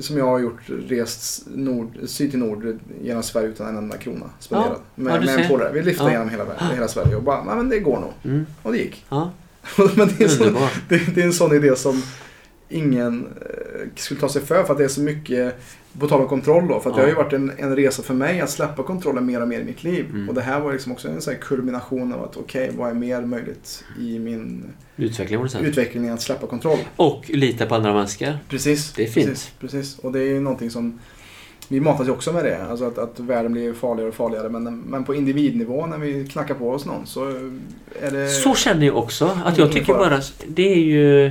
som 0.00 0.16
jag 0.18 0.24
har 0.26 0.38
gjort, 0.38 0.60
rest 0.88 1.46
nord, 1.54 1.88
syd 2.06 2.30
till 2.30 2.38
nord 2.40 2.78
genom 3.02 3.22
Sverige 3.22 3.48
utan 3.48 3.66
en 3.68 3.76
enda 3.76 3.96
krona 3.96 4.26
spenderad. 4.40 4.72
Ja, 4.72 5.02
med, 5.02 5.24
med 5.24 5.38
en 5.40 5.48
polare. 5.48 5.72
Vi 5.72 5.82
lyfte 5.82 6.04
Ja. 6.04 6.10
genom 6.10 6.28
hela, 6.28 6.44
hela 6.74 6.88
Sverige 6.88 7.16
och 7.16 7.22
bara, 7.22 7.44
men 7.44 7.68
det 7.68 7.78
går 7.80 8.00
nog. 8.00 8.12
Mm. 8.24 8.46
Och 8.62 8.72
det 8.72 8.78
gick. 8.78 9.04
Ja, 9.08 9.30
men 9.96 10.08
det 10.18 10.24
är, 10.24 10.28
så, 10.28 10.44
det, 10.88 11.14
det 11.14 11.20
är 11.20 11.26
en 11.26 11.32
sån 11.32 11.52
idé 11.54 11.76
som 11.76 12.02
ingen 12.72 13.26
eh, 13.40 13.88
skulle 13.96 14.20
ta 14.20 14.28
sig 14.28 14.42
för 14.42 14.64
för 14.64 14.72
att 14.72 14.78
det 14.78 14.84
är 14.84 14.88
så 14.88 15.00
mycket, 15.00 15.54
på 15.98 16.08
tal 16.08 16.20
om 16.20 16.28
kontroll 16.28 16.68
då, 16.68 16.80
för 16.80 16.90
att 16.90 16.96
det 16.96 17.02
Ja. 17.02 17.06
har 17.06 17.10
ju 17.10 17.14
varit 17.14 17.32
en, 17.32 17.52
en 17.58 17.76
resa 17.76 18.02
för 18.02 18.14
mig 18.14 18.40
att 18.40 18.50
släppa 18.50 18.82
kontrollen 18.82 19.26
mer 19.26 19.42
och 19.42 19.48
mer 19.48 19.60
i 19.60 19.64
mitt 19.64 19.84
liv. 19.84 20.06
Mm. 20.10 20.28
Och 20.28 20.34
det 20.34 20.40
här 20.40 20.60
var 20.60 20.72
liksom 20.72 20.92
också 20.92 21.08
en 21.08 21.20
sån 21.20 21.34
kulmination 21.40 22.12
av 22.12 22.24
att 22.24 22.36
okej, 22.36 22.70
vad 22.76 22.90
är 22.90 22.94
mer 22.94 23.20
möjligt 23.20 23.84
i 24.00 24.18
min 24.18 24.64
Utveckling 24.96 25.40
utveckling 25.60 26.08
att 26.08 26.22
släppa 26.22 26.46
kontroll? 26.46 26.78
Och 26.96 27.30
lita 27.30 27.66
på 27.66 27.74
andra 27.74 27.94
människor. 27.94 28.38
Precis. 28.48 28.92
Det 28.92 29.02
är 29.02 29.10
fint. 29.10 29.26
Precis, 29.26 29.52
precis. 29.60 29.98
Och 29.98 30.12
det 30.12 30.20
är 30.20 30.26
ju 30.26 30.40
någonting 30.40 30.70
som 30.70 30.98
vi 31.68 31.80
matas 31.80 32.06
ju 32.06 32.10
också 32.10 32.32
med 32.32 32.44
det. 32.44 32.66
Alltså 32.70 32.84
att, 32.84 32.98
att 32.98 33.20
världen 33.20 33.52
blir 33.52 33.72
farligare 33.72 34.08
och 34.08 34.14
farligare. 34.14 34.48
Men, 34.48 34.80
men 34.80 35.04
på 35.04 35.14
individnivå 35.14 35.86
när 35.86 35.98
vi 35.98 36.26
knackar 36.26 36.54
på 36.54 36.70
oss 36.70 36.84
någon 36.86 37.06
så 37.06 37.24
är 38.00 38.10
det... 38.10 38.28
Så 38.28 38.54
känner 38.54 38.86
jag 38.86 38.96
också. 38.96 39.38
Att 39.44 39.58
jag 39.58 39.72
tycker 39.72 39.94
bara... 39.94 40.20
Det 40.46 40.72
är 40.72 40.78
ju... 40.78 41.30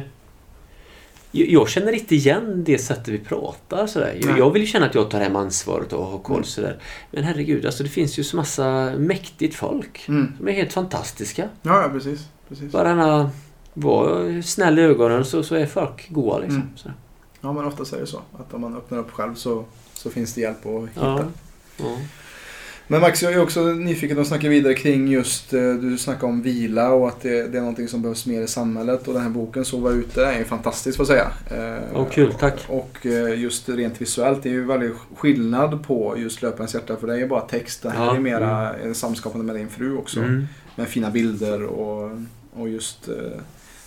Jag 1.31 1.69
känner 1.69 1.91
inte 1.91 2.15
igen 2.15 2.63
det 2.63 2.77
sättet 2.77 3.07
vi 3.07 3.17
pratar 3.19 3.87
sådär. 3.87 4.19
Jag, 4.37 4.51
vill 4.51 4.61
ju 4.61 4.67
känna 4.67 4.85
att 4.85 4.95
jag 4.95 5.09
tar 5.11 5.19
hem 5.19 5.35
ansvaret 5.35 5.93
och 5.93 6.05
har 6.05 6.19
koll 6.19 6.35
Mm. 6.35 6.45
sådär. 6.45 6.77
Men 7.11 7.23
herregud, 7.23 7.65
alltså 7.65 7.83
det 7.83 7.89
finns 7.89 8.19
ju 8.19 8.23
så 8.23 8.35
massa 8.35 8.93
mäktigt 8.97 9.55
folk. 9.55 10.05
Mm. 10.07 10.33
Som 10.37 10.47
är 10.47 10.51
helt 10.51 10.73
fantastiska. 10.73 11.49
Ja, 11.61 11.81
ja, 11.81 11.89
precis. 11.89 12.27
precis. 12.49 12.71
Bara 12.71 12.89
denna... 12.89 13.29
Var 13.73 14.41
snäll 14.41 14.79
i 14.79 14.81
ögonen 14.81 15.25
så, 15.25 15.43
så 15.43 15.55
är 15.55 15.65
folk 15.65 16.09
goa 16.09 16.37
liksom. 16.39 16.55
Mm. 16.61 16.69
Sådär. 16.77 16.95
Ja, 17.41 17.53
men 17.53 17.65
oftast 17.65 17.93
är 17.93 17.99
det 17.99 18.07
så. 18.07 18.21
Att 18.39 18.53
om 18.53 18.61
man 18.61 18.75
öppnar 18.75 18.97
upp 18.99 19.11
själv 19.11 19.35
så, 19.35 19.65
så 19.93 20.09
finns 20.09 20.33
det 20.33 20.41
hjälp 20.41 20.65
att 20.65 20.89
hitta. 20.89 21.05
Ja. 21.05 21.25
Ja. 21.77 21.97
Men 22.91 23.01
Max, 23.01 23.23
jag 23.23 23.33
är 23.33 23.41
också 23.41 23.63
nyfiken 23.63 24.19
att 24.19 24.27
snacka 24.27 24.49
vidare 24.49 24.73
kring 24.73 25.07
just, 25.07 25.53
eh, 25.53 25.73
du 25.73 25.97
snackar 25.97 26.27
om 26.27 26.41
vila 26.41 26.91
och 26.91 27.07
att 27.07 27.21
det, 27.21 27.47
det 27.47 27.57
är 27.57 27.61
någonting 27.61 27.87
som 27.87 28.01
behövs 28.01 28.25
mer 28.25 28.41
i 28.41 28.47
samhället. 28.47 29.07
Och 29.07 29.13
den 29.13 29.23
här 29.23 29.29
boken, 29.29 29.65
Sova 29.65 29.91
ute, 29.91 30.25
är 30.25 30.37
ju 30.37 30.43
fantastisk 30.43 30.97
får 30.97 31.09
jag 31.09 31.31
säga. 31.47 31.81
Åh, 31.93 32.09
kul, 32.11 32.33
tack. 32.39 32.65
Och 32.67 33.05
eh, 33.05 33.39
just 33.41 33.69
rent 33.69 34.01
visuellt, 34.01 34.43
det 34.43 34.49
är 34.49 34.53
ju 34.53 34.65
väldigt 34.65 34.93
skillnad 35.15 35.83
på 35.87 36.15
just 36.17 36.41
Löparens 36.41 36.73
hjärta. 36.73 36.97
För 36.97 37.07
det 37.07 37.13
är 37.13 37.17
ju 37.17 37.27
bara 37.27 37.41
text. 37.41 37.83
Det 37.83 37.89
här 37.89 38.05
Ja, 38.05 38.15
är 38.15 38.19
mera 38.19 38.75
en 38.75 38.95
samskapande 38.95 39.45
med 39.45 39.55
din 39.55 39.69
fru 39.69 39.97
också. 39.97 40.19
Mm. 40.19 40.47
Med 40.75 40.87
fina 40.87 41.09
bilder 41.09 41.63
och, 41.63 42.11
och 42.53 42.69
just 42.69 43.09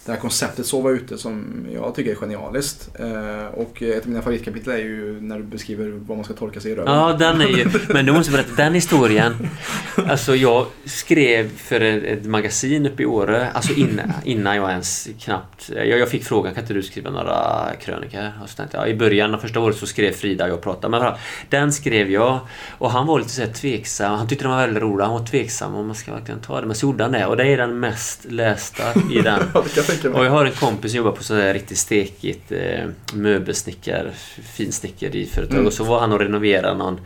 det 0.07 0.13
här 0.13 0.21
konceptet 0.21 0.67
sova 0.67 0.91
ute 0.91 1.19
som 1.19 1.67
jag 1.73 1.95
tycker 1.95 2.11
är 2.11 2.15
genialiskt. 2.15 2.89
Eh, 2.99 3.47
och 3.47 3.83
ett 3.83 4.03
av 4.03 4.09
mina 4.09 4.23
favoritkapitel 4.23 4.73
är 4.73 4.79
ju 4.79 5.21
när 5.21 5.37
du 5.37 5.43
beskriver 5.43 5.89
vad 6.07 6.17
man 6.17 6.25
ska 6.25 6.35
torka 6.35 6.61
sig 6.61 6.73
i 6.73 6.75
röven. 6.75 6.95
Ja, 6.95 7.13
den 7.13 7.41
är 7.41 7.47
ju... 7.47 7.71
Men 7.89 8.07
du 8.07 8.13
måste 8.13 8.33
berätta, 8.33 8.55
den 8.57 8.75
historien. 8.75 9.49
Alltså 9.97 10.37
jag 10.37 10.67
skrev 10.85 11.57
för 11.57 11.81
ett, 11.81 12.25
magasin 12.25 12.87
uppe 12.87 13.03
i 13.03 13.07
Åre, 13.07 13.51
alltså 13.51 13.73
innan, 13.73 14.13
innan 14.25 14.57
jag 14.57 14.71
ens 14.71 15.09
knappt... 15.21 15.71
Jag, 15.77 15.87
jag 15.87 16.09
fick 16.09 16.25
frågan, 16.25 16.55
kan 16.55 16.63
inte 16.63 16.75
du 16.75 16.83
skriva 16.83 17.11
några 17.11 17.71
krönikor? 17.81 18.33
Och 18.43 18.51
så 18.51 18.57
tänkte 18.57 18.77
jag, 18.77 18.89
I 18.89 18.95
början 18.95 19.35
av 19.35 19.39
första 19.39 19.61
året 19.61 19.77
så 19.77 19.87
skrev 19.87 20.13
Frida 20.13 20.45
och 20.45 20.51
jag 20.51 20.63
pratade. 20.63 20.99
Men 20.99 21.13
den 21.51 21.73
skrev 21.73 22.11
jag 22.11 22.39
och 22.79 22.91
han 22.91 23.07
var 23.07 23.19
lite 23.19 23.31
så 23.31 23.43
här 23.43 23.53
tveksam. 23.53 24.19
Han 24.19 24.29
tyckte 24.29 24.45
den 24.45 24.53
var 24.53 24.61
väldigt 24.61 24.83
rolig. 24.83 25.05
Han 25.05 25.15
var 25.15 25.27
tveksam 25.27 25.75
om 25.75 25.87
man 25.87 25.97
ska 25.97 26.13
verkligen 26.13 26.41
ta 26.41 26.61
det. 26.61 26.67
Men 26.67 26.77
så 26.77 26.87
gjorde 26.87 27.05
han 27.05 27.13
det 27.13 27.27
och 27.27 27.37
det 27.37 27.47
är 27.47 27.57
den 27.57 27.81
mest 27.81 28.25
lästa 28.25 28.83
i 29.13 29.23
den. 29.23 29.41
Det 29.97 30.03
tänka 30.03 30.19
mig. 30.19 30.21
Och 30.21 30.27
jag 30.27 30.31
har 30.39 30.45
en 30.45 30.53
kompis 30.53 30.91
som 30.93 30.99
jobbar 30.99 31.13
på 31.13 31.23
sådär 31.25 31.55
riktigt 31.55 31.79
stekigt 31.79 32.53
eh, 32.53 32.85
möbelsnickar, 33.15 34.11
finsnickeriföretag. 34.55 35.55
Mm. 35.55 35.67
Och 35.67 35.73
så 35.73 35.85
var 35.85 36.01
han 36.01 36.13
och 36.13 36.21
renoverade 36.21 36.79
någon 36.79 37.01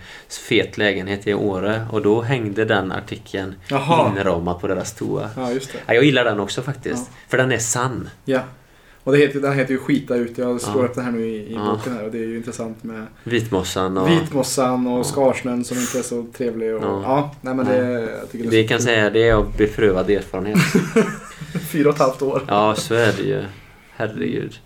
fet 0.48 0.78
lägenhet 0.78 1.26
i 1.26 1.34
Åre. 1.34 1.86
Och 1.90 2.02
då 2.02 2.22
hängde 2.22 2.64
den 2.64 2.92
artikeln 2.92 3.54
Jaha. 3.68 4.12
inramad 4.18 4.60
på 4.60 4.66
deras 4.66 4.92
toa. 4.94 5.30
Ja, 5.36 5.50
just 5.52 5.72
det. 5.72 5.78
Ja, 5.86 5.94
jag 5.94 6.04
gillar 6.04 6.24
den 6.24 6.40
också 6.40 6.62
faktiskt. 6.62 7.06
Ja. 7.10 7.16
För 7.28 7.38
den 7.38 7.52
är 7.52 7.58
sann. 7.58 8.08
Ja. 8.24 8.40
Och 9.04 9.12
det 9.14 9.18
heter, 9.18 9.40
den 9.40 9.52
heter 9.52 9.72
ju 9.72 9.78
Skita 9.78 10.14
ut. 10.14 10.38
Jag 10.38 10.60
slår 10.60 10.82
Ja. 10.82 10.88
upp 10.88 10.94
den 10.94 11.04
här 11.04 11.12
nu 11.12 11.26
i, 11.26 11.34
i 11.36 11.52
Ja. 11.54 11.72
boken 11.76 11.92
här 11.92 12.04
och 12.04 12.10
det 12.10 12.18
är 12.18 12.26
ju 12.26 12.36
intressant 12.36 12.84
med 12.84 13.06
Vitmossan 13.24 13.98
och... 13.98 14.10
vitmossan 14.10 14.86
och 14.86 14.98
Ja. 14.98 15.04
skarsnön 15.04 15.64
som 15.64 15.78
inte 15.78 15.98
är 15.98 16.02
så 16.02 16.26
trevlig. 16.36 16.74
Och, 16.74 16.82
ja. 16.84 17.00
Ja. 17.04 17.34
nej 17.40 17.54
men 17.54 17.66
det, 17.66 17.76
jag 18.20 18.30
tycker 18.32 18.44
det 18.50 18.56
Det 18.56 18.64
kan 18.68 18.78
så 18.78 18.84
säga, 18.84 19.10
det 19.10 19.28
är 19.28 19.34
av 19.34 19.52
beprövad 19.56 20.10
erfarenhet. 20.10 20.58
Fyra 21.68 21.88
och 21.88 21.94
ett 21.94 22.00
halvt 22.00 22.22
år. 22.22 22.42
Ja, 22.48 22.74
så 22.74 22.94
är 22.94 23.12
det 23.12 23.22
ju. 23.22 23.44
herregud. 23.96 24.58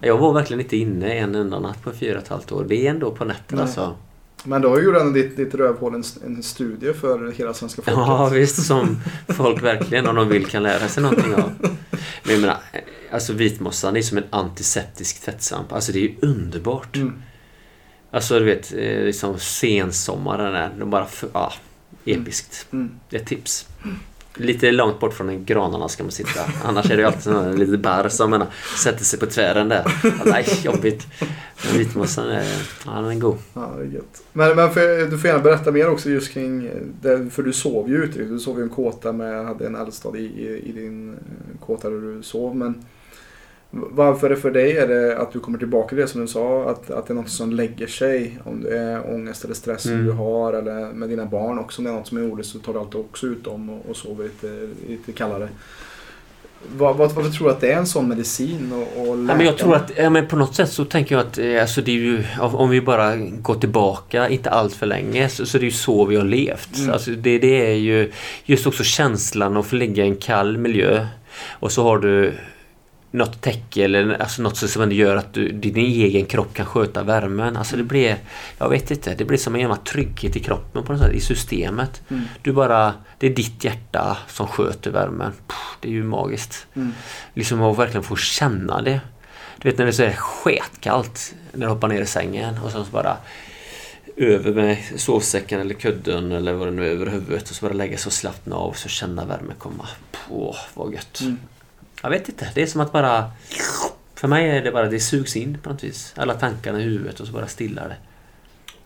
Jag 0.00 0.18
var 0.18 0.32
verkligen 0.32 0.60
inte 0.60 0.76
inne 0.76 1.12
en 1.14 1.34
enda 1.34 1.58
natt 1.58 1.82
på 1.82 1.92
fyra 1.92 2.16
och 2.16 2.22
ett 2.22 2.28
halvt 2.28 2.52
år. 2.52 2.64
Det 2.68 2.86
är 2.86 2.90
ändå 2.90 3.10
på 3.10 3.24
nätterna 3.24 3.62
Nej. 3.62 3.62
alltså. 3.62 3.96
Men 4.44 4.62
då 4.62 4.68
har 4.68 4.78
ju 4.78 4.96
ändå 4.96 5.12
ditt, 5.12 5.36
ditt 5.36 5.54
rövhål 5.54 5.94
en, 5.94 6.04
en 6.24 6.42
studie 6.42 6.92
för 6.92 7.32
hela 7.32 7.54
svenska 7.54 7.82
folket. 7.82 8.04
Ja 8.06 8.28
visst, 8.28 8.66
som 8.66 8.98
folk 9.28 9.62
verkligen 9.62 10.06
om 10.06 10.16
de 10.16 10.28
vill 10.28 10.46
kan 10.46 10.62
lära 10.62 10.88
sig 10.88 11.02
någonting 11.02 11.34
av. 11.34 11.52
Men 12.22 12.32
jag 12.32 12.40
menar, 12.40 12.56
alltså 13.12 13.32
vitmossan 13.32 13.96
är 13.96 14.02
som 14.02 14.18
en 14.18 14.24
antiseptisk 14.30 15.20
tvättsvamp. 15.24 15.72
Alltså 15.72 15.92
det 15.92 15.98
är 15.98 16.02
ju 16.02 16.14
underbart. 16.22 16.96
Mm. 16.96 17.22
Alltså 18.10 18.38
du 18.38 18.44
vet, 18.44 18.72
eh, 18.72 19.04
liksom 19.04 19.38
sensommaren 19.38 20.52
där. 20.52 20.70
De 20.78 20.90
bara, 20.90 21.06
ja, 21.32 21.52
episkt. 22.04 22.66
Mm. 22.72 22.90
Det 23.10 23.16
är 23.16 23.20
ett 23.20 23.26
tips. 23.26 23.66
Lite 24.34 24.70
långt 24.70 25.00
bort 25.00 25.14
från 25.14 25.44
granarna 25.44 25.88
ska 25.88 26.02
man 26.02 26.12
sitta. 26.12 26.40
Annars 26.64 26.90
är 26.90 26.96
det 26.96 27.02
ju 27.02 27.06
alltid 27.06 27.22
sådana 27.22 27.52
lite 27.52 27.78
barr 27.78 28.08
som 28.08 28.30
menar, 28.30 28.46
sätter 28.82 29.04
sig 29.04 29.18
på 29.18 29.26
tvären 29.26 29.68
där. 29.68 29.82
Alltså, 30.04 30.28
nej, 30.28 30.46
jobbigt. 30.62 31.06
Men 31.66 31.78
vitmossan 31.78 32.28
är, 32.28 32.44
ja, 32.86 32.92
den 32.92 33.10
är 33.10 33.14
god. 33.14 33.36
Ja, 33.54 33.72
det 33.78 33.84
är 33.84 33.86
gött. 33.86 34.22
Men, 34.32 34.56
men 34.56 34.70
för, 34.70 35.10
du 35.10 35.18
får 35.18 35.28
gärna 35.28 35.42
berätta 35.42 35.72
mer 35.72 35.90
också 35.90 36.10
just 36.10 36.32
kring, 36.32 36.66
eh, 36.66 36.72
det, 37.02 37.30
för 37.30 37.42
du 37.42 37.52
sov 37.52 37.90
ju 37.90 38.04
ute. 38.04 38.22
Du 38.22 38.38
sov 38.38 38.56
ju 38.56 38.60
i 38.60 38.64
en 38.64 38.70
kåta 38.70 39.12
med, 39.12 39.44
hade 39.44 39.66
en 39.66 39.74
eldstad 39.74 40.16
i, 40.16 40.24
i, 40.24 40.62
i 40.68 40.72
din 40.72 41.10
eh, 41.10 41.66
kåta 41.66 41.90
där 41.90 42.00
du 42.00 42.22
sov. 42.22 42.56
Men 42.56 42.84
varför 43.70 44.28
det 44.28 44.36
för 44.36 44.50
dig 44.50 44.76
är 44.76 44.88
det 44.88 45.18
att 45.18 45.32
du 45.32 45.40
kommer 45.40 45.58
tillbaka 45.58 45.88
till 45.88 45.98
det 45.98 46.06
som 46.06 46.20
du 46.20 46.26
sa, 46.26 46.64
att, 46.70 46.90
att 46.90 47.06
det 47.06 47.12
är 47.12 47.14
något 47.14 47.30
som 47.30 47.52
lägger 47.52 47.86
sig. 47.86 48.38
Om 48.44 48.60
det 48.62 48.78
är 48.78 49.14
ångest 49.14 49.44
eller 49.44 49.54
stress 49.54 49.82
som 49.82 49.92
Mm. 49.92 50.06
du 50.06 50.12
har 50.12 50.52
eller 50.52 50.92
med 50.92 51.08
dina 51.08 51.26
barn 51.26 51.58
också. 51.58 51.80
Om 51.80 51.84
det 51.84 51.90
är 51.90 51.94
något 51.94 52.06
som 52.06 52.18
är 52.18 52.28
oroligt 52.28 52.46
så 52.46 52.58
tar 52.58 52.72
du 52.72 52.78
alltid 52.78 53.00
också 53.00 53.26
ut 53.26 53.44
dem 53.44 53.70
och, 53.70 53.90
och 53.90 53.96
sover 53.96 54.24
lite, 54.24 54.68
lite 54.88 55.12
kallare. 55.12 55.48
Vad, 56.76 56.96
vad, 56.96 57.12
varför 57.12 57.30
tror 57.30 57.46
du 57.48 57.54
att 57.54 57.60
det 57.60 57.72
är 57.72 57.76
en 57.78 57.86
sån 57.86 58.08
medicin 58.08 58.72
och, 58.72 59.00
och 59.02 59.08
Ja, 59.08 59.14
men 59.14 59.40
jag 59.40 59.58
tror 59.58 59.76
att, 59.76 59.92
ja, 59.96 60.10
men 60.10 60.26
på 60.28 60.36
något 60.36 60.54
sätt 60.54 60.72
så 60.72 60.84
tänker 60.84 61.14
jag 61.14 61.26
att 61.26 61.38
eh, 61.38 61.60
alltså 61.60 61.80
det 61.80 61.90
är 61.90 61.94
ju, 61.96 62.24
om 62.40 62.54
om 62.54 62.70
vi 62.70 62.80
bara 62.80 63.16
går 63.16 63.54
tillbaka, 63.54 64.28
inte 64.28 64.50
allt 64.50 64.74
för 64.74 64.86
länge, 64.86 65.28
så, 65.28 65.46
så 65.46 65.58
det 65.58 65.62
är 65.62 65.66
ju 65.66 65.70
så 65.70 66.04
vi 66.04 66.16
har 66.16 66.24
levt. 66.24 66.78
Mm. 66.78 66.90
Alltså 66.90 67.10
det, 67.10 67.38
det 67.38 67.66
är 67.70 67.74
ju 67.74 68.12
just 68.44 68.66
också 68.66 68.84
känslan 68.84 69.56
att 69.56 69.66
få 69.66 69.76
ligga 69.76 70.04
i 70.04 70.08
en 70.08 70.16
kall 70.16 70.58
miljö 70.58 71.06
och 71.48 71.72
så 71.72 71.82
har 71.82 71.98
du 71.98 72.32
något 73.10 73.40
täcke 73.40 73.84
eller 73.84 74.22
alltså 74.22 74.42
något 74.42 74.56
som 74.56 74.92
gör 74.92 75.16
att 75.16 75.34
du, 75.34 75.52
din 75.52 75.76
egen 75.76 76.26
kropp 76.26 76.54
kan 76.54 76.66
sköta 76.66 77.02
värmen. 77.02 77.56
Alltså 77.56 77.76
det 77.76 77.82
blir, 77.82 78.16
jag 78.58 78.68
vet 78.68 78.90
inte, 78.90 79.14
det 79.14 79.24
blir 79.24 79.38
som 79.38 79.54
en 79.54 79.60
jävla 79.60 79.76
trygghet 79.76 80.36
i 80.36 80.40
kroppen 80.40 80.82
på 80.82 80.92
något 80.92 81.02
sätt, 81.02 81.12
i 81.12 81.20
systemet. 81.20 82.02
Mm. 82.08 82.24
Du 82.42 82.52
bara, 82.52 82.94
det 83.18 83.26
är 83.26 83.34
ditt 83.34 83.64
hjärta 83.64 84.18
som 84.28 84.46
sköter 84.46 84.90
värmen. 84.90 85.32
Puh, 85.46 85.78
det 85.80 85.88
är 85.88 85.92
ju 85.92 86.04
magiskt. 86.04 86.66
Mm. 86.74 86.92
Liksom 87.34 87.62
att 87.62 87.78
verkligen 87.78 88.02
få 88.02 88.16
känna 88.16 88.82
det. 88.82 89.00
Du 89.58 89.70
vet 89.70 89.78
när 89.78 89.84
det 89.84 89.90
är 89.90 90.12
så 90.12 90.16
sketkallt 90.16 91.34
när 91.52 91.66
du 91.66 91.72
hoppar 91.72 91.88
ner 91.88 92.00
i 92.00 92.06
sängen 92.06 92.58
och 92.58 92.70
sen 92.70 92.84
så 92.84 92.90
bara 92.90 93.16
över 94.16 94.52
med 94.52 94.78
sovsäcken 94.96 95.60
eller 95.60 95.74
kudden 95.74 96.32
eller 96.32 96.52
vad 96.52 96.68
det 96.68 96.70
nu 96.70 96.86
är 96.86 96.90
över 96.90 97.06
huvudet 97.06 97.50
och 97.50 97.56
så 97.56 97.66
bara 97.66 97.74
lägga 97.74 97.98
sig 97.98 98.08
och 98.08 98.12
slappna 98.12 98.56
av 98.56 98.68
och 98.68 98.76
så 98.76 98.88
känna 98.88 99.24
värmen 99.24 99.54
komma. 99.58 99.88
Åh, 100.28 100.56
vad 100.74 100.92
gött. 100.92 101.20
Mm. 101.20 101.38
Jag 102.02 102.10
vet 102.10 102.28
inte, 102.28 102.48
det 102.54 102.62
är 102.62 102.66
som 102.66 102.80
att 102.80 102.92
bara... 102.92 103.30
För 104.14 104.28
mig 104.28 104.50
är 104.50 104.62
det 104.64 104.72
bara, 104.72 104.88
det 104.88 105.00
sugs 105.00 105.36
in 105.36 105.58
på 105.62 105.70
något 105.70 105.84
vis. 105.84 106.12
Alla 106.16 106.34
tankarna 106.34 106.80
i 106.80 106.82
huvudet 106.82 107.20
och 107.20 107.26
så 107.26 107.32
bara 107.32 107.46
stillar 107.46 107.88
det. 107.88 107.96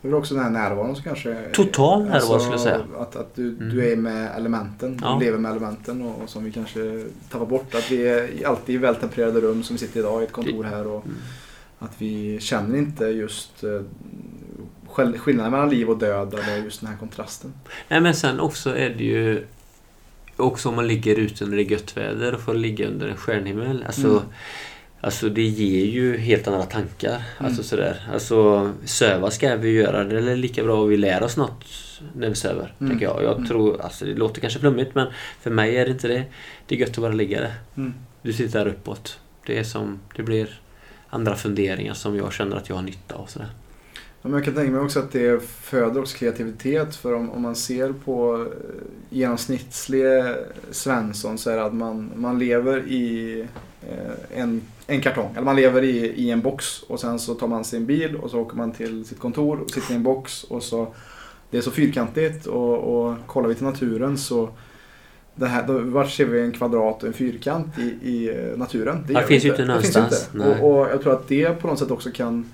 Det 0.02 0.08
är 0.08 0.14
också 0.14 0.34
den 0.34 0.42
här 0.44 0.50
närvaron 0.50 0.94
som 0.94 1.04
kanske... 1.04 1.36
Total 1.52 2.04
närvaro, 2.04 2.38
skulle 2.38 2.52
jag 2.52 2.60
säga. 2.60 2.80
Att, 2.98 3.16
att 3.16 3.34
du, 3.34 3.48
Mm. 3.48 3.68
du 3.68 3.92
är 3.92 3.96
med 3.96 4.30
elementen. 4.36 4.98
Ja. 5.02 5.16
Du 5.20 5.24
lever 5.24 5.38
med 5.38 5.50
elementen 5.50 6.02
och, 6.02 6.22
och 6.22 6.28
som 6.30 6.44
vi 6.44 6.52
kanske 6.52 7.04
tappar 7.30 7.46
bort. 7.46 7.74
Att 7.74 7.90
vi 7.90 8.08
är 8.08 8.46
alltid 8.46 8.74
i 8.74 8.78
vältempererade 8.78 9.40
rum 9.40 9.62
som 9.62 9.74
vi 9.76 9.80
sitter 9.80 10.00
idag 10.00 10.22
i 10.22 10.24
ett 10.24 10.32
kontor 10.32 10.64
här. 10.64 10.86
Och 10.86 11.04
Mm. 11.04 11.16
Att 11.78 11.92
vi 11.98 12.40
känner 12.40 12.78
inte 12.78 13.04
just 13.04 13.64
eh, 13.64 13.80
skill- 14.88 15.18
skillnaden 15.18 15.52
mellan 15.52 15.70
liv 15.70 15.90
och 15.90 15.98
död 15.98 16.34
eller 16.34 16.56
just 16.56 16.80
den 16.80 16.90
här 16.90 16.96
kontrasten. 16.96 17.52
Nej 17.88 18.00
men 18.00 18.14
sen 18.14 18.40
också 18.40 18.76
är 18.76 18.90
det 18.90 19.04
ju 19.04 19.46
också 20.36 20.68
om 20.68 20.74
man 20.76 20.86
ligger 20.88 21.16
ute 21.18 21.46
när 21.46 21.56
det 21.56 21.62
är 21.62 21.70
gött 21.70 21.96
väder 21.96 22.34
och 22.34 22.40
får 22.40 22.54
ligga 22.54 22.88
under 22.88 23.08
en 23.08 23.16
stjärnhimmel. 23.16 23.84
Alltså, 23.86 24.08
Mm. 24.08 24.22
alltså 25.00 25.28
det 25.28 25.42
ger 25.42 25.84
ju 25.86 26.16
helt 26.16 26.48
andra 26.48 26.62
tankar. 26.62 27.10
Mm. 27.10 27.22
Alltså 27.38 27.62
sådär. 27.62 28.08
Alltså 28.12 28.70
söva 28.84 29.30
ska 29.30 29.56
vi 29.56 29.70
göra. 29.70 30.04
Det 30.04 30.32
är 30.32 30.36
lika 30.36 30.64
bra 30.64 30.84
att 30.84 30.90
vi 30.90 30.96
lär 30.96 31.22
oss 31.22 31.36
något 31.36 31.64
när 32.14 32.28
vi 32.28 32.34
söver. 32.34 32.74
Mm. 32.80 32.90
Tänker 32.90 33.06
jag. 33.06 33.22
Jag 33.22 33.34
Mm. 33.36 33.46
tror, 33.48 33.80
alltså 33.80 34.04
det 34.04 34.14
låter 34.14 34.40
kanske 34.40 34.58
flummigt 34.60 34.94
men 34.94 35.06
för 35.40 35.50
mig 35.50 35.76
är 35.76 35.84
det 35.84 35.90
inte 35.90 36.08
det. 36.08 36.24
Det 36.66 36.74
är 36.74 36.78
gött 36.78 36.90
att 36.90 36.96
bara 36.96 37.12
ligga 37.12 37.40
där. 37.40 37.52
Mm. 37.76 37.94
Du 38.22 38.32
tittar 38.32 38.66
uppåt. 38.66 39.18
Det 39.46 39.58
är 39.58 39.64
som, 39.64 39.98
det 40.16 40.22
blir 40.22 40.60
andra 41.10 41.34
funderingar 41.36 41.94
som 41.94 42.16
jag 42.16 42.32
känner 42.32 42.56
att 42.56 42.68
jag 42.68 42.76
har 42.76 42.82
nytta 42.82 43.14
av. 43.14 43.26
Sådär. 43.26 43.48
Men 44.26 44.32
jag 44.32 44.44
kan 44.44 44.54
tänka 44.54 44.72
mig 44.72 44.80
också 44.80 44.98
att 44.98 45.12
det 45.12 45.42
föder 45.42 46.00
också 46.00 46.16
kreativitet. 46.16 46.96
För 46.96 47.14
om, 47.14 47.30
om 47.30 47.42
man 47.42 47.56
ser 47.56 47.92
på 47.92 48.34
eh, 48.36 48.46
genomsnittlige 49.10 50.36
Svensson 50.70 51.38
så 51.38 51.50
är 51.50 51.56
det 51.56 51.64
att 51.64 51.74
man, 51.74 52.10
man 52.16 52.38
lever 52.38 52.88
i 52.88 53.40
eh, 53.82 54.40
en, 54.40 54.62
en 54.86 55.00
kartong. 55.00 55.30
Eller 55.32 55.44
man 55.44 55.56
lever 55.56 55.82
i, 55.82 55.98
i 55.98 56.30
en 56.30 56.40
box 56.40 56.82
och 56.82 57.00
sen 57.00 57.18
så 57.18 57.34
tar 57.34 57.46
man 57.46 57.64
sin 57.64 57.86
bil 57.86 58.16
och 58.16 58.30
så 58.30 58.40
åker 58.40 58.56
man 58.56 58.72
till 58.72 59.04
sitt 59.04 59.18
kontor 59.18 59.60
och 59.60 59.70
sitter 59.70 59.92
i 59.92 59.96
en 59.96 60.02
box 60.02 60.44
och 60.44 60.62
så 60.62 60.94
det 61.50 61.58
är 61.58 61.62
så 61.62 61.70
fyrkantigt 61.70 62.46
och, 62.46 62.78
och 62.78 63.14
kollar 63.26 63.48
vi 63.48 63.54
till 63.54 63.64
naturen 63.64 64.18
så 64.18 64.48
det 65.34 65.46
här, 65.46 65.66
då, 65.66 65.78
vart 65.78 66.10
ser 66.10 66.24
vi 66.24 66.40
en 66.40 66.52
kvadrat 66.52 67.02
och 67.02 67.06
en 67.06 67.12
fyrkant 67.12 67.78
i, 67.78 68.08
i 68.10 68.28
eh, 68.28 68.58
naturen? 68.58 69.04
Det 69.06 69.12
gör 69.12 69.22
finns 69.22 69.44
ju 69.44 69.48
inte 69.48 69.64
Det 69.64 69.80
finns 69.82 69.94
någonstans. 69.96 70.30
inte. 70.34 70.48
Och, 70.48 70.80
och 70.80 70.88
jag 70.90 71.02
tror 71.02 71.12
att 71.12 71.28
det 71.28 71.60
på 71.60 71.66
något 71.66 71.78
sätt 71.78 71.90
också 71.90 72.10
kan 72.10 72.52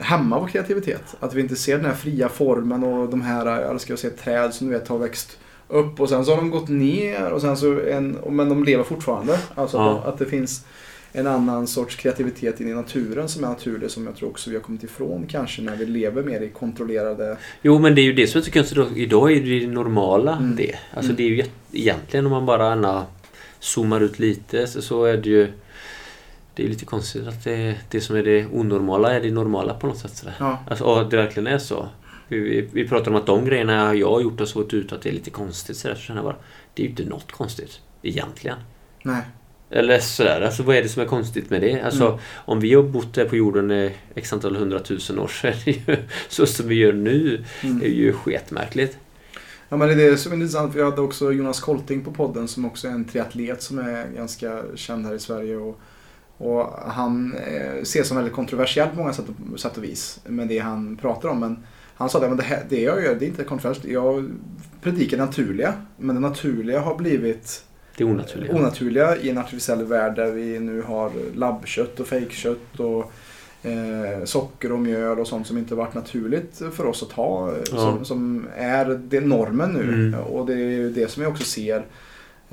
hämma 0.00 0.38
vår 0.40 0.46
kreativitet. 0.46 1.16
Att 1.20 1.34
vi 1.34 1.40
inte 1.40 1.56
ser 1.56 1.76
den 1.76 1.86
här 1.86 1.94
fria 1.94 2.28
formen 2.28 2.84
och 2.84 3.08
de 3.08 3.22
här, 3.22 3.46
jag 3.60 3.70
älskar 3.70 3.94
att 3.94 4.00
se 4.00 4.10
träd 4.10 4.54
som 4.54 4.66
du 4.66 4.72
vet 4.72 4.88
har 4.88 4.98
växt 4.98 5.38
upp 5.68 6.00
och 6.00 6.08
sen 6.08 6.24
så 6.24 6.30
har 6.30 6.36
de 6.36 6.50
gått 6.50 6.68
ner 6.68 7.30
och 7.30 7.40
sen 7.40 7.56
så 7.56 7.80
en, 7.80 8.18
men 8.30 8.48
de 8.48 8.64
lever 8.64 8.84
fortfarande. 8.84 9.38
Alltså 9.54 9.76
Ja. 9.76 9.98
att, 9.98 10.06
att 10.06 10.18
det 10.18 10.26
finns 10.26 10.64
en 11.12 11.26
annan 11.26 11.66
sorts 11.66 11.96
kreativitet 11.96 12.60
in 12.60 12.68
i 12.68 12.74
naturen 12.74 13.28
som 13.28 13.44
är 13.44 13.48
naturlig 13.48 13.90
som 13.90 14.06
jag 14.06 14.16
tror 14.16 14.28
också 14.28 14.50
vi 14.50 14.56
har 14.56 14.62
kommit 14.62 14.82
ifrån 14.84 15.26
kanske 15.28 15.62
när 15.62 15.76
vi 15.76 15.86
lever 15.86 16.22
mer 16.22 16.40
i 16.40 16.48
kontrollerade... 16.48 17.36
Jo 17.62 17.78
men 17.78 17.94
det 17.94 18.00
är 18.00 18.04
ju 18.04 18.12
det 18.12 18.26
som 18.26 18.38
är 18.40 18.42
så 18.44 18.50
konstigt. 18.50 18.78
Idag 18.96 19.32
är 19.32 19.60
det 19.60 19.66
normala 19.66 20.36
Mm. 20.36 20.56
det. 20.56 20.74
Alltså 20.94 21.12
Mm. 21.12 21.16
det 21.16 21.22
är 21.22 21.28
ju 21.28 21.44
egentligen 21.72 22.26
om 22.26 22.32
man 22.32 22.46
bara 22.46 22.68
gärna 22.68 23.04
zoomar 23.58 24.00
ut 24.00 24.18
lite 24.18 24.66
så, 24.66 24.82
så 24.82 25.04
är 25.04 25.16
det 25.16 25.28
ju 25.28 25.48
det 26.54 26.64
är 26.64 26.68
lite 26.68 26.84
konstigt 26.84 27.26
att 27.26 27.44
det, 27.44 27.76
det 27.90 28.00
som 28.00 28.16
är 28.16 28.22
det 28.22 28.46
onormala 28.46 29.12
är 29.12 29.20
det 29.20 29.30
normala 29.30 29.74
på 29.74 29.86
något 29.86 29.98
sätt. 29.98 30.16
Sådär. 30.16 30.34
Ja. 30.38 30.58
Alltså, 30.70 30.84
och 30.84 31.10
det 31.10 31.16
verkligen 31.16 31.46
är 31.46 31.58
så. 31.58 31.88
Vi, 32.28 32.68
vi, 32.72 32.88
pratar 32.88 33.10
om 33.10 33.16
att 33.16 33.26
de 33.26 33.44
grejerna 33.44 33.94
jag 33.94 34.10
har 34.10 34.20
gjort 34.20 34.40
och 34.40 34.48
så 34.48 34.62
ut 34.62 34.92
att 34.92 35.02
det 35.02 35.08
är 35.08 35.12
lite 35.12 35.30
konstigt 35.30 35.76
sådär. 35.76 35.94
Så 35.94 36.00
känner 36.00 36.18
jag 36.18 36.24
bara, 36.24 36.36
det 36.74 36.82
är 36.82 36.84
ju 36.84 36.90
inte 36.90 37.04
något 37.04 37.32
konstigt. 37.32 37.80
Egentligen. 38.02 38.56
Nej. 39.02 39.22
Eller 39.70 39.98
sådär, 39.98 40.40
alltså 40.40 40.62
vad 40.62 40.76
är 40.76 40.82
det 40.82 40.88
som 40.88 41.02
är 41.02 41.06
konstigt 41.06 41.50
med 41.50 41.60
det? 41.60 41.80
Alltså 41.80 42.06
Mm. 42.06 42.18
om 42.34 42.60
vi 42.60 42.74
har 42.74 42.82
bott 42.82 43.14
där 43.14 43.24
på 43.24 43.36
jorden 43.36 43.70
i 43.70 43.92
x 44.14 44.32
antal 44.32 44.56
hundratusen 44.56 45.18
år 45.18 45.26
så 45.40 45.46
är 45.46 45.56
det 45.64 45.70
ju 45.70 45.96
så 46.28 46.46
som 46.46 46.68
vi 46.68 46.74
gör 46.74 46.92
nu. 46.92 47.44
Mm. 47.62 47.82
Är 47.82 47.88
ju 47.88 48.12
sketmärkligt. 48.12 48.98
Ja 49.68 49.76
men 49.76 49.88
det 49.88 50.04
är 50.04 50.10
det 50.10 50.16
som 50.16 50.32
är 50.32 50.36
intressant. 50.36 50.74
Vi 50.74 50.82
hade 50.82 51.00
också 51.00 51.32
Jonas 51.32 51.60
Kolting 51.60 52.04
på 52.04 52.12
podden 52.12 52.48
som 52.48 52.64
också 52.64 52.88
är 52.88 52.92
en 52.92 53.04
triatlet 53.04 53.62
som 53.62 53.78
är 53.78 54.06
ganska 54.16 54.62
känd 54.74 55.06
här 55.06 55.14
i 55.14 55.18
Sverige. 55.18 55.56
Och, 55.56 55.80
och 56.38 56.66
han 56.86 57.34
eh, 57.46 57.74
ses 57.82 58.08
som 58.08 58.16
väldigt 58.16 58.34
kontroversiell 58.34 58.88
på 58.88 58.96
många 58.96 59.12
sätt 59.12 59.76
och, 59.76 59.84
vis 59.84 60.20
med 60.26 60.48
det 60.48 60.58
han 60.58 60.96
pratar 60.96 61.28
om. 61.28 61.40
Men 61.40 61.58
han 61.96 62.08
sa 62.10 62.24
att 62.26 62.36
det, 62.36 62.42
här- 62.44 62.64
det 62.68 62.80
jag 62.80 63.02
gör 63.04 63.14
det 63.14 63.24
är 63.24 63.28
inte 63.28 63.44
kontroversiellt. 63.44 63.92
Jag 63.92 64.30
predikar 64.82 65.16
det 65.16 65.24
naturliga. 65.24 65.74
Men 65.96 66.14
det 66.14 66.20
naturliga 66.20 66.80
har 66.80 66.94
blivit 66.96 67.64
Det 67.96 68.04
onaturliga. 68.04 68.54
onaturliga 68.54 69.16
i 69.16 69.30
en 69.30 69.38
artificiell 69.38 69.84
värld 69.84 70.16
där 70.16 70.30
vi 70.32 70.60
nu 70.60 70.82
har 70.82 71.10
labbkött 71.34 72.00
och 72.00 72.06
fejkkött 72.06 72.80
och 72.80 73.12
eh, 73.62 74.24
socker 74.24 74.72
och 74.72 74.78
mjöl 74.78 75.18
och 75.20 75.26
sånt 75.26 75.46
som 75.46 75.58
inte 75.58 75.74
varit 75.74 75.94
naturligt 75.94 76.62
för 76.72 76.86
oss 76.86 77.02
att 77.02 77.12
ha. 77.12 77.50
eh, 77.52 77.56
Ja. 77.72 77.76
Som, 77.78 78.04
som 78.04 78.46
är 78.56 78.84
det 78.84 79.20
normen 79.20 79.70
nu. 79.70 79.82
Mm. 80.06 80.20
Och 80.20 80.46
det 80.46 80.52
är 80.52 80.56
ju 80.70 80.90
det 80.90 81.10
som 81.10 81.22
jag 81.22 81.32
också 81.32 81.44
ser 81.44 81.84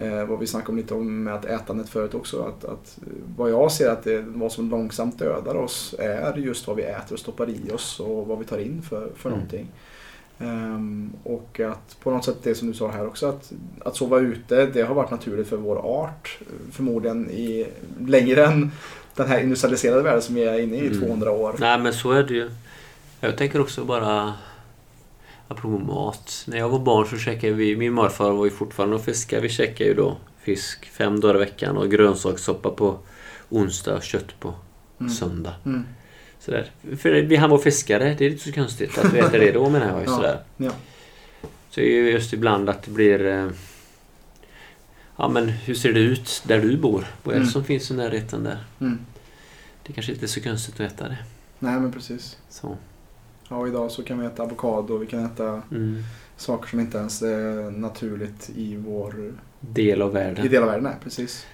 eh, 0.02 0.26
vad 0.26 0.40
vi 0.40 0.48
snackade 0.48 0.72
om 0.72 0.78
lite 0.78 0.94
om 0.94 1.24
med 1.24 1.34
att 1.36 1.46
ätandet 1.46 1.90
förut 1.90 2.14
också. 2.14 2.42
Att, 2.44 2.66
att 2.66 2.98
eh, 3.02 3.14
vad 3.38 3.52
jag 3.52 3.72
ser 3.72 3.90
att 3.90 4.04
det, 4.04 4.22
vad 4.28 4.52
som 4.52 4.70
långsamt 4.70 5.20
dödar 5.20 5.56
oss 5.56 5.96
är 6.00 6.38
just 6.38 6.68
vad 6.68 6.76
vi 6.76 6.84
äter 6.84 7.14
och 7.14 7.20
stoppar 7.20 7.50
i 7.50 7.72
oss 7.74 8.00
och 8.00 8.28
vad 8.28 8.40
vi 8.40 8.46
tar 8.46 8.58
in 8.58 8.82
för, 8.82 9.10
för 9.16 9.30
Mm. 9.30 9.40
någonting. 9.40 9.68
Ehm, 10.40 11.12
och 11.24 11.60
att 11.60 11.98
på 12.04 12.12
något 12.12 12.26
sätt 12.26 12.38
det 12.44 12.56
som 12.56 12.68
du 12.68 12.74
sa 12.74 12.88
här 12.92 13.08
också 13.08 13.26
att, 13.30 13.52
att 13.86 13.96
sova 13.96 14.20
ute 14.20 14.66
det 14.66 14.82
har 14.82 14.96
varit 14.96 15.12
naturligt 15.12 15.48
för 15.48 15.58
vår 15.58 15.76
art. 16.04 16.40
Förmodligen 16.72 17.30
i, 17.30 17.68
längre 18.00 18.46
än 18.46 18.72
den 19.16 19.28
här 19.28 19.40
industrialiserade 19.40 20.02
världen 20.02 20.22
som 20.22 20.36
vi 20.36 20.44
är 20.44 20.60
inne 20.60 20.78
i 20.78 20.80
i 20.80 20.88
Mm. 20.88 21.00
200 21.00 21.32
år. 21.32 21.56
Nej 21.60 21.80
men 21.80 21.94
så 21.94 22.12
är 22.12 22.24
det 22.24 22.34
ju. 22.34 22.50
Jag 23.20 23.38
tänker 23.38 23.62
också 23.62 23.86
bara 23.86 24.34
apropå 25.52 25.78
mat. 25.80 26.44
När 26.48 26.58
jag 26.58 26.70
var 26.70 26.80
barn 26.80 27.08
så 27.08 27.18
käkade 27.18 27.54
vi, 27.54 27.76
min 27.76 27.94
morfar 27.94 28.32
var 28.32 28.46
ju 28.46 28.52
fortfarande 28.52 28.96
och 28.96 29.04
fiskade. 29.04 29.42
Vi 29.42 29.50
käkade 29.50 29.90
ju 29.90 29.94
då 29.96 30.18
fisk 30.42 30.86
fem 30.86 31.20
dagar 31.20 31.36
i 31.36 31.40
veckan 31.40 31.78
och 31.78 31.92
grönsakssoppa 31.92 32.70
på 32.70 32.98
onsdag, 33.50 34.02
kött 34.04 34.40
på 34.40 34.54
Mm. 35.00 35.14
söndag. 35.14 35.54
Mm. 35.66 35.84
Sådär. 36.40 36.72
För 36.98 37.10
vi, 37.22 37.36
han 37.36 37.50
var 37.50 37.58
fiskare, 37.58 38.16
det 38.18 38.26
är 38.26 38.30
inte 38.30 38.44
så 38.44 38.52
konstigt 38.52 38.98
att 38.98 39.14
vi 39.14 39.20
äter 39.20 39.40
det 39.40 39.52
då 39.52 39.70
menar 39.70 39.88
jag. 39.88 40.00
ju, 40.00 40.06
Ja. 40.06 40.16
Sådär. 40.16 40.40
Ja. 40.58 40.72
Så 41.70 41.80
det 41.80 41.86
är 41.86 41.92
ju 42.04 42.12
just 42.12 42.34
ibland 42.34 42.70
att 42.70 42.84
det 42.84 42.92
blir... 42.92 43.26
Eh, 43.26 43.50
ja 45.18 45.28
men 45.30 45.50
hur 45.50 45.74
ser 45.76 45.94
det 45.94 46.00
ut 46.00 46.44
där 46.48 46.62
du 46.62 46.78
bor? 46.78 47.06
Vad 47.24 47.36
är 47.36 47.40
det 47.40 47.44
Mm. 47.44 47.52
som 47.52 47.64
finns 47.64 47.92
i 47.92 47.94
närheten 47.94 48.44
där? 48.44 48.58
Mm. 48.82 49.00
Det 49.84 49.94
kanske 49.94 50.12
inte 50.12 50.26
är 50.26 50.28
så 50.28 50.42
konstigt 50.42 50.74
att 50.80 50.92
äta 50.94 51.08
det. 51.10 51.18
Nej 51.60 51.80
men 51.80 51.92
precis. 51.92 52.38
Så. 52.50 52.78
Ja, 53.52 53.68
idag 53.68 53.92
så 53.92 54.04
kan 54.04 54.20
vi 54.20 54.26
äta 54.26 54.44
avokado, 54.44 54.98
vi 54.98 55.08
kan 55.08 55.26
äta 55.26 55.62
Mm. 55.72 56.04
saker 56.38 56.70
som 56.70 56.80
inte 56.80 56.98
ens 56.98 57.22
är 57.22 57.72
naturligt 57.72 58.50
i 58.56 58.76
vår 58.76 59.34
Del 59.60 60.02
av 60.02 60.10
i 60.10 60.14
världen. 60.14 60.50
del 60.50 60.62
av 60.64 60.68
världen. 60.70 60.84
Nej, 60.84 60.96
precis. 61.04 61.46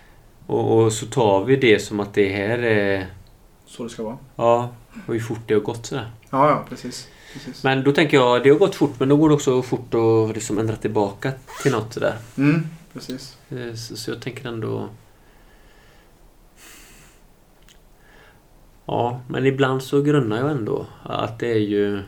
Och, 0.45 0.77
och 0.83 0.93
så 0.93 1.05
tar 1.05 1.43
vi 1.45 1.55
det 1.55 1.79
som 1.79 1.99
att 1.99 2.13
det 2.13 2.29
här 2.29 2.57
är... 2.59 3.07
Så 3.65 3.83
det 3.83 3.89
ska 3.89 4.03
vara. 4.03 4.17
Ja, 4.35 4.69
och 5.07 5.13
hur 5.13 5.19
fort 5.21 5.39
det 5.47 5.53
har 5.53 5.61
gått 5.61 5.85
sådär. 5.85 6.11
Ja, 6.29 6.49
ja 6.49 6.65
precis. 6.69 7.07
precis. 7.33 7.63
Men 7.63 7.83
då 7.83 7.91
tänker 7.91 8.17
jag, 8.17 8.43
det 8.43 8.49
har 8.49 8.57
gått 8.57 8.75
fort 8.75 8.99
men 8.99 9.09
då 9.09 9.17
går 9.17 9.29
det 9.29 9.35
också 9.35 9.61
fort 9.61 9.93
att 9.93 10.35
liksom 10.35 10.57
ändra 10.57 10.75
tillbaka 10.75 11.31
till 11.63 11.71
något 11.71 11.93
sådär. 11.93 12.15
Mm, 12.37 12.63
precis. 12.93 13.37
Eh, 13.49 13.73
Så, 13.73 13.97
så 13.97 14.11
jag 14.11 14.21
tänker 14.21 14.47
ändå... 14.49 14.89
Ja, 18.88 19.21
men 19.27 19.45
ibland 19.45 19.83
så 19.83 20.01
grunnar 20.01 20.38
jag 20.38 20.51
ändå 20.51 20.85
att 21.03 21.39
det 21.39 21.47
är 21.51 21.59
ju... 21.59 21.99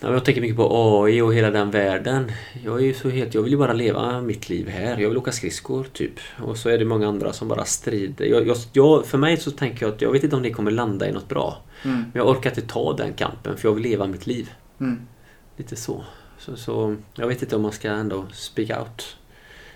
Ja, 0.00 0.12
Jag 0.12 0.24
tänker 0.24 0.40
mycket 0.40 0.56
på 0.56 1.02
AI 1.04 1.20
och 1.20 1.34
hela 1.34 1.50
den 1.50 1.70
världen. 1.70 2.32
Jag 2.64 2.76
är 2.80 2.84
ju 2.84 2.94
så 2.94 3.08
helt... 3.08 3.34
Jag 3.34 3.42
vill 3.42 3.52
ju 3.52 3.58
bara 3.58 3.72
leva 3.72 4.20
mitt 4.20 4.48
liv 4.48 4.68
här. 4.68 4.98
Jag 4.98 5.08
vill 5.08 5.18
åka 5.18 5.32
skridskor, 5.32 5.84
typ. 5.92 6.12
Och 6.42 6.56
så 6.56 6.68
är 6.68 6.78
det 6.78 6.84
många 6.84 7.08
andra 7.08 7.32
som 7.32 7.48
bara 7.48 7.64
strider. 7.64 8.24
Jag, 8.24 8.46
jag, 8.46 8.56
jag, 8.72 9.06
för 9.06 9.18
mig 9.18 9.36
så 9.36 9.50
tänker 9.50 9.86
jag 9.86 9.94
att 9.94 10.02
jag 10.02 10.12
vet 10.12 10.24
inte 10.24 10.36
om 10.36 10.42
det 10.42 10.50
kommer 10.50 10.70
landa 10.70 11.08
i 11.08 11.12
något 11.12 11.28
bra. 11.28 11.56
Mm, 11.84 11.96
Men 11.96 12.10
jag 12.14 12.28
orkar 12.28 12.50
inte 12.50 12.62
ta 12.62 12.92
den 12.96 13.12
kampen 13.12 13.56
för 13.56 13.68
jag 13.68 13.74
vill 13.74 13.82
leva 13.84 14.06
mitt 14.06 14.26
liv. 14.26 14.50
mm, 14.80 15.00
Lite 15.56 15.76
så. 15.76 16.04
Så, 16.38 16.56
så 16.56 16.96
jag 17.14 17.26
vet 17.26 17.42
inte 17.42 17.56
om 17.56 17.62
man 17.62 17.72
ska 17.72 17.88
ändå 17.90 18.24
speak 18.32 18.78
out. 18.80 19.16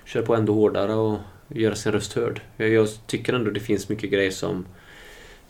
Köra 0.04 0.22
på 0.22 0.34
ändå 0.34 0.54
hårdare 0.54 0.94
och 0.94 1.18
göra 1.48 1.74
sin 1.74 1.92
röst 1.92 2.12
hörd. 2.12 2.40
Jag, 2.56 2.68
jag 2.68 2.88
tycker 3.06 3.32
ändå 3.32 3.50
det 3.50 3.60
finns 3.60 3.88
mycket 3.88 4.10
grejer 4.10 4.30
som, 4.30 4.66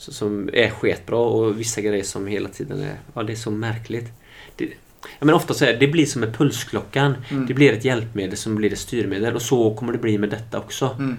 så- 0.00 0.12
som 0.12 0.50
är 0.52 0.70
sketbra 0.70 1.18
och 1.18 1.60
vissa 1.60 1.80
grejer 1.80 2.04
som 2.04 2.26
hela 2.26 2.48
tiden 2.48 2.80
är... 2.80 2.94
Ja, 3.14 3.22
det 3.22 3.32
är 3.32 3.36
så 3.36 3.50
märkligt. 3.50 4.08
Det, 4.56 4.64
ja, 5.02 5.24
men 5.26 5.34
ofta 5.34 5.54
så 5.54 5.64
är 5.64 5.74
det, 5.78 5.88
blir 5.88 6.06
som 6.06 6.20
med 6.20 6.34
pulsklockan. 6.36 7.14
Mm. 7.30 7.46
Det 7.46 7.54
blir 7.54 7.72
ett 7.72 7.84
hjälpmedel 7.84 8.36
som 8.36 8.54
blir 8.54 8.72
ett 8.72 8.78
styrmedel 8.78 9.34
och 9.34 9.42
så 9.42 9.74
kommer 9.74 9.92
det 9.92 9.98
bli 9.98 10.18
med 10.18 10.30
detta 10.30 10.58
också. 10.58 10.96
mm. 10.98 11.16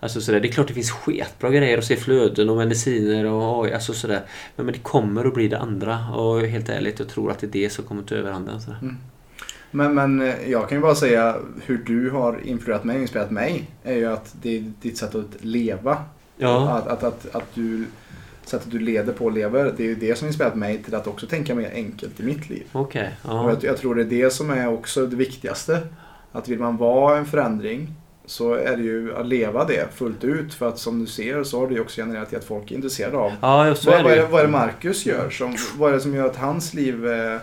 Alltså 0.00 0.20
sådär, 0.20 0.40
det 0.40 0.48
är 0.48 0.52
klart 0.52 0.68
det 0.68 0.74
finns 0.74 0.90
sketbra 0.90 1.50
grejer 1.50 1.78
att 1.78 1.84
se 1.84 1.96
flöden 1.96 2.50
och 2.50 2.56
mediciner 2.56 3.24
och 3.24 3.64
AI, 3.64 3.72
alltså 3.72 3.92
sådär. 3.92 4.22
Men, 4.56 4.66
men 4.66 4.72
det 4.72 4.78
kommer 4.80 5.24
att 5.24 5.34
bli 5.34 5.48
det 5.48 5.58
andra 5.58 6.08
och 6.14 6.40
helt 6.46 6.68
ärligt, 6.68 6.98
jag 6.98 7.08
tror 7.08 7.30
att 7.30 7.38
det 7.38 7.46
är 7.46 7.50
det 7.50 7.70
som 7.70 7.84
kommer 7.84 8.02
ta 8.02 8.14
överhanden. 8.14 8.60
Sådär. 8.60 8.78
Men, 9.70 9.94
men 9.94 10.20
eh, 10.22 10.34
jag 10.50 10.68
kan 10.68 10.78
ju 10.78 10.82
bara 10.82 10.94
säga 10.94 11.36
hur 11.66 11.78
du 11.78 12.10
har 12.10 12.40
influerat 12.44 12.84
mig 12.84 12.96
och 12.96 13.02
inspirerat 13.02 13.30
mig. 13.30 13.70
är 13.84 13.94
ju 13.96 14.06
att 14.06 14.34
det 14.42 14.56
är 14.56 14.72
ditt 14.82 14.98
sätt 14.98 15.14
att 15.14 15.26
leva. 15.44 16.04
Ja, 16.36 16.70
Att, 16.70 16.86
att, 16.86 17.02
att, 17.04 17.34
att 17.36 17.54
du, 17.54 17.84
sättet 18.48 18.70
du 18.70 18.78
leder 18.78 19.12
på 19.12 19.24
och 19.24 19.32
lever. 19.32 19.74
Det 19.76 19.82
är 19.82 19.88
ju 19.88 19.94
det 19.94 20.18
som 20.18 20.26
inspirerat 20.28 20.54
mig 20.54 20.82
till 20.82 20.94
att 20.94 21.06
också 21.06 21.26
tänka 21.26 21.54
mer 21.54 21.70
enkelt 21.74 22.20
i 22.20 22.22
mitt 22.22 22.50
liv. 22.50 22.66
okej. 22.72 23.10
Och 23.22 23.30
ja. 23.30 23.50
jag, 23.50 23.64
jag 23.64 23.76
tror 23.76 23.94
det 23.94 24.02
är 24.02 24.22
det 24.22 24.30
som 24.30 24.50
är 24.50 24.68
också 24.68 25.06
det 25.06 25.16
viktigaste. 25.16 25.80
Att 26.32 26.48
vill 26.48 26.58
man 26.58 26.76
vara 26.76 27.18
en 27.18 27.26
förändring 27.26 27.94
så 28.26 28.54
är 28.54 28.76
det 28.76 28.82
ju 28.82 29.16
att 29.16 29.26
leva 29.26 29.64
det 29.64 29.94
fullt 29.94 30.24
ut. 30.24 30.54
För 30.54 30.68
att 30.68 30.78
som 30.78 30.98
du 30.98 31.06
ser 31.06 31.44
så 31.44 31.60
har 31.60 31.68
det 31.68 31.74
ju 31.74 31.80
också 31.80 32.00
genererat 32.00 32.28
till 32.28 32.38
att 32.38 32.44
folk 32.44 32.70
är 32.70 32.74
intresserade 32.74 33.16
av 33.16 33.32
Ja, 33.40 33.74
vad, 33.86 33.94
är 33.94 34.02
vad, 34.02 34.12
det 34.12 34.26
vad 34.30 34.40
är 34.40 34.44
det 34.44 34.52
Marcus 34.52 35.06
gör? 35.06 35.30
Som, 35.30 35.56
vad 35.76 35.90
är 35.90 35.94
det 35.94 36.00
som 36.00 36.14
gör 36.14 36.26
att 36.26 36.36
hans 36.36 36.74
liv 36.74 37.06
eh, 37.06 37.40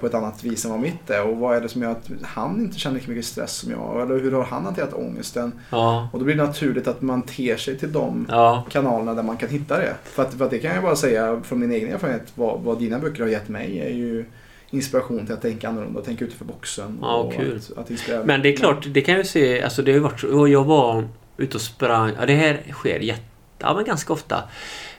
på 0.00 0.06
ett 0.06 0.14
annat 0.14 0.44
vis 0.44 0.64
än 0.64 0.70
vad 0.70 0.80
mitt 0.80 1.10
är? 1.10 1.22
Och 1.22 1.36
vad 1.36 1.56
är 1.56 1.60
det 1.60 1.68
som 1.68 1.82
gör 1.82 1.90
att 1.90 2.10
han 2.22 2.60
inte 2.60 2.78
känner 2.78 2.94
lika 2.96 3.10
mycket 3.10 3.24
stress 3.24 3.56
som 3.56 3.70
jag? 3.70 4.02
Eller 4.02 4.20
hur 4.20 4.32
har 4.32 4.44
han 4.44 4.64
hanterat 4.64 4.94
ångesten? 4.94 5.52
Ja, 5.70 6.08
Och 6.12 6.18
då 6.18 6.24
blir 6.24 6.34
det 6.34 6.44
naturligt 6.44 6.88
att 6.88 7.02
man 7.02 7.22
ter 7.22 7.56
sig 7.56 7.78
till 7.78 7.92
de 7.92 8.26
ja, 8.30 8.64
kanalerna 8.70 9.14
där 9.14 9.22
man 9.22 9.36
kan 9.36 9.48
hitta 9.48 9.78
det. 9.78 9.94
För 10.04 10.22
att, 10.22 10.34
för 10.34 10.44
att 10.44 10.50
det 10.50 10.58
kan 10.58 10.74
jag 10.74 10.82
bara 10.82 10.96
säga 10.96 11.40
från 11.44 11.60
min 11.60 11.72
egen 11.72 11.92
erfarenhet. 11.92 12.32
Vad, 12.34 12.60
vad 12.60 12.78
dina 12.78 12.98
böcker 12.98 13.22
har 13.22 13.30
gett 13.30 13.48
mig 13.48 13.78
är 13.80 13.90
ju 13.90 14.24
inspiration 14.70 15.26
till 15.26 15.34
att 15.34 15.42
tänka 15.42 15.68
annorlunda 15.68 15.98
och 15.98 16.04
tänka 16.04 16.24
utanför 16.24 16.44
boxen. 16.44 16.98
Ja, 17.02 17.16
och 17.16 17.32
kul. 17.32 17.56
Att, 17.56 17.78
att 17.78 17.90
inspirera. 17.90 18.24
men 18.24 18.42
det 18.42 18.52
är 18.52 18.56
klart, 18.56 18.86
det 18.88 19.00
kan 19.00 19.14
jag 19.14 19.22
ju 19.22 19.28
se, 19.28 19.62
alltså 19.62 19.82
det 19.82 19.90
har 19.90 19.96
ju 19.96 20.02
varit 20.02 20.20
så, 20.20 20.48
jag 20.48 20.64
var 20.64 21.08
ute 21.36 21.56
och 21.56 21.60
sprang, 21.60 22.12
ja 22.20 22.26
det 22.26 22.34
här 22.34 22.62
sker 22.72 23.00
jätte, 23.00 23.22
ja 23.58 23.74
men 23.74 23.84
ganska 23.84 24.12
ofta. 24.12 24.42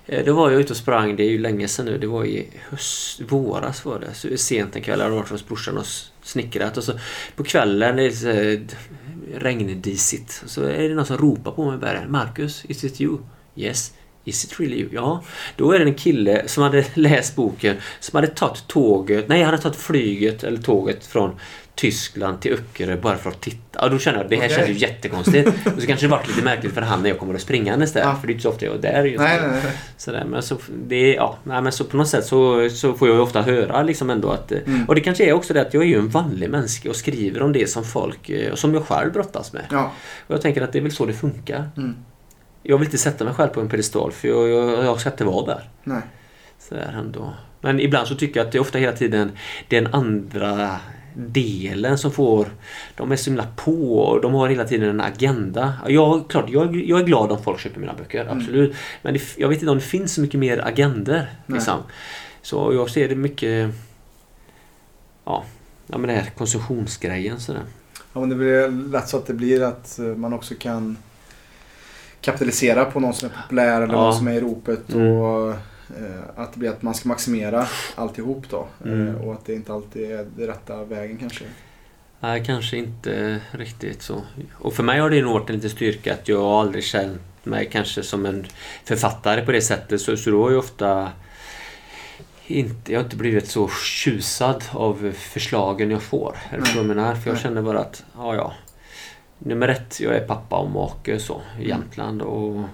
Eh, 0.07 0.25
då 0.25 0.33
var 0.33 0.51
jag 0.51 0.61
ute 0.61 0.73
och 0.73 0.77
sprang, 0.77 1.15
det 1.15 1.23
är 1.23 1.29
ju 1.29 1.37
länge 1.37 1.67
sedan 1.67 1.85
nu, 1.85 1.97
det 1.97 2.07
var 2.07 2.25
i 2.25 2.47
höst, 2.69 3.21
våras 3.21 3.85
var 3.85 3.99
det. 3.99 4.13
Så 4.13 4.37
sent 4.37 4.75
en 4.75 4.81
kväll, 4.81 4.99
jag 4.99 5.05
hade 5.05 5.15
varit 5.15 5.29
hos 5.29 5.47
brorsan 5.47 5.77
och 5.77 5.85
snickrat 6.23 6.77
och 6.77 6.83
så 6.83 6.93
på 7.35 7.43
kvällen, 7.43 7.95
det 7.95 8.03
är 8.03 8.11
så 8.11 8.29
eh, 8.29 8.59
regndisigt, 9.39 10.43
så 10.45 10.63
är 10.63 10.89
det 10.89 10.95
någon 10.95 11.05
som 11.05 11.17
ropar 11.17 11.51
på 11.51 11.71
mig 11.71 11.77
bara 11.77 12.07
Marcus, 12.07 12.65
is 12.65 12.83
it 12.83 13.01
you? 13.01 13.17
Yes. 13.55 13.93
Is 14.27 14.45
it 14.45 14.59
really 14.59 14.75
you? 14.75 14.89
Ja. 14.93 15.23
Då 15.55 15.71
är 15.71 15.79
det 15.79 15.85
en 15.85 15.93
kille 15.93 16.47
som 16.47 16.63
hade 16.63 16.85
läst 16.93 17.35
boken 17.35 17.77
som 17.99 18.15
hade 18.15 18.27
tagit 18.27 18.67
tåget, 18.67 19.27
nej 19.27 19.41
han 19.41 19.51
hade 19.51 19.63
tagit 19.63 19.77
flyget 19.77 20.43
eller 20.43 20.61
tåget 20.61 21.05
från 21.05 21.39
Tyskland 21.75 22.41
till 22.41 22.53
Öckerö 22.53 22.97
bara 22.97 23.17
för 23.17 23.29
att 23.29 23.41
titta. 23.41 23.79
Ja, 23.81 23.89
då 23.89 23.99
kände 23.99 24.19
jag 24.19 24.23
att 24.23 24.29
det 24.29 24.35
här 24.35 24.45
Okej. 24.45 24.55
kändes 24.55 24.69
ju 24.69 24.87
jättekonstigt. 24.87 25.47
och 25.75 25.81
så 25.81 25.87
kanske 25.87 26.05
det 26.05 26.11
varit 26.11 26.27
lite 26.27 26.41
märkligt 26.41 26.73
för 26.73 26.81
han 26.81 27.01
när 27.01 27.09
jag 27.09 27.19
kommer 27.19 27.33
att 27.35 27.41
springandes 27.41 27.93
där. 27.93 28.01
Ja. 28.01 28.15
För 28.15 28.27
det 28.27 28.31
är 28.31 28.33
inte 28.33 28.43
så 28.43 28.49
ofta 28.49 28.65
jag 28.65 28.75
är 28.75 28.79
där 28.81 29.03
just 29.03 29.23
Nej, 29.23 29.39
nej, 29.41 29.49
nej. 29.63 29.73
Sådär, 29.97 30.25
men 30.25 30.43
så, 30.43 30.57
det, 30.87 31.13
ja, 31.13 31.37
nej, 31.43 31.61
men 31.61 31.71
så 31.71 31.83
på 31.83 31.97
något 31.97 32.07
sätt 32.07 32.25
så, 32.25 32.69
så 32.69 32.93
får 32.93 33.07
jag 33.07 33.15
ju 33.15 33.21
ofta 33.21 33.41
höra 33.41 33.83
liksom 33.83 34.09
ändå 34.09 34.29
att... 34.31 34.51
eh, 34.51 34.57
Mm. 34.65 34.85
Och 34.85 34.95
det 34.95 35.01
kanske 35.01 35.25
är 35.25 35.33
också 35.33 35.53
det 35.53 35.61
att 35.61 35.73
jag 35.73 35.83
är 35.83 35.87
ju 35.87 35.97
en 35.97 36.09
vanlig 36.09 36.49
människa 36.49 36.89
och 36.89 36.95
skriver 36.95 37.41
om 37.41 37.53
det 37.53 37.69
som 37.69 37.83
folk, 37.83 38.29
eh, 38.29 38.53
som 38.55 38.73
jag 38.73 38.83
själv 38.87 39.13
brottas 39.13 39.53
med. 39.53 39.63
Ja. 39.71 39.91
Och 40.27 40.33
jag 40.33 40.41
tänker 40.41 40.61
att 40.61 40.71
det 40.73 40.79
är 40.79 40.83
väl 40.83 40.91
så 40.91 41.05
det 41.05 41.13
funkar. 41.13 41.69
Mm. 41.77 41.95
Jag 42.63 42.77
vill 42.77 42.85
inte 42.87 42.97
sätta 42.97 43.23
mig 43.23 43.33
själv 43.33 43.49
på 43.49 43.61
en 43.61 43.69
pedestal 43.69 44.11
för 44.11 44.27
jag, 44.27 44.49
jag, 44.49 44.85
jag 44.85 44.99
ska 44.99 45.09
inte 45.09 45.25
vara 45.25 45.45
där. 45.45 45.69
Nej. 45.83 46.01
Sådär 46.59 46.95
ändå. 46.99 47.33
Men 47.61 47.79
ibland 47.79 48.07
så 48.07 48.15
tycker 48.15 48.39
jag 48.39 48.45
att 48.45 48.51
det 48.51 48.57
är 48.57 48.59
ofta 48.59 48.77
hela 48.77 48.91
tiden 48.91 49.31
den 49.69 49.87
andra 49.93 50.75
delen 51.15 51.97
som 51.97 52.11
får... 52.11 52.47
De 52.95 53.11
är 53.11 53.15
så 53.15 53.29
himla 53.29 53.47
på 53.55 53.99
och 53.99 54.21
de 54.21 54.33
har 54.33 54.49
hela 54.49 54.63
tiden 54.63 54.89
en 54.89 55.01
agenda. 55.01 55.73
Jag, 55.87 56.29
klart, 56.29 56.49
jag, 56.49 56.75
jag 56.75 56.99
är 56.99 57.03
glad 57.03 57.31
om 57.31 57.43
folk 57.43 57.59
köper 57.59 57.79
mina 57.79 57.93
böcker, 57.93 58.27
absolut. 58.29 58.75
Men 59.01 59.13
det, 59.13 59.21
jag 59.37 59.49
vet 59.49 59.57
inte 59.59 59.71
om 59.71 59.77
det 59.77 59.83
finns 59.83 60.13
så 60.13 60.21
mycket 60.21 60.39
mer 60.39 60.67
agender. 60.67 61.29
Liksom. 61.45 61.79
Så 62.41 62.73
jag 62.73 62.89
ser 62.89 63.09
det 63.09 63.15
mycket... 63.15 63.75
Ja, 65.25 65.43
ja 65.87 65.97
men 65.97 66.07
det 66.07 66.13
här 66.15 66.29
konsumtionsgrejen 66.37 67.39
sådär. 67.39 67.61
Ja, 68.13 68.19
men 68.19 68.29
det 68.29 68.35
blir 68.35 68.91
lätt 68.91 69.09
så 69.09 69.17
att 69.17 69.25
det 69.27 69.33
blir 69.33 69.61
att 69.61 69.99
eh, 69.99 70.05
man 70.05 70.33
också 70.33 70.53
kan 70.59 70.97
kapitalisera 72.21 72.85
på 72.85 72.99
någon 72.99 73.13
som 73.13 73.29
är 73.29 73.41
populär 73.41 73.81
eller 73.81 73.93
Ja. 73.93 74.01
någon 74.01 74.15
som 74.15 74.27
är 74.27 74.33
i 74.33 74.39
ropet. 74.39 74.93
Mm. 74.93 75.07
Och 75.07 75.49
eh, 75.49 75.55
att 76.35 76.53
det 76.53 76.59
blir 76.59 76.69
att 76.69 76.81
man 76.81 76.93
ska 76.93 77.09
maximera 77.09 77.67
alltihop 77.95 78.49
då. 78.49 78.67
Mm. 78.85 79.07
Eh, 79.07 79.21
och 79.21 79.33
att 79.33 79.45
det 79.45 79.53
inte 79.53 79.73
alltid 79.73 80.11
är 80.11 80.27
den 80.37 80.47
rätta 80.47 80.83
vägen 80.83 81.17
kanske. 81.17 81.45
Nej, 82.19 82.45
kanske 82.45 82.77
inte 82.77 83.41
riktigt 83.51 84.01
så. 84.01 84.21
Och 84.53 84.73
för 84.73 84.83
mig 84.83 84.99
har 84.99 85.09
det 85.09 85.21
nog 85.21 85.33
varit 85.33 85.49
en 85.49 85.55
liten 85.55 85.69
styrka 85.69 86.13
att 86.13 86.27
jag 86.27 86.41
aldrig 86.41 86.83
känt 86.83 87.21
mig 87.43 87.69
kanske 87.71 88.03
som 88.03 88.25
en 88.25 88.45
författare 88.83 89.45
på 89.45 89.51
det 89.51 89.61
sättet. 89.61 90.01
Så, 90.01 90.17
så 90.17 90.31
då 90.31 90.43
har 90.43 90.51
jag 90.51 90.59
ofta 90.59 91.11
inte, 92.47 92.91
jag 92.91 92.99
har 92.99 93.03
inte 93.03 93.15
blivit 93.15 93.47
så 93.47 93.69
tjusad 93.69 94.63
av 94.71 95.13
förslagen 95.15 95.91
jag 95.91 96.01
får. 96.01 96.37
Är 96.51 96.61
jag 96.75 96.85
menar? 96.85 97.15
För 97.15 97.29
jag 97.29 97.39
känner 97.39 97.61
bara 97.61 97.79
att, 97.79 98.03
ja 98.17 98.35
ja. 98.35 98.53
Nummer 99.39 99.67
ett, 99.67 99.99
jag 99.99 100.15
är 100.15 100.27
pappa 100.27 100.55
och 100.55 100.69
make 100.69 101.19
så, 101.19 101.33
i 101.33 101.55
Mm. 101.55 101.67
Jämtland. 101.69 102.21
Och 102.21 102.55
eh, 102.55 102.65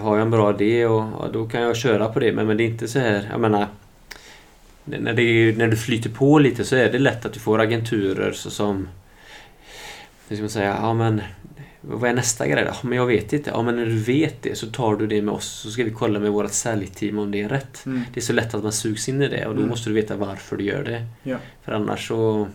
har 0.00 0.16
jag 0.16 0.22
en 0.22 0.30
bra 0.30 0.54
idé 0.54 0.86
och 0.86 1.02
ja, 1.02 1.28
då 1.32 1.46
kan 1.48 1.62
jag 1.62 1.76
köra 1.76 2.08
på 2.08 2.20
det. 2.20 2.32
Men, 2.32 2.46
men 2.46 2.56
det 2.56 2.62
är 2.62 2.68
inte 2.68 2.88
så 2.88 2.98
här, 2.98 3.28
jag 3.30 3.40
menar 3.40 3.66
när, 4.84 5.12
det, 5.12 5.56
när 5.58 5.68
du 5.68 5.76
flyter 5.76 6.10
på 6.10 6.38
lite 6.38 6.64
så 6.64 6.76
är 6.76 6.92
det 6.92 6.98
lätt 6.98 7.26
att 7.26 7.32
du 7.32 7.40
får 7.40 7.60
agenturer 7.60 8.32
så 8.32 8.50
som... 8.50 8.88
Hur 10.28 10.36
ska 10.36 10.42
man 10.42 10.50
säga? 10.50 10.78
Ja 10.82 10.94
men... 10.94 11.22
Vad 11.80 12.10
är 12.10 12.14
nästa 12.14 12.46
grej 12.46 12.64
då? 12.64 12.88
Men 12.88 12.98
jag 12.98 13.06
vet 13.06 13.32
inte. 13.32 13.50
Ja 13.50 13.62
men 13.62 13.76
när 13.76 13.86
du 13.86 13.98
vet 13.98 14.42
det 14.42 14.58
så 14.58 14.66
tar 14.66 14.96
du 14.96 15.06
det 15.06 15.22
med 15.22 15.34
oss 15.34 15.46
så 15.46 15.70
ska 15.70 15.84
vi 15.84 15.90
kolla 15.90 16.18
med 16.18 16.32
vårt 16.32 16.52
säljteam 16.52 17.18
om 17.18 17.30
det 17.30 17.42
är 17.42 17.48
rätt. 17.48 17.86
Mm. 17.86 18.02
Det 18.14 18.20
är 18.20 18.24
så 18.24 18.32
lätt 18.32 18.54
att 18.54 18.62
man 18.62 18.72
sugs 18.72 19.08
in 19.08 19.22
i 19.22 19.28
det 19.28 19.46
och 19.46 19.52
då 19.54 19.58
Mm. 19.58 19.70
måste 19.70 19.90
du 19.90 19.94
veta 19.94 20.16
varför 20.16 20.56
du 20.56 20.64
gör 20.64 20.84
det. 20.84 21.04
Ja. 21.22 21.36
För 21.64 21.72
annars 21.72 22.08
så 22.08 22.48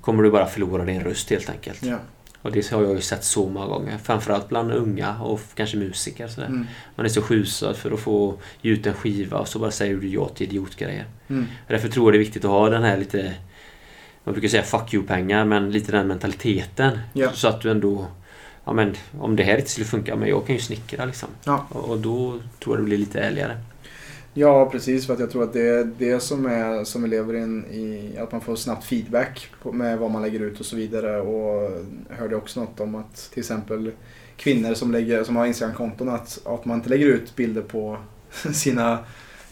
kommer 0.00 0.22
du 0.22 0.30
bara 0.30 0.46
förlora 0.46 0.84
din 0.84 1.00
röst 1.00 1.30
helt 1.30 1.50
enkelt. 1.50 1.82
Ja. 1.82 1.96
Och 2.42 2.52
det 2.52 2.70
har 2.70 2.82
jag 2.82 2.94
ju 2.94 3.00
sett 3.00 3.24
så 3.24 3.48
många 3.48 3.66
gånger. 3.66 3.98
Framförallt 3.98 4.48
bland 4.48 4.72
unga 4.72 5.20
och 5.22 5.40
kanske 5.54 5.76
musiker. 5.76 6.28
Sådär. 6.28 6.46
Mm. 6.46 6.66
Man 6.94 7.06
är 7.06 7.10
så 7.10 7.22
skjusad 7.22 7.76
för 7.76 7.90
att 7.90 8.00
få 8.00 8.34
ge 8.62 8.70
ut 8.70 8.86
en 8.86 8.94
skiva 8.94 9.38
och 9.38 9.48
så 9.48 9.58
bara 9.58 9.70
säger 9.70 9.96
du 9.96 10.08
ja 10.08 10.28
till 10.28 10.46
idiotgrejer. 10.46 11.06
Mm. 11.28 11.46
Därför 11.68 11.88
tror 11.88 12.06
jag 12.06 12.14
det 12.14 12.16
är 12.16 12.24
viktigt 12.24 12.44
att 12.44 12.50
ha 12.50 12.68
den 12.68 12.82
här 12.82 12.96
lite... 12.96 13.34
Man 14.24 14.32
brukar 14.32 14.48
säga 14.48 14.62
fuck 14.62 14.94
you-pengar, 14.94 15.44
men 15.44 15.70
lite 15.70 15.92
den 15.92 16.08
mentaliteten. 16.08 16.98
Ja. 17.12 17.32
Så 17.32 17.48
att 17.48 17.60
du 17.60 17.70
ändå 17.70 18.06
ja 18.64 18.72
men 18.72 18.94
om 19.20 19.36
det 19.36 19.42
här 19.42 19.56
inte 19.56 19.70
skulle 19.70 19.86
funka, 19.86 20.16
men 20.16 20.28
jag 20.28 20.46
kan 20.46 20.54
ju 20.54 20.60
snickra 20.60 21.04
liksom. 21.04 21.28
Ja. 21.44 21.66
Och, 21.68 21.90
och 21.90 21.98
då 21.98 22.38
tror 22.60 22.76
jag 22.76 22.78
det 22.78 22.84
blir 22.84 22.98
lite 22.98 23.20
ärligare. 23.20 23.56
Ja, 24.34 24.70
precis. 24.70 25.06
För 25.06 25.14
att 25.14 25.20
jag 25.20 25.30
tror 25.30 25.42
att 25.42 25.52
det 25.52 25.68
är 25.68 25.84
det 25.98 26.20
som 26.20 26.46
är 26.46 26.84
som 26.84 27.02
vi 27.02 27.08
lever 27.08 27.34
in 27.34 27.64
i, 27.64 28.18
att 28.18 28.32
man 28.32 28.40
får 28.40 28.56
snabbt 28.56 28.84
feedback 28.84 29.48
med 29.72 29.98
vad 29.98 30.10
man 30.10 30.22
lägger 30.22 30.40
ut 30.40 30.60
och 30.60 30.66
så 30.66 30.76
vidare. 30.76 31.20
Och 31.20 31.70
jag 32.08 32.16
hörde 32.16 32.36
också 32.36 32.60
något 32.60 32.80
om 32.80 32.94
att 32.94 33.30
till 33.30 33.40
exempel 33.40 33.90
kvinnor 34.36 34.74
som, 34.74 34.92
lägger, 34.92 35.24
som 35.24 35.36
har 35.36 35.46
Instagram-konton 35.46 36.08
att, 36.08 36.40
att 36.44 36.64
man 36.64 36.76
inte 36.76 36.88
lägger 36.88 37.06
ut 37.06 37.36
bilder 37.36 37.62
på 37.62 37.98
sina 38.52 38.98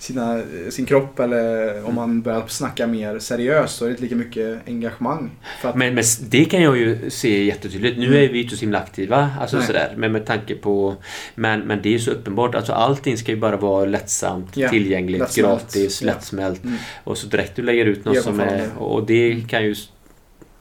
sina, 0.01 0.42
sin 0.70 0.86
kropp 0.86 1.18
eller 1.20 1.84
om 1.88 1.94
man 1.94 2.22
börjar 2.22 2.46
snacka 2.46 2.86
mer 2.86 3.18
seriöst 3.18 3.76
så 3.76 3.84
är 3.84 3.88
det 3.88 3.92
inte 3.92 4.03
lika 4.03 4.16
mycket 4.16 4.68
engagemang. 4.68 5.30
Att, 5.62 5.76
Men, 5.76 5.94
men 5.94 6.05
det 6.28 6.44
kan 6.44 6.62
jag 6.62 6.76
ju 6.78 7.11
se 7.11 7.44
jättetydligt. 7.44 7.98
Nu 7.98 8.07
Mm. 8.07 8.16
är 8.18 8.28
vi 8.28 8.38
ju 8.38 8.42
inte 8.44 8.57
så 8.57 8.61
himla 8.61 8.78
aktiva. 8.78 9.30
Alltså 9.40 9.57
Nej. 9.57 9.66
sådär. 9.66 9.94
Men 9.96 10.12
med 10.12 10.26
tanke 10.26 10.55
på... 10.55 10.96
Men, 11.34 11.61
men 11.61 11.82
det 11.82 11.88
är 11.88 11.92
ju 11.92 11.98
så 11.98 12.11
uppenbart. 12.11 12.55
Alltså 12.55 12.72
allting 12.72 13.16
ska 13.18 13.32
ju 13.32 13.38
bara 13.38 13.57
vara 13.57 13.84
lättsamt, 13.84 14.57
Ja, 14.57 14.68
tillgängligt, 14.68 15.18
lättsmält. 15.20 15.48
gratis, 15.48 16.03
Ja. 16.03 16.07
lättsmält. 16.07 16.64
Mm. 16.64 16.76
Och 17.05 17.18
så 17.18 17.26
direkt 17.26 17.57
du 17.57 17.62
lägger 17.62 17.84
ut 17.86 18.05
något 18.05 18.22
som 18.22 18.40
är... 18.40 18.46
det- 18.59 18.70
Och 18.78 19.07
det 19.07 19.44
kan 19.48 19.64
ju 19.64 19.74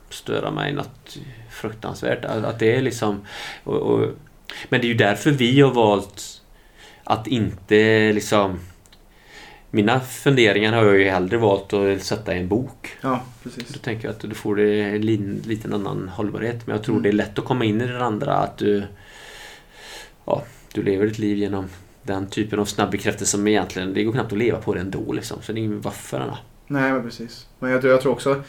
störa 0.10 0.52
mig 0.52 0.74
något 0.74 1.18
fruktansvärt. 1.52 2.26
Att 2.26 2.44
att 2.46 2.60
det 2.60 2.76
är 2.76 2.82
liksom... 2.82 3.22
Och, 3.64 3.76
och, 3.76 4.08
men 4.70 4.82
det 4.82 4.88
är 4.88 4.90
ju 4.90 4.94
därför 4.98 5.32
vi 5.32 5.62
har 5.62 5.72
valt 5.72 6.42
att 7.04 7.28
inte 7.28 8.12
liksom... 8.14 8.60
Mina 9.72 10.00
funderingar 10.00 10.74
har 10.74 10.86
jag 10.86 10.98
ju 11.00 11.10
hellre 11.10 11.38
valt 11.38 11.74
att 11.74 12.04
sätta 12.04 12.36
i 12.36 12.40
en 12.40 12.48
bok. 12.48 12.98
Ja, 13.02 13.24
precis. 13.44 13.68
Då 13.70 13.80
tänker 13.80 14.08
jag 14.08 14.14
att 14.16 14.20
du 14.22 14.36
får 14.36 14.60
en 14.60 15.02
liten 15.02 15.74
annan 15.74 16.10
hållbarhet. 16.10 16.68
Men 16.68 16.76
jag 16.76 16.84
tror 16.86 16.96
Mm. 16.96 17.04
det 17.04 17.10
är 17.10 17.14
lätt 17.14 17.40
att 17.40 17.46
komma 17.46 17.66
in 17.66 17.82
i 17.82 17.88
det 17.88 18.06
andra. 18.06 18.34
Att 18.34 18.58
du, 18.58 18.84
ja, 20.26 20.44
du 20.74 20.84
lever 20.84 21.06
ditt 21.08 21.20
liv 21.20 21.38
genom 21.38 21.66
den 22.04 22.28
typen 22.28 22.60
av 22.60 22.66
snabb 22.66 22.92
bekräftelse 22.92 23.32
som 23.32 23.48
egentligen, 23.48 23.94
det 23.94 24.04
går 24.04 24.12
knappt 24.14 24.32
att 24.32 24.38
leva 24.38 24.58
på 24.62 24.74
det 24.74 24.80
ändå 24.80 25.14
liksom. 25.14 25.38
Så 25.42 25.52
det 25.54 25.60
är 25.60 25.64
ingen 25.64 25.82
varför. 25.82 26.34
Nej, 26.68 26.94
men 26.94 27.04
precis. 27.04 27.48
Men 27.60 27.72
jag, 27.72 27.82
tror- 27.82 27.94
jag 27.94 28.02
tror 28.02 28.12
också 28.12 28.44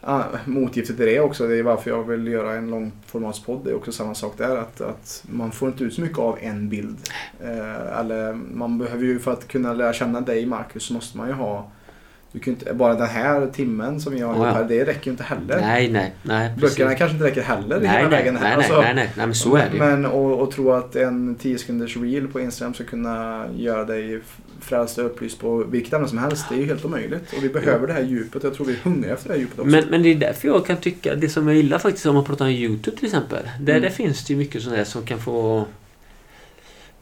ah, 0.00 0.22
motgiftet 0.44 0.96
till 0.96 1.06
det 1.06 1.20
också, 1.20 1.46
det 1.46 1.58
är 1.58 1.62
varför 1.62 1.90
jag 1.90 2.04
vill 2.04 2.26
göra 2.26 2.54
en 2.54 2.70
långformatspodd. 2.70 3.64
Det 3.64 3.70
är 3.70 3.74
också 3.74 3.92
samma 3.92 4.14
sak 4.14 4.34
där. 4.38 4.56
Att, 4.56 4.80
att 4.80 5.24
man 5.28 5.52
får 5.52 5.68
inte 5.68 5.84
ut 5.84 5.94
så 5.94 6.00
mycket 6.00 6.18
av 6.18 6.38
en 6.40 6.68
bild. 6.68 6.96
Eh, 7.40 7.98
eller 7.98 8.32
man 8.32 8.78
behöver 8.78 9.04
ju 9.04 9.18
för 9.18 9.32
att 9.32 9.48
kunna 9.48 9.72
lära 9.72 9.92
känna 9.92 10.20
dig 10.20 10.46
Marcus 10.46 10.82
så 10.82 10.94
måste 10.94 11.18
man 11.18 11.28
ju 11.28 11.34
ha 11.34 11.70
du 12.32 12.38
kan 12.38 12.52
inte, 12.52 12.74
bara 12.74 12.94
den 12.94 13.06
här 13.06 13.46
timmen 13.46 14.00
som 14.00 14.14
vi 14.14 14.20
har 14.20 14.34
gjort 14.34 14.46
ja. 14.46 14.52
här, 14.52 14.64
det 14.64 14.84
räcker 14.84 15.06
ju 15.06 15.10
inte 15.10 15.22
heller. 15.22 15.60
Nej, 15.60 15.90
nej, 15.90 16.14
nej. 16.22 16.54
precis. 16.54 16.78
Böckerna 16.78 16.94
kanske 16.94 17.14
inte 17.14 17.26
räcker 17.26 17.42
heller 17.42 17.80
nej, 17.80 17.88
hela 17.88 18.08
nej, 18.08 18.10
vägen 18.10 18.34
nej, 18.34 18.42
här. 18.42 18.56
nej, 18.56 18.56
Alltså, 18.56 18.80
nej, 18.80 18.94
nej, 18.94 19.10
nej, 19.16 19.26
men 19.26 19.34
så 19.34 19.56
är 19.56 19.66
det 19.70 19.72
ju. 19.72 19.78
Men 19.78 20.06
och, 20.06 20.40
och 20.40 20.50
tro 20.50 20.72
att 20.72 20.96
en 20.96 21.34
10 21.34 21.58
sekunders 21.58 21.96
reel 21.96 22.28
på 22.28 22.40
Instagram 22.40 22.74
ska 22.74 22.84
kunna 22.84 23.44
göra 23.56 23.84
dig 23.84 24.20
frälst 24.60 24.98
och 24.98 25.06
upplyst 25.06 25.40
på 25.40 25.56
vilket 25.56 25.92
ämne 25.92 26.08
som 26.08 26.18
helst. 26.18 26.46
Det 26.48 26.54
är 26.54 26.58
ju 26.58 26.66
helt 26.66 26.84
omöjligt. 26.84 27.32
Och 27.36 27.44
vi 27.44 27.48
behöver 27.48 27.86
det 27.86 27.92
här 27.92 28.02
djupet. 28.02 28.42
Jag 28.42 28.54
tror 28.54 28.66
vi 28.66 28.72
är 28.72 28.78
hungriga 28.78 29.14
efter 29.14 29.28
det 29.28 29.34
här 29.34 29.40
djupet 29.40 29.58
också. 29.58 29.70
Men, 29.70 29.84
men 29.88 30.02
det 30.02 30.08
är 30.08 30.14
därför 30.14 30.48
jag 30.48 30.66
kan 30.66 30.76
tycka, 30.76 31.14
det 31.14 31.28
som 31.28 31.48
jag 31.48 31.56
gillar 31.56 31.78
faktiskt 31.78 32.06
om 32.06 32.14
man 32.14 32.24
pratar 32.24 32.44
om 32.44 32.50
YouTube 32.50 32.96
till 32.96 33.06
exempel. 33.06 33.44
Där, 33.60 33.72
Mm. 33.72 33.82
där 33.82 33.90
finns 33.90 34.24
det 34.24 34.32
ju 34.32 34.38
mycket 34.38 34.62
sånt 34.62 34.74
där 34.76 34.84
som 34.84 35.02
kan 35.06 35.18
få... 35.18 35.66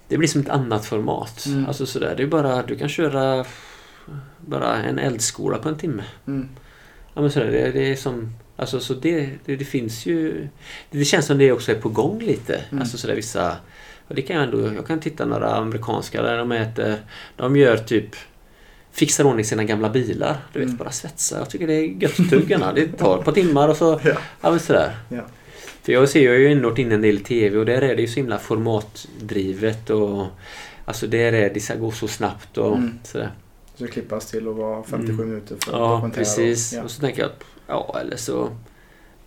Det 0.08 0.18
blir 0.18 0.28
som 0.28 0.40
ett 0.40 0.48
annat 0.48 0.86
format. 0.86 1.46
Mm. 1.46 1.66
Alltså 1.66 1.86
sådär, 1.86 2.14
det 2.16 2.22
är 2.22 2.26
bara, 2.26 2.62
du 2.62 2.76
kan 2.76 2.88
köra 2.88 3.44
bara 4.46 4.76
en 4.76 4.98
eldskola 4.98 5.58
på 5.58 5.68
en 5.68 5.76
timme. 5.78 6.04
Mm. 6.26 6.48
Ja 7.14 7.20
men 7.20 7.30
sådär, 7.30 7.50
det, 7.50 7.70
det 7.72 7.92
är 7.92 7.96
som... 7.96 8.34
Alltså 8.56 8.80
så 8.80 8.94
det, 8.94 9.30
det, 9.44 9.56
det 9.56 9.64
finns 9.64 10.06
ju... 10.06 10.48
Det, 10.90 11.04
känns 11.04 11.26
som 11.26 11.38
det 11.38 11.52
också 11.52 11.72
är 11.72 11.80
på 11.80 11.88
gång 11.88 12.20
lite. 12.22 12.64
Mm. 12.70 12.80
Alltså 12.82 12.98
sådär 12.98 13.14
vissa... 13.14 13.56
Och 14.08 14.14
det 14.14 14.22
kan 14.22 14.36
jag 14.36 14.44
ändå... 14.44 14.72
Jag 14.74 14.86
kan 14.86 15.00
titta 15.00 15.24
några 15.24 15.54
amerikanska 15.54 16.22
där 16.22 16.38
de 16.38 16.52
äter... 16.52 16.96
De 17.36 17.56
gör 17.56 17.76
typ... 17.76 18.08
Fixar 18.92 19.24
ordning 19.24 19.44
sina 19.44 19.64
gamla 19.64 19.90
bilar. 19.90 20.36
Du 20.52 20.58
vet, 20.58 20.66
Mm. 20.66 20.76
bara 20.76 20.90
svetsa. 20.90 21.38
Jag 21.38 21.50
tycker 21.50 21.66
det 21.66 21.74
är 21.74 21.84
gött 22.02 22.20
att 22.20 22.30
tuggarna. 22.30 22.72
Det 22.72 22.86
tar 22.86 23.18
ett 23.18 23.24
par 23.24 23.32
timmar 23.32 23.68
och 23.68 23.76
så... 23.76 24.00
Ja. 24.04 24.14
Ja 24.40 24.50
men 24.50 24.60
sådär. 24.60 24.96
Ja. 25.08 25.22
För 25.82 25.92
jag 25.92 26.08
ser 26.08 26.20
ju 26.34 26.50
inåt 26.52 26.78
in 26.78 26.92
en 26.92 27.00
del 27.02 27.20
TV 27.20 27.58
och 27.58 27.66
där 27.66 27.82
är 27.82 27.96
det 27.96 28.02
ju 28.02 28.08
så 28.08 28.14
himla 28.14 28.38
formatdrivet 28.38 29.90
och... 29.90 30.26
Alltså 30.84 31.06
där 31.06 31.32
är 31.32 31.54
det 31.54 31.60
ska 31.60 31.74
gå 31.74 31.90
så 31.90 32.08
snabbt 32.08 32.58
och 32.58 32.76
Mm. 32.76 32.98
sådär. 33.04 33.30
Så 33.74 33.84
det 33.84 33.90
klippas 33.90 34.30
till 34.30 34.48
att 34.48 34.54
vara 34.56 34.82
57 34.82 35.12
Mm. 35.22 35.28
minuter 35.28 35.56
för 35.64 35.72
Ja, 35.72 35.88
dokumentär 35.94 36.18
precis. 36.18 36.72
Och, 36.72 36.78
Och 36.78 36.84
ja. 36.84 36.88
så 36.88 37.00
tänker 37.00 37.20
jag 37.22 37.30
att 37.30 37.44
ja, 37.66 37.96
eller 38.00 38.16
så 38.16 38.48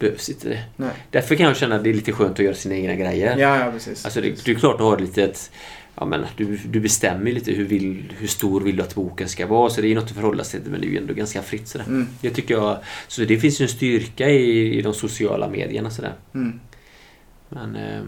behövs 0.02 0.30
inte 0.30 0.50
det. 0.50 0.64
Nej. 0.76 0.92
Därför 1.10 1.36
kan 1.36 1.46
jag 1.46 1.58
känna 1.58 1.76
att 1.76 1.84
det 1.84 1.90
är 1.90 1.94
lite 1.94 2.12
skönt 2.12 2.40
att 2.40 2.46
göra 2.46 2.56
sina 2.56 2.76
egna 2.76 2.96
grejer. 2.96 3.38
Ja, 3.38 3.66
ja, 3.66 3.72
precis. 3.72 4.06
Alltså 4.06 4.22
det, 4.22 4.30
precis. 4.30 4.46
det 4.46 4.52
är 4.52 4.56
klart 4.56 4.76
att 4.76 4.82
ha 4.82 4.98
lite 4.98 5.24
ett, 5.24 5.52
Ja 5.96 6.06
men 6.06 6.26
du, 6.38 6.58
du 6.58 6.80
bestämmer 6.80 7.32
lite 7.32 7.52
hur, 7.52 7.66
vill, 7.66 8.14
hur 8.18 8.28
stor 8.28 8.62
vill 8.62 8.76
du 8.76 8.84
att 8.84 8.96
boken 8.96 9.30
ska 9.30 9.48
vara. 9.48 9.70
Så 9.70 9.82
det 9.82 9.88
är 9.88 9.96
något 9.96 10.04
att 10.04 10.12
förhålla 10.12 10.44
sig 10.44 10.62
till 10.62 10.72
men 10.72 10.82
det 10.82 10.88
är 10.88 10.92
ju 10.92 10.98
ändå 10.98 11.14
ganska 11.14 11.42
fritt 11.42 11.68
sådär. 11.68 11.86
Mm. 11.86 12.08
Det 12.22 12.30
tycker 12.30 12.54
jag. 12.54 12.78
Så 13.08 13.22
det 13.22 13.38
finns 13.38 13.62
ju 13.62 13.64
en 13.64 13.70
styrka 13.70 14.30
i, 14.30 14.78
i 14.78 14.82
de 14.82 14.94
sociala 14.94 15.50
medierna 15.50 15.90
sådär. 15.90 16.14
Mm. 16.34 16.60
Men 17.50 17.76
eh, 17.76 18.02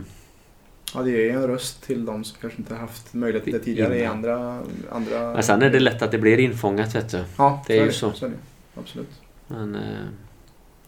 Ja, 0.96 1.02
det 1.02 1.30
är 1.30 1.34
en 1.34 1.48
röst 1.48 1.84
till 1.84 2.06
de 2.06 2.24
som 2.24 2.38
kanske 2.42 2.60
inte 2.60 2.76
haft 2.76 3.14
möjlighet 3.14 3.44
till 3.44 3.54
det 3.54 3.60
tidigare 3.60 3.98
i 3.98 4.00
Innan. 4.00 4.12
andra... 4.16 4.64
andra... 4.92 5.34
Men 5.34 5.44
sen 5.44 5.62
är 5.62 5.70
det 5.70 5.80
lätt 5.80 6.02
att 6.02 6.12
det 6.12 6.18
blir 6.18 6.40
infångat 6.40 6.96
vet 6.96 7.10
du. 7.12 7.24
Ja, 7.38 7.64
det 7.68 7.78
är 7.78 7.80
så 7.80 7.86
ju 7.86 7.92
så. 7.92 8.12
så 8.12 8.26
är 8.26 8.30
det. 8.30 8.36
Absolut. 8.80 9.22
Men, 9.48 9.76
eh, 9.76 9.82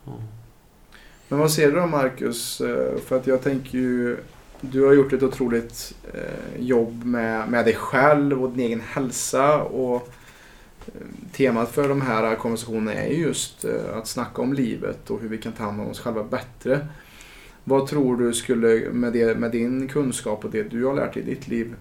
ja. 0.05 0.11
Men 1.27 1.39
vad 1.39 1.51
ser 1.51 1.71
du 1.71 1.79
då 1.79 1.87
Marcus? 1.87 2.61
Eh, 2.61 2.97
för 2.97 3.17
att 3.17 3.27
jag 3.27 3.41
tänker 3.41 3.77
ju... 3.77 4.17
Du 4.61 4.85
har 4.85 4.93
gjort 4.93 5.13
ett 5.13 5.23
otroligt 5.23 5.95
eh, 6.13 6.61
jobb 6.61 7.05
med, 7.05 7.49
med 7.49 7.65
dig 7.65 7.75
själv 7.75 8.43
och 8.43 8.49
din 8.49 8.65
egen 8.65 8.81
hälsa. 8.81 9.61
Och 9.61 10.09
eh, 10.87 10.91
temat 11.31 11.71
för 11.71 11.89
de 11.89 12.01
här 12.01 12.35
konversationerna 12.35 12.93
är 12.93 13.07
just 13.07 13.65
att 13.93 14.07
snacka 14.07 14.41
om 14.41 14.53
livet 14.53 15.09
och 15.09 15.21
hur 15.21 15.29
vi 15.29 15.37
kan 15.37 15.51
ta 15.51 15.63
hand 15.63 15.81
om 15.81 15.89
oss 15.89 15.99
själva 15.99 16.23
bättre. 16.23 16.87
Vad 17.63 17.87
tror 17.87 18.17
du 18.17 18.33
skulle, 18.33 18.89
med, 18.91 19.13
det, 19.13 19.39
med 19.39 19.51
din 19.51 19.87
kunskap 19.87 20.45
och 20.45 20.51
det 20.51 20.63
du 20.63 20.85
har 20.85 20.93
lärt 20.93 21.13
dig 21.13 21.23
i 21.23 21.25
ditt 21.25 21.47
liv, 21.47 21.75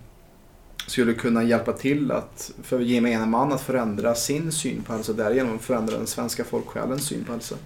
skulle 0.87 1.15
kunna 1.15 1.43
hjälpa 1.43 1.73
till 1.73 2.11
att, 2.11 2.53
för 2.63 2.81
gemene 2.81 3.27
man 3.27 3.53
att 3.53 3.61
förändra 3.61 4.15
sin 4.15 4.53
syn 4.53 4.83
på 4.83 4.93
hälsa 4.93 5.13
och 5.13 5.19
därigenom 5.19 5.59
förändra 5.59 5.97
den 5.97 6.07
svenska 6.07 6.45
folksjälens 6.45 7.07
syn 7.07 7.25
på 7.25 7.33
hälsa? 7.33 7.57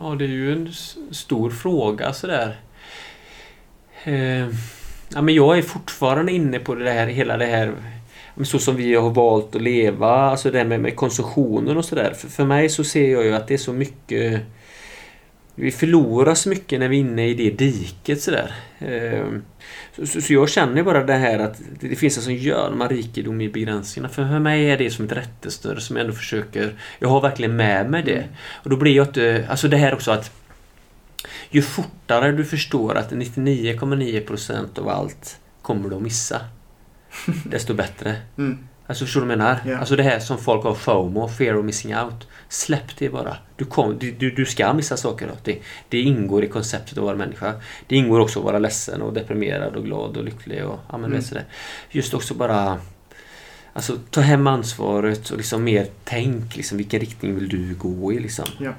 Ja, 0.00 0.14
det 0.14 0.24
är 0.24 0.28
ju 0.28 0.52
en 0.52 0.72
stor 1.10 1.50
fråga 1.50 2.12
sådär. 2.12 2.56
Eh, 4.04 4.48
ja, 5.08 5.22
men 5.22 5.34
jag 5.34 5.58
är 5.58 5.62
fortfarande 5.62 6.32
inne 6.32 6.58
på 6.58 6.74
det 6.74 6.90
här, 6.90 7.06
hela 7.06 7.36
det 7.36 7.46
här 7.46 7.74
så 8.42 8.58
som 8.58 8.76
vi 8.76 8.94
har 8.94 9.10
valt 9.10 9.56
att 9.56 9.62
leva, 9.62 10.10
alltså 10.10 10.50
det 10.50 10.58
här 10.58 10.64
med, 10.64 10.80
med 10.80 10.96
konsumtionen 10.96 11.76
och 11.76 11.84
sådär. 11.84 12.14
För, 12.16 12.28
för 12.28 12.44
mig 12.44 12.68
så 12.68 12.84
ser 12.84 13.12
jag 13.12 13.24
ju 13.24 13.34
att 13.34 13.48
det 13.48 13.54
är 13.54 13.58
så 13.58 13.72
mycket 13.72 14.42
vi 15.60 15.70
förlorar 15.70 16.34
så 16.34 16.48
mycket 16.48 16.80
när 16.80 16.88
vi 16.88 16.96
är 16.96 17.00
inne 17.00 17.28
i 17.28 17.34
det 17.34 17.50
diket 17.50 18.22
sådär. 18.22 18.54
Eh, 18.78 19.26
så, 19.96 20.06
så, 20.06 20.20
så 20.20 20.32
jag 20.32 20.48
känner 20.48 20.82
bara 20.82 21.04
det 21.04 21.14
här 21.14 21.38
att 21.38 21.60
det, 21.80 21.88
det 21.88 21.96
finns 21.96 22.16
en 22.16 22.22
sån 22.22 22.34
gömma 22.34 22.88
rikedom 22.88 23.40
i 23.40 23.48
begränsningarna. 23.48 24.14
För, 24.14 24.28
för 24.28 24.38
mig 24.38 24.70
är 24.70 24.78
det 24.78 24.90
som 24.90 25.04
ett 25.04 25.12
rättesnöre 25.12 25.80
som 25.80 25.96
jag 25.96 26.04
ändå 26.04 26.16
försöker... 26.16 26.74
Jag 26.98 27.08
har 27.08 27.20
verkligen 27.20 27.56
med 27.56 27.90
mig 27.90 28.02
det. 28.02 28.16
Mm. 28.16 28.28
Och 28.62 28.70
då 28.70 28.76
blir 28.76 28.96
jag 28.96 29.06
inte... 29.06 29.46
Alltså 29.50 29.68
det 29.68 29.76
här 29.76 29.94
också 29.94 30.10
att 30.10 30.32
ju 31.50 31.62
fortare 31.62 32.32
du 32.32 32.44
förstår 32.44 32.94
att 32.94 33.12
99,9% 33.12 34.78
av 34.78 34.88
allt 34.88 35.40
kommer 35.62 35.88
du 35.90 35.96
att 35.96 36.02
missa. 36.02 36.40
Desto 37.44 37.74
bättre. 37.74 38.16
Mm. 38.38 38.67
Alltså 38.88 39.04
förstår 39.04 39.20
du 39.20 39.26
vad 39.26 39.32
jag 39.32 39.38
menar? 39.38 39.60
Ja. 39.66 39.78
Alltså 39.78 39.96
det 39.96 40.02
här 40.02 40.18
som 40.18 40.38
folk 40.38 40.64
har 40.64 40.74
FOMO, 40.74 41.28
fear 41.28 41.56
of 41.56 41.64
missing 41.64 41.96
out. 41.96 42.28
Släpp 42.48 42.96
det 42.98 43.08
bara. 43.08 43.36
Du, 43.56 43.64
kom, 43.64 43.98
du, 43.98 44.10
du, 44.12 44.30
du 44.30 44.44
ska 44.46 44.72
missa 44.72 44.96
saker. 44.96 45.30
Det, 45.44 45.58
det 45.88 46.00
ingår 46.00 46.44
i 46.44 46.48
konceptet 46.48 46.98
att 46.98 47.04
vara 47.04 47.16
människa. 47.16 47.54
Det 47.86 47.96
ingår 47.96 48.20
också 48.20 48.38
att 48.38 48.44
vara 48.44 48.58
ledsen 48.58 49.02
och 49.02 49.12
deprimerad 49.12 49.76
och 49.76 49.84
glad 49.84 50.16
och 50.16 50.24
lycklig 50.24 50.64
och 50.64 50.78
ja, 50.90 50.98
men 50.98 51.10
Mm. 51.10 51.22
sådär. 51.22 51.44
Just 51.90 52.14
också 52.14 52.34
bara 52.34 52.78
Alltså 53.72 53.96
ta 54.10 54.20
hem 54.20 54.46
ansvaret 54.46 55.30
och 55.30 55.36
liksom 55.36 55.64
mer 55.64 55.86
tänk 56.04 56.56
liksom 56.56 56.78
vilken 56.78 57.00
riktning 57.00 57.34
vill 57.34 57.48
du 57.48 57.74
gå 57.74 58.12
i 58.12 58.18
liksom. 58.18 58.44
Ja. 58.58 58.72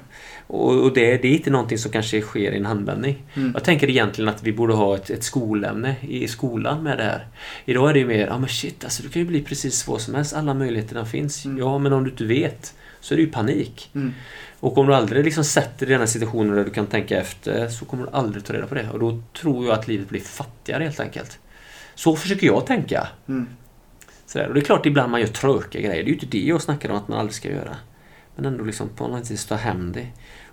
Och, 0.52 0.92
det, 0.94 1.16
det 1.16 1.28
är 1.28 1.32
inte 1.32 1.50
någonting 1.50 1.78
som 1.78 1.92
kanske 1.92 2.20
sker 2.20 2.52
i 2.52 2.56
en 2.56 2.66
handvändning. 2.66 3.22
Mm. 3.34 3.50
Jag 3.54 3.64
tänker 3.64 3.90
egentligen 3.90 4.28
att 4.28 4.42
vi 4.42 4.52
borde 4.52 4.74
ha 4.74 4.96
ett, 4.96 5.10
ett 5.10 5.24
skolämne 5.24 5.96
i 6.00 6.28
skolan 6.28 6.82
med 6.82 6.98
det 6.98 7.04
här. 7.04 7.26
Idag 7.64 7.90
är 7.90 7.92
det 7.92 7.98
ju 7.98 8.06
mer, 8.06 8.26
ja 8.26 8.38
men 8.38 8.48
shit 8.48 8.84
alltså 8.84 9.02
du 9.02 9.08
kan 9.08 9.22
ju 9.22 9.28
bli 9.28 9.42
precis 9.42 9.88
vad 9.88 10.00
som 10.00 10.14
helst, 10.14 10.34
alla 10.34 10.54
möjligheterna 10.54 11.04
finns. 11.04 11.44
Mm. 11.44 11.58
Ja 11.58 11.78
men 11.78 11.92
om 11.92 12.04
du 12.04 12.10
inte 12.10 12.24
vet 12.24 12.74
så 13.00 13.14
är 13.14 13.16
det 13.16 13.22
ju 13.22 13.30
panik. 13.30 13.90
Mm. 13.94 14.12
Och 14.60 14.78
om 14.78 14.86
du 14.86 14.94
aldrig 14.94 15.24
liksom 15.24 15.44
sätter 15.44 15.86
dig 15.86 15.88
i 15.88 15.92
den 15.92 16.00
här 16.00 16.06
situationen 16.06 16.56
där 16.56 16.64
du 16.64 16.70
kan 16.70 16.86
tänka 16.86 17.20
efter 17.20 17.68
så 17.68 17.84
kommer 17.84 18.04
du 18.04 18.10
aldrig 18.12 18.44
ta 18.44 18.52
reda 18.52 18.66
på 18.66 18.74
det. 18.74 18.90
Och 18.90 18.98
då 18.98 19.22
tror 19.40 19.66
jag 19.66 19.78
att 19.78 19.88
livet 19.88 20.08
blir 20.08 20.20
fattigare 20.20 20.84
helt 20.84 21.00
enkelt. 21.00 21.38
Så 21.94 22.16
försöker 22.16 22.46
jag 22.46 22.66
tänka. 22.66 23.08
Mm. 23.28 23.46
Sådär. 24.26 24.48
Och 24.48 24.54
det 24.54 24.60
är 24.60 24.64
klart 24.64 24.86
ibland 24.86 25.10
man 25.10 25.20
gör 25.20 25.28
tråkiga 25.28 25.82
grejer. 25.82 26.04
Det 26.04 26.06
är 26.06 26.12
ju 26.12 26.14
inte 26.14 26.26
det 26.26 26.46
jag 26.46 26.62
snackar 26.62 26.90
om 26.90 26.96
att 26.96 27.08
man 27.08 27.18
aldrig 27.18 27.34
ska 27.34 27.48
göra. 27.48 27.76
Men 28.36 28.52
ändå 28.52 28.64
liksom 28.64 28.88
på 28.88 29.08
något 29.08 29.30
vis 29.30 29.46
ta 29.46 29.54
hem 29.54 29.92
det. 29.92 30.06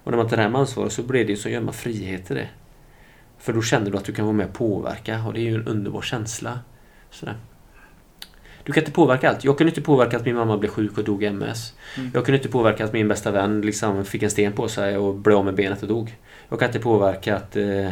Och 0.07 0.11
när 0.11 0.17
man 0.17 0.29
tar 0.29 0.37
hem 0.37 0.55
ansvaret 0.55 0.91
så 0.93 1.03
blir 1.03 1.25
det 1.25 1.31
ju 1.31 1.37
så 1.37 1.49
gör 1.49 1.61
man 1.61 1.73
frihet 1.73 2.31
i 2.31 2.33
det. 2.33 2.47
För 3.37 3.53
då 3.53 3.61
känner 3.61 3.91
du 3.91 3.97
att 3.97 4.05
du 4.05 4.13
kan 4.13 4.25
vara 4.25 4.35
med 4.35 4.47
och 4.47 4.53
påverka 4.53 5.23
och 5.27 5.33
det 5.33 5.39
är 5.39 5.43
ju 5.43 5.55
en 5.55 5.67
underbar 5.67 6.01
känsla. 6.01 6.59
Sådär. 7.11 7.35
Du 8.63 8.73
kan 8.73 8.81
inte 8.81 8.91
påverka 8.91 9.29
allt. 9.29 9.43
Jag 9.43 9.57
kunde 9.57 9.71
inte 9.71 9.81
påverka 9.81 10.17
att 10.17 10.25
min 10.25 10.35
mamma 10.35 10.57
blev 10.57 10.69
sjuk 10.69 10.97
och 10.97 11.03
dog 11.03 11.23
i 11.23 11.25
MS. 11.25 11.73
Mm. 11.97 12.11
Jag 12.13 12.25
kunde 12.25 12.37
inte 12.37 12.49
påverka 12.49 12.85
att 12.85 12.93
min 12.93 13.07
bästa 13.07 13.31
vän 13.31 13.61
liksom 13.61 14.05
fick 14.05 14.23
en 14.23 14.31
sten 14.31 14.53
på 14.53 14.67
sig 14.67 14.97
och 14.97 15.15
blev 15.15 15.37
av 15.37 15.45
med 15.45 15.55
benet 15.55 15.81
och 15.81 15.87
dog. 15.87 16.17
Jag 16.49 16.59
kan 16.59 16.67
inte 16.69 16.79
påverka 16.79 17.35
att... 17.35 17.55
Eh, 17.55 17.89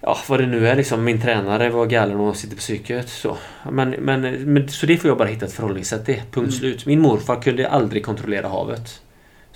ja, 0.00 0.18
vad 0.28 0.40
det 0.40 0.46
nu 0.46 0.68
är 0.68 0.76
liksom. 0.76 1.04
Min 1.04 1.20
tränare 1.20 1.70
var 1.70 1.86
galen 1.86 2.20
och 2.20 2.36
sitter 2.36 2.56
på 2.56 2.60
psyket. 2.60 3.08
Så. 3.08 3.36
Men, 3.70 3.90
men, 3.90 4.20
men, 4.52 4.68
så 4.68 4.86
det 4.86 4.96
får 4.96 5.08
jag 5.08 5.18
bara 5.18 5.28
hitta 5.28 5.46
ett 5.46 5.52
förhållningssätt 5.52 6.04
till. 6.04 6.14
Punkt 6.14 6.36
Mm. 6.36 6.50
slut. 6.50 6.86
Min 6.86 7.00
morfar 7.00 7.42
kunde 7.42 7.68
aldrig 7.68 8.04
kontrollera 8.04 8.48
havet. 8.48 9.02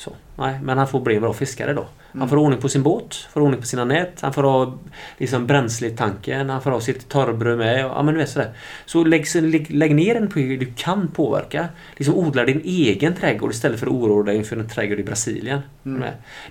Så, 0.01 0.13
nej, 0.37 0.59
men 0.63 0.79
han 0.79 0.89
får 0.89 1.01
bli 1.01 1.15
en 1.15 1.23
bra 1.23 1.33
fiskare 1.33 1.73
då. 1.73 1.87
Han 2.19 2.29
får 2.29 2.37
ha 2.37 2.45
ordning 2.45 2.61
på 2.61 2.69
sin 2.69 2.83
båt, 2.83 3.15
får 3.33 3.41
ordning 3.41 3.61
på 3.61 3.67
sina 3.67 3.85
nät, 3.85 4.21
han 4.21 4.33
får 4.33 4.43
ha 4.43 4.79
liksom, 5.19 5.47
bränsle 5.47 5.89
i 5.89 5.91
tanken, 5.91 6.51
han 6.51 6.63
får 6.63 6.71
ha 6.71 6.81
sitt 6.81 7.09
torrbröd 7.09 7.59
med. 7.59 7.81
Ja, 7.81 8.03
men 8.03 8.15
du 8.15 8.21
vet 8.21 8.29
sådär. 8.29 8.51
Så 8.87 9.05
lägg, 9.05 9.27
lägg, 9.35 9.71
lägg 9.71 9.95
ner 9.95 10.15
den 10.15 10.29
på 10.29 10.39
du 10.39 10.73
kan 10.77 11.09
påverka. 11.09 11.69
Liksom 11.97 12.15
odla 12.15 12.45
din 12.45 12.61
egen 12.65 13.15
trädgård 13.15 13.51
istället 13.51 13.81
för 13.81 13.87
att 13.87 13.93
oroa 13.93 14.23
dig 14.23 14.37
inför 14.37 14.57
en 14.57 14.69
trädgård 14.69 15.01
i 15.01 15.03
Brasilien. 15.03 15.61
Mm. 15.85 16.03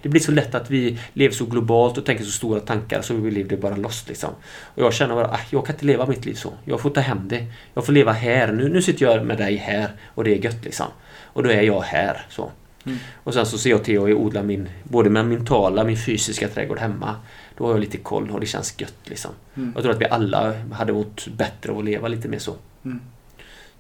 Det 0.01 0.09
blir 0.09 0.21
så 0.21 0.31
lätt 0.31 0.55
att 0.55 0.71
vi 0.71 0.99
lever 1.13 1.33
så 1.33 1.45
globalt 1.45 1.97
och 1.97 2.05
tänker 2.05 2.23
så 2.23 2.31
stora 2.31 2.59
tankar 2.59 3.01
så 3.01 3.13
vi 3.13 3.31
lever 3.31 3.57
bara 3.57 3.75
lost 3.75 4.07
liksom. 4.07 4.29
Och 4.75 4.83
jag 4.83 4.93
känner 4.93 5.15
bara, 5.15 5.27
ah, 5.27 5.39
jag 5.49 5.65
kan 5.65 5.75
inte 5.75 5.85
leva 5.85 6.05
mitt 6.05 6.25
liv 6.25 6.33
så. 6.33 6.53
Jag 6.65 6.81
får 6.81 6.89
ta 6.89 7.01
hem 7.01 7.27
det. 7.27 7.45
Jag 7.73 7.85
får 7.85 7.93
leva 7.93 8.11
här. 8.11 8.51
Nu, 8.51 8.69
nu 8.69 8.81
sitter 8.81 9.05
jag 9.05 9.25
med 9.25 9.37
dig 9.37 9.55
här 9.55 9.89
och 10.15 10.23
det 10.23 10.31
är 10.31 10.43
gött 10.45 10.65
liksom. 10.65 10.87
Och 11.23 11.43
då 11.43 11.49
är 11.49 11.61
jag 11.61 11.81
här. 11.81 12.25
så. 12.29 12.51
Mm. 12.89 12.99
Och 13.23 13.33
sen 13.33 13.45
så 13.45 13.57
ser 13.57 13.69
jag 13.69 13.83
till 13.83 13.97
att 13.97 14.09
odla 14.09 14.43
min, 14.43 14.69
både 14.83 15.09
min 15.09 15.29
mentala 15.29 15.83
min 15.83 15.97
fysiska 15.97 16.47
trädgård 16.47 16.79
hemma. 16.79 17.15
Då 17.57 17.65
har 17.65 17.71
jag 17.71 17.79
lite 17.79 17.97
koll 17.97 18.31
och 18.31 18.39
det 18.39 18.45
känns 18.45 18.81
gött 18.81 18.99
liksom. 19.03 19.31
Mm. 19.55 19.71
Jag 19.75 19.83
tror 19.83 19.93
att 19.93 20.01
vi 20.01 20.05
alla 20.05 20.53
hade 20.71 20.93
mått 20.93 21.27
bättre 21.27 21.71
av 21.71 21.77
att 21.77 21.85
leva 21.85 22.07
lite 22.07 22.27
mer 22.27 22.39
så. 22.39 22.55
Mm. 22.85 22.99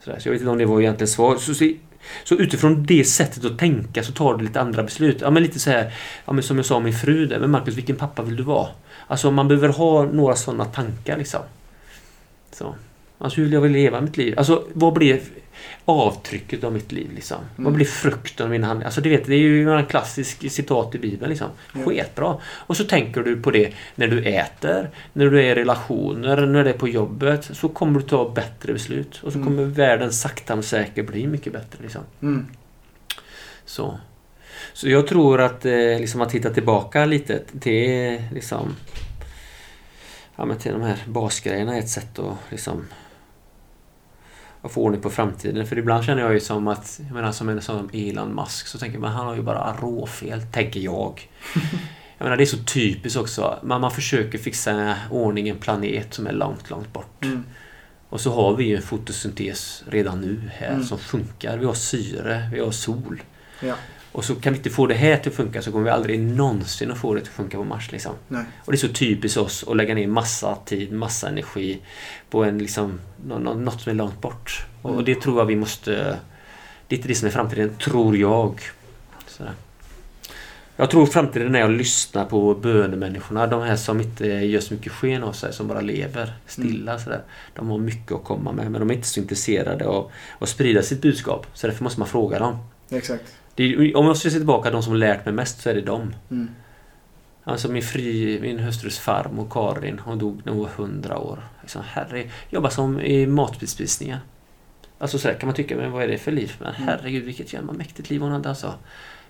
Sådär. 0.03 0.19
Så 0.19 0.27
jag 0.27 0.33
vet 0.33 0.41
inte 0.41 0.51
om 0.51 0.57
det 0.57 0.65
var 0.65 0.81
egentligen 0.81 1.07
svar. 1.07 1.37
Så, 1.37 1.53
så, 1.53 1.71
så 2.23 2.35
utifrån 2.35 2.85
det 2.85 3.03
sättet 3.03 3.45
att 3.45 3.59
tänka 3.59 4.03
så 4.03 4.11
tar 4.11 4.37
du 4.37 4.43
lite 4.43 4.61
andra 4.61 4.83
beslut. 4.83 5.17
Ja 5.21 5.29
men 5.29 5.43
lite 5.43 5.59
så 5.59 5.69
här, 5.69 5.93
ja, 6.25 6.33
men 6.33 6.43
som 6.43 6.57
jag 6.57 6.65
sa 6.65 6.79
min 6.79 6.93
fru 6.93 7.25
där. 7.25 7.39
Men 7.39 7.51
Marcus, 7.51 7.77
vilken 7.77 7.95
pappa 7.95 8.23
vill 8.23 8.35
du 8.35 8.43
vara? 8.43 8.67
Alltså 9.07 9.31
man 9.31 9.47
behöver 9.47 9.69
ha 9.69 10.03
några 10.03 10.35
sådana 10.35 10.65
tankar 10.65 11.17
liksom. 11.17 11.41
Så. 12.51 12.75
Alltså 13.17 13.37
hur 13.37 13.43
vill 13.43 13.53
jag 13.53 13.71
leva 13.71 14.01
mitt 14.01 14.17
liv? 14.17 14.33
Alltså 14.37 14.63
vad 14.73 14.93
blir 14.93 15.19
avtrycket 15.85 16.63
av 16.63 16.73
mitt 16.73 16.91
liv 16.91 17.11
liksom? 17.15 17.37
Vad 17.55 17.67
Mm. 17.67 17.73
blir 17.75 17.85
frukten 17.85 18.43
av 18.45 18.49
mina 18.51 18.67
handlingar? 18.67 18.85
Alltså 18.87 19.01
du 19.01 19.09
vet, 19.09 19.25
det 19.25 19.33
är 19.35 19.39
ju 19.39 19.69
en 19.73 19.85
klassisk 19.85 20.51
citat 20.51 20.95
i 20.95 20.97
Bibeln 20.99 21.29
liksom. 21.29 21.47
Ja. 21.73 21.83
Sketbra. 21.85 22.37
Och 22.45 22.77
så 22.77 22.83
tänker 22.83 23.21
du 23.23 23.41
på 23.41 23.51
det 23.51 23.73
när 23.95 24.07
du 24.07 24.23
äter, 24.25 24.89
när 25.13 25.25
du 25.29 25.39
är 25.43 25.51
i 25.51 25.55
relationer, 25.55 26.45
när 26.45 26.63
du 26.63 26.69
är 26.69 26.73
på 26.73 26.87
jobbet. 26.87 27.49
Så 27.53 27.69
kommer 27.69 27.99
du 27.99 28.05
ta 28.05 28.29
bättre 28.29 28.73
beslut. 28.73 29.21
Och 29.23 29.31
så 29.31 29.37
Mm. 29.39 29.47
kommer 29.47 29.63
världen 29.65 30.11
sakta 30.13 30.55
men 30.55 30.63
säkert 30.63 31.07
bli 31.07 31.27
mycket 31.27 31.53
bättre 31.53 31.77
liksom. 31.81 32.01
Mm. 32.21 32.45
Så. 33.65 33.99
Så 34.73 34.89
jag 34.89 35.07
tror 35.07 35.41
att 35.41 35.65
eh, 35.65 35.73
liksom 35.73 36.21
att 36.21 36.31
hitta 36.31 36.49
tillbaka 36.49 37.05
lite 37.05 37.41
till 37.59 38.21
liksom 38.33 38.75
Ja 40.35 40.45
men 40.45 40.57
till 40.57 40.71
de 40.71 40.81
här 40.81 40.97
basgrejerna 41.07 41.75
är 41.75 41.79
ett 41.79 41.89
sätt 41.89 42.19
att 42.19 42.37
liksom 42.49 42.85
att 44.61 44.71
få 44.71 44.83
ordning 44.83 45.01
på 45.01 45.09
framtiden. 45.09 45.67
För 45.67 45.77
ibland 45.77 46.03
känner 46.03 46.21
jag 46.21 46.33
ju 46.33 46.39
som 46.39 46.67
att, 46.67 46.99
jag 47.07 47.13
menar 47.13 47.31
som 47.31 47.49
en 47.49 47.61
som 47.61 47.89
Elon 47.93 48.35
Musk 48.35 48.67
så 48.67 48.77
tänker 48.77 48.99
man 48.99 49.11
han 49.11 49.25
har 49.27 49.35
ju 49.35 49.41
bara 49.41 49.75
råfel, 49.81 50.41
tänker 50.41 50.79
jag. 50.79 51.29
Jag 52.17 52.25
menar 52.25 52.37
det 52.37 52.43
är 52.43 52.45
så 52.45 52.63
typiskt 52.63 53.19
också. 53.19 53.59
Man, 53.63 53.81
man 53.81 53.91
försöker 53.91 54.37
fixa 54.37 54.95
ordning 55.11 55.49
en 55.49 55.57
planet 55.57 56.13
som 56.13 56.27
är 56.27 56.31
långt, 56.31 56.69
långt 56.69 56.93
bort. 56.93 57.23
Mm. 57.23 57.43
Och 58.09 58.21
så 58.21 58.33
har 58.33 58.55
vi 58.55 58.63
ju 58.63 58.75
en 58.75 58.81
fotosyntes 58.81 59.83
redan 59.87 60.21
nu 60.21 60.41
här 60.53 60.69
Mm. 60.73 60.83
som 60.83 60.99
funkar. 60.99 61.57
Vi 61.57 61.65
har 61.65 61.73
syre, 61.73 62.49
vi 62.53 62.59
har 62.59 62.71
sol. 62.71 63.21
Ja. 63.61 63.75
Och 64.11 64.25
så 64.25 64.35
kan 64.35 64.53
vi 64.53 64.57
inte 64.57 64.69
få 64.69 64.87
det 64.87 64.93
här 64.95 65.17
till 65.17 65.31
att 65.31 65.35
funka 65.35 65.61
så 65.61 65.71
kommer 65.71 65.83
vi 65.85 65.89
aldrig 65.91 66.19
någonsin 66.19 66.91
att 66.91 66.97
få 66.97 67.13
det 67.13 67.21
att 67.21 67.27
funka 67.27 67.57
på 67.57 67.63
Mars. 67.63 67.91
Liksom. 67.91 68.11
Nej. 68.27 68.43
Och 68.65 68.71
det 68.71 68.75
är 68.75 68.87
så 68.87 68.93
typiskt 68.93 69.37
oss 69.37 69.65
att 69.67 69.77
lägga 69.77 69.95
ner 69.95 70.07
massa 70.07 70.55
tid, 70.65 70.91
massa 70.91 71.27
energi 71.29 71.79
på 72.29 72.43
en, 72.43 72.57
liksom, 72.57 72.99
nå- 73.25 73.39
nå- 73.39 73.53
något 73.53 73.81
som 73.81 73.89
är 73.89 73.95
långt 73.95 74.21
bort. 74.21 74.65
Och, 74.81 74.95
och 74.95 75.03
det 75.03 75.21
tror 75.21 75.37
jag 75.39 75.45
vi 75.45 75.55
måste... 75.55 76.17
Det 76.87 76.95
är 76.95 76.97
inte 76.97 77.07
det 77.07 77.15
som 77.15 77.27
är 77.27 77.31
framtiden, 77.31 77.75
tror 77.83 78.17
jag. 78.17 78.61
Sådär. 79.27 79.53
Jag 80.75 80.89
tror 80.89 81.05
framtiden 81.05 81.55
är 81.55 81.63
att 81.63 81.71
lyssna 81.71 82.25
på 82.25 82.55
bönemänniskorna. 82.55 83.47
De 83.47 83.61
här 83.61 83.75
som 83.75 84.01
inte 84.01 84.25
gör 84.27 84.59
så 84.61 84.73
mycket 84.73 84.91
sken 84.91 85.23
av 85.23 85.33
sig, 85.33 85.53
som 85.53 85.67
bara 85.67 85.81
lever 85.81 86.33
stilla. 86.47 86.99
Sådär. 86.99 87.21
De 87.55 87.69
har 87.69 87.77
mycket 87.77 88.11
att 88.11 88.23
komma 88.23 88.51
med, 88.51 88.71
men 88.71 88.79
de 88.81 88.89
är 88.89 88.93
inte 88.93 89.07
så 89.07 89.19
intresserade 89.19 89.85
av 89.87 90.11
att 90.39 90.49
sprida 90.49 90.81
sitt 90.81 91.01
budskap. 91.01 91.47
Så 91.53 91.67
därför 91.67 91.83
måste 91.83 91.99
man 91.99 92.09
fråga 92.09 92.39
dem. 92.39 92.57
Exakt. 92.89 93.23
Är, 93.59 93.97
om 93.97 94.05
jag 94.05 94.17
ska 94.17 94.29
se 94.29 94.37
tillbaka, 94.37 94.71
de 94.71 94.83
som 94.83 94.95
lärt 94.95 95.25
mig 95.25 95.33
mest 95.33 95.61
så 95.61 95.69
är 95.69 95.73
det 95.73 95.81
dem. 95.81 96.15
Mm. 96.31 96.49
Alltså 97.43 97.71
min, 97.71 97.83
fri, 97.83 98.39
min 98.41 98.59
hustrus 98.59 98.99
farmor 98.99 99.47
Karin, 99.51 99.99
hon 99.99 100.19
dog 100.19 100.41
när 100.43 100.53
hon 100.53 100.61
var 100.61 100.69
100 100.69 101.17
år. 101.17 101.39
Liksom, 101.61 101.81
herre, 101.85 102.29
jobbar 102.49 102.69
som 102.69 103.01
i 103.01 103.27
matbespisningen. 103.27 104.17
Alltså 104.99 105.19
sådär 105.19 105.35
kan 105.39 105.47
man 105.47 105.55
tycka, 105.55 105.75
men 105.75 105.91
vad 105.91 106.03
är 106.03 106.07
det 106.07 106.17
för 106.17 106.31
liv? 106.31 106.53
Men 106.59 106.73
herregud 106.73 107.23
vilket 107.23 107.53
jävla 107.53 107.73
mäktigt 107.73 108.09
liv 108.09 108.21
hon 108.21 108.31
hade 108.31 108.49
alltså. 108.49 108.73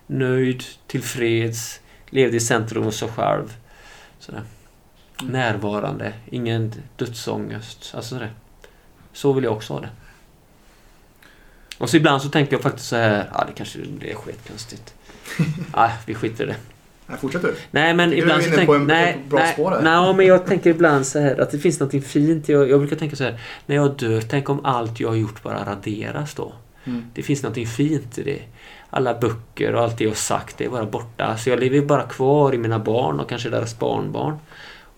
Nöjd, 0.06 0.64
tillfreds, 0.86 1.80
levde 2.10 2.36
i 2.36 2.40
centrum 2.40 2.86
av 2.86 2.90
sig 2.90 3.08
själv. 3.08 3.56
Sådär. 4.18 4.42
Mm. 5.20 5.32
Närvarande, 5.32 6.12
ingen 6.30 6.72
dödsångest. 6.96 7.92
Alltså 7.94 8.14
sådär. 8.14 8.30
Så 9.12 9.32
vill 9.32 9.44
jag 9.44 9.52
också 9.52 9.72
ha 9.72 9.80
det. 9.80 9.90
Och 11.80 11.90
så 11.90 11.96
ibland 11.96 12.22
så 12.22 12.28
tänker 12.28 12.52
jag 12.52 12.62
faktiskt 12.62 12.88
så 12.88 12.96
här, 12.96 13.30
ja 13.34 13.44
det 13.48 13.52
kanske 13.56 13.78
det 14.00 14.10
är 14.10 14.14
skitkonstigt. 14.14 14.94
Nej, 15.76 15.90
vi 16.06 16.14
skiter 16.14 16.44
i 16.44 16.46
det. 16.46 16.56
Nej, 17.06 17.18
fortsätt 17.20 17.42
du. 17.42 17.54
Nej 17.70 17.94
men 17.94 18.10
Du 18.10 18.16
är 18.16 18.20
ibland 18.22 18.42
så 18.42 18.48
inne 18.48 18.56
tänker 18.56 18.72
på 18.72 18.78
en- 18.78 18.86
nej, 18.86 19.18
bra 19.28 19.38
nej, 19.38 19.52
spår 19.52 19.70
här. 19.70 19.82
nej, 19.82 20.14
men 20.14 20.26
jag 20.26 20.46
tänker 20.46 20.70
ibland 20.70 21.06
så 21.06 21.18
här 21.18 21.40
att 21.40 21.50
det 21.50 21.58
finns 21.58 21.80
något 21.80 22.04
fint. 22.04 22.48
Jag, 22.48 22.70
jag 22.70 22.78
brukar 22.80 22.96
tänka 22.96 23.16
så 23.16 23.24
här, 23.24 23.40
när 23.66 23.76
jag 23.76 23.96
dör, 23.96 24.20
tänk 24.20 24.48
om 24.48 24.64
allt 24.64 25.00
jag 25.00 25.08
har 25.08 25.16
gjort 25.16 25.42
bara 25.42 25.64
raderas 25.64 26.34
då. 26.34 26.52
Mm. 26.84 27.04
Det 27.14 27.22
finns 27.22 27.42
något 27.42 27.68
fint 27.68 28.18
i 28.18 28.22
det. 28.22 28.38
Alla 28.90 29.14
böcker 29.18 29.74
och 29.74 29.82
allt 29.82 29.98
det 29.98 30.04
jag 30.04 30.10
har 30.10 30.14
sagt, 30.16 30.58
det 30.58 30.64
är 30.64 30.68
bara 30.68 30.84
borta. 30.86 31.36
Så 31.36 31.50
jag 31.50 31.60
lever 31.60 31.80
bara 31.80 32.02
kvar 32.02 32.54
i 32.54 32.58
mina 32.58 32.78
barn 32.78 33.20
och 33.20 33.28
kanske 33.28 33.48
deras 33.50 33.78
barnbarn. 33.78 34.36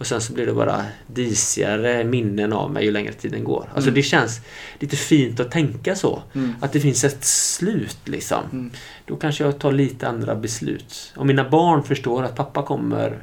Och 0.03 0.07
sen 0.09 0.21
så 0.21 0.33
blir 0.33 0.47
det 0.47 0.53
bara 0.53 0.85
disigare 1.07 2.05
minnen 2.05 2.53
av 2.53 2.71
mig 2.71 2.85
ju 2.85 2.91
längre 2.91 3.13
tiden 3.13 3.45
går. 3.45 3.69
Alltså 3.75 3.91
Mm. 3.91 3.95
det 3.95 4.03
känns 4.03 4.41
lite 4.79 4.97
fint 4.97 5.41
att 5.41 5.51
tänka 5.51 5.97
så. 5.97 6.23
Mm. 6.35 6.55
Att 6.61 6.73
det 6.73 6.81
finns 6.81 7.05
ett 7.05 7.25
slut 7.25 7.99
liksom. 8.05 8.39
Mm. 8.53 8.71
Då 9.07 9.17
kanske 9.17 9.45
jag 9.45 9.59
tar 9.59 9.73
lite 9.73 10.09
andra 10.09 10.35
beslut. 10.35 11.13
Om 11.17 11.27
mina 11.27 11.49
barn 11.51 11.83
förstår 11.83 12.23
att 12.23 12.37
pappa 12.37 12.63
kommer 12.63 13.19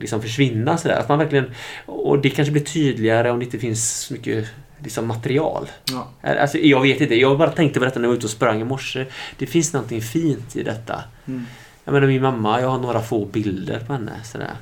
liksom 0.00 0.22
försvinna 0.22 0.78
sådär. 0.78 0.96
Att 1.00 1.08
man 1.08 1.18
verkligen, 1.18 1.50
och 1.86 2.18
det 2.18 2.30
kanske 2.30 2.52
blir 2.52 2.64
tydligare 2.64 3.30
om 3.30 3.38
det 3.38 3.44
inte 3.44 3.58
finns 3.58 4.00
så 4.00 4.12
mycket 4.14 4.46
liksom, 4.82 5.06
material. 5.06 5.70
Ja. 5.90 6.08
Alltså, 6.40 6.58
jag 6.58 6.80
vet 6.82 7.00
inte, 7.00 7.14
jag 7.14 7.38
bara 7.38 7.50
tänkte 7.50 7.78
på 7.78 7.84
detta 7.84 7.98
när 7.98 8.04
jag 8.04 8.10
var 8.10 8.16
ute 8.16 8.26
och 8.26 8.30
sprang 8.30 8.60
i 8.60 8.64
morse. 8.64 9.06
Det 9.38 9.46
finns 9.46 9.72
någonting 9.72 10.02
fint 10.02 10.56
i 10.56 10.62
detta. 10.62 11.02
Mm. 11.26 11.46
Jag 11.84 11.92
menar 11.92 12.06
min 12.06 12.22
mamma, 12.22 12.60
jag 12.60 12.68
har 12.68 12.78
några 12.78 13.02
få 13.02 13.24
bilder 13.24 13.80
på 13.86 13.92
henne. 13.92 14.12
Sådär. 14.24 14.52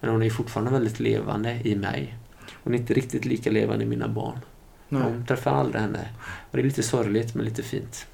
Men 0.00 0.10
hon 0.10 0.22
är 0.22 0.30
fortfarande 0.30 0.72
väldigt 0.72 1.00
levande 1.00 1.60
i 1.64 1.76
mig. 1.76 2.14
Hon 2.64 2.74
är 2.74 2.78
inte 2.78 2.94
riktigt 2.94 3.24
lika 3.24 3.50
levande 3.50 3.84
i 3.84 3.88
mina 3.88 4.08
barn. 4.08 4.38
Nej. 4.88 5.02
De 5.02 5.26
träffar 5.26 5.50
aldrig 5.50 5.80
henne. 5.80 6.08
Och 6.50 6.56
det 6.56 6.60
är 6.60 6.64
lite 6.64 6.82
sorgligt 6.82 7.34
men 7.34 7.44
lite 7.44 7.62
fint. 7.62 8.06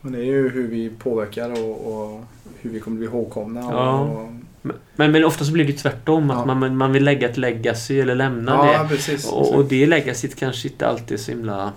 Men 0.00 0.12
det 0.12 0.18
är 0.18 0.24
ju 0.24 0.48
hur 0.48 0.68
vi 0.68 0.90
påverkar 0.90 1.62
och, 1.62 1.92
och 1.92 2.24
hur 2.60 2.70
vi 2.70 2.80
kommer 2.80 2.96
bli 2.96 3.06
ihågkomna. 3.06 3.60
Ja. 3.60 4.00
Och, 4.00 4.32
Men, 4.96 5.12
men 5.12 5.24
ofta 5.24 5.44
så 5.44 5.52
blir 5.52 5.64
det 5.64 5.72
tvärtom. 5.72 6.30
Ja. 6.30 6.40
Att 6.40 6.46
man, 6.46 6.76
man 6.76 6.92
vill 6.92 7.04
lägga 7.04 7.28
ett 7.28 7.36
legacy 7.36 8.00
eller 8.00 8.14
lämna 8.14 8.52
ja, 8.52 8.82
det. 8.82 8.88
precis. 8.88 9.32
Och, 9.32 9.54
och 9.54 9.64
det 9.64 9.86
legacyt 9.86 10.36
kanske 10.36 10.68
inte 10.68 10.86
alltid 10.86 11.12
är 11.12 11.22
så 11.22 11.30
himla... 11.30 11.72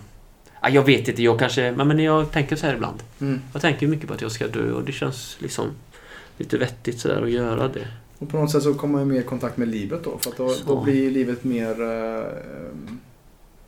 Ja, 0.62 0.70
jag 0.70 0.84
vet 0.84 1.08
inte, 1.08 1.24
jag 1.24 1.40
kanske... 1.40 1.72
Men, 1.72 1.88
men 1.88 2.00
jag 2.00 2.32
tänker 2.32 2.56
så 2.56 2.66
här 2.66 2.74
ibland. 2.74 3.04
Mm. 3.22 3.42
Jag 3.54 3.62
tänker 3.62 3.88
mycket 3.88 4.08
på 4.08 4.14
att 4.14 4.22
jag 4.22 4.32
ska 4.32 4.48
dö 4.48 4.72
och 4.72 4.84
det 4.84 4.92
känns 4.92 5.38
liksom 5.40 5.66
lite 6.38 6.58
vettigt 6.58 7.00
sådär 7.00 7.22
att 7.22 7.32
göra 7.32 7.68
det. 7.68 7.88
Och 8.20 8.30
på 8.30 8.38
något 8.38 8.52
sätt 8.52 8.64
så 8.64 8.74
kommer 8.74 9.00
man 9.00 9.08
mer 9.08 9.20
i 9.20 9.24
kontakt 9.24 9.58
med 9.58 9.68
livet 9.68 10.04
då. 10.04 10.18
För 10.18 10.32
att 10.32 10.38
då, 10.38 10.54
då 10.68 10.84
blir 10.84 11.12
livet 11.12 11.44
mer... 11.44 11.82
eh, 11.82 12.24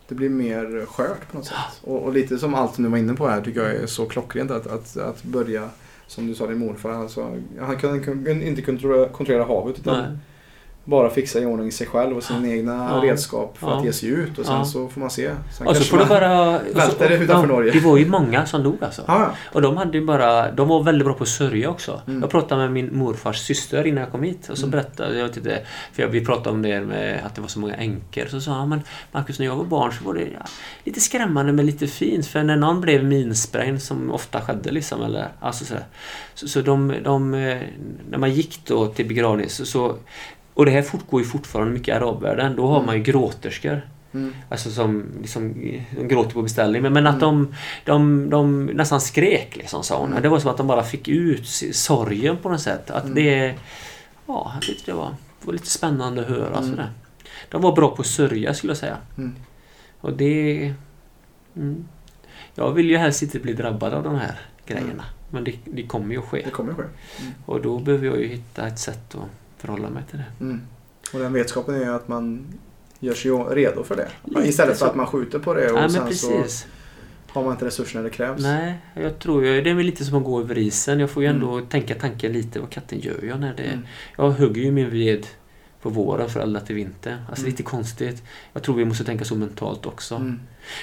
det 0.07 0.15
blir 0.15 0.29
mer 0.29 0.85
skört 0.85 1.31
på 1.31 1.37
något 1.37 1.45
sätt. 1.45 1.55
Och, 1.83 2.03
och 2.03 2.13
lite 2.13 2.37
som 2.37 2.53
allt 2.55 2.77
du 2.77 2.87
var 2.87 2.97
inne 2.97 3.13
på 3.13 3.27
här 3.27 3.41
tycker 3.41 3.61
jag 3.63 3.75
är 3.75 3.85
så 3.85 4.05
klockrent 4.05 4.51
att, 4.51 4.67
att, 4.67 4.97
att 4.97 5.23
börja 5.23 5.69
som 6.07 6.27
du 6.27 6.35
sa 6.35 6.47
din 6.47 6.57
morfar. 6.57 6.89
Alltså, 6.89 7.37
han 7.59 7.79
kunde, 7.79 8.47
inte 8.47 8.61
kontrollera, 8.61 9.09
kontrollera 9.09 9.43
havet 9.45 9.79
utan 9.79 9.97
Nej. 9.97 10.17
Bara 10.83 11.09
fixa 11.09 11.39
i 11.39 11.45
ordning 11.45 11.71
sig 11.71 11.87
själv 11.87 12.17
och 12.17 12.23
sina 12.23 12.47
egna 12.47 12.89
Ja. 12.93 13.09
redskap 13.09 13.57
för 13.57 13.67
Ja. 13.67 13.77
att 13.77 13.85
ge 13.85 13.93
sig 13.93 14.09
ut 14.09 14.39
och 14.39 14.45
sen 14.45 14.55
Ja. 14.55 14.65
så 14.65 14.87
får 14.87 14.99
man 15.01 15.09
se. 15.09 15.31
Sen 15.57 15.67
Och 15.67 15.75
så 15.77 15.83
får 15.83 15.97
man- 15.97 16.07
bara... 16.07 16.59
välter 16.73 17.09
det 17.09 17.15
utanför 17.17 17.47
Norge. 17.47 17.71
Det 17.71 17.79
var 17.79 17.97
ju 17.97 18.05
många 18.09 18.45
som 18.45 18.63
dog 18.63 18.83
alltså. 18.83 19.29
Och 19.53 19.61
de 19.61 19.77
hade 19.77 19.97
ju 19.97 20.05
bara... 20.05 20.51
De 20.51 20.67
var 20.67 20.83
väldigt 20.83 21.05
bra 21.05 21.13
på 21.13 21.23
att 21.23 21.29
sörja 21.29 21.69
också. 21.69 22.01
Mm. 22.07 22.21
Jag 22.21 22.29
pratade 22.29 22.61
med 22.61 22.71
min 22.71 22.97
morfars 22.97 23.37
syster 23.37 23.87
innan 23.87 24.01
jag 24.03 24.11
kom 24.11 24.23
hit 24.23 24.49
och 24.49 24.57
så 24.57 24.65
Mm. 24.65 24.71
berättade 24.71 25.19
jag 25.19 25.29
det. 25.43 25.65
För 25.93 26.01
jag, 26.03 26.09
vi 26.09 26.25
pratade 26.25 26.49
om 26.49 26.61
det 26.61 26.81
med 26.81 27.25
att 27.25 27.35
det 27.35 27.41
var 27.41 27.47
så 27.47 27.59
många 27.59 27.75
änkor. 27.75 28.25
Så 28.29 28.41
sa 28.41 28.51
han, 28.51 28.69
men 28.69 28.81
Marcus 29.11 29.39
när 29.39 29.45
jag 29.45 29.55
var 29.55 29.65
barn 29.65 29.91
så 29.91 30.03
var 30.03 30.13
det 30.13 30.27
lite 30.83 30.99
skrämmande 30.99 31.51
men 31.53 31.65
lite 31.65 31.87
fint. 31.87 32.25
För 32.27 32.43
när 32.43 32.55
någon 32.55 32.81
blev 32.81 33.03
minsprängd 33.05 33.81
som 33.81 34.11
ofta 34.11 34.41
skedde 34.41 34.71
liksom. 34.71 35.03
Eller, 35.03 35.27
alltså 35.39 35.65
så, 35.65 35.75
så, 36.33 36.47
så 36.47 36.61
de, 36.61 36.93
de... 37.03 37.33
eh, 37.33 37.57
När 38.09 38.17
man 38.17 38.31
gick 38.31 38.59
då 38.65 38.87
till 38.87 39.07
begravning 39.07 39.49
så... 39.49 39.65
så 39.65 39.95
och 40.53 40.65
det 40.65 40.71
här 40.71 40.81
fortgår 40.81 41.21
ju 41.21 41.27
fortfarande 41.27 41.73
mycket 41.73 41.87
i 41.87 41.91
arabvärlden. 41.91 42.55
Då 42.55 42.67
har 42.67 42.75
Mm. 42.75 42.85
man 42.85 42.95
ju 42.97 43.03
gråterskor. 43.03 43.81
Mm. 44.13 44.33
Alltså 44.49 44.69
som 44.69 45.05
liksom, 45.21 45.53
de 45.97 46.07
gråter 46.07 46.31
på 46.33 46.41
beställning. 46.41 46.81
Men, 46.81 46.93
men 46.93 47.07
att 47.07 47.19
de, 47.19 47.55
de, 47.85 48.29
de 48.29 48.65
nästan 48.65 49.01
skrek 49.01 49.55
liksom 49.55 49.83
sa 49.83 49.97
hon. 49.99 50.09
Mm. 50.11 50.21
Det 50.23 50.29
var 50.29 50.39
som 50.39 50.51
att 50.51 50.57
de 50.57 50.67
bara 50.67 50.83
fick 50.83 51.07
ut 51.07 51.47
sorgen 51.71 52.37
på 52.37 52.49
något 52.49 52.61
sätt. 52.61 52.91
Att 52.91 53.03
Mm. 53.03 53.15
det... 53.15 53.53
Ja, 54.27 54.51
jag 54.53 54.61
tyckte 54.61 54.91
det 54.91 54.95
var, 54.97 55.09
det 55.39 55.45
var 55.47 55.53
lite 55.53 55.69
spännande 55.69 56.21
att 56.21 56.27
höra 56.27 56.57
Mm. 56.57 56.69
sådär. 56.69 56.89
De 57.49 57.61
var 57.61 57.75
bra 57.75 57.95
på 57.95 58.01
att 58.01 58.07
sörja 58.07 58.53
skulle 58.53 58.71
jag 58.71 58.77
säga. 58.77 58.97
Mm. 59.17 59.35
Och 60.01 60.13
det... 60.13 60.73
Mm. 61.55 61.85
Jag 62.55 62.71
vill 62.71 62.89
ju 62.89 62.97
helst 62.97 63.21
inte 63.21 63.39
bli 63.39 63.53
drabbad 63.53 63.93
av 63.93 64.03
de 64.03 64.15
här 64.15 64.39
grejerna. 64.65 65.03
Men 65.29 65.43
det, 65.43 65.53
det 65.65 65.83
kommer 65.83 66.13
ju 66.13 66.19
att 66.19 66.25
ske. 66.27 66.41
Det 66.45 66.51
kommer 66.51 66.73
ske. 66.73 66.83
Och 67.45 67.61
då 67.61 67.79
behöver 67.79 68.05
jag 68.07 68.19
ju 68.19 68.27
hitta 68.27 68.67
ett 68.67 68.79
sätt 68.79 69.15
att 69.15 69.29
förhålla 69.61 69.89
mig 69.89 70.03
till 70.09 70.17
det. 70.17 70.43
Mm. 70.45 70.61
Och 71.13 71.19
den 71.19 71.33
vetskapen 71.33 71.75
är 71.75 71.79
ju 71.79 71.95
att 71.95 72.07
man 72.07 72.45
gör 72.99 73.13
sig 73.13 73.31
redo 73.31 73.83
för 73.83 73.95
det. 73.95 74.07
Lite 74.23 74.47
Istället 74.49 74.77
för 74.77 74.85
så. 74.85 74.89
att 74.89 74.95
man 74.95 75.05
skjuter 75.07 75.39
på 75.39 75.53
det 75.53 75.67
och 75.71 75.79
men 75.79 75.91
sen 75.91 76.13
så 76.13 76.29
precis. 76.31 76.67
har 77.29 77.43
man 77.43 77.51
inte 77.51 77.65
resurserna 77.65 78.03
det 78.03 78.09
krävs. 78.09 78.41
Nej, 78.41 78.77
jag 78.93 79.19
tror 79.19 79.45
ju, 79.45 79.61
det 79.61 79.69
är 79.69 79.75
lite 79.75 80.05
som 80.05 80.17
att 80.17 80.23
gå 80.23 80.39
över 80.39 80.57
isen. 80.57 80.99
Jag 80.99 81.09
får 81.09 81.23
ju 81.23 81.29
ändå 81.29 81.51
Mm. 81.53 81.65
tänka 81.65 81.95
tanken 81.95 82.33
lite, 82.33 82.59
vad 82.59 82.69
katten 82.69 82.99
gör 82.99 83.23
jag 83.23 83.39
när 83.39 83.53
det... 83.53 83.63
Mm. 83.63 83.85
Jag 84.17 84.31
hugger 84.31 84.61
ju 84.61 84.71
min 84.71 84.89
ved 84.89 85.27
på 85.81 85.89
våren 85.89 86.29
för 86.29 86.39
att 86.39 86.45
elda 86.45 86.59
till 86.59 86.75
vintern. 86.75 87.17
Alltså 87.29 87.41
Mm. 87.43 87.51
lite 87.51 87.63
konstigt. 87.63 88.23
Jag 88.53 88.63
tror 88.63 88.75
vi 88.75 88.85
måste 88.85 89.03
tänka 89.03 89.25
så 89.25 89.35
mentalt 89.35 89.85
också. 89.85 90.15
Mm. 90.15 90.39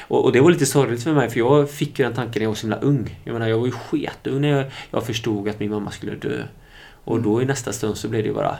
Och, 0.08 0.24
och 0.24 0.32
det 0.32 0.40
var 0.40 0.50
lite 0.50 0.66
sorgligt 0.66 1.02
för 1.02 1.12
mig 1.12 1.30
för 1.30 1.38
jag 1.38 1.70
fick 1.70 1.98
ju 1.98 2.04
den 2.04 2.14
tanken 2.14 2.40
när 2.40 2.44
jag 2.44 2.50
var 2.50 2.54
så 2.56 2.60
himla 2.66 2.76
ung. 2.78 3.20
Jag 3.24 3.32
menar 3.32 3.48
jag 3.48 3.58
var 3.58 3.66
ju 3.66 3.72
sketung 3.72 4.40
när 4.40 4.48
jag, 4.48 4.66
jag 4.90 5.06
förstod 5.06 5.48
att 5.48 5.60
min 5.60 5.70
mamma 5.70 5.90
skulle 5.90 6.14
dö. 6.14 6.42
Och 7.08 7.16
Mm. 7.16 7.28
då 7.30 7.42
i 7.42 7.44
nästa 7.44 7.72
stund 7.72 7.96
så 7.96 8.08
blev 8.08 8.22
det 8.22 8.28
ju 8.28 8.34
bara... 8.34 8.56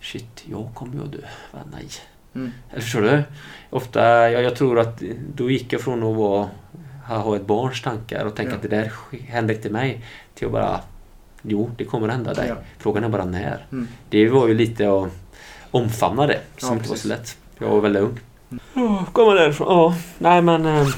Shit, 0.00 0.44
jag 0.50 0.68
kommer 0.74 0.94
ju 0.94 1.02
att 1.04 1.12
dö. 1.12 1.18
Va, 1.52 1.58
nej. 1.72 1.88
Mm. 2.34 2.52
Eller 2.70 2.80
förstår 2.82 3.00
du? 3.02 3.22
Ofta, 3.70 4.30
jag, 4.30 4.42
jag 4.42 4.56
tror 4.56 4.78
att 4.80 5.02
då 5.34 5.50
gick 5.50 5.72
jag 5.72 5.80
från 5.80 6.02
att 6.02 6.16
vara, 6.16 6.48
ha 7.06 7.16
ha 7.18 7.36
ett 7.36 7.46
barns 7.46 7.82
tankar 7.82 8.24
och 8.24 8.36
tänka 8.36 8.50
Ja. 8.52 8.56
att 8.56 8.62
det 8.62 8.68
där 8.68 8.92
händer 9.28 9.54
inte 9.54 9.70
mig 9.70 10.04
till 10.34 10.46
att 10.46 10.52
bara 10.52 10.80
Jo, 11.42 11.70
det 11.76 11.84
kommer 11.84 12.08
att 12.08 12.14
hända 12.14 12.34
dig. 12.34 12.48
Ja. 12.48 12.54
Frågan 12.78 13.04
är 13.04 13.08
bara 13.08 13.24
när. 13.24 13.66
Mm. 13.72 13.88
Det 14.10 14.28
var 14.28 14.48
ju 14.48 14.54
lite 14.54 14.90
att 14.92 15.08
omfamna 15.70 16.26
det 16.26 16.40
som 16.56 16.68
Ja, 16.68 16.74
inte 16.76 16.88
var 16.88 16.96
så 16.96 17.08
lätt. 17.08 17.36
Jag 17.58 17.68
var 17.68 17.80
väldigt 17.80 18.02
ung. 18.02 18.20
Mm. 18.50 18.88
Oh, 18.88 19.04
kommer 19.12 19.34
därifrån. 19.34 19.68
Ja, 19.68 19.94
nej 20.18 20.42
men... 20.42 20.66
Eh, 20.66 20.88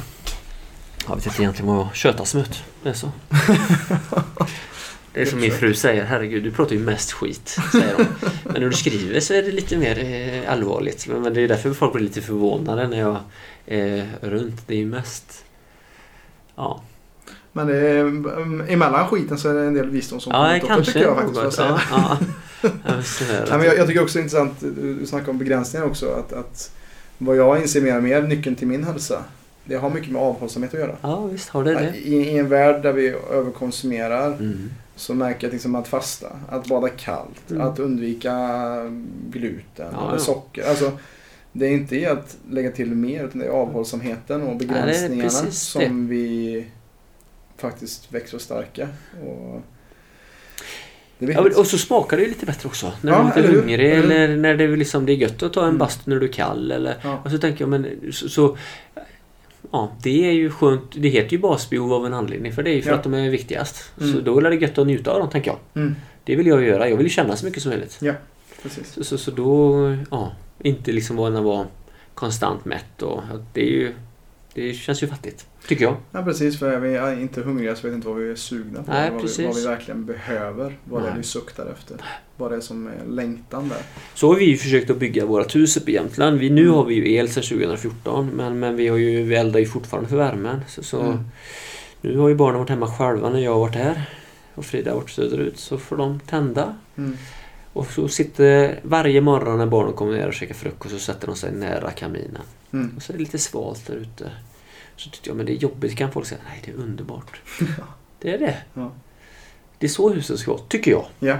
jag 1.09 1.17
vet 1.17 1.27
inte 1.27 1.43
egentligen 1.43 1.75
vad 1.77 1.95
köttasmut. 1.95 2.65
Det 2.83 2.89
är 2.89 2.93
så. 2.93 3.09
Det 5.13 5.21
är 5.21 5.27
som 5.27 5.41
min 5.41 5.53
fru 5.53 5.75
säger, 5.75 6.05
herregud 6.05 6.45
du 6.45 6.51
pratar 6.51 6.77
ju 6.77 6.83
mest 6.83 7.13
skit. 7.13 7.57
Säger 7.73 7.95
hon. 7.97 8.07
Men 8.45 8.63
när 8.63 8.69
du 8.69 8.73
skriver 8.73 9.21
så 9.21 9.35
är 9.35 9.43
det 9.43 9.53
lite 9.53 9.77
mer 9.77 9.99
eh, 9.99 10.53
allvarligt. 10.53 11.07
Men, 11.07 11.23
men 11.23 11.35
det 11.35 11.41
är 11.41 11.49
därför 11.49 11.73
folk 11.73 11.93
blir 11.93 12.03
lite 12.03 12.21
förvånade 12.21 12.89
när 12.89 12.99
jag 12.99 13.17
är 13.67 14.09
runt. 14.21 14.67
Det 14.67 14.75
är 14.75 14.79
ju 14.79 14.87
mest... 14.87 15.45
Ja, 16.57 16.83
Men 17.53 17.67
det 17.67 17.77
är, 17.77 18.01
mm, 18.01 18.63
emellan 18.69 19.09
skiten 19.09 19.39
så 19.39 19.49
är 19.49 19.55
det 19.55 19.61
en 19.61 19.75
del 19.75 19.91
visdom 19.91 20.21
som 20.21 20.33
ja 20.33 20.39
kommer 20.39 20.57
upp, 20.57 20.67
kanske 20.67 20.93
tycker 20.93 21.07
jag 21.07 21.17
faktiskt. 21.17 21.43
något. 21.43 21.59
jag. 21.59 21.81
Ja, 21.91 22.19
ja. 22.63 22.69
Är. 23.31 23.59
Nej, 23.59 23.67
jag, 23.67 23.79
jag 23.79 23.87
tycker 23.87 24.03
också 24.03 24.19
det 24.19 24.21
är 24.21 24.23
intressant, 24.23 24.61
du, 24.61 24.95
du 24.95 25.07
snackar 25.07 25.31
om 25.31 25.39
begränsningar 25.39 25.87
också. 25.87 26.11
Att, 26.11 26.33
att 26.33 26.71
vad 27.19 27.37
jag 27.37 27.61
inser 27.63 27.81
mer 27.81 27.97
och 27.97 28.03
mer, 28.03 28.23
nyckeln 28.23 28.57
till 28.57 28.67
min 28.67 28.85
hälsa. 28.85 29.25
Det 29.65 29.77
har 29.77 29.91
mycket 29.91 30.13
med 30.13 30.23
avhållsamhet 30.23 30.75
att 30.75 30.81
göra. 30.81 30.97
Ja, 31.01 31.27
visst 31.27 31.49
har 31.49 31.65
det 31.65 31.75
det. 31.75 31.97
I, 31.97 32.15
I 32.15 32.39
en 32.39 32.49
värld 32.49 32.83
där 32.83 32.93
vi 32.93 33.15
överkonsumerar 33.31 34.27
Mm. 34.27 34.71
Så 35.01 35.15
märker 35.15 35.47
jag 35.47 35.53
liksom 35.53 35.75
att 35.75 35.89
fasta, 35.89 36.29
att 36.49 36.67
bada 36.67 36.89
kallt, 36.89 37.51
Mm. 37.51 37.63
att 37.67 37.79
undvika 37.79 38.37
gluten 39.31 39.89
Ja, 39.93 40.03
eller 40.03 40.13
ja. 40.13 40.19
socker. 40.19 40.69
Alltså, 40.69 40.93
det 41.53 41.67
är 41.67 41.71
inte 41.73 41.97
i 41.97 42.07
att 42.07 42.37
lägga 42.51 42.71
till 42.71 42.95
mer 42.95 43.25
utan 43.25 43.41
det 43.41 43.47
är 43.47 43.51
avhållsamheten 43.51 44.43
och 44.43 44.57
begränsningarna 44.57 45.23
precis 45.31 45.59
som 45.61 46.09
vi 46.09 46.67
faktiskt 47.57 48.13
växer 48.13 48.37
oss 48.37 48.43
starka. 48.43 48.89
Och 49.27 49.63
Ja, 51.23 51.41
och 51.57 51.67
så 51.67 51.79
smakar 51.79 52.17
det 52.17 52.23
ju 52.23 52.29
lite 52.29 52.47
bättre 52.47 52.69
också. 52.69 52.93
När 53.01 53.13
Ja, 53.13 53.19
du 53.19 53.23
är 53.23 53.27
lite 53.27 53.49
eller 53.49 53.61
hungrig 53.61 53.93
Eller 53.93 54.37
när 54.37 54.57
det, 54.57 54.65
är 54.65 54.77
liksom, 54.77 55.07
det 55.07 55.13
är 55.13 55.17
gött 55.17 55.43
att 55.43 55.53
ta 55.53 55.61
en 55.61 55.67
Mm. 55.67 55.79
bastu 55.79 56.11
när 56.11 56.21
du 56.21 56.29
är 56.29 56.33
kall. 56.33 56.71
Eller, 56.73 56.97
Ja. 57.03 57.21
Och 57.25 57.31
så 57.31 57.39
tänker 57.39 57.63
jag, 57.63 57.69
men 57.69 58.13
så, 58.13 58.29
så... 58.29 58.57
Ja, 59.71 59.93
det 60.03 60.29
är 60.29 60.33
ju 60.33 60.51
skönt. 60.51 60.83
Det 60.95 61.09
heter 61.09 61.33
ju 61.33 61.39
basbehov 61.39 61.93
av 61.93 62.07
en 62.07 62.15
anledning. 62.15 62.53
För 62.53 62.63
det 62.63 62.71
är 62.71 62.75
ju 62.75 62.83
för 62.83 62.91
Ja. 62.91 62.97
att 62.97 63.03
de 63.03 63.15
är 63.15 63.31
viktigast. 63.31 63.93
Mm. 64.01 64.13
Så 64.13 64.21
då 64.21 64.39
är 64.39 64.43
det 64.51 64.57
gött 64.57 64.79
att 64.79 64.87
njuta 64.87 65.11
av 65.13 65.19
dem, 65.21 65.31
tänker 65.31 65.51
jag. 65.51 65.59
Mm, 65.83 65.97
Det 66.25 66.37
vill 66.37 66.47
jag 66.47 66.63
göra. 66.65 66.89
Jag 66.89 66.97
vill 66.97 67.11
känna 67.11 67.37
så 67.37 67.45
mycket 67.47 67.63
som 67.63 67.71
möjligt. 67.71 67.99
precis. 68.63 68.93
Så, 68.93 69.05
så, 69.05 69.19
så 69.19 69.31
då... 69.31 69.75
Ja, 70.11 70.33
inte 70.63 70.93
liksom 70.93 71.17
vara 71.17 71.67
konstant 72.15 72.65
mätt. 72.65 73.03
Och, 73.03 73.23
ja, 73.33 73.39
det 73.53 73.61
är 73.63 73.71
ju... 73.71 73.95
Det 74.55 74.73
känns 74.73 75.03
ju 75.03 75.07
fattigt. 75.07 75.47
Tycker 75.69 75.85
jag. 75.85 75.97
Ja, 76.13 76.23
precis. 76.23 76.59
För 76.59 76.73
är 76.73 76.81
vi 77.15 77.23
inte 77.23 77.41
hungriga 77.41 77.77
så 77.77 77.87
vet 77.87 77.95
inte 77.95 78.09
vad 78.09 78.17
vi 78.17 78.31
är 78.31 78.35
sugna 78.35 78.83
på. 78.83 78.93
Nej, 78.93 79.11
vad, 79.11 79.23
vi, 79.37 79.47
vad 79.47 79.57
vi 79.57 79.65
verkligen 79.67 80.05
behöver. 80.05 80.79
Vad 80.85 81.03
det 81.03 81.09
är 81.09 81.17
vi 81.17 81.23
suktar 81.23 81.67
efter. 81.67 81.97
Vad 82.37 82.51
det 82.51 82.57
är 82.57 82.61
som 82.61 82.87
är 82.87 83.07
längtan 83.09 83.69
där. 83.69 83.79
Så 84.15 84.29
har 84.29 84.35
vi 84.37 84.45
ju 84.45 84.57
försökt 84.57 84.91
att 84.91 84.99
bygga 84.99 85.27
vårt 85.27 85.57
hus 85.57 85.77
uppe 85.77 85.91
i 85.91 85.95
Jämtland. 85.95 86.39
Vi, 86.39 86.51
nu 86.51 86.63
Mm. 86.63 86.75
har 86.75 86.85
vi 86.85 86.95
ju 86.95 87.13
el 87.13 87.29
sedan 87.29 87.43
2014 87.43 88.31
men, 88.35 88.59
men 88.59 88.77
vi, 88.77 88.89
har 88.89 88.97
ju, 88.97 89.23
vi 89.23 89.35
eldar 89.35 89.61
ju 89.61 89.67
fortfarande 89.67 90.09
för 90.11 90.17
värmen. 90.17 90.61
Så, 90.69 90.83
så 90.83 91.01
Mm. 91.01 91.19
Nu 92.01 92.17
har 92.19 92.29
ju 92.29 92.35
barnen 92.35 92.59
varit 92.59 92.71
hemma 92.71 92.87
själva 92.97 93.31
när 93.31 93.39
jag 93.41 93.53
har 93.53 93.61
varit 93.61 93.75
här. 93.75 94.03
Och 94.55 94.65
Frida 94.65 94.91
har 94.91 94.97
varit 94.99 95.11
söderut. 95.11 95.59
Så 95.59 95.79
får 95.79 95.97
de 95.97 96.21
tända. 96.21 96.75
Mm. 96.99 97.17
Och 97.73 97.87
så 97.87 98.09
sitter 98.09 98.81
varje 98.83 99.21
morgon 99.21 99.59
när 99.59 99.67
barnen 99.67 99.93
kommer 99.93 100.13
ner 100.13 100.27
och 100.29 100.35
käkar 100.35 100.55
frukost 100.55 100.95
så 100.95 101.01
sätter 101.01 101.27
de 101.27 101.37
sig 101.37 101.53
nära 101.53 101.91
kaminen. 101.91 102.43
Mm. 102.73 102.93
Och 102.97 103.03
så 103.03 103.13
är 103.13 103.17
det 103.17 103.23
lite 103.23 103.39
svalt 103.39 103.87
där 103.87 103.95
ute. 103.95 104.31
Så 105.01 105.11
tyckte 105.11 105.31
jag, 105.31 105.37
men 105.37 105.47
det 105.47 105.53
är 105.53 105.57
jobbigt 105.57 105.97
kan 105.97 106.13
folk 106.13 106.27
säga. 106.27 106.41
Nej, 106.49 106.63
det 106.65 106.71
är 106.71 106.77
underbart. 106.77 107.41
Det 108.19 108.31
är 108.35 108.39
det. 108.39 108.57
Ja. 108.75 108.93
Det 109.79 109.87
är 109.87 109.91
så 109.91 110.11
huset 110.11 110.39
ska 110.39 110.51
vara, 110.53 110.63
tycker 110.69 110.91
jag. 110.91 111.07
Ja. 111.19 111.37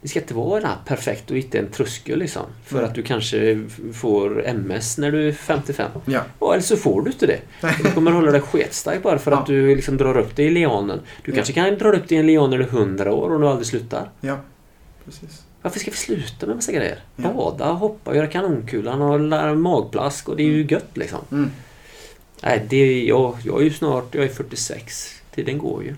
Det 0.00 0.08
ska 0.08 0.20
inte 0.20 0.34
vara 0.34 0.60
den 0.60 0.70
perfekt 0.86 1.30
och 1.30 1.36
hitta 1.36 1.58
en 1.58 1.68
tröskel 1.70 2.18
liksom. 2.18 2.42
För 2.64 2.76
Nej. 2.76 2.84
att 2.84 2.94
du 2.94 3.02
kanske 3.02 3.66
får 3.94 4.46
MS 4.46 4.98
när 4.98 5.12
du 5.12 5.28
är 5.28 5.32
55. 5.32 5.90
Ja. 6.06 6.22
Ja, 6.40 6.52
eller 6.52 6.62
så 6.62 6.76
får 6.76 7.02
du 7.02 7.10
inte 7.10 7.26
det. 7.26 7.40
Du 7.84 7.90
kommer 7.92 8.10
hålla 8.10 8.30
dig 8.32 8.40
sketstark 8.40 9.02
bara 9.02 9.18
för 9.18 9.30
Ja. 9.30 9.38
att 9.38 9.46
du 9.46 9.74
liksom 9.76 9.96
drar 9.96 10.18
upp 10.18 10.36
dig 10.36 10.46
i 10.46 10.50
lianen. 10.50 11.00
Du 11.24 11.30
Ja. 11.30 11.34
kanske 11.34 11.52
kan 11.52 11.78
dra 11.78 11.92
upp 11.92 12.08
dig 12.08 12.16
i 12.16 12.20
en 12.20 12.26
lian 12.26 12.50
när 12.50 12.58
du 12.58 12.64
är 12.64 12.68
100 12.68 13.14
år 13.14 13.30
och 13.34 13.40
du 13.40 13.48
aldrig 13.48 13.66
slutar. 13.66 14.10
Ja. 14.20 14.36
Precis. 15.04 15.42
Varför 15.62 15.78
ska 15.80 15.90
vi 15.90 15.96
sluta 15.96 16.46
med 16.46 16.56
massa 16.56 16.72
grejer? 16.72 16.98
Ja. 17.16 17.32
Bada, 17.32 17.72
hoppa, 17.72 18.16
göra 18.16 18.26
kanonkulan 18.26 19.02
och 19.02 19.56
magplask 19.58 20.28
och 20.28 20.36
det 20.36 20.42
är 20.42 20.46
ju 20.46 20.66
gött 20.70 20.90
liksom. 20.96 21.18
Mm. 21.32 21.50
Nej, 22.42 22.66
det 22.68 22.76
är, 22.76 23.04
jag, 23.08 23.36
jag 23.44 23.60
är 23.60 23.64
ju 23.64 23.70
snart, 23.70 24.14
jag 24.14 24.24
är 24.24 24.28
46. 24.28 25.20
Tiden 25.34 25.58
går 25.58 25.84
ju. 25.84 25.94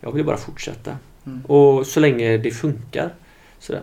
Jag 0.00 0.12
vill 0.12 0.24
bara 0.24 0.36
fortsätta. 0.36 0.96
Mm. 1.26 1.40
Och 1.44 1.86
så 1.86 2.00
länge 2.00 2.36
det 2.36 2.50
funkar. 2.50 3.10
Sådär. 3.58 3.82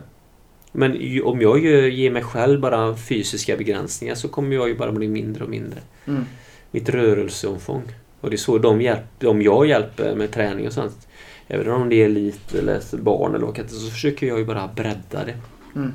Men 0.71 0.95
ju- 1.01 1.21
om 1.21 1.41
jag 1.41 1.63
gör, 1.65 1.81
ger 1.87 2.11
mig 2.11 2.23
själv 2.23 2.59
bara 2.59 2.95
fysiska 2.97 3.57
begränsningar 3.57 4.15
så 4.15 4.27
kommer 4.27 4.55
jag 4.55 4.67
ju 4.67 4.75
bara 4.75 4.91
bli 4.91 5.07
mindre 5.07 5.43
och 5.43 5.49
mindre. 5.49 5.79
Mm. 6.07 6.25
Mitt 6.71 6.89
rörelseomfång. 6.89 7.83
Och 8.21 8.29
det 8.29 8.35
är 8.35 8.37
så 8.37 8.57
de, 8.57 8.81
hjälp, 8.81 9.03
de 9.19 9.41
jag 9.41 9.65
hjälper 9.67 10.15
med 10.15 10.31
träning 10.31 10.67
och 10.67 10.73
sånt. 10.73 11.07
Även 11.47 11.69
om 11.71 11.89
det 11.89 11.95
är 11.95 12.05
elit 12.05 12.53
eller 12.53 12.81
barn 12.97 13.35
eller 13.35 13.47
är, 13.47 13.75
så 13.75 13.89
försöker 13.91 14.27
jag 14.27 14.39
ju 14.39 14.45
bara 14.45 14.67
bredda 14.75 15.25
det. 15.25 15.35
Mm. 15.75 15.93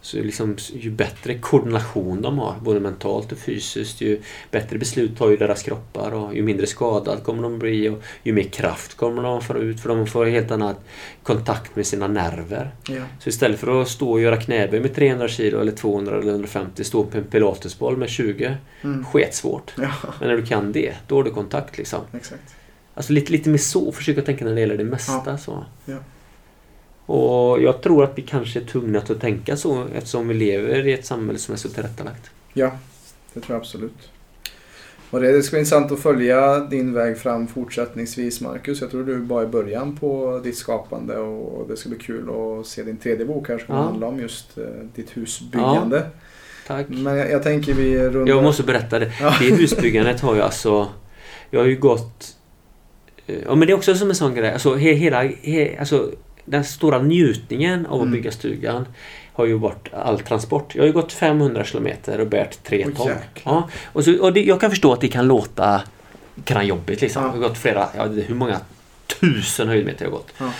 Så 0.00 0.16
liksom, 0.16 0.56
ju 0.72 0.90
bättre 0.90 1.38
koordination 1.38 2.22
de 2.22 2.38
har, 2.38 2.54
både 2.62 2.80
mentalt 2.80 3.32
och 3.32 3.38
fysiskt, 3.38 4.00
ju 4.00 4.20
bättre 4.50 4.78
beslut 4.78 5.18
tar 5.18 5.30
ju 5.30 5.36
deras 5.36 5.62
kroppar 5.62 6.14
och 6.14 6.34
ju 6.36 6.42
mindre 6.42 6.66
skadad 6.66 7.22
kommer 7.24 7.42
de 7.42 7.58
bli 7.58 7.88
och 7.88 8.02
ju 8.22 8.32
mer 8.32 8.42
kraft 8.42 8.94
kommer 8.96 9.22
de 9.22 9.42
få 9.42 9.56
ut 9.58 9.80
för 9.80 9.88
de 9.88 10.06
får 10.06 10.26
helt 10.26 10.50
annan 10.50 10.74
kontakt 11.22 11.76
med 11.76 11.86
sina 11.86 12.08
nerver. 12.08 12.70
Ja. 12.88 13.02
Så 13.20 13.28
istället 13.28 13.60
för 13.60 13.82
att 13.82 13.88
stå 13.88 14.10
och 14.10 14.20
göra 14.20 14.36
knäböj 14.36 14.80
med 14.80 14.94
300 14.94 15.28
kilo 15.28 15.60
eller 15.60 15.72
200 15.72 16.18
eller 16.18 16.30
150, 16.32 16.84
stå 16.84 17.04
på 17.04 17.18
en 17.18 17.24
pilatesboll 17.24 17.96
med 17.96 18.08
20, 18.08 18.56
Mm. 18.82 19.04
sketsvårt. 19.04 19.72
Ja. 19.76 19.90
Men 20.20 20.28
när 20.28 20.36
du 20.36 20.46
kan 20.46 20.72
det, 20.72 20.94
då 21.06 21.16
har 21.16 21.22
du 21.24 21.30
kontakt 21.30 21.78
liksom. 21.78 22.00
Exakt. 22.16 22.54
Alltså 22.94 23.12
lite, 23.12 23.32
lite 23.32 23.48
mer 23.48 23.58
så, 23.58 23.92
försöka 23.92 24.22
tänka 24.22 24.44
när 24.44 24.54
det 24.54 24.60
gäller 24.60 24.76
det 24.76 24.84
mesta. 24.84 25.38
Så. 25.38 25.64
Ja. 25.84 25.96
Och 27.08 27.62
jag 27.62 27.82
tror 27.82 28.04
att 28.04 28.12
vi 28.18 28.22
kanske 28.22 28.60
är 28.60 28.64
tvungna 28.64 28.98
att 28.98 29.20
tänka 29.20 29.56
så 29.56 29.84
eftersom 29.94 30.28
vi 30.28 30.34
lever 30.34 30.86
i 30.86 30.92
ett 30.92 31.06
samhälle 31.06 31.38
som 31.38 31.52
är 31.54 31.58
så 31.58 31.68
tillrättalagt. 31.68 32.30
Ja, 32.52 32.70
det 33.34 33.40
tror 33.40 33.54
jag 33.54 33.60
absolut. 33.60 34.10
Och 35.10 35.20
det 35.20 35.42
ska 35.42 35.50
bli 35.54 35.58
intressant 35.58 35.92
att 35.92 35.98
följa 36.00 36.60
din 36.60 36.92
väg 36.94 37.18
fram 37.18 37.46
fortsättningsvis 37.46 38.40
Marcus. 38.40 38.80
Jag 38.80 38.90
tror 38.90 39.04
du 39.04 39.18
bara 39.18 39.42
i 39.42 39.46
början 39.46 39.96
på 39.96 40.40
ditt 40.44 40.56
skapande 40.56 41.16
och 41.18 41.68
det 41.68 41.76
ska 41.76 41.88
bli 41.88 41.98
kul 41.98 42.28
att 42.30 42.66
se 42.66 42.82
din 42.82 42.96
tredje 42.96 43.26
bok 43.26 43.48
här 43.48 43.58
som 43.58 43.74
Ja. 43.74 43.82
handlar 43.82 44.08
om 44.08 44.20
just 44.20 44.58
eh, 44.58 44.64
ditt 44.94 45.16
husbyggande. 45.16 46.06
Tack. 46.66 46.86
Men 46.88 47.16
jag, 47.16 47.30
jag 47.30 47.42
tänker 47.42 47.74
vi 47.74 47.98
rundar... 48.08 48.34
Jag 48.34 48.42
måste 48.42 48.62
berätta 48.62 48.98
det. 48.98 49.12
Ja. 49.20 49.34
Det 49.40 49.44
husbyggandet 49.54 50.20
har 50.20 50.34
ju 50.34 50.40
alltså... 50.40 50.88
Jag 51.50 51.60
har 51.60 51.66
ju 51.66 51.76
gått... 51.76 52.36
eh, 53.26 53.36
Ja 53.44 53.54
men 53.54 53.66
det 53.66 53.72
är 53.72 53.76
också 53.76 53.94
som 53.94 54.08
en 54.08 54.14
sån 54.16 54.34
grej. 54.34 54.52
Alltså 54.52 54.74
he, 54.74 54.92
hela... 54.92 55.22
He, 55.22 55.76
alltså, 55.78 56.10
den 56.48 56.64
stora 56.64 56.98
njutningen 56.98 57.86
av 57.86 57.92
att 57.94 58.00
Mm. 58.00 58.12
bygga 58.12 58.30
stugan 58.30 58.86
har 59.32 59.46
ju 59.46 59.54
varit 59.58 59.94
all 59.94 60.20
transport. 60.20 60.74
Jag 60.74 60.82
har 60.82 60.86
ju 60.86 60.92
gått 60.92 61.12
500 61.12 61.64
kilometer 61.64 62.20
och 62.20 62.26
bärt 62.26 62.64
tre 62.64 62.84
ton. 62.96 63.06
jäklar. 63.06 63.22
Ja, 63.54 63.68
och 63.92 64.04
så, 64.04 64.22
och 64.22 64.32
det, 64.32 64.42
jag 64.44 64.60
kan 64.60 64.70
förstå 64.70 64.92
att 64.92 65.00
det 65.00 65.08
kan 65.08 65.26
låta 65.26 65.82
kan 66.44 66.66
jobbigt 66.66 67.00
liksom. 67.00 67.22
Ja. 67.22 67.28
Jag 67.28 67.32
har 67.42 67.48
gått 67.48 67.58
flera... 67.58 67.88
Ja, 67.96 68.04
hur 68.06 68.34
många 68.34 68.60
tusen 69.20 69.68
höjdmeter 69.68 70.04
jag 70.04 70.10
har 70.10 70.16
gått. 70.18 70.32
Ja. 70.38 70.50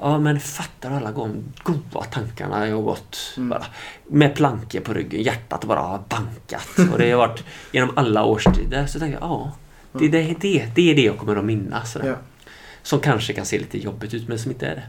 Ja 0.00 0.18
men 0.18 0.40
fattar 0.40 0.90
alla 0.90 1.12
gånger 1.12 1.36
goda 1.62 2.02
tankarna 2.10 2.68
jag 2.68 2.76
har 2.76 2.82
gått 2.82 3.34
Mm. 3.36 3.48
bara 3.48 3.64
med 4.06 4.34
plankor 4.34 4.80
på 4.80 4.92
ryggen, 4.92 5.22
hjärtat 5.22 5.64
bara 5.64 5.80
har 5.80 6.02
bankat. 6.08 6.92
Och 6.92 6.98
det 6.98 7.10
har 7.10 7.18
varit 7.18 7.44
genom 7.72 7.90
alla 7.96 8.24
årstider. 8.24 8.86
Så 8.86 8.98
tänkte 8.98 9.18
jag, 9.20 9.30
ja. 9.30 9.52
Det, 9.92 10.08
det, 10.08 10.34
det, 10.40 10.66
det 10.74 10.90
är 10.90 10.94
det 10.94 11.02
jag 11.02 11.18
kommer 11.18 11.36
att 11.36 11.44
minnas. 11.44 11.96
Som 12.82 13.00
kanske 13.00 13.32
kan 13.32 13.44
se 13.46 13.58
lite 13.58 13.78
jobbigt 13.78 14.14
ut 14.14 14.28
men 14.28 14.38
som 14.38 14.50
inte 14.50 14.66
är 14.66 14.74
det. 14.74 14.82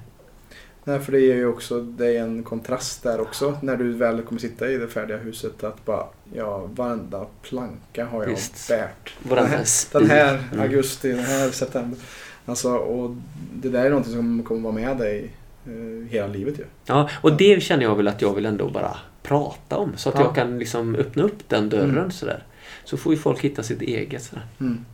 Nej, 0.88 1.00
för 1.00 1.12
det 1.12 1.20
är 1.20 1.36
ju 1.36 1.48
också 1.48 1.82
det 1.82 2.18
är 2.18 2.22
en 2.24 2.44
kontrast 2.44 3.04
där 3.04 3.22
också. 3.22 3.58
När 3.62 3.76
du 3.78 3.94
väl 3.94 4.22
kommer 4.22 4.42
sitta 4.42 4.70
i 4.70 4.78
det 4.78 4.88
färdiga 4.88 5.18
huset. 5.18 5.64
Att 5.64 5.86
bara, 5.86 6.06
ja, 6.34 6.70
varenda 6.76 7.26
planka 7.42 8.06
har 8.06 8.22
jag 8.24 8.30
Visst. 8.30 8.68
bärt. 8.70 9.14
Den 9.24 9.38
här, 9.48 9.66
den 10.00 10.10
här 10.10 10.40
Mm. 10.52 10.60
augusti, 10.62 11.10
den 11.12 11.20
här 11.26 11.50
september. 11.52 12.00
Alltså, 12.46 12.76
och 12.76 13.16
det 13.54 13.70
där 13.70 13.86
är 13.86 13.90
någonting 13.90 14.14
som 14.14 14.44
kommer 14.44 14.62
vara 14.62 14.74
med 14.74 14.98
dig 14.98 15.32
eh, 15.68 16.08
hela 16.10 16.28
livet 16.28 16.60
ju. 16.60 16.64
Ja, 16.86 17.10
och 17.22 17.38
det 17.38 17.64
känner 17.64 17.84
jag 17.84 17.96
väl 17.96 18.08
att 18.08 18.22
jag 18.22 18.34
vill 18.34 18.46
ändå 18.46 18.70
bara 18.70 18.98
prata 19.24 19.78
om. 19.78 19.92
Så 19.98 20.10
att 20.10 20.16
Ja. 20.16 20.22
jag 20.22 20.36
kan 20.36 20.60
liksom 20.60 20.96
öppna 20.96 21.24
upp 21.24 21.50
den 21.50 21.70
dörren 21.70 21.98
Mm. 21.98 22.12
sådär. 22.12 22.44
Så 22.84 22.98
får 22.98 23.14
ju 23.14 23.20
folk 23.20 23.42
hitta 23.42 23.64
sitt 23.64 23.82
eget 23.82 24.24
sådär. 24.24 24.46
Mm. 24.60 24.86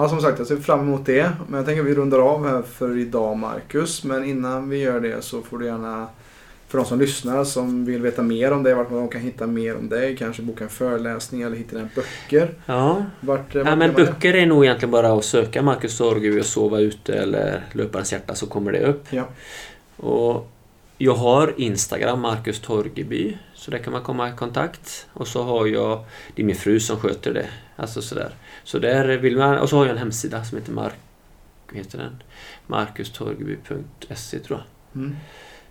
Ja, 0.00 0.08
som 0.08 0.20
sagt, 0.20 0.38
jag 0.38 0.48
ser 0.48 0.56
fram 0.56 0.80
emot 0.80 1.06
det. 1.06 1.30
Men 1.48 1.56
jag 1.56 1.66
tänker 1.66 1.82
att 1.82 1.88
vi 1.88 1.94
rundar 1.94 2.18
av 2.18 2.48
här 2.48 2.62
för 2.62 2.98
idag, 2.98 3.36
Marcus. 3.36 4.04
Men 4.04 4.24
innan 4.24 4.68
vi 4.68 4.78
gör 4.78 5.00
det 5.00 5.24
så 5.24 5.42
får 5.42 5.58
du 5.58 5.66
gärna, 5.66 6.06
för 6.68 6.78
de 6.78 6.84
som 6.86 6.98
lyssnar 6.98 7.44
som 7.44 7.84
vill 7.84 8.02
veta 8.02 8.22
mer 8.22 8.52
om 8.52 8.62
dig, 8.62 8.74
vart 8.74 8.90
de 8.90 9.08
kan 9.08 9.20
hitta 9.20 9.46
mer 9.46 9.76
om 9.76 9.88
dig, 9.88 10.16
kanske 10.16 10.42
boka 10.42 10.64
en 10.64 10.70
föreläsning 10.70 11.42
eller 11.42 11.56
hitta 11.56 11.76
dina 11.76 11.88
böcker. 11.94 12.54
Ja, 12.66 13.04
Vart, 13.20 13.54
Ja, 13.54 13.64
vart 13.64 13.64
men 13.64 13.78
man 13.78 13.88
det? 13.88 13.94
böcker 13.94 14.34
är 14.34 14.46
nog 14.46 14.64
egentligen 14.64 14.90
bara 14.90 15.12
att 15.12 15.24
söka 15.24 15.62
Marcus 15.62 15.98
Torgeby 15.98 16.40
och 16.40 16.46
sova 16.46 16.78
ute 16.78 17.14
eller 17.14 17.64
Löparens 17.72 18.12
hjärta 18.12 18.34
så 18.34 18.46
kommer 18.46 18.72
det 18.72 18.86
upp. 18.86 19.04
Ja. 19.10 19.24
Och 19.96 20.50
jag 21.02 21.14
har 21.14 21.54
Instagram, 21.60 22.20
Marcus 22.20 22.60
Torgeby. 22.60 23.38
Så 23.54 23.70
där 23.70 23.78
kan 23.78 23.92
man 23.92 24.02
komma 24.02 24.28
i 24.28 24.32
kontakt. 24.32 25.06
Och 25.12 25.28
så 25.28 25.42
har 25.42 25.66
jag, 25.66 26.04
det 26.34 26.42
är 26.42 26.46
min 26.46 26.56
fru 26.56 26.80
som 26.80 26.96
sköter 26.96 27.34
det. 27.34 27.48
Alltså 27.76 28.02
sådär. 28.02 28.34
Så 28.64 28.78
där 28.78 29.08
vill 29.18 29.36
man, 29.36 29.58
och 29.58 29.68
så 29.68 29.76
har 29.76 29.84
jag 29.84 29.92
en 29.92 29.98
hemsida 29.98 30.44
som 30.44 30.58
heter 30.58 30.72
Mark, 30.72 30.94
heter 31.72 31.98
den? 31.98 32.22
marcustorgeby.se 32.66 34.38
tror 34.38 34.58
jag. 34.58 35.00
Mm. 35.02 35.16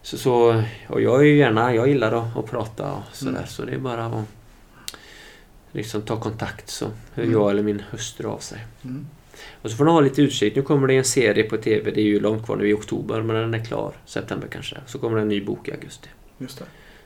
Så, 0.02 0.18
så, 0.18 0.64
och 0.88 1.02
jag 1.02 1.20
är 1.22 1.26
gärna, 1.26 1.74
jag 1.76 1.88
gillar 1.88 2.12
att, 2.12 2.38
att 2.38 2.46
prata 2.46 2.92
och 2.92 3.04
sådär. 3.16 3.32
Mm. 3.32 3.48
Så 3.48 3.66
det 3.66 3.72
är 3.74 3.78
bara 3.80 4.06
att 4.06 4.24
liksom 5.72 6.02
ta 6.02 6.20
kontakt 6.20 6.70
så 6.70 6.86
hör 7.14 7.24
Mm. 7.24 7.34
jag 7.34 7.52
eller 7.52 7.64
min 7.64 7.84
hustru 7.92 8.28
av 8.28 8.38
sig. 8.40 8.66
Mm. 8.84 9.08
Och 9.62 9.72
så 9.72 9.78
får 9.78 9.86
ni 9.86 9.92
ha 9.92 10.02
lite 10.02 10.22
utkik. 10.22 10.56
Nu 10.56 10.62
kommer 10.62 10.88
det 10.88 10.98
en 10.98 11.04
serie 11.04 11.44
på 11.44 11.58
TV. 11.58 11.92
Det 11.92 12.02
är 12.02 12.06
ju 12.06 12.20
långt 12.20 12.46
kvar 12.46 12.56
nu 12.56 12.70
i 12.70 12.74
oktober 12.74 13.22
men 13.22 13.36
den 13.36 13.54
är 13.54 13.66
klar. 13.66 13.94
September 14.06 14.48
kanske. 14.52 14.78
Så 14.86 15.00
kommer 15.00 15.16
det 15.16 15.22
en 15.22 15.28
ny 15.30 15.46
bok 15.46 15.68
i 15.68 15.72
augusti. 15.72 16.10
Just 16.38 16.60
det. 16.60 16.66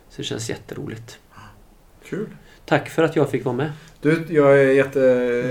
Så 0.10 0.18
det 0.18 0.24
känns 0.24 0.50
jätteroligt. 0.50 1.20
Kul. 2.06 2.28
Tack 2.66 2.90
för 2.90 3.04
att 3.04 3.16
jag 3.16 3.30
fick 3.30 3.46
vara 3.46 3.56
med. 3.56 3.72
Du, 4.02 4.26
jag 4.30 4.60
är 4.60 4.72
jätte... 4.72 5.00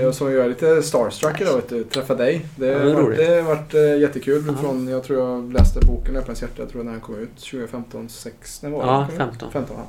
Jag, 0.01 0.15
som 0.15 0.31
jag 0.33 0.45
är 0.45 0.49
lite 0.49 0.83
starstruck 0.83 1.41
idag, 1.41 1.55
vet 1.55 1.69
du. 1.69 1.83
Träffa 1.83 2.15
dig. 2.15 2.45
Det 2.55 2.67
Ja, 2.67 2.79
har 2.79 2.85
det 2.85 2.93
varit, 2.93 3.17
det 3.17 3.41
varit 3.41 3.73
eh, 3.73 3.97
jättekul. 3.99 4.55
Från, 4.61 4.87
jag 4.87 5.03
tror 5.03 5.19
jag 5.19 5.53
läste 5.53 5.79
boken 5.85 6.15
Öppnas 6.15 6.41
hjärta, 6.41 6.61
jag 6.61 6.69
tror 6.69 6.83
när 6.83 6.91
den 6.91 7.01
kom 7.01 7.15
ut. 7.15 7.35
2015, 7.37 8.09
6, 8.09 8.61
när 8.63 8.69
var 8.69 8.79
den? 8.79 8.89
Ja, 8.89 9.05
Kom 9.05 9.13
ut? 9.13 9.17
15. 9.17 9.51
15 9.51 9.75
ja. 9.79 9.85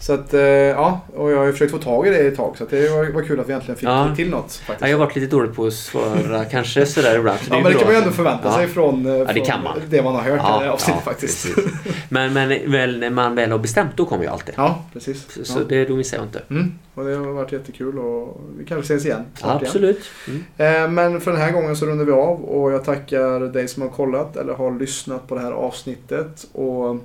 Så 0.00 0.12
att, 0.12 0.34
eh, 0.34 0.40
ja. 0.42 1.00
Och 1.16 1.30
jag 1.32 1.38
har 1.38 1.44
ju 1.46 1.52
försökt 1.52 1.70
få 1.72 1.78
tag 1.78 2.06
i 2.06 2.10
det 2.10 2.16
ett 2.18 2.36
tag. 2.36 2.54
Så 2.58 2.64
det 2.70 2.88
var, 2.90 3.12
var 3.12 3.22
kul 3.22 3.40
att 3.40 3.48
vi 3.48 3.52
äntligen 3.52 3.76
fick 3.76 3.88
Ja. 3.88 4.12
till 4.16 4.30
något. 4.30 4.52
Faktiskt. 4.52 4.80
Ja, 4.80 4.88
jag 4.88 4.98
har 4.98 5.04
varit 5.06 5.16
lite 5.16 5.36
dålig 5.36 5.54
på 5.54 5.66
att 5.66 5.72
svara 5.72 6.44
kanske 6.50 6.86
sådär 6.86 7.18
ibland. 7.18 7.38
så 7.40 7.46
Ja, 7.54 7.60
men 7.60 7.72
det 7.72 7.78
kan 7.78 7.84
man 7.86 7.92
ju 7.94 7.98
ändå 8.00 8.10
förvänta 8.10 8.48
Ja. 8.48 8.54
sig 8.56 8.66
från, 8.66 9.06
eh, 9.06 9.12
det 9.26 9.32
från 9.34 9.44
kan 9.44 9.62
man. 9.62 9.78
det 9.90 10.02
man 10.02 10.14
har 10.14 10.22
hört 10.22 10.60
i 10.62 10.64
det 10.64 10.72
avsnittet 10.72 11.02
ja, 11.04 11.10
faktiskt. 11.10 11.54
precis. 11.54 11.72
Men, 12.08 12.32
men 12.32 12.72
väl, 12.72 12.98
när 13.00 13.10
man 13.10 13.34
väl 13.34 13.50
har 13.50 13.58
bestämt 13.58 13.90
då 13.96 14.04
kommer 14.04 14.24
jag 14.24 14.32
alltid. 14.32 14.54
Ja, 14.56 14.84
precis. 14.92 15.46
Så, 15.46 15.58
ja. 15.58 15.64
det, 15.68 15.84
då 15.84 15.94
missar 15.96 16.16
jag 16.16 16.26
inte. 16.26 16.42
Mm. 16.50 16.72
Och 16.94 17.04
det 17.04 17.14
har 17.16 17.26
varit 17.26 17.52
jättekul 17.52 17.98
och 17.98 18.40
vi 18.58 18.64
kanske 18.64 18.94
ses 18.94 19.06
igen 19.06 19.24
snart 19.34 19.62
igen. 19.62 19.66
Absolut. 19.66 20.00
Mm. 20.28 20.44
Eh, 20.84 20.90
Men 20.90 21.20
för 21.20 21.30
den 21.32 21.40
här 21.40 21.52
gången 21.52 21.76
så 21.76 21.86
rundar 21.86 22.04
vi 22.04 22.12
av 22.12 22.44
och 22.44 22.72
jag 22.72 22.84
tackar 22.84 23.40
dig 23.52 23.68
som 23.68 23.82
har 23.82 23.88
kollat 23.90 24.36
eller 24.36 24.52
har 24.54 24.78
lyssnat 24.78 25.28
på 25.28 25.34
det 25.34 25.40
här 25.40 25.52
avsnittet. 25.52 26.46
Och 26.52 26.96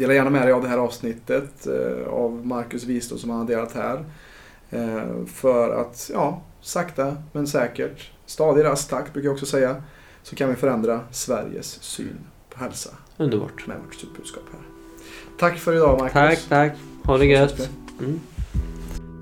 dela 0.00 0.14
gärna 0.14 0.30
med 0.30 0.42
dig 0.42 0.52
av 0.52 0.62
det 0.62 0.68
här 0.68 0.78
avsnittet 0.78 1.66
eh, 1.66 2.08
av 2.08 2.46
Marcus 2.46 2.84
visdom 2.84 3.18
som 3.18 3.30
han 3.30 3.38
har 3.38 3.46
delat 3.46 3.72
här. 3.72 4.04
Eh, 4.70 5.24
För 5.26 5.80
att, 5.80 6.10
ja, 6.14 6.42
sakta 6.60 7.16
men 7.32 7.46
säkert, 7.46 8.10
stadig 8.26 8.64
rask 8.64 8.88
takt 8.90 9.12
brukar 9.12 9.26
jag 9.28 9.34
också 9.34 9.46
säga, 9.46 9.82
så 10.22 10.36
kan 10.36 10.48
vi 10.48 10.54
förändra 10.54 11.00
Sveriges 11.10 11.82
syn 11.82 12.16
på 12.50 12.58
hälsa 12.60 12.90
Underbart. 13.16 13.66
med 13.66 13.76
vårt 13.84 14.16
budskap 14.16 14.42
här. 14.52 14.60
Tack 15.38 15.58
för 15.58 15.74
idag 15.74 15.98
Marcus. 15.98 16.12
Tack, 16.14 16.48
tack. 16.48 16.72
Ha 17.04 17.18
det 17.18 17.26
gött. 17.26 17.70
Mm. 18.00 18.20